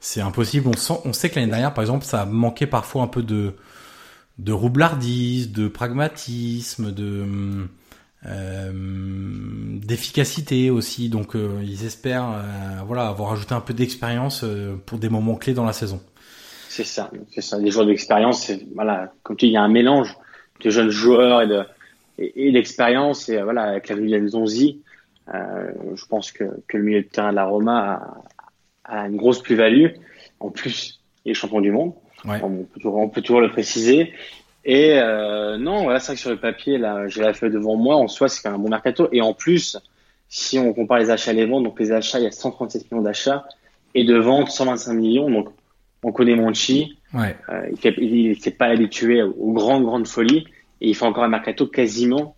C'est 0.00 0.20
impossible. 0.20 0.68
On, 0.68 0.76
sent, 0.76 0.94
on 1.04 1.12
sait 1.12 1.30
que 1.30 1.36
l'année 1.36 1.50
dernière, 1.50 1.72
par 1.72 1.82
exemple, 1.82 2.04
ça 2.04 2.22
a 2.22 2.26
manqué 2.26 2.66
parfois 2.66 3.02
un 3.02 3.06
peu 3.06 3.22
de, 3.22 3.54
de 4.38 4.52
roublardise, 4.52 5.52
de 5.52 5.68
pragmatisme, 5.68 6.90
de 6.92 7.68
euh, 8.26 8.72
d'efficacité 9.78 10.70
aussi. 10.70 11.08
Donc, 11.08 11.36
euh, 11.36 11.60
ils 11.62 11.84
espèrent, 11.84 12.30
euh, 12.34 12.82
voilà, 12.84 13.06
avoir 13.06 13.32
ajouté 13.32 13.54
un 13.54 13.60
peu 13.60 13.74
d'expérience 13.74 14.44
pour 14.86 14.98
des 14.98 15.08
moments 15.08 15.36
clés 15.36 15.54
dans 15.54 15.64
la 15.64 15.72
saison. 15.72 16.00
C'est 16.68 16.84
ça, 16.84 17.10
c'est 17.32 17.42
ça. 17.42 17.60
Des 17.60 17.70
joueurs 17.70 17.86
d'expérience, 17.86 18.50
voilà, 18.74 19.12
comme 19.22 19.36
tu 19.36 19.46
dis, 19.46 19.52
il 19.52 19.54
y 19.54 19.58
a 19.58 19.62
un 19.62 19.68
mélange 19.68 20.16
de 20.64 20.70
jeunes 20.70 20.90
joueurs 20.90 21.42
et 21.42 21.46
de 21.46 21.62
et, 22.34 22.50
l'expérience 22.50 23.28
et 23.28 23.42
voilà 23.42 23.62
avec 23.62 23.88
la 23.88 23.96
de 23.96 24.28
Zonzi, 24.28 24.82
euh, 25.32 25.72
je 25.94 26.04
pense 26.06 26.32
que, 26.32 26.44
que 26.68 26.76
le 26.76 26.82
milieu 26.82 27.02
de 27.02 27.08
terrain 27.08 27.30
de 27.30 27.36
la 27.36 27.44
Roma 27.44 28.24
a, 28.84 28.98
a 29.00 29.06
une 29.06 29.16
grosse 29.16 29.42
plus-value. 29.42 29.88
En 30.40 30.50
plus, 30.50 31.00
il 31.24 31.32
est 31.32 31.34
champion 31.34 31.60
du 31.60 31.70
monde. 31.70 31.92
Ouais. 32.24 32.40
On, 32.42 32.50
peut 32.50 32.80
toujours, 32.80 32.96
on, 32.96 33.08
peut 33.08 33.20
toujours, 33.20 33.40
le 33.40 33.50
préciser. 33.50 34.12
Et 34.64 34.98
euh, 34.98 35.56
non, 35.58 35.84
voilà, 35.84 35.98
c'est 35.98 36.08
vrai 36.08 36.14
que 36.14 36.20
sur 36.20 36.30
le 36.30 36.38
papier, 36.38 36.78
là, 36.78 37.08
j'ai 37.08 37.20
la 37.20 37.34
feuille 37.34 37.50
devant 37.50 37.76
moi. 37.76 37.96
En 37.96 38.08
soi, 38.08 38.28
c'est 38.28 38.42
quand 38.42 38.50
même 38.50 38.60
un 38.60 38.62
bon 38.62 38.70
mercato. 38.70 39.08
Et 39.12 39.20
en 39.20 39.34
plus, 39.34 39.78
si 40.28 40.58
on 40.58 40.72
compare 40.72 40.98
les 40.98 41.10
achats 41.10 41.32
et 41.32 41.34
les 41.34 41.46
ventes, 41.46 41.64
donc 41.64 41.78
les 41.80 41.92
achats, 41.92 42.18
il 42.18 42.24
y 42.24 42.28
a 42.28 42.30
137 42.30 42.90
millions 42.90 43.02
d'achats 43.02 43.44
et 43.94 44.04
de 44.04 44.16
ventes 44.16 44.50
125 44.50 44.92
millions. 44.94 45.30
Donc, 45.30 45.48
on 46.04 46.12
connaît 46.12 46.36
Monchi. 46.36 46.98
Ouais. 47.14 47.36
Euh, 47.48 47.92
il 47.98 48.40
s'est 48.40 48.52
pas 48.52 48.66
habitué 48.66 49.22
aux 49.22 49.52
grandes, 49.52 49.84
grandes 49.84 50.06
folies. 50.06 50.46
Et 50.82 50.90
il 50.90 50.94
fait 50.94 51.06
encore 51.06 51.24
un 51.24 51.28
mercato 51.28 51.66
quasiment. 51.66 52.36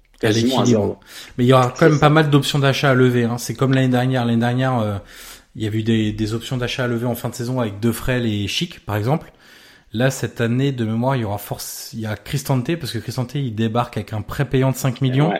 Mais 1.37 1.45
il 1.45 1.49
y 1.49 1.53
aura 1.53 1.75
quand 1.77 1.89
même 1.89 1.99
pas 1.99 2.11
mal 2.11 2.31
d'options 2.31 2.59
d'achat 2.59 2.91
à 2.91 2.95
lever. 2.95 3.25
Hein. 3.25 3.39
C'est 3.39 3.55
comme 3.55 3.73
l'année 3.73 3.89
dernière. 3.89 4.25
L'année 4.25 4.39
dernière, 4.39 4.79
euh, 4.79 4.99
il 5.57 5.63
y 5.63 5.67
a 5.67 5.71
eu 5.71 5.83
des, 5.83 6.13
des 6.13 6.35
options 6.35 6.57
d'achat 6.57 6.85
à 6.85 6.87
lever 6.87 7.07
en 7.07 7.15
fin 7.15 7.31
de 7.31 7.35
saison 7.35 7.61
avec 7.61 7.81
Defrel 7.81 8.27
et 8.27 8.47
Chic, 8.47 8.85
par 8.85 8.97
exemple. 8.97 9.33
Là, 9.95 10.11
cette 10.11 10.41
année, 10.41 10.73
de 10.73 10.85
mémoire, 10.85 11.17
il 11.17 11.23
y 11.23 11.25
aura 11.25 11.39
force, 11.39 11.91
il 11.95 12.01
y 12.01 12.07
a 12.07 12.17
Cristante, 12.17 12.77
parce 12.77 12.93
que 12.93 12.99
Cristante, 12.99 13.35
il 13.35 13.55
débarque 13.55 13.97
avec 13.97 14.13
un 14.13 14.23
prêt 14.23 14.45
payant 14.45 14.73
de 14.73 14.77
5 14.77 15.01
millions. 15.01 15.33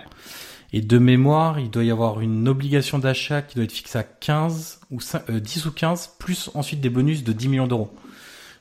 Et 0.73 0.81
de 0.81 0.99
mémoire, 0.99 1.61
il 1.61 1.71
doit 1.71 1.85
y 1.85 1.91
avoir 1.91 2.21
une 2.21 2.49
obligation 2.49 2.99
d'achat 2.99 3.43
qui 3.43 3.57
doit 3.57 3.65
être 3.65 3.73
fixée 3.73 3.99
à 3.99 4.03
15 4.03 4.81
ou 4.91 4.99
10 4.99 5.67
euh, 5.67 5.69
ou 5.69 5.73
15, 5.73 6.15
plus 6.19 6.51
ensuite 6.55 6.81
des 6.81 6.89
bonus 6.89 7.23
de 7.23 7.33
10 7.33 7.49
millions 7.49 7.67
d'euros. 7.67 7.93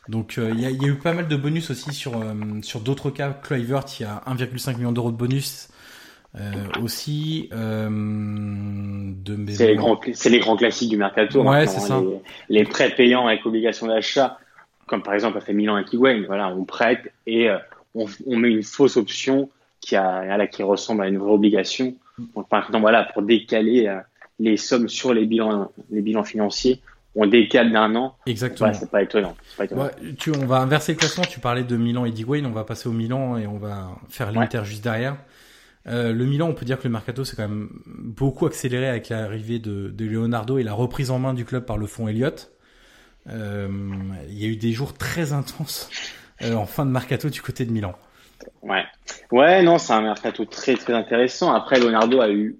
Donc 0.09 0.37
euh, 0.37 0.51
il 0.53 0.59
y, 0.59 0.65
a, 0.65 0.69
y, 0.69 0.83
a, 0.83 0.87
eu 0.87 0.95
pas 0.95 1.13
mal 1.13 1.27
de 1.27 1.35
bonus 1.35 1.69
aussi 1.69 1.93
sur 1.93 2.17
euh, 2.17 2.33
sur 2.61 2.81
d'autres 2.81 3.09
cas. 3.09 3.31
Kluivert, 3.31 3.85
il 3.99 4.03
y 4.03 4.05
a 4.05 4.21
1,5 4.27 4.77
million 4.77 4.91
d'euros 4.91 5.11
de 5.11 5.17
bonus 5.17 5.69
aussi. 6.81 7.49
de 7.51 9.45
c'est 9.49 9.67
les 9.67 9.75
grands 9.75 9.99
c'est 10.13 10.29
les 10.29 10.39
grands 10.39 10.57
classiques 10.57 10.89
du 10.89 10.97
mercato. 10.97 11.43
Ouais, 11.43 11.67
c'est 11.67 11.79
ça. 11.79 12.01
Les, 12.49 12.59
les 12.59 12.63
prêts 12.65 12.93
payants 12.93 13.27
avec 13.27 13.45
obligation 13.45 13.87
d'achat 13.87 14.39
comme 14.85 15.01
par 15.01 15.13
exemple 15.13 15.37
a 15.37 15.41
fait 15.41 15.53
Milan 15.53 15.75
avec 15.75 15.91
Higuain, 15.93 16.23
voilà, 16.27 16.49
on 16.49 16.65
prête 16.65 17.11
et 17.25 17.49
euh, 17.49 17.57
on, 17.95 18.05
on, 18.25 18.37
met 18.37 18.49
une 18.49 18.63
fausse 18.63 18.97
option 18.97 19.49
qui 19.79 19.95
a, 19.95 20.47
qui 20.47 20.63
ressemble 20.63 21.03
à 21.03 21.07
une 21.07 21.17
vraie 21.17 21.31
obligation. 21.31 21.95
Donc, 22.35 22.47
par 22.47 22.65
exemple, 22.65 22.81
voilà, 22.81 23.03
pour 23.05 23.23
décaler 23.23 23.87
euh, 23.87 23.99
les 24.39 24.57
sommes 24.57 24.87
sur 24.87 25.13
les 25.13 25.25
bilans, 25.25 25.71
les 25.89 26.01
bilans 26.01 26.23
financiers, 26.23 26.81
on 27.15 27.27
décale 27.27 27.71
d'un 27.71 27.95
an. 27.95 28.15
Exactement. 28.25 28.73
c'est 28.73 28.89
pas 28.89 29.03
étonnant. 29.03 29.35
Pas 29.57 29.65
étonnant. 29.65 29.83
Ouais, 29.83 30.13
tu, 30.17 30.31
on 30.31 30.45
va 30.45 30.57
inverser 30.57 30.93
le 30.93 30.97
classement. 30.97 31.23
Tu 31.25 31.39
parlais 31.39 31.63
de 31.63 31.77
Milan 31.77 32.05
et 32.05 32.11
d'Higuain, 32.11 32.43
on 32.45 32.51
va 32.51 32.63
passer 32.63 32.89
au 32.89 32.93
Milan 32.93 33.37
et 33.37 33.47
on 33.47 33.57
va 33.57 33.89
faire 34.09 34.31
l'Inter 34.31 34.61
juste 34.63 34.83
derrière. 34.83 35.17
Euh, 35.87 36.13
le 36.13 36.25
Milan, 36.25 36.47
on 36.47 36.53
peut 36.53 36.65
dire 36.65 36.79
que 36.79 36.87
le 36.87 36.93
mercato 36.93 37.25
s'est 37.25 37.35
quand 37.35 37.47
même 37.47 37.69
beaucoup 37.85 38.45
accéléré 38.45 38.87
avec 38.87 39.09
l'arrivée 39.09 39.59
de, 39.59 39.89
de 39.89 40.05
Leonardo 40.05 40.57
et 40.57 40.63
la 40.63 40.73
reprise 40.73 41.11
en 41.11 41.19
main 41.19 41.33
du 41.33 41.45
club 41.45 41.65
par 41.65 41.77
le 41.77 41.87
fonds 41.87 42.07
Elliott. 42.07 42.51
Euh, 43.29 43.69
il 44.27 44.37
y 44.37 44.45
a 44.45 44.47
eu 44.47 44.55
des 44.55 44.71
jours 44.71 44.93
très 44.93 45.33
intenses 45.33 45.89
euh, 46.41 46.55
en 46.55 46.65
fin 46.65 46.85
de 46.85 46.91
mercato 46.91 47.29
du 47.29 47.41
côté 47.41 47.65
de 47.65 47.71
Milan. 47.71 47.93
Ouais, 48.61 48.83
ouais, 49.31 49.63
non, 49.63 49.77
c'est 49.77 49.93
un 49.93 50.01
mercato 50.01 50.45
très 50.45 50.75
très 50.75 50.93
intéressant. 50.93 51.53
Après, 51.53 51.79
Leonardo 51.79 52.19
a 52.19 52.29
eu, 52.29 52.57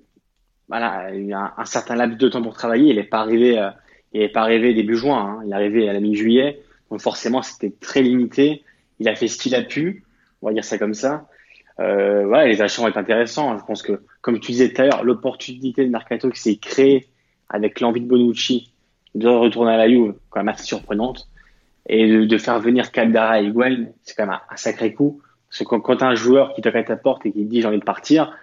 voilà, 0.69 1.13
eu 1.13 1.33
un, 1.33 1.51
certain 1.65 1.95
laps 1.95 2.17
de 2.17 2.29
temps 2.29 2.41
pour 2.41 2.53
travailler. 2.53 2.91
Il 2.91 2.95
n'est 2.95 3.03
pas 3.03 3.19
arrivé, 3.19 3.59
euh, 3.59 3.69
il 4.13 4.21
est 4.21 4.29
pas 4.29 4.41
arrivé 4.41 4.73
début 4.73 4.95
juin. 4.95 5.37
Hein. 5.39 5.43
Il 5.45 5.51
est 5.51 5.55
arrivé 5.55 5.89
à 5.89 5.93
la 5.93 5.99
mi-juillet, 5.99 6.61
donc 6.89 7.01
forcément 7.01 7.41
c'était 7.41 7.73
très 7.79 8.01
limité. 8.01 8.63
Il 8.99 9.07
a 9.07 9.15
fait 9.15 9.27
ce 9.27 9.37
qu'il 9.37 9.55
a 9.55 9.61
pu, 9.61 10.03
on 10.41 10.47
va 10.47 10.53
dire 10.53 10.63
ça 10.63 10.77
comme 10.77 10.93
ça. 10.93 11.27
Euh, 11.79 12.25
ouais, 12.25 12.47
les 12.47 12.61
achats 12.61 12.81
vont 12.81 12.87
être 12.87 12.97
intéressants. 12.97 13.57
Je 13.57 13.63
pense 13.65 13.81
que, 13.81 14.03
comme 14.21 14.39
tu 14.39 14.51
disais 14.51 14.71
tout 14.71 14.81
à 14.81 14.85
l'heure, 14.85 15.03
l'opportunité 15.03 15.83
de 15.83 15.89
mercato 15.89 16.29
qui 16.29 16.39
s'est 16.39 16.57
créée 16.57 17.07
avec 17.49 17.79
l'envie 17.79 18.01
de 18.01 18.07
Bonucci 18.07 18.73
de 19.15 19.27
retourner 19.27 19.73
à 19.73 19.77
la 19.77 19.87
Juve, 19.87 20.15
quand 20.29 20.39
même 20.39 20.49
assez 20.49 20.65
surprenante. 20.65 21.29
Et 21.87 22.25
de, 22.25 22.37
faire 22.37 22.59
venir 22.59 22.91
Caldara 22.91 23.41
et 23.41 23.45
Higuain, 23.45 23.87
c'est 24.03 24.15
quand 24.15 24.25
même 24.25 24.39
un, 24.49 24.55
sacré 24.55 24.93
coup. 24.93 25.21
Parce 25.49 25.59
que 25.59 25.75
quand, 25.75 26.01
un 26.01 26.15
joueur 26.15 26.53
qui 26.53 26.61
te 26.61 26.69
à 26.69 26.83
ta 26.83 26.95
porte 26.95 27.25
et 27.25 27.31
qui 27.31 27.43
dit 27.43 27.61
j'ai 27.61 27.67
envie 27.67 27.79
de 27.79 27.83
partir, 27.83 28.35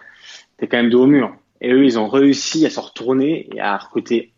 t'es 0.59 0.67
quand 0.67 0.77
même 0.77 0.91
dos 0.91 1.05
au 1.05 1.07
mur. 1.07 1.35
Et 1.61 1.73
eux, 1.73 1.85
ils 1.85 1.99
ont 1.99 2.09
réussi 2.09 2.67
à 2.67 2.71
se 2.71 2.79
retourner 2.79 3.49
et 3.55 3.61
à 3.61 3.77
recruter 3.79 4.33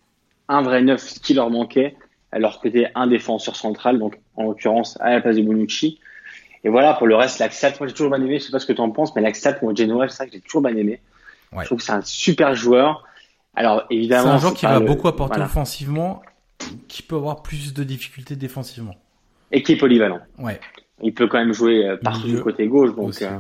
un 0.49 0.62
vrai 0.62 0.82
neuf, 0.82 1.01
ce 1.01 1.20
qui 1.20 1.34
leur 1.34 1.51
manquait, 1.51 1.97
à 2.30 2.38
leur 2.38 2.55
recruter 2.55 2.88
un 2.95 3.07
défenseur 3.07 3.57
central, 3.57 3.99
donc 3.99 4.18
en 4.36 4.45
l'occurrence 4.45 4.99
à 5.01 5.11
la 5.11 5.20
place 5.20 5.36
de 5.36 5.43
Bonucci. 5.43 5.99
Et 6.64 6.68
voilà, 6.68 6.95
pour 6.95 7.07
le 7.07 7.16
reste, 7.16 7.38
l'Axat, 7.38 7.72
moi 7.80 7.88
j'ai 7.88 7.95
toujours 7.95 8.11
bien 8.11 8.24
aimé, 8.24 8.38
je 8.38 8.45
sais 8.45 8.53
pas 8.53 8.59
ce 8.59 8.66
que 8.66 8.72
tu 8.72 8.80
en 8.80 8.90
penses, 8.90 9.14
mais 9.14 9.22
l'Axat, 9.22 9.55
pour 9.55 9.74
Genoa, 9.74 10.09
c'est 10.09 10.16
ça 10.16 10.26
que 10.26 10.32
j'ai 10.32 10.40
toujours 10.40 10.62
bien 10.62 10.76
aimé. 10.76 11.01
Je 11.59 11.66
trouve 11.66 11.78
que 11.78 11.84
c'est 11.84 11.93
un 11.93 12.03
super 12.03 12.55
joueur. 12.55 13.05
Alors 13.55 13.84
évidemment, 13.90 14.22
c'est 14.22 14.28
un 14.30 14.38
joueur 14.38 14.55
qui 14.55 14.66
va 14.66 14.80
beaucoup 14.80 15.09
apporter 15.09 15.40
offensivement, 15.40 16.22
qui 16.88 17.03
peut 17.03 17.16
avoir 17.16 17.43
plus 17.43 17.74
de 17.74 17.84
difficultés 17.84 18.36
défensivement. 18.36 18.95
Et 19.51 19.62
qui 19.62 19.72
est 19.72 19.76
polyvalent. 19.76 20.20
Ouais. 20.38 20.59
Il 21.03 21.12
peut 21.12 21.26
quand 21.26 21.38
même 21.38 21.53
jouer 21.53 21.86
euh, 21.86 21.97
partout 21.97 22.28
du 22.28 22.40
côté 22.40 22.66
gauche, 22.68 22.95
donc. 22.95 23.20
Euh, 23.20 23.38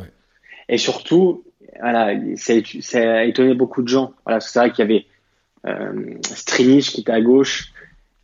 et 0.68 0.76
surtout, 0.76 1.44
voilà, 1.80 2.12
ça 2.36 2.98
a 2.98 3.24
étonné 3.24 3.54
beaucoup 3.54 3.82
de 3.82 3.88
gens. 3.88 4.12
Voilà, 4.26 4.40
c'est 4.40 4.58
vrai 4.58 4.70
qu'il 4.72 4.80
y 4.80 4.82
avait 4.82 5.06
Strinic 6.22 6.84
qui 6.84 7.00
était 7.02 7.12
à 7.12 7.20
gauche, 7.20 7.72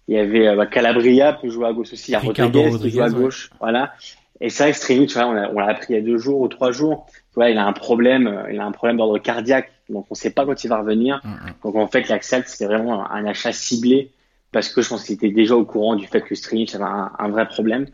il 0.08 0.16
y 0.16 0.18
avait 0.18 0.48
euh, 0.48 0.66
Calabria 0.66 1.38
qui 1.40 1.50
joue 1.50 1.64
à 1.64 1.72
gauche 1.72 1.92
aussi, 1.92 2.10
il 2.10 2.12
y 2.12 2.14
a 2.16 2.20
Rodriguez, 2.20 2.70
qui 2.80 2.90
joue 2.90 3.02
à 3.02 3.10
gauche, 3.10 3.50
voilà. 3.60 3.92
Et 4.40 4.50
c'est 4.50 4.64
vrai 4.64 4.72
que 4.72 4.78
Strinic, 4.78 5.12
on 5.16 5.32
l'a 5.32 5.66
appris 5.66 5.86
il 5.90 5.96
y 5.96 5.98
a 5.98 6.02
deux 6.02 6.18
jours 6.18 6.40
ou 6.40 6.48
trois 6.48 6.70
jours. 6.70 7.06
Voilà, 7.34 7.50
il 7.50 7.58
a 7.58 7.66
un 7.66 7.72
problème, 7.72 8.44
il 8.52 8.60
a 8.60 8.64
un 8.64 8.72
problème 8.72 8.96
d'ordre 8.96 9.18
cardiaque 9.18 9.70
donc 9.88 10.06
on 10.10 10.14
ne 10.14 10.16
sait 10.16 10.30
pas 10.30 10.44
quand 10.44 10.62
il 10.62 10.68
va 10.68 10.78
revenir. 10.78 11.20
Mm, 11.24 11.28
mm. 11.28 11.54
Donc 11.64 11.76
en 11.76 11.88
fait, 11.88 12.08
l'Axel, 12.08 12.44
c'est 12.46 12.66
vraiment 12.66 13.10
un 13.10 13.24
achat 13.26 13.52
ciblé 13.52 14.10
parce 14.52 14.68
que 14.68 14.82
je 14.82 14.88
pense 14.88 15.04
qu'il 15.04 15.14
était 15.14 15.30
déjà 15.30 15.56
au 15.56 15.64
courant 15.64 15.96
du 15.96 16.06
fait 16.06 16.22
que 16.22 16.34
Strinic 16.34 16.74
avait 16.74 16.84
un, 16.84 17.28
vrai 17.28 17.46
problème. 17.46 17.86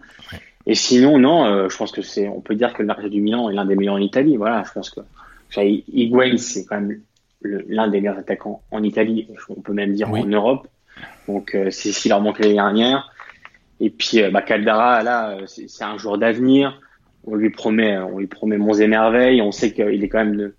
Et 0.67 0.75
sinon, 0.75 1.19
non, 1.19 1.45
euh, 1.45 1.69
je 1.69 1.77
pense 1.77 1.93
que 1.93 2.03
c'est, 2.03 2.29
on 2.29 2.41
peut 2.41 2.55
dire 2.55 2.73
que 2.73 2.83
le 2.83 2.87
marché 2.87 3.11
du 3.11 3.21
Milan 3.21 3.51
est 3.51 3.55
l'un 3.55 3.65
des 3.65 3.75
meilleurs 3.75 3.95
en 3.95 3.99
Italie. 3.99 4.37
Voilà, 4.37 4.63
je 4.67 4.73
pense 4.73 4.91
que 4.91 5.01
Higuain, 5.57 6.37
c'est 6.37 6.65
quand 6.65 6.81
même 6.81 7.01
l'un 7.45 7.89
des 7.89 8.01
meilleurs 8.01 8.19
attaquants 8.19 8.63
en 8.71 8.83
Italie. 8.83 9.29
On 9.49 9.61
peut 9.61 9.73
même 9.73 9.93
dire 9.93 10.11
en 10.11 10.25
Europe. 10.25 10.69
Donc 11.29 11.55
euh, 11.55 11.71
c'est 11.71 11.93
ce 11.93 12.01
qui 12.01 12.09
leur 12.09 12.21
manque 12.21 12.39
l'année 12.39 12.55
dernière. 12.55 13.11
Et 13.81 13.91
puis 13.91 14.23
euh, 14.23 14.31
bah, 14.31 14.43
Caldara, 14.43 15.03
là, 15.03 15.37
c'est 15.47 15.85
un 15.85 15.99
joueur 15.99 16.19
d'avenir. 16.19 16.81
On 17.27 17.37
lui 17.37 17.51
promet, 17.51 17.97
on 17.99 18.19
lui 18.19 18.27
promet 18.27 18.59
monts 18.59 18.75
et 18.75 18.87
merveilles. 18.87 19.43
On 19.43 19.53
sait 19.53 19.73
qu'il 19.73 20.05
est 20.05 20.09
quand 20.09 20.25
même 20.25 20.37
de, 20.37 20.55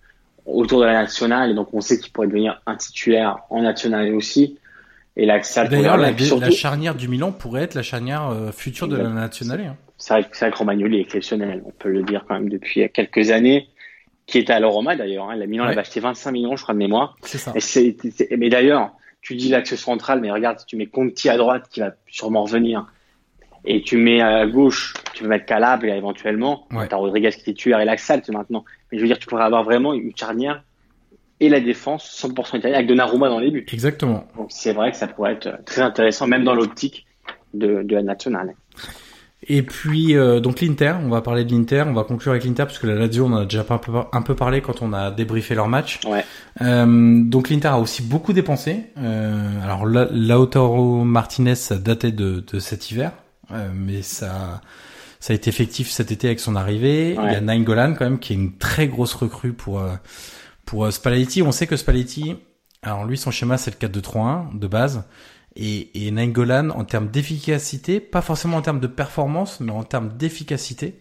autour 0.46 0.80
de 0.80 0.86
la 0.86 0.94
nationale 0.94 1.52
et 1.52 1.54
donc 1.54 1.74
on 1.74 1.82
sait 1.82 2.00
qu'il 2.00 2.12
pourrait 2.12 2.28
devenir 2.28 2.62
un 2.66 2.76
titulaire 2.76 3.40
en 3.50 3.62
nationale 3.62 4.14
aussi. 4.14 4.58
Et 5.18 5.26
là, 5.26 5.40
D'ailleurs, 5.70 5.98
la, 5.98 6.12
la, 6.12 6.52
charnière 6.52 6.94
du 6.94 7.08
Milan 7.08 7.32
pourrait 7.32 7.64
être 7.64 7.74
la 7.74 7.84
charnière 7.84 8.28
euh, 8.28 8.52
future 8.52 8.90
de 8.90 8.98
la 8.98 9.10
nationale. 9.10 9.62
Hein. 9.62 9.76
C'est 9.98 10.14
vrai, 10.14 10.30
vrai, 10.30 10.52
que 10.52 10.58
Romagnoli 10.58 10.98
est 10.98 11.02
exceptionnel, 11.02 11.64
on 11.66 11.72
peut 11.72 11.90
le 11.90 12.04
dire 12.04 12.26
quand 12.28 12.34
même 12.34 12.50
depuis 12.50 12.90
quelques 12.90 13.32
années, 13.32 13.70
qui 14.26 14.40
était 14.40 14.54
à 14.54 14.60
l'Oroma 14.60 14.96
d'ailleurs. 14.96 15.30
Hein. 15.30 15.36
La 15.36 15.46
Milan 15.46 15.66
l'avait 15.66 15.82
acheté 15.82 16.00
25 16.00 16.32
millions, 16.32 16.56
je 16.56 16.64
crois, 16.64 16.74
de 16.74 16.80
mémoire. 16.80 17.16
C'est 17.22 17.38
ça. 17.38 17.54
Et 17.56 18.38
mais 18.38 18.50
d'ailleurs, 18.50 18.92
tu 19.22 19.36
dis 19.36 19.50
l'axe 19.50 19.76
central, 19.76 20.20
mais 20.22 20.32
regarde, 20.32 20.60
tu 20.68 20.76
mets 20.76 20.88
Conti 20.88 21.30
à 21.30 21.38
droite 21.38 21.68
qui 21.70 21.80
va 21.80 21.94
sûrement 22.08 22.44
revenir, 22.44 22.86
et 23.66 23.82
tu 23.82 23.98
mets 23.98 24.22
à 24.22 24.46
gauche, 24.46 24.94
tu 25.14 25.24
peux 25.24 25.30
mettre 25.30 25.46
Calabria 25.46 25.96
éventuellement. 25.96 26.68
Ouais. 26.72 26.88
T'as 26.88 26.98
Rodriguez 26.98 27.32
qui 27.32 27.50
est 27.50 27.54
tueur 27.54 27.80
et 27.80 27.86
Laxalt 27.86 28.30
maintenant. 28.30 28.64
Mais 28.92 28.98
je 28.98 29.04
veux 29.04 29.08
dire, 29.08 29.18
tu 29.18 29.26
pourrais 29.28 29.44
avoir 29.44 29.64
vraiment 29.64 29.94
une 29.94 30.16
charnière 30.16 30.64
et 31.40 31.50
la 31.50 31.60
défense 31.60 32.06
100% 32.24 32.60
italienne 32.60 32.76
avec 32.76 32.88
Donnarumma 32.88 33.30
dans 33.30 33.40
les 33.40 33.52
buts. 33.52 33.66
Exactement. 33.72 34.28
Donc 34.38 34.48
c'est 34.50 34.74
vrai 34.74 34.92
que 34.92 34.98
ça 34.98 35.08
pourrait 35.08 35.34
être 35.34 35.64
très 35.66 35.82
intéressant, 35.82 36.28
même 36.28 36.44
dans 36.44 36.54
l'optique 36.54 37.06
de, 37.54 37.82
de 37.84 37.96
la 37.96 38.04
nationale. 38.04 38.56
Et 39.48 39.62
puis 39.62 40.16
euh, 40.16 40.40
donc 40.40 40.62
l'Inter, 40.62 40.96
on 41.04 41.10
va 41.10 41.22
parler 41.22 41.46
de 41.46 41.52
l'Inter, 41.52 41.84
on 41.88 41.94
va 41.94 42.04
conclure 42.04 42.32
avec 42.32 42.46
l'Inter 42.46 42.64
parce 42.64 42.80
que 42.80 42.88
la 42.88 42.96
Lazio 42.96 43.26
on 43.26 43.34
en 43.34 43.38
a 43.38 43.44
déjà 43.44 43.66
un 43.70 43.78
peu, 43.78 43.92
un 44.12 44.22
peu 44.22 44.36
parlé 44.36 44.62
quand 44.62 44.82
on 44.82 44.92
a 44.92 45.12
débriefé 45.12 45.54
leur 45.54 45.68
match. 45.68 46.00
Ouais. 46.08 46.26
Euh, 46.62 47.22
donc 47.24 47.50
l'Inter 47.50 47.68
a 47.70 47.80
aussi 47.80 48.02
beaucoup 48.02 48.34
dépensé. 48.34 48.86
Euh, 48.98 49.64
alors 49.64 49.86
Lautaro 49.86 51.04
Martinez 51.04 51.56
ça 51.56 51.78
datait 51.78 52.12
de, 52.12 52.44
de 52.52 52.60
cet 52.60 52.90
hiver, 52.90 53.12
euh, 53.52 53.70
mais 53.74 54.02
ça 54.02 54.62
ça 55.26 55.34
a 55.34 55.36
été 55.36 55.50
effectif 55.50 55.90
cet 55.90 56.12
été 56.12 56.28
avec 56.28 56.40
son 56.40 56.56
arrivée. 56.56 57.18
Il 57.20 57.32
y 57.32 57.36
a 57.36 57.42
Nainggolan 57.42 57.96
quand 57.96 58.06
même 58.06 58.20
qui 58.20 58.34
est 58.34 58.36
une 58.36 58.58
très 58.58 58.88
grosse 58.88 59.16
recrue 59.16 59.54
pour 59.54 59.80
euh, 59.80 59.94
pour 60.66 60.86
euh, 60.86 60.92
Spalletti. 60.92 61.42
On 61.42 61.52
sait 61.52 61.66
que 61.66 61.78
Spalletti, 61.78 62.36
alors 62.84 63.06
lui 63.06 63.18
son 63.18 63.32
schéma 63.32 63.58
c'est 63.58 63.82
le 63.82 63.88
4-2-3-1 63.88 64.58
de 64.58 64.68
base. 64.68 65.04
Et, 65.56 66.08
et 66.08 66.12
Nainggolan 66.12 66.70
en 66.70 66.84
termes 66.84 67.08
d'efficacité, 67.08 68.00
pas 68.00 68.22
forcément 68.22 68.58
en 68.58 68.62
termes 68.62 68.82
de 68.82 68.88
performance, 68.88 69.60
mais 69.62 69.72
en 69.72 69.84
termes 69.84 70.10
d'efficacité, 70.18 71.00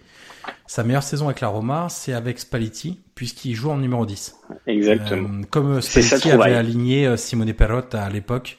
sa 0.67 0.85
meilleure 0.85 1.03
saison 1.03 1.27
avec 1.27 1.41
la 1.41 1.49
Roma, 1.49 1.89
c'est 1.91 2.13
avec 2.13 2.39
Spalletti, 2.39 3.01
puisqu'il 3.15 3.55
joue 3.55 3.71
en 3.71 3.79
numéro 3.79 4.07
10. 4.07 4.37
Exactement. 4.67 5.29
Euh, 5.29 5.43
comme 5.51 5.81
Spalletti 5.81 6.31
avait 6.31 6.55
aligné 6.55 7.17
Simone 7.17 7.53
Perrotta 7.53 8.05
à 8.05 8.11
l'époque, 8.11 8.59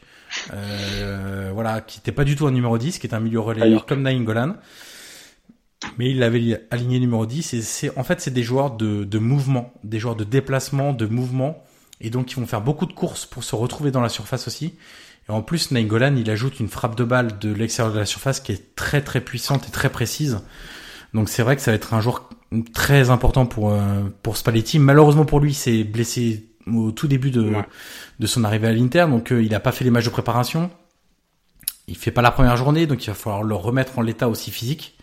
euh, 0.54 1.52
voilà, 1.54 1.82
qui 1.82 2.00
n'était 2.00 2.12
pas 2.12 2.24
du 2.24 2.36
tout 2.36 2.48
un 2.48 2.52
numéro 2.52 2.78
10, 2.78 3.00
qui 3.00 3.08
est 3.08 3.14
un 3.14 3.20
milieu 3.20 3.40
relayeur 3.40 3.86
comme 3.86 4.02
Nainggolan. 4.02 4.56
Mais 5.98 6.10
il 6.10 6.20
l'avait 6.20 6.66
aligné 6.72 7.00
numéro 7.00 7.26
10 7.26 7.54
et 7.54 7.62
c'est 7.62 7.96
en 7.98 8.04
fait 8.04 8.20
c'est 8.20 8.32
des 8.34 8.44
joueurs 8.44 8.72
de, 8.72 9.04
de 9.04 9.20
mouvement, 9.20 9.74
des 9.84 10.00
joueurs 10.00 10.16
de 10.16 10.24
déplacement, 10.24 10.94
de 10.94 11.06
mouvement 11.06 11.64
et 12.02 12.10
donc 12.10 12.32
ils 12.32 12.36
vont 12.36 12.48
faire 12.48 12.62
beaucoup 12.62 12.86
de 12.86 12.94
courses 12.94 13.26
pour 13.26 13.44
se 13.44 13.56
retrouver 13.56 13.92
dans 13.92 14.02
la 14.02 14.10
surface 14.10 14.48
aussi. 14.48 14.76
Et 15.28 15.32
en 15.32 15.42
plus 15.42 15.72
Nainggolan, 15.72 16.16
il 16.16 16.30
ajoute 16.30 16.60
une 16.60 16.68
frappe 16.68 16.96
de 16.96 17.04
balle 17.04 17.40
de 17.40 17.52
l'extérieur 17.52 17.94
de 17.94 18.00
la 18.00 18.06
surface 18.06 18.40
qui 18.40 18.52
est 18.52 18.76
très 18.76 19.02
très 19.02 19.22
puissante 19.22 19.68
et 19.68 19.72
très 19.72 19.90
précise. 19.90 20.42
Donc 21.14 21.30
c'est 21.30 21.44
vrai 21.44 21.56
que 21.56 21.62
ça 21.62 21.72
va 21.72 21.76
être 21.76 21.94
un 21.94 22.02
joueur 22.02 22.30
très 22.74 23.10
important 23.10 23.46
pour 23.46 23.72
euh, 23.72 24.04
pour 24.22 24.38
Spalletti. 24.38 24.80
Malheureusement 24.80 25.26
pour 25.26 25.40
lui, 25.40 25.54
c'est 25.54 25.84
blessé 25.84 26.50
au 26.72 26.92
tout 26.92 27.08
début 27.08 27.32
de 27.32 27.54
de 28.20 28.28
son 28.28 28.44
arrivée 28.44 28.68
à 28.68 28.74
l'Inter, 28.74 29.08
donc 29.10 29.32
euh, 29.32 29.44
il 29.44 29.56
a 29.56 29.60
pas 29.60 29.72
fait 29.72 29.84
les 29.84 29.92
matchs 29.92 30.06
de 30.06 30.10
préparation. 30.10 30.70
Il 31.88 31.98
fait 31.98 32.12
pas 32.12 32.22
la 32.22 32.32
première 32.32 32.58
journée, 32.58 32.88
donc 32.88 33.04
il 33.04 33.08
va 33.08 33.14
falloir 33.14 33.44
le 33.44 33.56
remettre 33.56 34.00
en 34.00 34.02
l'état 34.02 34.28
aussi 34.28 34.52
physique. 34.52 34.98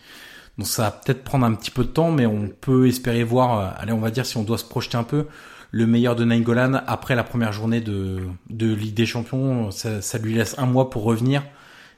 Donc 0.59 0.66
ça 0.66 0.83
va 0.83 0.91
peut-être 0.91 1.25
prendre 1.25 1.47
un 1.47 1.55
petit 1.55 1.70
peu 1.70 1.85
de 1.85 1.89
temps, 1.89 2.11
mais 2.11 2.27
on 2.27 2.49
peut 2.49 2.87
espérer 2.87 3.25
voir, 3.25 3.59
euh, 3.59 3.70
allez 3.79 3.93
on 3.93 4.01
va 4.01 4.11
dire 4.11 4.27
si 4.27 4.37
on 4.37 4.43
doit 4.43 4.59
se 4.59 4.64
projeter 4.64 4.97
un 4.97 5.05
peu, 5.05 5.27
le 5.73 5.87
meilleur 5.87 6.14
de 6.14 6.25
Nainggolan 6.25 6.75
après 6.87 7.16
la 7.16 7.25
première 7.25 7.53
journée 7.53 7.81
de, 7.81 8.18
de 8.51 8.73
Ligue 8.73 8.95
des 8.95 9.07
Champions. 9.07 9.70
Ça, 9.70 10.03
ça, 10.03 10.18
lui 10.18 10.35
laisse 10.35 10.57
un 10.59 10.66
mois 10.66 10.91
pour 10.91 11.03
revenir 11.03 11.43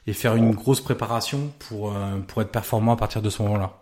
et 0.07 0.13
faire 0.13 0.35
une 0.35 0.51
grosse 0.51 0.81
préparation 0.81 1.51
pour, 1.67 1.93
pour 2.27 2.41
être 2.41 2.51
performant 2.51 2.93
à 2.93 2.95
partir 2.95 3.21
de 3.21 3.29
ce 3.29 3.43
moment-là. 3.43 3.73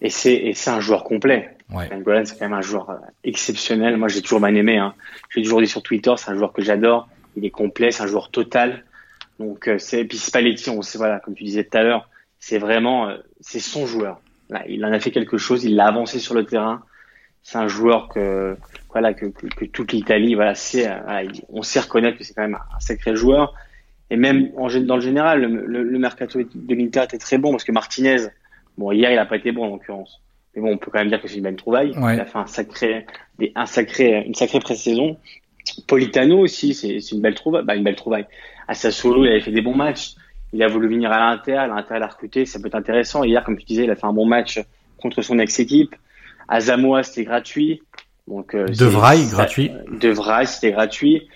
Et 0.00 0.10
c'est 0.10 0.34
et 0.34 0.54
c'est 0.54 0.70
un 0.70 0.80
joueur 0.80 1.04
complet. 1.04 1.56
Ouais. 1.72 1.88
Nainggolan, 1.88 2.24
c'est 2.24 2.38
quand 2.38 2.46
même 2.46 2.58
un 2.58 2.62
joueur 2.62 3.00
exceptionnel. 3.22 3.96
Moi, 3.96 4.08
j'ai 4.08 4.22
toujours 4.22 4.40
bien 4.40 4.54
aimé. 4.54 4.76
Hein. 4.78 4.94
J'ai 5.30 5.42
toujours 5.42 5.60
dit 5.60 5.68
sur 5.68 5.82
Twitter, 5.82 6.12
c'est 6.16 6.30
un 6.30 6.36
joueur 6.36 6.52
que 6.52 6.62
j'adore. 6.62 7.08
Il 7.36 7.44
est 7.44 7.50
complet, 7.50 7.92
c'est 7.92 8.02
un 8.02 8.06
joueur 8.06 8.30
total. 8.30 8.84
Donc, 9.38 9.70
c'est 9.78 10.04
puis 10.04 10.18
Spalletti, 10.18 10.70
on 10.70 10.82
sait 10.82 10.98
voilà, 10.98 11.20
comme 11.20 11.34
tu 11.34 11.44
disais 11.44 11.62
tout 11.62 11.76
à 11.76 11.82
l'heure, 11.82 12.08
c'est 12.40 12.58
vraiment 12.58 13.12
c'est 13.40 13.60
son 13.60 13.86
joueur. 13.86 14.20
Là, 14.50 14.64
il 14.68 14.84
en 14.84 14.92
a 14.92 14.98
fait 14.98 15.10
quelque 15.10 15.38
chose. 15.38 15.64
Il 15.64 15.76
l'a 15.76 15.86
avancé 15.86 16.18
sur 16.18 16.34
le 16.34 16.44
terrain. 16.44 16.82
C'est 17.48 17.56
un 17.56 17.68
joueur 17.68 18.08
que 18.08 18.56
voilà 18.92 19.14
que, 19.14 19.26
que, 19.26 19.46
que 19.46 19.64
toute 19.64 19.92
l'Italie 19.92 20.34
voilà 20.34 20.54
c'est 20.54 20.86
on 21.48 21.62
sait 21.62 21.80
reconnaître 21.80 22.18
que 22.18 22.24
c'est 22.24 22.34
quand 22.34 22.42
même 22.42 22.58
un 22.76 22.80
sacré 22.80 23.16
joueur. 23.16 23.54
Et 24.10 24.16
même 24.16 24.50
en, 24.56 24.68
dans 24.80 24.96
le 24.96 25.00
général, 25.00 25.40
le, 25.40 25.66
le, 25.66 25.82
le 25.82 25.98
mercato 25.98 26.40
de 26.42 26.74
l'Inter 26.74 27.04
était 27.04 27.18
très 27.18 27.38
bon 27.38 27.50
parce 27.52 27.64
que 27.64 27.72
Martinez 27.72 28.28
Bon, 28.78 28.92
hier, 28.92 29.10
il 29.10 29.18
a 29.18 29.26
pas 29.26 29.36
été 29.36 29.50
bon 29.50 29.64
en 29.64 29.70
l'occurrence. 29.70 30.20
Mais 30.54 30.62
bon, 30.62 30.72
on 30.72 30.78
peut 30.78 30.90
quand 30.90 31.00
même 31.00 31.08
dire 31.08 31.20
que 31.20 31.26
c'est 31.28 31.36
une 31.36 31.42
belle 31.42 31.56
trouvaille. 31.56 31.98
Ouais. 31.98 32.14
Il 32.14 32.20
a 32.20 32.24
fait 32.24 32.38
un 32.38 32.46
sacré, 32.46 33.06
un 33.56 33.66
sacré, 33.66 34.22
une 34.24 34.34
sacrée 34.34 34.60
pré-saison. 34.60 35.16
Politano 35.86 36.38
aussi, 36.38 36.74
c'est 36.74 36.98
une 37.10 37.20
belle 37.20 37.34
trouvaille. 37.34 37.64
Bah, 37.64 37.74
une 37.74 37.82
belle 37.82 37.96
trouvaille. 37.96 38.26
À 38.68 38.74
Sassuolo, 38.74 39.24
il 39.24 39.30
avait 39.30 39.40
fait 39.40 39.50
des 39.50 39.62
bons 39.62 39.74
matchs. 39.74 40.14
Il 40.52 40.62
a 40.62 40.68
voulu 40.68 40.88
venir 40.88 41.10
à 41.10 41.18
l'Inter, 41.18 41.66
l'Inter 41.68 41.98
l'a 41.98 42.06
recruté, 42.06 42.46
ça 42.46 42.58
peut 42.58 42.68
être 42.68 42.74
intéressant. 42.74 43.22
Hier, 43.22 43.44
comme 43.44 43.58
tu 43.58 43.66
disais, 43.66 43.84
il 43.84 43.90
a 43.90 43.96
fait 43.96 44.06
un 44.06 44.14
bon 44.14 44.24
match 44.24 44.60
contre 45.02 45.20
son 45.20 45.38
ex-équipe. 45.38 45.94
À 46.48 46.60
Zamoa, 46.60 47.02
c'était 47.02 47.24
gratuit. 47.24 47.82
Donc, 48.26 48.54
euh, 48.54 48.66
de 48.66 48.84
Vraille, 48.84 49.26
gratuit. 49.28 49.70
De 50.00 50.12
c'était 50.46 50.72
gratuit. 50.72 51.28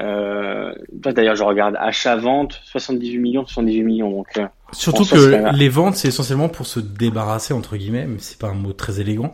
Euh, 0.00 0.72
d'ailleurs, 0.92 1.36
je 1.36 1.42
regarde 1.42 1.74
achat-vente, 1.78 2.60
78 2.64 3.18
millions, 3.18 3.46
78 3.46 3.82
millions. 3.82 4.10
Donc, 4.10 4.26
euh, 4.36 4.46
Surtout 4.72 5.04
que 5.04 5.56
les 5.56 5.68
ventes, 5.68 5.94
c'est 5.96 6.08
essentiellement 6.08 6.48
pour 6.48 6.66
se 6.66 6.80
débarrasser, 6.80 7.54
entre 7.54 7.76
guillemets, 7.76 8.06
mais 8.06 8.18
c'est 8.18 8.38
pas 8.38 8.48
un 8.48 8.54
mot 8.54 8.72
très 8.72 9.00
élégant, 9.00 9.32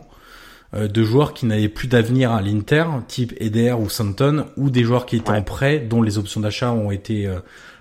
euh, 0.73 0.87
de 0.87 1.03
joueurs 1.03 1.33
qui 1.33 1.45
n'avaient 1.45 1.67
plus 1.69 1.87
d'avenir 1.87 2.31
à 2.31 2.41
l'Inter, 2.41 2.85
type 3.07 3.33
Eder 3.39 3.73
ou 3.73 3.89
Santon, 3.89 4.45
ou 4.55 4.69
des 4.69 4.83
joueurs 4.83 5.05
qui 5.05 5.17
étaient 5.17 5.31
Ouais. 5.31 5.37
en 5.37 5.43
prêt, 5.43 5.79
dont 5.79 6.01
les 6.01 6.17
options 6.17 6.39
d'achat 6.39 6.71
ont 6.71 6.91
été 6.91 7.27
euh, 7.27 7.39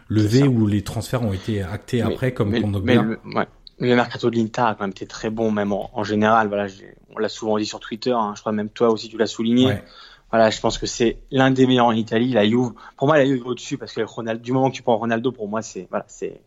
levées 0.09 0.49
ou 0.49 0.67
les 0.67 0.83
transferts 0.83 1.23
ont 1.23 1.33
été 1.33 1.63
actés 1.63 2.03
Mais- 2.03 2.13
après, 2.13 2.33
comme 2.33 2.51
mais, 2.51 2.61
mais 2.83 2.95
le, 2.97 3.19
ouais. 3.35 3.47
le 3.79 3.95
mercato 3.95 4.29
de 4.29 4.37
l'Inter 4.37 4.63
a 4.63 4.75
quand 4.75 4.81
même 4.85 4.91
été 4.91 5.07
très 5.07 5.31
bon, 5.31 5.51
même 5.53 5.73
en, 5.73 5.91
en 5.95 6.03
général. 6.03 6.49
Voilà, 6.49 6.67
j'ai- 6.67 6.95
on 7.15 7.19
l'a 7.19 7.29
souvent 7.29 7.59
dit 7.59 7.67
sur 7.67 7.81
Twitter. 7.81 8.13
hein, 8.13 8.33
je 8.37 8.41
crois 8.41 8.53
même 8.53 8.69
toi 8.71 8.91
aussi 8.91 9.09
tu 9.09 9.17
l'as 9.19 9.27
souligné. 9.27 9.67
Ouais. 9.67 9.85
Voilà, 10.31 10.49
je 10.49 10.61
pense 10.61 10.79
que 10.79 10.87
c'est 10.87 11.19
l'un 11.31 11.51
des 11.51 11.67
meilleurs 11.67 11.87
en 11.87 11.93
Italie. 11.93 12.33
La 12.33 12.47
Juve, 12.49 12.71
pour 12.97 13.07
moi, 13.07 13.19
la 13.19 13.27
Juve 13.27 13.43
est 13.45 13.47
au-dessus 13.47 13.77
parce 13.77 13.93
que 13.93 14.01
Ronaldo, 14.01 14.43
du 14.43 14.53
moment 14.53 14.71
que 14.71 14.77
tu 14.77 14.83
prends 14.83 14.97
Ronaldo, 14.97 15.31
pour 15.31 15.47
moi, 15.47 15.61
c'est 15.61 15.87
voilà, 15.91 16.07
c'est 16.09 16.41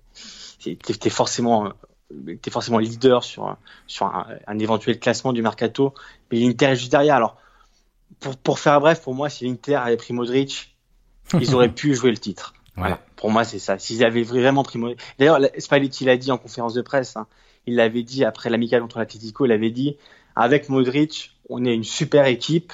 t'es 0.59 1.09
forcément 1.11 1.67
euh, 1.67 2.35
t'es 2.41 2.49
forcément 2.49 2.79
leader 2.79 3.23
sur 3.23 3.55
sur 3.85 4.07
un, 4.07 4.25
un 4.47 4.57
éventuel 4.59 4.99
classement 4.99 5.33
du 5.33 5.43
mercato. 5.43 5.93
Mais 6.31 6.39
l'Inter 6.39 6.65
est 6.65 6.75
juste 6.75 6.91
derrière. 6.91 7.15
Alors 7.15 7.37
pour 8.19 8.35
pour 8.37 8.57
faire 8.59 8.79
bref, 8.79 9.01
pour 9.01 9.13
moi, 9.13 9.29
si 9.29 9.45
l'Inter 9.45 9.75
avait 9.75 9.97
pris 9.97 10.13
Modric, 10.13 10.75
ils 11.39 11.53
auraient 11.53 11.69
pu 11.73 11.93
jouer 11.93 12.09
le 12.09 12.17
titre. 12.17 12.53
Voilà. 12.77 12.99
Pour 13.15 13.29
moi, 13.29 13.43
c'est 13.43 13.59
ça. 13.59 13.77
S'ils 13.77 14.03
avaient 14.03 14.23
vraiment 14.23 14.63
pris 14.63 14.79
Modric. 14.79 14.99
D'ailleurs, 15.19 15.39
Spalletti 15.59 16.05
l'a 16.05 16.17
dit 16.17 16.31
en 16.31 16.37
conférence 16.39 16.73
de 16.73 16.81
presse. 16.81 17.15
hein. 17.17 17.27
Il 17.67 17.75
l'avait 17.75 18.03
dit 18.03 18.25
après 18.25 18.49
l'amicale 18.49 18.81
contre 18.81 18.97
l'Atlético. 18.99 19.45
Il 19.45 19.51
avait 19.51 19.71
dit 19.71 19.95
avec 20.35 20.69
Modric, 20.69 21.31
on 21.49 21.63
est 21.65 21.73
une 21.73 21.83
super 21.83 22.25
équipe. 22.25 22.73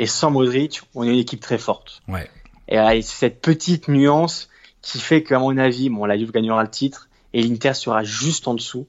Et 0.00 0.06
sans 0.06 0.30
Modric, 0.30 0.82
on 0.94 1.02
est 1.04 1.08
une 1.08 1.18
équipe 1.18 1.40
très 1.40 1.58
forte. 1.58 2.00
Ouais. 2.08 2.28
Et 2.68 2.78
euh, 2.78 2.90
c'est 3.02 3.02
cette 3.02 3.40
petite 3.40 3.88
nuance 3.88 4.48
qui 4.82 5.00
fait 5.00 5.22
qu'à 5.24 5.38
mon 5.40 5.56
avis, 5.58 5.88
bon, 5.90 6.04
la 6.04 6.16
Juve 6.16 6.30
gagnera 6.30 6.62
le 6.62 6.70
titre 6.70 7.08
et 7.34 7.42
l'Inter 7.42 7.74
sera 7.74 8.04
juste 8.04 8.46
en 8.46 8.54
dessous. 8.54 8.86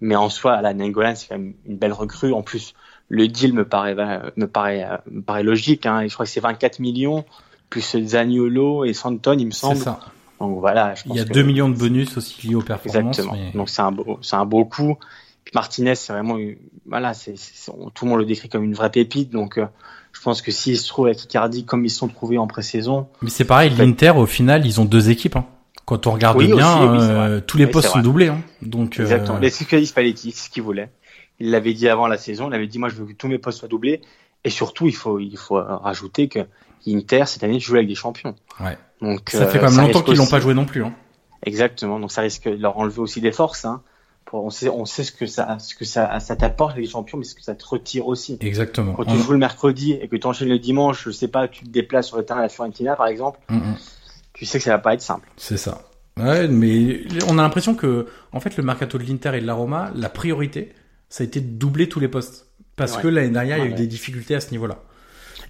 Mais 0.00 0.16
en 0.16 0.28
soi, 0.30 0.60
la 0.62 0.72
Nengolan, 0.74 1.14
c'est 1.14 1.28
quand 1.28 1.38
même 1.38 1.54
une 1.66 1.76
belle 1.76 1.92
recrue. 1.92 2.32
En 2.32 2.42
plus, 2.42 2.74
le 3.08 3.28
deal 3.28 3.52
me 3.52 3.64
paraît, 3.66 3.94
euh, 3.98 4.30
me 4.36 4.46
paraît, 4.48 4.84
euh, 4.84 4.96
me 5.10 5.20
paraît 5.22 5.42
logique. 5.44 5.84
Hein. 5.86 6.06
Je 6.08 6.14
crois 6.14 6.24
que 6.26 6.32
c'est 6.32 6.40
24 6.40 6.78
millions 6.80 7.24
plus 7.70 7.96
Zaniolo 8.04 8.84
et 8.84 8.94
Santon, 8.94 9.36
il 9.38 9.46
me 9.46 9.50
C'est 9.52 9.60
semble. 9.60 9.76
ça. 9.76 10.00
Donc 10.40 10.58
voilà, 10.58 10.94
je 10.94 11.04
pense 11.04 11.12
Il 11.14 11.18
y 11.18 11.20
a 11.20 11.24
que- 11.24 11.32
2 11.32 11.42
millions 11.42 11.68
de 11.68 11.76
bonus 11.76 12.16
aussi 12.16 12.48
liés 12.48 12.54
aux 12.56 12.62
performances. 12.62 13.18
Exactement. 13.18 13.36
mais- 13.36 13.52
Donc 13.52 13.68
c'est 13.68 13.82
un 13.82 13.92
beau, 13.92 14.18
c'est 14.22 14.36
un 14.36 14.44
beau 14.44 14.64
coup. 14.64 14.96
Martinez, 15.54 15.94
c'est 15.94 16.12
vraiment, 16.12 16.38
voilà, 16.86 17.14
c'est, 17.14 17.34
tout 17.94 18.04
le 18.04 18.10
monde 18.10 18.20
le 18.20 18.24
décrit 18.24 18.48
comme 18.48 18.64
une 18.64 18.74
vraie 18.74 18.90
pépite. 18.90 19.30
Donc 19.30 19.58
euh, 19.58 19.66
je 20.12 20.20
pense 20.20 20.42
que 20.42 20.50
s'il 20.50 20.78
se 20.78 20.88
trouve 20.88 21.06
avec 21.06 21.22
Icardi 21.24 21.64
comme 21.64 21.84
ils 21.84 21.90
se 21.90 21.98
sont 21.98 22.08
trouvés 22.08 22.38
en 22.38 22.46
pré-saison, 22.46 23.08
Mais 23.22 23.30
c'est 23.30 23.44
pareil, 23.44 23.70
l'Inter, 23.76 24.10
au 24.16 24.26
final, 24.26 24.66
ils 24.66 24.80
ont 24.80 24.84
deux 24.84 25.10
équipes. 25.10 25.36
hein. 25.36 25.46
Quand 25.84 26.06
on 26.06 26.12
regarde 26.12 26.38
Oui, 26.38 26.46
bien, 26.46 26.80
aussi, 26.90 27.06
euh, 27.10 27.40
tous 27.40 27.58
les 27.58 27.64
Oui, 27.64 27.70
postes 27.72 27.88
sont 27.88 27.94
vrai. 27.94 28.02
doublés. 28.02 28.28
Hein. 28.28 28.40
Donc, 28.62 28.98
euh, 28.98 29.02
exactement. 29.02 29.38
Mais 29.40 29.50
c'est 29.50 29.64
ce 29.64 29.68
que 29.68 29.76
dit 29.76 29.86
Spalletti, 29.86 30.30
c'est 30.30 30.44
ce 30.46 30.50
qu'il 30.50 30.62
voulait. 30.62 30.90
Il 31.40 31.50
l'avait 31.50 31.74
dit 31.74 31.88
avant 31.88 32.06
la 32.06 32.18
saison. 32.18 32.48
Il 32.48 32.54
avait 32.54 32.68
dit, 32.68 32.78
moi, 32.78 32.88
je 32.88 32.94
veux 32.94 33.04
que 33.06 33.12
tous 33.12 33.26
mes 33.26 33.38
postes 33.38 33.58
soient 33.58 33.68
doublés. 33.68 34.00
Et 34.44 34.50
surtout, 34.50 34.86
il 34.86 34.94
faut, 34.94 35.18
il 35.18 35.36
faut 35.36 35.58
euh, 35.58 35.76
rajouter 35.76 36.28
que 36.28 36.40
Inter 36.86 37.24
cette 37.26 37.44
année 37.44 37.60
joue 37.60 37.76
avec 37.76 37.86
des 37.88 37.94
champions. 37.94 38.34
Ouais. 38.60 38.76
Donc 39.00 39.30
ça 39.30 39.42
euh, 39.42 39.48
fait 39.48 39.58
quand 39.58 39.70
même 39.70 39.86
longtemps 39.86 40.02
qu'ils 40.02 40.16
l'ont 40.16 40.26
pas 40.26 40.40
joué 40.40 40.54
non 40.54 40.64
plus. 40.64 40.84
Hein. 40.84 40.92
Exactement. 41.44 42.00
Donc 42.00 42.10
ça 42.12 42.22
risque 42.22 42.48
de 42.48 42.56
leur 42.60 42.76
enlever 42.78 43.00
aussi 43.00 43.20
des 43.20 43.32
forces. 43.32 43.64
Hein. 43.64 43.82
On 44.32 44.50
sait, 44.50 44.68
on 44.68 44.84
sait 44.84 45.04
ce 45.04 45.12
que 45.12 45.26
ça, 45.26 45.58
ce 45.58 45.74
que 45.74 45.84
ça, 45.84 46.18
ça 46.20 46.36
t'apporte 46.36 46.76
les 46.76 46.86
champions, 46.86 47.18
mais 47.18 47.24
ce 47.24 47.34
que 47.34 47.42
ça 47.42 47.54
te 47.54 47.64
retire 47.66 48.06
aussi. 48.06 48.38
Exactement. 48.40 48.94
Quand 48.94 49.04
tu 49.04 49.10
On- 49.12 49.16
joues 49.16 49.32
le 49.32 49.38
mercredi 49.38 49.92
et 49.92 50.08
que 50.08 50.16
tu 50.16 50.26
enchaînes 50.26 50.48
le 50.48 50.58
dimanche, 50.58 51.04
je 51.04 51.10
sais 51.10 51.28
pas, 51.28 51.48
tu 51.48 51.64
te 51.64 51.68
déplaces 51.70 52.06
sur 52.08 52.16
le 52.16 52.24
terrain 52.24 52.40
à 52.40 52.42
la 52.42 52.48
Fiorentina 52.48 52.96
par 52.96 53.06
exemple, 53.08 53.38
Mm, 53.50 53.56
mm. 53.56 53.76
tu 54.32 54.46
sais 54.46 54.58
que 54.58 54.64
ça 54.64 54.70
va 54.70 54.78
pas 54.78 54.94
être 54.94 55.02
simple. 55.02 55.28
C'est 55.36 55.56
ça. 55.58 55.82
Ouais, 56.18 56.46
mais 56.48 57.00
on 57.28 57.38
a 57.38 57.42
l'impression 57.42 57.74
que, 57.74 58.06
en 58.32 58.40
fait, 58.40 58.56
le 58.56 58.62
mercato 58.62 58.98
de 58.98 59.04
l'Inter 59.04 59.32
et 59.36 59.40
de 59.40 59.46
la 59.46 59.54
Roma, 59.54 59.90
la 59.94 60.08
priorité, 60.10 60.74
ça 61.08 61.24
a 61.24 61.26
été 61.26 61.40
de 61.40 61.46
doubler 61.58 61.88
tous 61.88 62.00
les 62.00 62.08
postes. 62.08 62.48
Parce 62.76 62.96
Ouais. 62.96 63.02
que 63.02 63.08
l'année 63.08 63.28
dernière, 63.30 63.58
il 63.58 63.60
y 63.60 63.62
a 63.62 63.64
Ouais, 63.64 63.68
eu 63.70 63.72
ouais. 63.72 63.78
des 63.78 63.86
difficultés 63.86 64.34
à 64.34 64.40
ce 64.40 64.50
niveau-là. 64.50 64.78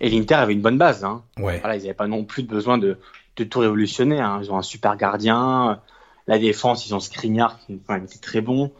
Et 0.01 0.09
l'Inter 0.11 0.35
avait 0.35 0.53
une 0.53 0.61
bonne 0.61 0.79
base. 0.79 1.05
Hein. 1.05 1.23
Ouais. 1.39 1.59
Voilà, 1.61 1.77
ils 1.77 1.83
n'avaient 1.83 1.95
pas 1.95 2.09
non 2.09 2.25
plus 2.25 2.43
besoin 2.43 2.79
de, 2.79 2.99
de 3.37 3.45
tout 3.45 3.61
révolutionner. 3.61 4.21
Hein. 4.21 4.41
Ils 4.43 4.51
ont 4.51 4.57
un 4.59 4.63
super 4.63 4.97
gardien. 4.97 5.81
La 6.27 6.39
défense, 6.39 6.87
ils 6.87 6.95
ont 6.95 7.01
Skriniar 7.01 7.59
qui 7.61 7.79
quand 7.87 7.95
même 7.95 8.05
était 8.05 8.19
très 8.19 8.41
bon. 8.41 8.71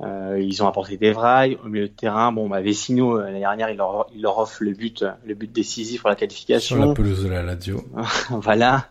Euh, 0.00 0.40
ils 0.42 0.62
ont 0.62 0.66
apporté 0.66 0.96
des 0.96 1.12
vrailles 1.12 1.56
au 1.64 1.68
milieu 1.68 1.88
de 1.88 1.92
terrain. 1.92 2.32
Bon, 2.32 2.48
bah, 2.48 2.60
Vecino, 2.60 3.16
euh, 3.16 3.24
l'année 3.24 3.38
dernière, 3.38 3.70
il 3.70 3.76
leur, 3.76 4.08
il 4.14 4.22
leur 4.22 4.38
offre 4.38 4.62
le 4.62 4.72
but, 4.72 5.02
euh, 5.02 5.12
le 5.24 5.34
but 5.34 5.50
décisif 5.50 6.00
pour 6.00 6.10
la 6.10 6.16
Sur 6.16 6.20
qualification. 6.20 6.88
la 6.88 6.94
pelouse 6.94 7.22
de 7.22 7.28
la 7.28 7.42
Lazio. 7.42 7.84
voilà. 8.30 8.88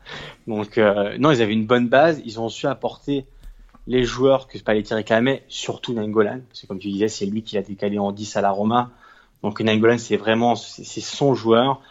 Donc, 0.47 0.77
euh, 0.77 1.17
non, 1.19 1.31
ils 1.31 1.41
avaient 1.41 1.53
une 1.53 1.65
bonne 1.65 1.89
base. 1.89 2.21
Ils 2.25 2.39
ont 2.39 2.47
su 2.47 2.67
apporter 2.67 3.25
les 3.85 4.03
joueurs 4.03 4.47
que 4.47 4.57
Spalletti 4.57 4.93
réclamait, 4.93 5.43
surtout 5.49 5.93
Nangolan. 5.93 6.39
Parce 6.47 6.61
que, 6.61 6.67
comme 6.67 6.79
tu 6.79 6.89
disais, 6.89 7.09
c'est 7.09 7.25
lui 7.25 7.43
qui 7.43 7.55
l'a 7.55 7.63
décalé 7.63 7.99
en 7.99 8.13
10 8.13 8.37
à 8.37 8.41
la 8.41 8.51
Roma. 8.51 8.91
Donc, 9.43 9.59
Nangolan, 9.59 9.97
c'est 9.97 10.17
vraiment, 10.17 10.55
c'est 10.55 11.01
son 11.01 11.35
joueur. 11.35 11.81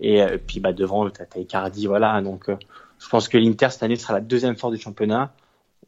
Et 0.00 0.22
euh, 0.22 0.38
puis, 0.38 0.60
bah, 0.60 0.72
devant, 0.72 1.08
t'as 1.10 1.38
Icardi, 1.38 1.86
voilà. 1.86 2.22
Donc, 2.22 2.46
je 2.98 3.08
pense 3.10 3.28
que 3.28 3.36
l'Inter, 3.36 3.68
cette 3.70 3.82
année, 3.82 3.96
sera 3.96 4.14
la 4.14 4.20
deuxième 4.20 4.56
force 4.56 4.72
du 4.72 4.80
championnat. 4.80 5.34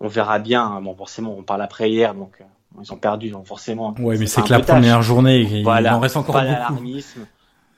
On 0.00 0.08
verra 0.08 0.38
bien. 0.38 0.62
hein. 0.64 0.80
Bon, 0.82 0.94
forcément, 0.94 1.34
on 1.38 1.42
parle 1.42 1.62
après 1.62 1.90
hier, 1.90 2.14
donc, 2.14 2.32
euh, 2.40 2.44
ils 2.82 2.92
ont 2.92 2.96
perdu, 2.98 3.30
donc 3.30 3.46
forcément. 3.46 3.94
Ouais, 3.98 4.18
mais 4.18 4.26
c'est 4.26 4.42
que 4.42 4.50
la 4.50 4.58
tâche. 4.58 4.66
première 4.66 5.02
journée, 5.02 5.38
il 5.40 5.62
Voilà, 5.64 5.96
en 5.96 6.00
reste 6.00 6.16
encore 6.16 6.34
pas 6.34 6.44
d'alarmisme. 6.44 7.26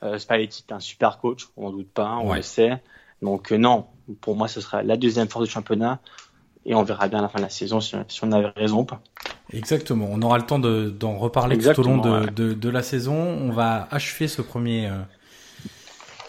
Euh, 0.03 0.19
Spalletti 0.19 0.65
est 0.69 0.73
un 0.73 0.81
super 0.81 1.19
coach, 1.19 1.49
on 1.57 1.65
n'en 1.65 1.71
doute 1.73 1.91
pas, 1.93 2.17
on 2.23 2.31
Ouais. 2.31 2.37
le 2.37 2.43
sait. 2.43 2.81
Donc 3.21 3.51
euh, 3.53 3.57
non, 3.59 3.87
pour 4.21 4.37
moi 4.37 4.47
ce 4.47 4.61
sera 4.61 4.85
la 4.85 4.97
deuxième 4.97 5.27
force 5.29 5.45
du 5.47 5.51
championnat 5.51 5.99
et 6.65 6.73
on 6.77 6.85
verra 6.85 7.09
bien 7.09 7.19
à 7.19 7.23
la 7.23 7.29
fin 7.29 7.39
de 7.39 7.43
la 7.45 7.49
saison 7.49 7.81
si, 7.81 7.97
si 8.07 8.21
on 8.23 8.31
avait 8.31 8.53
raison 8.57 8.81
ou 8.81 8.85
pas. 8.85 9.01
Exactement. 9.53 10.07
On 10.11 10.23
aura 10.23 10.39
le 10.39 10.45
temps 10.47 10.61
de- 10.61 10.89
d'en 10.91 11.17
reparler 11.17 11.59
tout 11.59 11.81
au 11.81 11.83
long 11.83 11.97
Exactement, 11.97 12.21
de, 12.21 12.27
ouais. 12.27 12.31
de, 12.31 12.53
de 12.55 12.69
la 12.69 12.83
saison. 12.83 13.17
On 13.17 13.51
va 13.51 13.89
achever 13.91 14.29
ce 14.29 14.41
premier, 14.41 14.87
euh, 14.87 14.99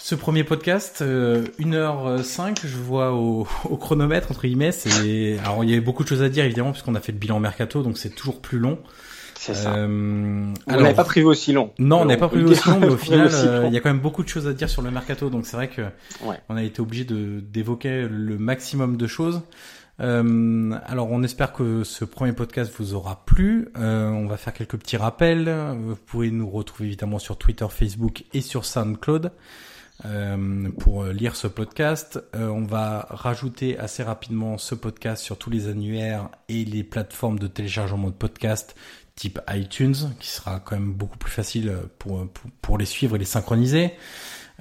ce 0.10 0.15
premier 0.15 0.44
podcast. 0.44 1.03
Euh, 1.03 1.45
1h05, 1.60 2.61
je 2.65 2.77
vois 2.77 3.14
au, 3.14 3.48
au 3.69 3.77
chronomètre, 3.77 4.31
entre 4.31 4.41
guillemets. 4.48 4.72
C'est, 4.72 5.38
alors, 5.45 5.64
il 5.64 5.69
y 5.69 5.73
avait 5.73 5.81
beaucoup 5.81 6.02
de 6.03 6.07
choses 6.10 6.23
à 6.23 6.30
dire, 6.30 6.45
évidemment, 6.45 6.72
puisqu'on 6.72 6.95
a 6.95 6.99
fait 6.99 7.11
le 7.11 7.19
bilan 7.19 7.40
mercato, 7.40 7.84
donc 7.84 7.98
c'est 7.99 8.10
toujours 8.10 8.41
plus 8.41 8.57
long. 8.57 8.80
C'est 9.36 9.53
ça. 9.53 9.76
Euh, 9.76 10.52
on 10.68 10.72
n'avait 10.81 10.95
pas 10.95 11.03
prévu 11.03 11.27
aussi 11.27 11.53
long. 11.53 11.72
Non, 11.77 11.98
on 11.98 12.02
Euh, 12.02 12.06
n'avait 12.06 12.19
pas 12.19 12.27
prévu 12.27 12.45
aussi 12.48 12.68
long, 12.69 12.80
mais 12.80 12.88
au 12.90 12.98
final, 13.06 13.30
euh, 13.31 13.65
il 13.68 13.73
y 13.73 13.77
a 13.77 13.81
quand 13.81 13.90
même 13.90 13.99
beaucoup 14.02 14.23
de 14.23 14.27
choses 14.27 14.48
à 14.48 14.53
dire 14.53 14.68
sur 14.68 14.81
le 14.81 14.90
mercato, 14.90 15.30
donc 15.30 15.45
c'est 15.45 15.56
vrai 15.56 15.68
que 15.69 15.84
Ouais. 16.26 16.38
on 16.49 16.57
a 16.57 16.64
été 16.64 16.81
obligé 16.81 17.06
de 17.06 17.40
d'évoquer 17.40 18.07
le 18.10 18.38
maximum 18.40 18.98
de 18.98 19.06
choses. 19.06 19.41
Euh, 20.02 20.72
alors, 20.88 21.11
on 21.11 21.22
espère 21.22 21.53
que 21.53 21.84
ce 21.84 22.03
premier 22.03 22.34
podcast 22.34 22.73
vous 22.80 22.95
aura 22.95 23.23
plu. 23.27 23.68
Euh, 23.77 24.10
on 24.10 24.26
va 24.27 24.38
faire 24.38 24.53
quelques 24.53 24.77
petits 24.77 24.98
rappels. 24.98 25.53
Vous 25.86 25.95
pouvez 25.95 26.31
nous 26.31 26.49
retrouver 26.49 26.88
évidemment 26.88 27.19
sur 27.19 27.38
Twitter, 27.38 27.68
Facebook 27.69 28.23
et 28.34 28.41
sur 28.41 28.65
SoundCloud 28.65 29.31
euh, 30.05 30.69
pour 30.80 31.03
euh, 31.03 31.13
lire 31.13 31.35
ce 31.35 31.47
podcast. 31.47 32.21
Euh, 32.35 32.47
on 32.47 32.63
va 32.63 33.07
rajouter 33.09 33.77
assez 33.77 34.03
rapidement 34.03 34.57
ce 34.57 34.76
podcast 34.76 35.23
sur 35.23 35.38
tous 35.38 35.49
les 35.49 35.67
annuaires 35.67 36.30
et 36.47 36.65
les 36.65 36.84
plateformes 36.84 37.39
de 37.39 37.47
téléchargement 37.47 38.07
de 38.07 38.13
podcasts 38.13 38.76
type 39.15 39.39
iTunes, 39.49 39.95
qui 40.19 40.30
sera 40.30 40.59
quand 40.61 40.76
même 40.76 40.93
beaucoup 40.93 41.17
plus 41.17 41.31
facile 41.31 41.73
pour, 41.97 42.26
pour, 42.30 42.51
pour 42.61 42.77
les 42.77 42.85
suivre 42.85 43.17
et 43.17 43.19
les 43.19 43.26
synchroniser. 43.26 43.93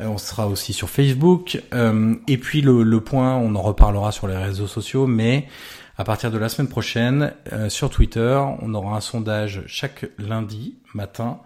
Euh, 0.01 0.07
on 0.07 0.19
sera 0.19 0.47
aussi 0.47 0.73
sur 0.73 0.89
Facebook. 0.89 1.63
Euh, 1.73 2.15
et 2.27 2.39
puis 2.39 2.61
le, 2.61 2.83
le 2.83 3.01
point, 3.01 3.37
on 3.37 3.55
en 3.55 3.63
reparlera 3.63 4.13
sur 4.13 4.29
les 4.29 4.37
réseaux 4.37 4.67
sociaux, 4.67 5.07
mais 5.07 5.49
à 5.97 6.05
partir 6.05 6.31
de 6.31 6.39
la 6.39 6.49
semaine 6.49 6.69
prochaine, 6.69 7.33
euh, 7.53 7.69
sur 7.69 7.91
Twitter, 7.91 8.41
on 8.61 8.75
aura 8.75 8.97
un 8.97 9.01
sondage 9.01 9.63
chaque 9.67 10.07
lundi 10.19 10.77
matin 10.95 11.41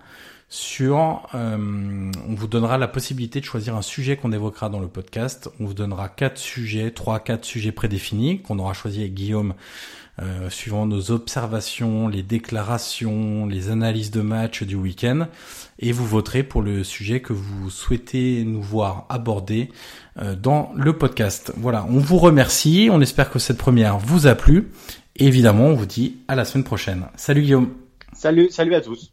euh, 1.35 1.57
on 2.29 2.35
vous 2.35 2.47
donnera 2.47 2.79
la 2.79 2.89
possibilité 2.89 3.41
de 3.41 3.45
choisir 3.45 3.77
un 3.77 3.83
sujet 3.83 4.17
qu'on 4.17 4.33
évoquera 4.33 4.69
dans 4.69 4.81
le 4.81 4.89
podcast. 4.89 5.51
On 5.61 5.67
vous 5.67 5.75
donnera 5.75 6.09
quatre 6.09 6.39
sujets, 6.39 6.91
trois, 6.91 7.21
quatre 7.21 7.45
sujets 7.45 7.73
prédéfinis 7.73 8.41
qu'on 8.41 8.59
aura 8.59 8.75
choisi 8.75 9.01
avec 9.01 9.15
Guillaume 9.15 9.55
euh, 10.21 10.51
suivant 10.51 10.85
nos 10.85 11.11
observations, 11.11 12.07
les 12.07 12.23
déclarations, 12.23 13.47
les 13.47 13.71
analyses 13.71 14.11
de 14.11 14.21
match 14.21 14.63
du 14.63 14.75
week-end. 14.75 15.27
Et 15.79 15.91
vous 15.91 16.07
voterez 16.07 16.43
pour 16.43 16.61
le 16.61 16.85
sujet 16.85 17.21
que 17.21 17.33
vous 17.33 17.71
souhaitez 17.71 18.45
nous 18.45 18.63
voir 18.63 19.07
aborder 19.09 19.71
euh, 20.21 20.35
dans 20.35 20.73
le 20.77 20.97
podcast. 20.99 21.53
Voilà, 21.57 21.87
on 21.89 21.99
vous 21.99 22.19
remercie. 22.19 22.91
On 22.93 23.01
espère 23.01 23.31
que 23.31 23.39
cette 23.39 23.59
première 23.59 23.99
vous 23.99 24.27
a 24.27 24.35
plu. 24.35 24.71
Et 25.17 25.27
évidemment, 25.27 25.67
on 25.67 25.75
vous 25.75 25.87
dit 25.87 26.19
à 26.29 26.35
la 26.35 26.45
semaine 26.45 26.65
prochaine. 26.65 27.07
Salut 27.17 27.43
Guillaume. 27.43 27.71
Salut, 28.13 28.51
salut 28.51 28.75
à 28.75 28.83
tous. 28.83 29.13